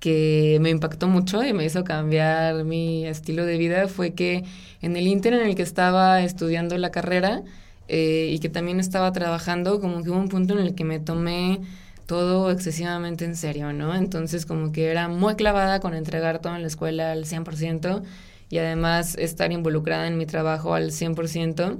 que 0.00 0.58
me 0.60 0.70
impactó 0.70 1.06
mucho 1.08 1.44
y 1.44 1.52
me 1.52 1.64
hizo 1.64 1.84
cambiar 1.84 2.64
mi 2.64 3.06
estilo 3.06 3.44
de 3.44 3.58
vida 3.58 3.86
fue 3.86 4.14
que 4.14 4.44
en 4.80 4.96
el 4.96 5.06
inter 5.06 5.34
en 5.34 5.46
el 5.46 5.54
que 5.54 5.62
estaba 5.62 6.22
estudiando 6.22 6.76
la 6.78 6.90
carrera 6.90 7.42
eh, 7.88 8.30
y 8.32 8.38
que 8.38 8.48
también 8.48 8.80
estaba 8.80 9.12
trabajando, 9.12 9.80
como 9.80 10.02
que 10.02 10.10
hubo 10.10 10.18
un 10.18 10.28
punto 10.28 10.54
en 10.54 10.60
el 10.60 10.74
que 10.74 10.84
me 10.84 11.00
tomé 11.00 11.60
todo 12.06 12.50
excesivamente 12.50 13.24
en 13.24 13.36
serio, 13.36 13.72
¿no? 13.72 13.94
Entonces 13.94 14.46
como 14.46 14.72
que 14.72 14.86
era 14.90 15.08
muy 15.08 15.36
clavada 15.36 15.80
con 15.80 15.94
entregar 15.94 16.40
todo 16.40 16.56
en 16.56 16.62
la 16.62 16.68
escuela 16.68 17.12
al 17.12 17.24
100% 17.24 18.02
y 18.48 18.58
además 18.58 19.16
estar 19.16 19.52
involucrada 19.52 20.08
en 20.08 20.18
mi 20.18 20.26
trabajo 20.26 20.74
al 20.74 20.90
100% 20.90 21.78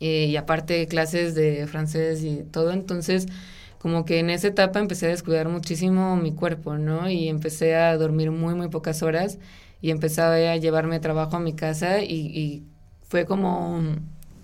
eh, 0.00 0.26
y 0.26 0.36
aparte 0.36 0.86
clases 0.86 1.34
de 1.34 1.66
francés 1.66 2.22
y 2.22 2.42
todo, 2.42 2.72
entonces 2.72 3.26
como 3.82 4.04
que 4.04 4.20
en 4.20 4.30
esa 4.30 4.46
etapa 4.46 4.78
empecé 4.78 5.06
a 5.06 5.08
descuidar 5.08 5.48
muchísimo 5.48 6.16
mi 6.16 6.32
cuerpo, 6.32 6.78
¿no? 6.78 7.10
Y 7.10 7.28
empecé 7.28 7.74
a 7.74 7.96
dormir 7.98 8.30
muy, 8.30 8.54
muy 8.54 8.68
pocas 8.68 9.02
horas 9.02 9.40
y 9.80 9.90
empecé 9.90 10.22
a 10.22 10.56
llevarme 10.56 11.00
trabajo 11.00 11.36
a 11.36 11.40
mi 11.40 11.54
casa 11.54 12.00
y, 12.00 12.14
y 12.14 12.64
fue 13.08 13.26
como 13.26 13.82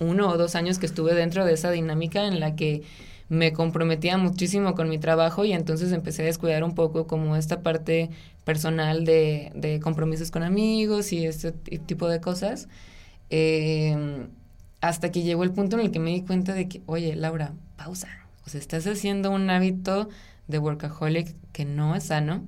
uno 0.01 0.29
o 0.29 0.37
dos 0.37 0.57
años 0.57 0.81
que 0.81 0.87
estuve 0.87 1.15
dentro 1.15 1.45
de 1.45 1.53
esa 1.53 1.71
dinámica 1.71 2.27
en 2.27 2.41
la 2.41 2.57
que 2.57 2.83
me 3.29 3.53
comprometía 3.53 4.19
muchísimo 4.19 4.75
con 4.75 4.89
mi 4.89 4.99
trabajo 4.99 5.45
y 5.45 5.53
entonces 5.53 5.93
empecé 5.93 6.23
a 6.23 6.27
descuidar 6.27 6.65
un 6.65 6.75
poco 6.75 7.07
como 7.07 7.37
esta 7.37 7.63
parte 7.63 8.11
personal 8.45 9.05
de, 9.05 9.53
de 9.55 9.79
compromisos 9.79 10.33
con 10.33 10.43
amigos 10.43 11.13
y 11.13 11.27
este 11.27 11.53
tipo 11.53 12.09
de 12.09 12.21
cosas. 12.21 12.69
Eh, 13.31 14.27
hasta 14.81 15.13
que 15.13 15.23
llegó 15.23 15.45
el 15.45 15.53
punto 15.53 15.79
en 15.79 15.87
el 15.87 15.93
que 15.93 16.01
me 16.01 16.11
di 16.11 16.23
cuenta 16.23 16.55
de 16.55 16.69
que, 16.69 16.83
oye, 16.87 17.15
Laura, 17.15 17.53
pausa 17.77 18.28
sea, 18.49 18.61
estás 18.61 18.87
haciendo 18.87 19.31
un 19.31 19.51
hábito 19.51 20.09
de 20.47 20.59
workaholic 20.59 21.35
que 21.53 21.65
no 21.65 21.95
es 21.95 22.05
sano, 22.05 22.45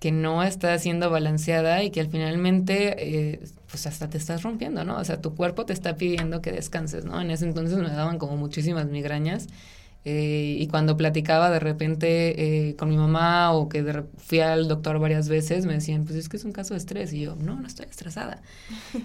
que 0.00 0.12
no 0.12 0.42
está 0.42 0.78
siendo 0.78 1.08
balanceada 1.10 1.82
y 1.82 1.90
que 1.90 2.00
al 2.00 2.08
finalmente, 2.08 3.32
eh, 3.32 3.40
pues 3.70 3.86
hasta 3.86 4.10
te 4.10 4.18
estás 4.18 4.42
rompiendo, 4.42 4.84
¿no? 4.84 4.98
O 4.98 5.04
sea, 5.04 5.20
tu 5.20 5.34
cuerpo 5.34 5.64
te 5.64 5.72
está 5.72 5.96
pidiendo 5.96 6.42
que 6.42 6.52
descanses, 6.52 7.04
¿no? 7.04 7.20
En 7.20 7.30
ese 7.30 7.46
entonces 7.46 7.78
me 7.78 7.88
daban 7.88 8.18
como 8.18 8.36
muchísimas 8.36 8.86
migrañas. 8.86 9.46
Eh, 10.06 10.58
y 10.60 10.66
cuando 10.66 10.98
platicaba 10.98 11.48
de 11.50 11.58
repente 11.60 12.68
eh, 12.68 12.76
con 12.76 12.90
mi 12.90 12.98
mamá 12.98 13.52
o 13.52 13.70
que 13.70 14.04
fui 14.18 14.40
al 14.40 14.68
doctor 14.68 14.98
varias 14.98 15.30
veces, 15.30 15.64
me 15.64 15.72
decían, 15.72 16.04
pues 16.04 16.16
es 16.16 16.28
que 16.28 16.36
es 16.36 16.44
un 16.44 16.52
caso 16.52 16.74
de 16.74 16.78
estrés. 16.78 17.12
Y 17.14 17.20
yo, 17.20 17.36
no, 17.36 17.58
no 17.58 17.66
estoy 17.66 17.86
estresada. 17.88 18.42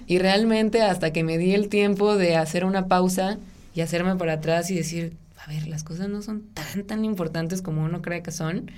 y 0.07 0.19
realmente 0.19 0.81
hasta 0.81 1.13
que 1.13 1.23
me 1.23 1.37
di 1.37 1.53
el 1.53 1.69
tiempo 1.69 2.17
de 2.17 2.35
hacer 2.35 2.65
una 2.65 2.87
pausa 2.87 3.37
y 3.73 3.81
hacerme 3.81 4.17
para 4.17 4.33
atrás 4.33 4.69
y 4.71 4.75
decir, 4.75 5.15
a 5.43 5.49
ver, 5.49 5.67
las 5.67 5.83
cosas 5.83 6.09
no 6.09 6.21
son 6.21 6.43
tan, 6.53 6.83
tan 6.85 7.05
importantes 7.05 7.61
como 7.61 7.83
uno 7.83 8.01
cree 8.01 8.21
que 8.21 8.31
son, 8.31 8.71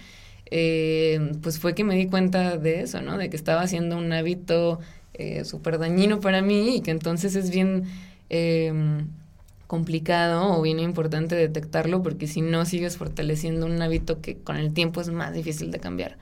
eh, 0.50 1.32
pues 1.42 1.60
fue 1.60 1.76
que 1.76 1.84
me 1.84 1.96
di 1.96 2.08
cuenta 2.08 2.58
de 2.58 2.82
eso, 2.82 3.02
¿no? 3.02 3.18
De 3.18 3.30
que 3.30 3.36
estaba 3.36 3.62
haciendo 3.62 3.98
un 3.98 4.12
hábito 4.14 4.80
eh, 5.14 5.44
súper 5.46 5.78
dañino 5.80 6.20
para 6.20 6.42
mí 6.42 6.78
y 6.78 6.82
que 6.82 6.92
entonces 6.92 7.36
es 7.36 7.50
bien, 7.50 7.86
em, 8.30 9.08
complicado 9.68 10.58
o 10.58 10.62
bien 10.62 10.80
importante 10.80 11.36
detectarlo 11.36 12.04
porque 12.04 12.28
si 12.28 12.42
no 12.42 12.66
sigues 12.66 12.98
fortaleciendo 12.98 13.66
un 13.66 13.82
hábito 13.82 14.20
que 14.20 14.36
con 14.36 14.58
el 14.58 14.74
tiempo 14.74 15.00
es 15.00 15.10
más 15.10 15.34
difícil 15.34 15.72
de 15.72 15.80
cambiar. 15.80 16.18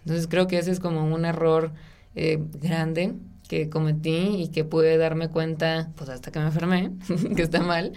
Entonces 0.00 0.26
creo 0.26 0.48
que 0.48 0.58
ese 0.58 0.72
es 0.72 0.80
como 0.80 1.04
un 1.04 1.24
error 1.24 1.70
eh, 2.16 2.42
grande 2.60 3.14
que 3.48 3.68
cometí 3.70 4.42
y 4.42 4.48
que 4.48 4.64
pude 4.64 4.96
darme 4.98 5.28
cuenta, 5.28 5.90
pues 5.96 6.10
hasta 6.10 6.32
que 6.32 6.40
me 6.40 6.46
enfermé, 6.46 6.90
que 7.36 7.42
está 7.42 7.60
mal, 7.60 7.92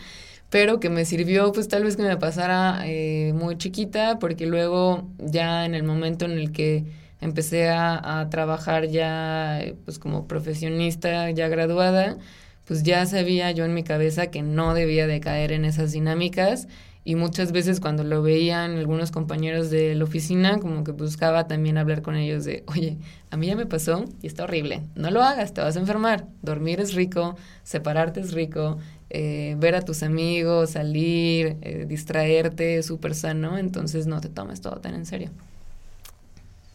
pero 0.51 0.81
que 0.81 0.89
me 0.89 1.05
sirvió 1.05 1.53
pues 1.53 1.69
tal 1.69 1.85
vez 1.85 1.95
que 1.95 2.03
me 2.03 2.17
pasara 2.17 2.81
eh, 2.85 3.31
muy 3.33 3.57
chiquita 3.57 4.19
porque 4.19 4.45
luego 4.45 5.07
ya 5.17 5.65
en 5.65 5.73
el 5.73 5.83
momento 5.83 6.25
en 6.25 6.31
el 6.31 6.51
que 6.51 6.83
empecé 7.21 7.69
a, 7.69 8.19
a 8.19 8.29
trabajar 8.29 8.87
ya 8.87 9.63
pues 9.85 9.97
como 9.97 10.27
profesionista 10.27 11.31
ya 11.31 11.47
graduada, 11.47 12.17
pues 12.65 12.83
ya 12.83 13.05
sabía 13.05 13.49
yo 13.51 13.63
en 13.63 13.73
mi 13.73 13.83
cabeza 13.83 14.27
que 14.27 14.41
no 14.41 14.73
debía 14.73 15.07
de 15.07 15.21
caer 15.21 15.53
en 15.53 15.63
esas 15.65 15.93
dinámicas. 15.93 16.67
Y 17.03 17.15
muchas 17.15 17.51
veces 17.51 17.79
cuando 17.79 18.03
lo 18.03 18.21
veían 18.21 18.77
algunos 18.77 19.09
compañeros 19.09 19.71
de 19.71 19.95
la 19.95 20.03
oficina, 20.03 20.59
como 20.59 20.83
que 20.83 20.91
buscaba 20.91 21.47
también 21.47 21.79
hablar 21.79 22.03
con 22.03 22.15
ellos 22.15 22.45
de, 22.45 22.63
oye, 22.67 22.97
a 23.31 23.37
mí 23.37 23.47
ya 23.47 23.55
me 23.55 23.65
pasó 23.65 24.05
y 24.21 24.27
está 24.27 24.43
horrible, 24.43 24.83
no 24.93 25.09
lo 25.09 25.23
hagas, 25.23 25.51
te 25.53 25.61
vas 25.61 25.75
a 25.77 25.79
enfermar, 25.79 26.27
dormir 26.43 26.79
es 26.79 26.93
rico, 26.93 27.35
separarte 27.63 28.19
es 28.19 28.33
rico, 28.33 28.77
eh, 29.11 29.55
ver 29.57 29.75
a 29.75 29.81
tus 29.81 30.03
amigos, 30.03 30.71
salir, 30.71 31.57
eh, 31.61 31.85
distraerte 31.87 32.77
es 32.77 32.85
súper 32.87 33.13
sano, 33.13 33.57
entonces 33.57 34.07
no 34.07 34.21
te 34.21 34.29
tomes 34.29 34.61
todo 34.61 34.77
tan 34.81 34.95
en 34.95 35.05
serio. 35.05 35.29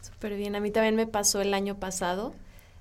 Súper 0.01 0.37
bien, 0.37 0.55
a 0.57 0.61
mí 0.61 0.71
también 0.71 0.97
me 0.97 1.07
pasó 1.07 1.41
el 1.41 1.53
año 1.55 1.79
pasado 1.79 2.35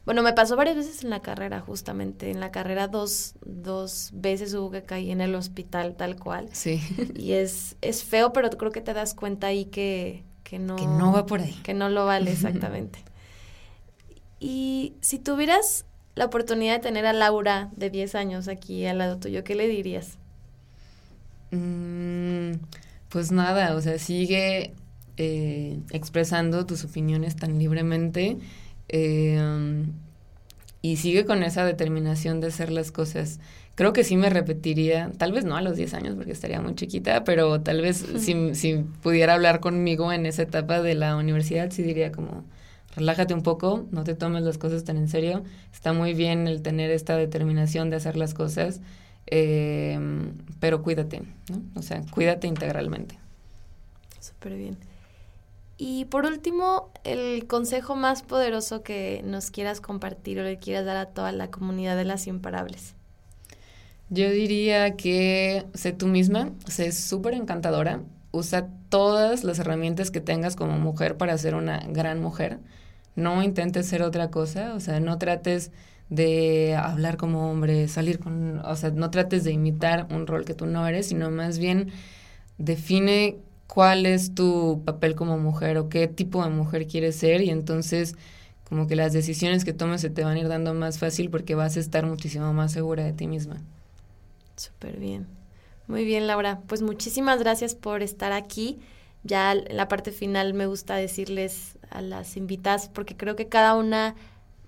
bueno, 0.06 0.22
me 0.22 0.34
pasó 0.34 0.56
varias 0.56 0.76
veces 0.76 1.04
en 1.04 1.10
la 1.10 1.22
carrera, 1.22 1.62
justamente. 1.62 2.30
En 2.30 2.40
la 2.40 2.52
carrera 2.52 2.88
dos, 2.88 3.34
dos 3.44 4.12
veces 4.14 4.54
hubo 4.54 4.70
que 4.70 4.84
caer 4.84 5.10
en 5.10 5.20
el 5.22 5.34
hospital 5.34 5.96
tal 5.96 6.16
cual. 6.16 6.48
Sí. 6.52 6.80
Y 7.16 7.34
es, 7.34 7.76
es 7.82 8.04
feo, 8.04 8.32
pero 8.32 8.50
creo 8.52 8.72
que 8.72 8.82
te 8.82 8.94
das 8.94 9.16
cuenta 9.16 9.48
ahí 9.48 9.66
que, 9.66 10.24
que 10.44 10.60
no... 10.60 10.76
Que 10.76 10.86
no 10.86 11.12
va 11.12 11.26
por 11.26 11.42
ahí. 11.42 11.54
Que 11.64 11.74
no 11.74 11.90
lo 11.90 12.06
vale, 12.06 12.32
exactamente. 12.34 13.00
y 14.40 14.94
si 15.02 15.18
tuvieras 15.18 15.86
la 16.16 16.26
oportunidad 16.26 16.74
de 16.76 16.80
tener 16.80 17.06
a 17.06 17.14
Laura 17.14 17.70
de 17.76 17.90
10 17.90 18.16
años 18.16 18.48
aquí 18.48 18.86
al 18.86 18.98
lado 18.98 19.18
tuyo, 19.18 19.44
¿qué 19.44 19.56
le 19.56 19.68
dirías? 19.68 20.18
Mm, 21.52 22.54
pues 23.10 23.32
nada, 23.32 23.76
o 23.76 23.82
sea, 23.82 24.00
sigue 24.00 24.74
eh, 25.18 25.80
expresando 25.92 26.66
tus 26.66 26.84
opiniones 26.84 27.36
tan 27.36 27.60
libremente 27.60 28.38
Em, 28.88 29.94
y 30.82 30.98
sigue 30.98 31.26
con 31.26 31.44
esa 31.44 31.66
determinación 31.66 32.42
de 32.42 32.48
hacer 32.48 32.72
las 32.72 32.92
cosas. 32.92 33.40
Creo 33.76 33.92
que 33.92 34.04
sí 34.04 34.18
me 34.18 34.30
repetiría, 34.30 35.12
tal 35.18 35.32
vez 35.32 35.44
no 35.44 35.58
a 35.58 35.62
los 35.62 35.76
10 35.76 35.94
años 35.96 36.16
porque 36.16 36.32
estaría 36.32 36.62
muy 36.62 36.76
chiquita, 36.76 37.24
pero 37.24 37.62
tal 37.62 37.82
vez 37.82 37.98
si, 38.20 38.56
si 38.56 38.76
pudiera 39.02 39.34
hablar 39.34 39.60
conmigo 39.60 40.14
en 40.14 40.26
esa 40.26 40.44
etapa 40.44 40.82
de 40.82 40.96
la 40.96 41.16
universidad, 41.18 41.72
sí 41.72 41.82
diría 41.84 42.12
como, 42.12 42.44
relájate 42.96 43.34
un 43.34 43.44
poco, 43.44 43.86
no 43.92 44.04
te 44.04 44.16
tomes 44.16 44.44
las 44.44 44.58
cosas 44.58 44.84
tan 44.84 44.98
en 44.98 45.08
serio. 45.08 45.44
Está 45.74 45.94
muy 45.94 46.14
bien 46.14 46.48
el 46.48 46.62
tener 46.62 46.92
esta 46.92 47.16
determinación 47.16 47.90
de 47.90 47.98
hacer 47.98 48.18
las 48.18 48.34
cosas, 48.34 48.82
em, 49.28 50.34
pero 50.60 50.82
cuídate, 50.82 51.24
¿no? 51.50 51.62
O 51.76 51.82
sea, 51.82 52.04
cuídate 52.12 52.48
integralmente. 52.48 53.18
Súper 54.20 54.56
bien. 54.56 54.78
Y 55.78 56.06
por 56.06 56.26
último, 56.26 56.90
el 57.04 57.48
consejo 57.48 57.96
más 57.96 58.24
poderoso 58.24 58.82
que 58.82 59.22
nos 59.26 59.52
quieras 59.52 59.82
compartir 59.82 60.40
o 60.40 60.44
le 60.44 60.58
quieras 60.58 60.86
dar 60.86 60.96
a 60.96 61.08
toda 61.08 61.32
la 61.34 61.52
comunidad 61.52 61.98
de 61.98 62.06
las 62.06 62.28
imparables. 62.28 62.96
Yo 64.10 64.30
diría 64.30 64.96
que 64.96 65.66
sé 65.74 65.92
tú 65.92 66.08
misma, 66.08 66.52
sé 66.68 66.92
súper 66.92 67.34
encantadora, 67.34 68.02
usa 68.32 68.68
todas 68.90 69.44
las 69.44 69.60
herramientas 69.60 70.12
que 70.12 70.22
tengas 70.22 70.56
como 70.56 70.78
mujer 70.78 71.18
para 71.18 71.38
ser 71.38 71.56
una 71.56 71.80
gran 71.80 72.22
mujer. 72.22 72.60
No 73.16 73.42
intentes 73.44 73.88
ser 73.88 74.02
otra 74.04 74.30
cosa, 74.30 74.74
o 74.76 74.80
sea, 74.80 75.00
no 75.00 75.18
trates 75.18 75.72
de 76.10 76.76
hablar 76.76 77.18
como 77.18 77.50
hombre, 77.50 77.88
salir 77.88 78.20
con, 78.20 78.60
o 78.60 78.76
sea, 78.76 78.92
no 78.92 79.10
trates 79.10 79.44
de 79.44 79.52
imitar 79.52 80.08
un 80.12 80.28
rol 80.28 80.46
que 80.46 80.54
tú 80.54 80.66
no 80.66 80.88
eres, 80.88 81.08
sino 81.08 81.32
más 81.32 81.58
bien 81.58 81.92
define 82.58 83.38
cuál 83.68 84.06
es 84.06 84.36
tu 84.36 84.84
papel 84.86 85.16
como 85.16 85.38
mujer 85.38 85.78
o 85.78 85.90
qué 85.90 86.08
tipo 86.08 86.44
de 86.44 86.50
mujer 86.50 86.88
quieres 86.88 87.16
ser 87.16 87.42
y 87.42 87.50
entonces 87.50 88.16
como 88.70 88.88
que 88.88 88.96
las 88.96 89.14
decisiones 89.14 89.66
que 89.66 89.74
tomes 89.74 90.02
se 90.02 90.10
te 90.10 90.24
van 90.24 90.38
a 90.38 90.40
ir 90.40 90.48
dando 90.48 90.74
más 90.74 91.00
fácil 91.00 91.30
porque 91.30 91.56
vas 91.56 91.78
a 91.78 91.80
estar 91.80 92.06
muchísimo 92.06 92.54
más 92.54 92.72
segura 92.72 93.04
de 93.04 93.14
ti 93.14 93.28
misma. 93.28 93.62
Súper 94.56 94.98
bien. 94.98 95.28
Muy 95.88 96.06
bien, 96.06 96.28
Laura. 96.28 96.62
Pues 96.68 96.82
muchísimas 96.82 97.40
gracias 97.40 97.76
por 97.76 98.02
estar 98.02 98.32
aquí. 98.32 98.80
Ya 99.26 99.52
en 99.52 99.76
la 99.76 99.90
parte 99.90 100.12
final 100.12 100.54
me 100.54 100.68
gusta 100.68 100.96
decirles 100.96 101.78
a 101.90 102.02
las 102.02 102.38
invitadas, 102.38 102.88
porque 102.88 103.18
creo 103.18 103.36
que 103.36 103.50
cada 103.50 103.76
una 103.76 104.16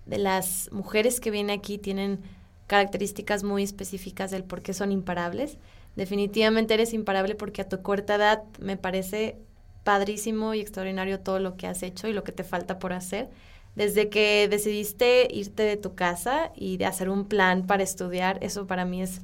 de 0.05 0.17
las 0.17 0.69
mujeres 0.73 1.21
que 1.21 1.31
viene 1.31 1.53
aquí 1.53 1.77
tienen 1.77 2.19
características 2.67 3.43
muy 3.43 3.63
específicas 3.63 4.31
del 4.31 4.43
por 4.43 4.61
qué 4.61 4.73
son 4.73 4.91
imparables 4.91 5.57
definitivamente 5.97 6.75
eres 6.75 6.93
imparable 6.93 7.35
porque 7.35 7.63
a 7.63 7.67
tu 7.67 7.81
corta 7.81 8.15
edad 8.15 8.43
me 8.59 8.77
parece 8.77 9.35
padrísimo 9.83 10.53
y 10.53 10.61
extraordinario 10.61 11.19
todo 11.19 11.39
lo 11.39 11.57
que 11.57 11.67
has 11.67 11.83
hecho 11.83 12.07
y 12.07 12.13
lo 12.13 12.23
que 12.23 12.31
te 12.31 12.43
falta 12.43 12.79
por 12.79 12.93
hacer. 12.93 13.29
Desde 13.75 14.09
que 14.09 14.47
decidiste 14.47 15.27
irte 15.31 15.63
de 15.63 15.75
tu 15.75 15.95
casa 15.95 16.51
y 16.55 16.77
de 16.77 16.85
hacer 16.85 17.09
un 17.09 17.25
plan 17.25 17.65
para 17.65 17.83
estudiar, 17.83 18.37
eso 18.41 18.67
para 18.67 18.85
mí 18.85 19.01
es, 19.01 19.21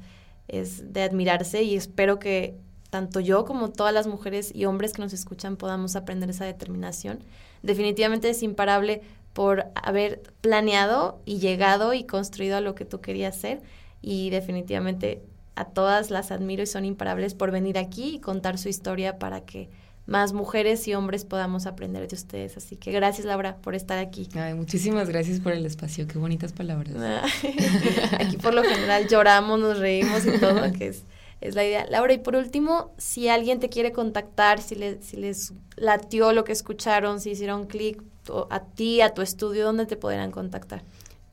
es 0.48 0.92
de 0.92 1.02
admirarse 1.02 1.62
y 1.62 1.76
espero 1.76 2.18
que 2.18 2.56
tanto 2.94 3.18
yo 3.18 3.44
como 3.44 3.70
todas 3.70 3.92
las 3.92 4.06
mujeres 4.06 4.52
y 4.54 4.66
hombres 4.66 4.92
que 4.92 5.02
nos 5.02 5.12
escuchan 5.12 5.56
podamos 5.56 5.96
aprender 5.96 6.30
esa 6.30 6.44
determinación. 6.44 7.24
Definitivamente 7.60 8.30
es 8.30 8.40
imparable 8.44 9.02
por 9.32 9.64
haber 9.74 10.22
planeado 10.40 11.20
y 11.24 11.40
llegado 11.40 11.92
y 11.92 12.04
construido 12.04 12.56
a 12.56 12.60
lo 12.60 12.76
que 12.76 12.84
tú 12.84 13.00
querías 13.00 13.36
ser 13.36 13.62
y 14.00 14.30
definitivamente 14.30 15.24
a 15.56 15.64
todas 15.64 16.12
las 16.12 16.30
admiro 16.30 16.62
y 16.62 16.66
son 16.66 16.84
imparables 16.84 17.34
por 17.34 17.50
venir 17.50 17.78
aquí 17.78 18.14
y 18.14 18.20
contar 18.20 18.58
su 18.58 18.68
historia 18.68 19.18
para 19.18 19.40
que 19.40 19.70
más 20.06 20.32
mujeres 20.32 20.86
y 20.86 20.94
hombres 20.94 21.24
podamos 21.24 21.66
aprender 21.66 22.06
de 22.06 22.14
ustedes. 22.14 22.56
Así 22.56 22.76
que 22.76 22.92
gracias 22.92 23.26
Laura 23.26 23.56
por 23.56 23.74
estar 23.74 23.98
aquí. 23.98 24.28
muchísimas 24.54 25.08
gracias 25.08 25.40
por 25.40 25.50
el 25.50 25.66
espacio, 25.66 26.06
qué 26.06 26.16
bonitas 26.16 26.52
palabras. 26.52 26.94
aquí 28.20 28.36
por 28.36 28.54
lo 28.54 28.62
general 28.62 29.08
lloramos, 29.08 29.58
nos 29.58 29.80
reímos 29.80 30.24
y 30.26 30.38
todo, 30.38 30.70
que 30.70 30.86
es, 30.86 31.02
es 31.44 31.54
la 31.54 31.64
idea. 31.64 31.86
Laura, 31.88 32.12
y 32.12 32.18
por 32.18 32.36
último, 32.36 32.92
si 32.96 33.28
alguien 33.28 33.60
te 33.60 33.68
quiere 33.68 33.92
contactar, 33.92 34.60
si, 34.60 34.76
si 35.00 35.16
les 35.16 35.52
latió 35.76 36.32
lo 36.32 36.44
que 36.44 36.52
escucharon, 36.52 37.20
si 37.20 37.30
hicieron 37.30 37.66
clic 37.66 38.02
a 38.50 38.60
ti, 38.64 39.02
a 39.02 39.10
tu 39.10 39.22
estudio, 39.22 39.64
¿dónde 39.64 39.84
te 39.86 39.96
podrán 39.96 40.30
contactar? 40.30 40.82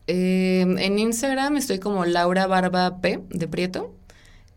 Eh, 0.08 0.62
en 0.62 1.00
Instagram 1.00 1.56
estoy 1.56 1.80
como 1.80 2.06
Laura 2.06 2.46
Barba 2.46 3.00
P 3.00 3.22
de 3.30 3.48
Prieto. 3.48 3.94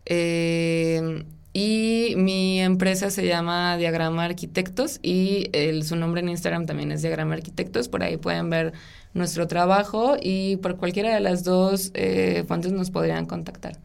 Eh, 0.05 1.23
y 1.53 2.15
mi 2.17 2.59
empresa 2.59 3.09
se 3.09 3.25
llama 3.25 3.77
Diagrama 3.77 4.25
Arquitectos 4.25 4.99
y 5.01 5.47
el, 5.53 5.85
su 5.85 5.95
nombre 5.95 6.19
en 6.19 6.27
Instagram 6.27 6.65
también 6.65 6.91
es 6.91 7.01
Diagrama 7.01 7.35
Arquitectos. 7.35 7.87
Por 7.87 8.03
ahí 8.03 8.17
pueden 8.17 8.49
ver 8.49 8.73
nuestro 9.13 9.47
trabajo 9.47 10.17
y 10.21 10.57
por 10.57 10.75
cualquiera 10.75 11.13
de 11.13 11.21
las 11.21 11.45
dos 11.45 11.91
eh, 11.93 12.43
fuentes 12.45 12.73
nos 12.73 12.91
podrían 12.91 13.25
contactar. 13.25 13.77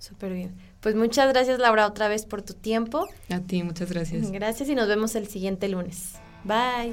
Súper 0.00 0.32
bien. 0.32 0.54
Pues 0.84 0.96
muchas 0.96 1.32
gracias 1.32 1.58
Laura 1.58 1.86
otra 1.86 2.08
vez 2.08 2.26
por 2.26 2.42
tu 2.42 2.52
tiempo. 2.52 3.08
A 3.30 3.40
ti, 3.40 3.62
muchas 3.62 3.90
gracias. 3.90 4.30
Gracias 4.30 4.68
y 4.68 4.74
nos 4.74 4.86
vemos 4.86 5.14
el 5.14 5.26
siguiente 5.28 5.66
lunes. 5.66 6.16
Bye. 6.44 6.92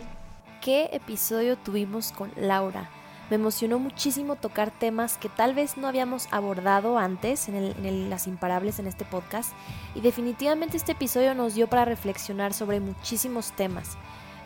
¿Qué 0.61 0.89
episodio 0.93 1.57
tuvimos 1.57 2.13
con 2.13 2.31
Laura? 2.37 2.89
Me 3.29 3.35
emocionó 3.35 3.79
muchísimo 3.79 4.37
tocar 4.37 4.71
temas 4.71 5.17
que 5.17 5.27
tal 5.27 5.53
vez 5.53 5.75
no 5.75 5.89
habíamos 5.89 6.29
abordado 6.31 6.97
antes 6.97 7.49
en, 7.49 8.09
Las 8.09 8.27
Imparables 8.27 8.79
en 8.79 8.87
este 8.87 9.03
podcast 9.03 9.51
y 9.93 9.99
definitivamente 9.99 10.77
este 10.77 10.93
episodio 10.93 11.35
nos 11.35 11.53
dio 11.55 11.67
para 11.67 11.83
reflexionar 11.83 12.53
sobre 12.53 12.79
muchísimos 12.79 13.51
temas. 13.57 13.97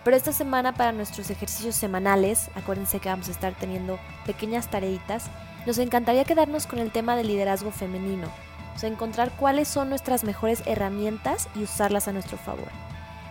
Pero 0.04 0.18
esta 0.18 0.32
semana 0.32 0.74
para 0.74 0.92
nuestros 0.92 1.30
ejercicios 1.30 1.76
semanales, 1.76 2.50
acuérdense 2.56 3.00
que 3.00 3.10
vamos 3.10 3.28
a 3.28 3.32
estar 3.32 3.54
teniendo 3.54 4.00
pequeñas 4.26 4.72
tareitas, 4.72 5.30
nos 5.68 5.78
encantaría 5.78 6.26
quedarnos 6.26 6.66
con 6.66 6.80
el 6.80 6.92
tema 6.92 7.16
del 7.16 7.28
liderazgo 7.28 7.70
femenino, 7.70 8.28
o 8.76 8.80
sea, 8.80 8.90
encontrar 8.90 9.32
cuáles 9.32 9.68
son 9.68 9.90
nuestras 9.90 10.24
mejores 10.24 10.62
herramientas 10.66 11.48
y 11.56 11.64
usarlas 11.64 12.08
a 12.08 12.14
nuestro 12.14 12.38
favor. 12.38 12.68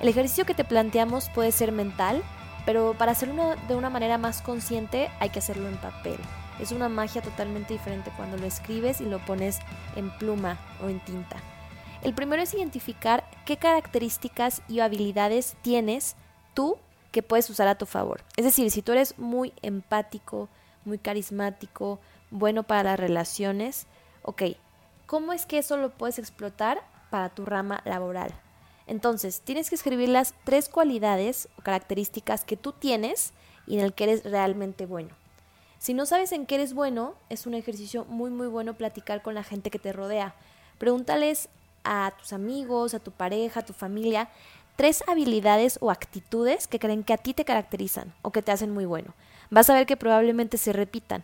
El 0.01 0.09
ejercicio 0.09 0.45
que 0.45 0.55
te 0.55 0.65
planteamos 0.65 1.29
puede 1.31 1.53
ser 1.53 1.71
mental, 1.71 2.23
pero 2.66 2.95
para 2.95 3.12
hacerlo 3.12 3.55
de 3.69 3.77
una 3.77 3.91
manera 3.91 4.19
más 4.19 4.43
consciente 4.43 5.11
hay 5.21 5.31
que 5.31 5.39
hacerlo 5.39 5.69
en 5.69 5.77
papel. 5.77 6.19
Es 6.61 6.73
una 6.73 6.89
magia 6.89 7.21
totalmente 7.21 7.73
diferente 7.73 8.11
cuando 8.16 8.37
lo 8.37 8.47
escribes 8.47 9.01
y 9.01 9.05
lo 9.05 9.19
pones 9.25 9.59
en 9.97 10.11
pluma 10.19 10.59
o 10.83 10.89
en 10.89 11.01
tinta. 11.01 11.37
El 12.03 12.15
primero 12.15 12.43
es 12.43 12.55
identificar 12.55 13.25
qué 13.45 13.57
características 13.57 14.62
y 14.69 14.81
habilidades 14.81 15.57
tienes 15.62 16.16
tú 16.53 16.77
que 17.12 17.23
puedes 17.23 17.49
usar 17.49 17.69
a 17.69 17.77
tu 17.77 17.87
favor. 17.87 18.23
Es 18.37 18.45
decir, 18.45 18.71
si 18.71 18.83
tú 18.83 18.93
eres 18.93 19.19
muy 19.19 19.53
empático, 19.62 20.49
muy 20.85 20.99
carismático, 20.99 22.01
bueno 22.31 22.62
para 22.62 22.83
las 22.83 23.01
relaciones, 23.01 23.87
ok, 24.23 24.43
¿cómo 25.06 25.32
es 25.32 25.47
que 25.47 25.59
eso 25.59 25.76
lo 25.76 25.90
puedes 25.90 26.18
explotar 26.18 26.82
para 27.10 27.28
tu 27.28 27.44
rama 27.44 27.81
laboral? 27.85 28.32
Entonces, 28.86 29.40
tienes 29.40 29.68
que 29.68 29.76
escribir 29.76 30.09
las 30.09 30.35
tres 30.44 30.68
cualidades 30.68 31.48
o 31.59 31.62
características 31.62 32.44
que 32.44 32.56
tú 32.56 32.72
tienes 32.72 33.32
y 33.66 33.78
en 33.78 33.85
el 33.85 33.94
que 33.94 34.05
eres 34.05 34.24
realmente 34.24 34.86
bueno. 34.86 35.10
Si 35.78 35.94
no 35.94 36.06
sabes 36.06 36.32
en 36.32 36.47
qué 36.47 36.56
eres 36.56 36.74
bueno, 36.74 37.14
es 37.28 37.47
un 37.47 37.55
ejercicio 37.55 38.05
muy 38.06 38.31
muy 38.31 38.47
bueno 38.47 38.74
platicar 38.74 39.22
con 39.22 39.35
la 39.35 39.43
gente 39.43 39.70
que 39.70 39.78
te 39.78 39.93
rodea. 39.93 40.35
Pregúntales 40.78 41.48
a 41.85 42.12
tus 42.18 42.32
amigos, 42.32 42.94
a 42.94 43.01
tu 43.01 43.10
pareja, 43.10 43.60
a 43.60 43.64
tu 43.64 43.72
familia, 43.72 44.28
tres 44.76 45.05
habilidades 45.06 45.78
o 45.81 45.90
actitudes 45.90 46.66
que 46.66 46.78
creen 46.78 47.05
que 47.05 47.12
a 47.12 47.18
ti 47.18 47.35
te 47.35 47.44
caracterizan 47.44 48.14
o 48.22 48.31
que 48.31 48.43
te 48.43 48.52
hacen 48.52 48.70
muy 48.70 48.86
bueno. 48.86 49.14
Vas 49.51 49.70
a 49.70 49.74
ver 49.74 49.86
que 49.86 49.97
probablemente 49.97 50.56
se 50.56 50.72
repitan. 50.72 51.22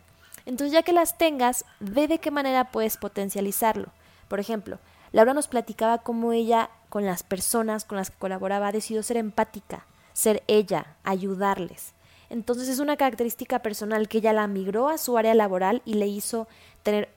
Entonces 0.51 0.72
ya 0.72 0.82
que 0.82 0.93
las 0.93 1.16
tengas, 1.16 1.64
ve 1.78 2.09
de 2.09 2.18
qué 2.18 2.32
manera 2.32 2.72
puedes 2.72 2.97
potencializarlo. 2.97 3.93
Por 4.27 4.40
ejemplo, 4.40 4.81
Laura 5.12 5.32
nos 5.32 5.47
platicaba 5.47 5.98
cómo 5.98 6.32
ella 6.32 6.70
con 6.89 7.06
las 7.06 7.22
personas 7.22 7.85
con 7.85 7.98
las 7.98 8.10
que 8.10 8.18
colaboraba 8.18 8.66
ha 8.66 8.72
decidido 8.72 9.05
ser 9.05 9.16
empática, 9.16 9.86
ser 10.12 10.43
ella, 10.48 10.97
ayudarles. 11.05 11.93
Entonces 12.31 12.66
es 12.68 12.81
una 12.81 12.97
característica 12.97 13.60
personal 13.60 14.09
que 14.09 14.18
ella 14.18 14.32
la 14.32 14.48
migró 14.48 14.89
a 14.89 14.98
su 14.98 15.16
área 15.16 15.35
laboral 15.35 15.82
y 15.85 15.94
le 15.94 16.09
hizo 16.09 16.48
tener 16.82 17.10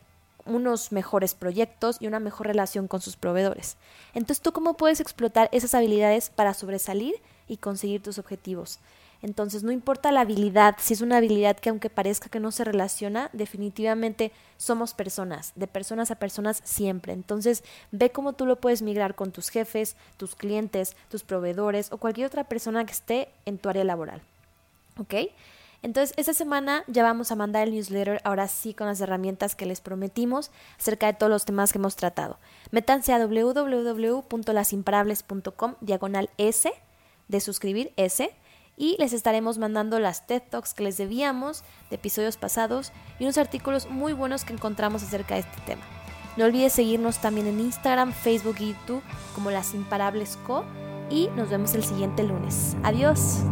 unos 0.46 0.92
mejores 0.92 1.34
proyectos 1.34 1.98
y 2.00 2.06
una 2.06 2.20
mejor 2.20 2.46
relación 2.46 2.88
con 2.88 3.02
sus 3.02 3.16
proveedores. 3.16 3.78
Entonces, 4.14 4.42
¿tú 4.42 4.52
cómo 4.52 4.76
puedes 4.76 5.00
explotar 5.00 5.50
esas 5.52 5.74
habilidades 5.74 6.30
para 6.30 6.54
sobresalir 6.54 7.16
y 7.48 7.58
conseguir 7.58 8.04
tus 8.04 8.20
objetivos? 8.20 8.78
Entonces, 9.24 9.64
no 9.64 9.72
importa 9.72 10.12
la 10.12 10.22
habilidad, 10.22 10.76
si 10.80 10.94
es 10.94 11.00
una 11.00 11.18
habilidad 11.18 11.56
que 11.56 11.70
aunque 11.70 11.90
parezca 11.90 12.28
que 12.28 12.42
no 12.42 12.52
se 12.52 12.66
relaciona, 12.66 13.30
definitivamente 13.32 14.34
somos 14.58 14.94
personas, 14.94 15.54
de 15.56 15.66
personas 15.66 16.12
a 16.12 16.16
personas 16.16 16.62
siempre. 16.66 17.14
Entonces, 17.14 17.64
ve 17.92 18.12
cómo 18.12 18.34
tú 18.34 18.46
lo 18.46 18.58
puedes 18.58 18.82
migrar 18.82 19.16
con 19.16 19.32
tus 19.32 19.48
jefes, 19.48 19.96
tus 20.18 20.36
clientes, 20.36 20.98
tus 21.10 21.24
proveedores 21.24 21.90
o 21.94 21.98
cualquier 21.98 22.28
otra 22.28 22.44
persona 22.44 22.86
que 22.86 22.92
esté 22.92 23.30
en 23.46 23.58
tu 23.58 23.70
área 23.70 23.86
laboral. 23.86 24.22
¿Ok? 25.00 25.14
Entonces, 25.84 26.14
esta 26.18 26.34
semana 26.34 26.84
ya 26.88 27.04
vamos 27.04 27.32
a 27.32 27.36
mandar 27.36 27.66
el 27.66 27.74
newsletter, 27.74 28.20
ahora 28.26 28.50
sí 28.50 28.74
con 28.74 28.88
las 28.88 29.00
herramientas 29.00 29.56
que 29.56 29.66
les 29.66 29.80
prometimos 29.80 30.52
acerca 30.78 31.08
de 31.08 31.14
todos 31.14 31.30
los 31.30 31.46
temas 31.46 31.72
que 31.72 31.78
hemos 31.78 31.96
tratado. 31.96 32.40
Métanse 32.72 33.14
a 33.14 33.26
www.lasimparables.com, 33.26 35.76
diagonal 35.80 36.30
S, 36.38 36.74
de 37.30 37.40
suscribir 37.40 37.94
S, 37.96 38.30
y 38.78 38.96
les 39.00 39.14
estaremos 39.14 39.58
mandando 39.58 40.00
las 40.00 40.26
TED 40.28 40.42
Talks 40.50 40.74
que 40.74 40.84
les 40.84 40.98
debíamos 40.98 41.64
de 41.90 41.96
episodios 41.96 42.38
pasados 42.38 42.92
y 43.20 43.24
unos 43.24 43.38
artículos 43.38 43.90
muy 43.90 44.14
buenos 44.14 44.46
que 44.46 44.54
encontramos 44.54 45.04
acerca 45.04 45.36
de 45.36 45.42
este 45.42 45.62
tema. 45.66 45.84
No 46.36 46.46
olvides 46.46 46.74
seguirnos 46.74 47.20
también 47.20 47.48
en 47.48 47.60
Instagram, 47.60 48.12
Facebook 48.12 48.56
y 48.60 48.70
YouTube 48.70 49.04
como 49.36 49.52
Las 49.52 49.74
Imparables 49.74 50.38
Co. 50.46 50.66
Y 51.10 51.28
nos 51.36 51.50
vemos 51.50 51.76
el 51.76 51.84
siguiente 51.84 52.24
lunes. 52.24 52.76
Adiós. 52.82 53.44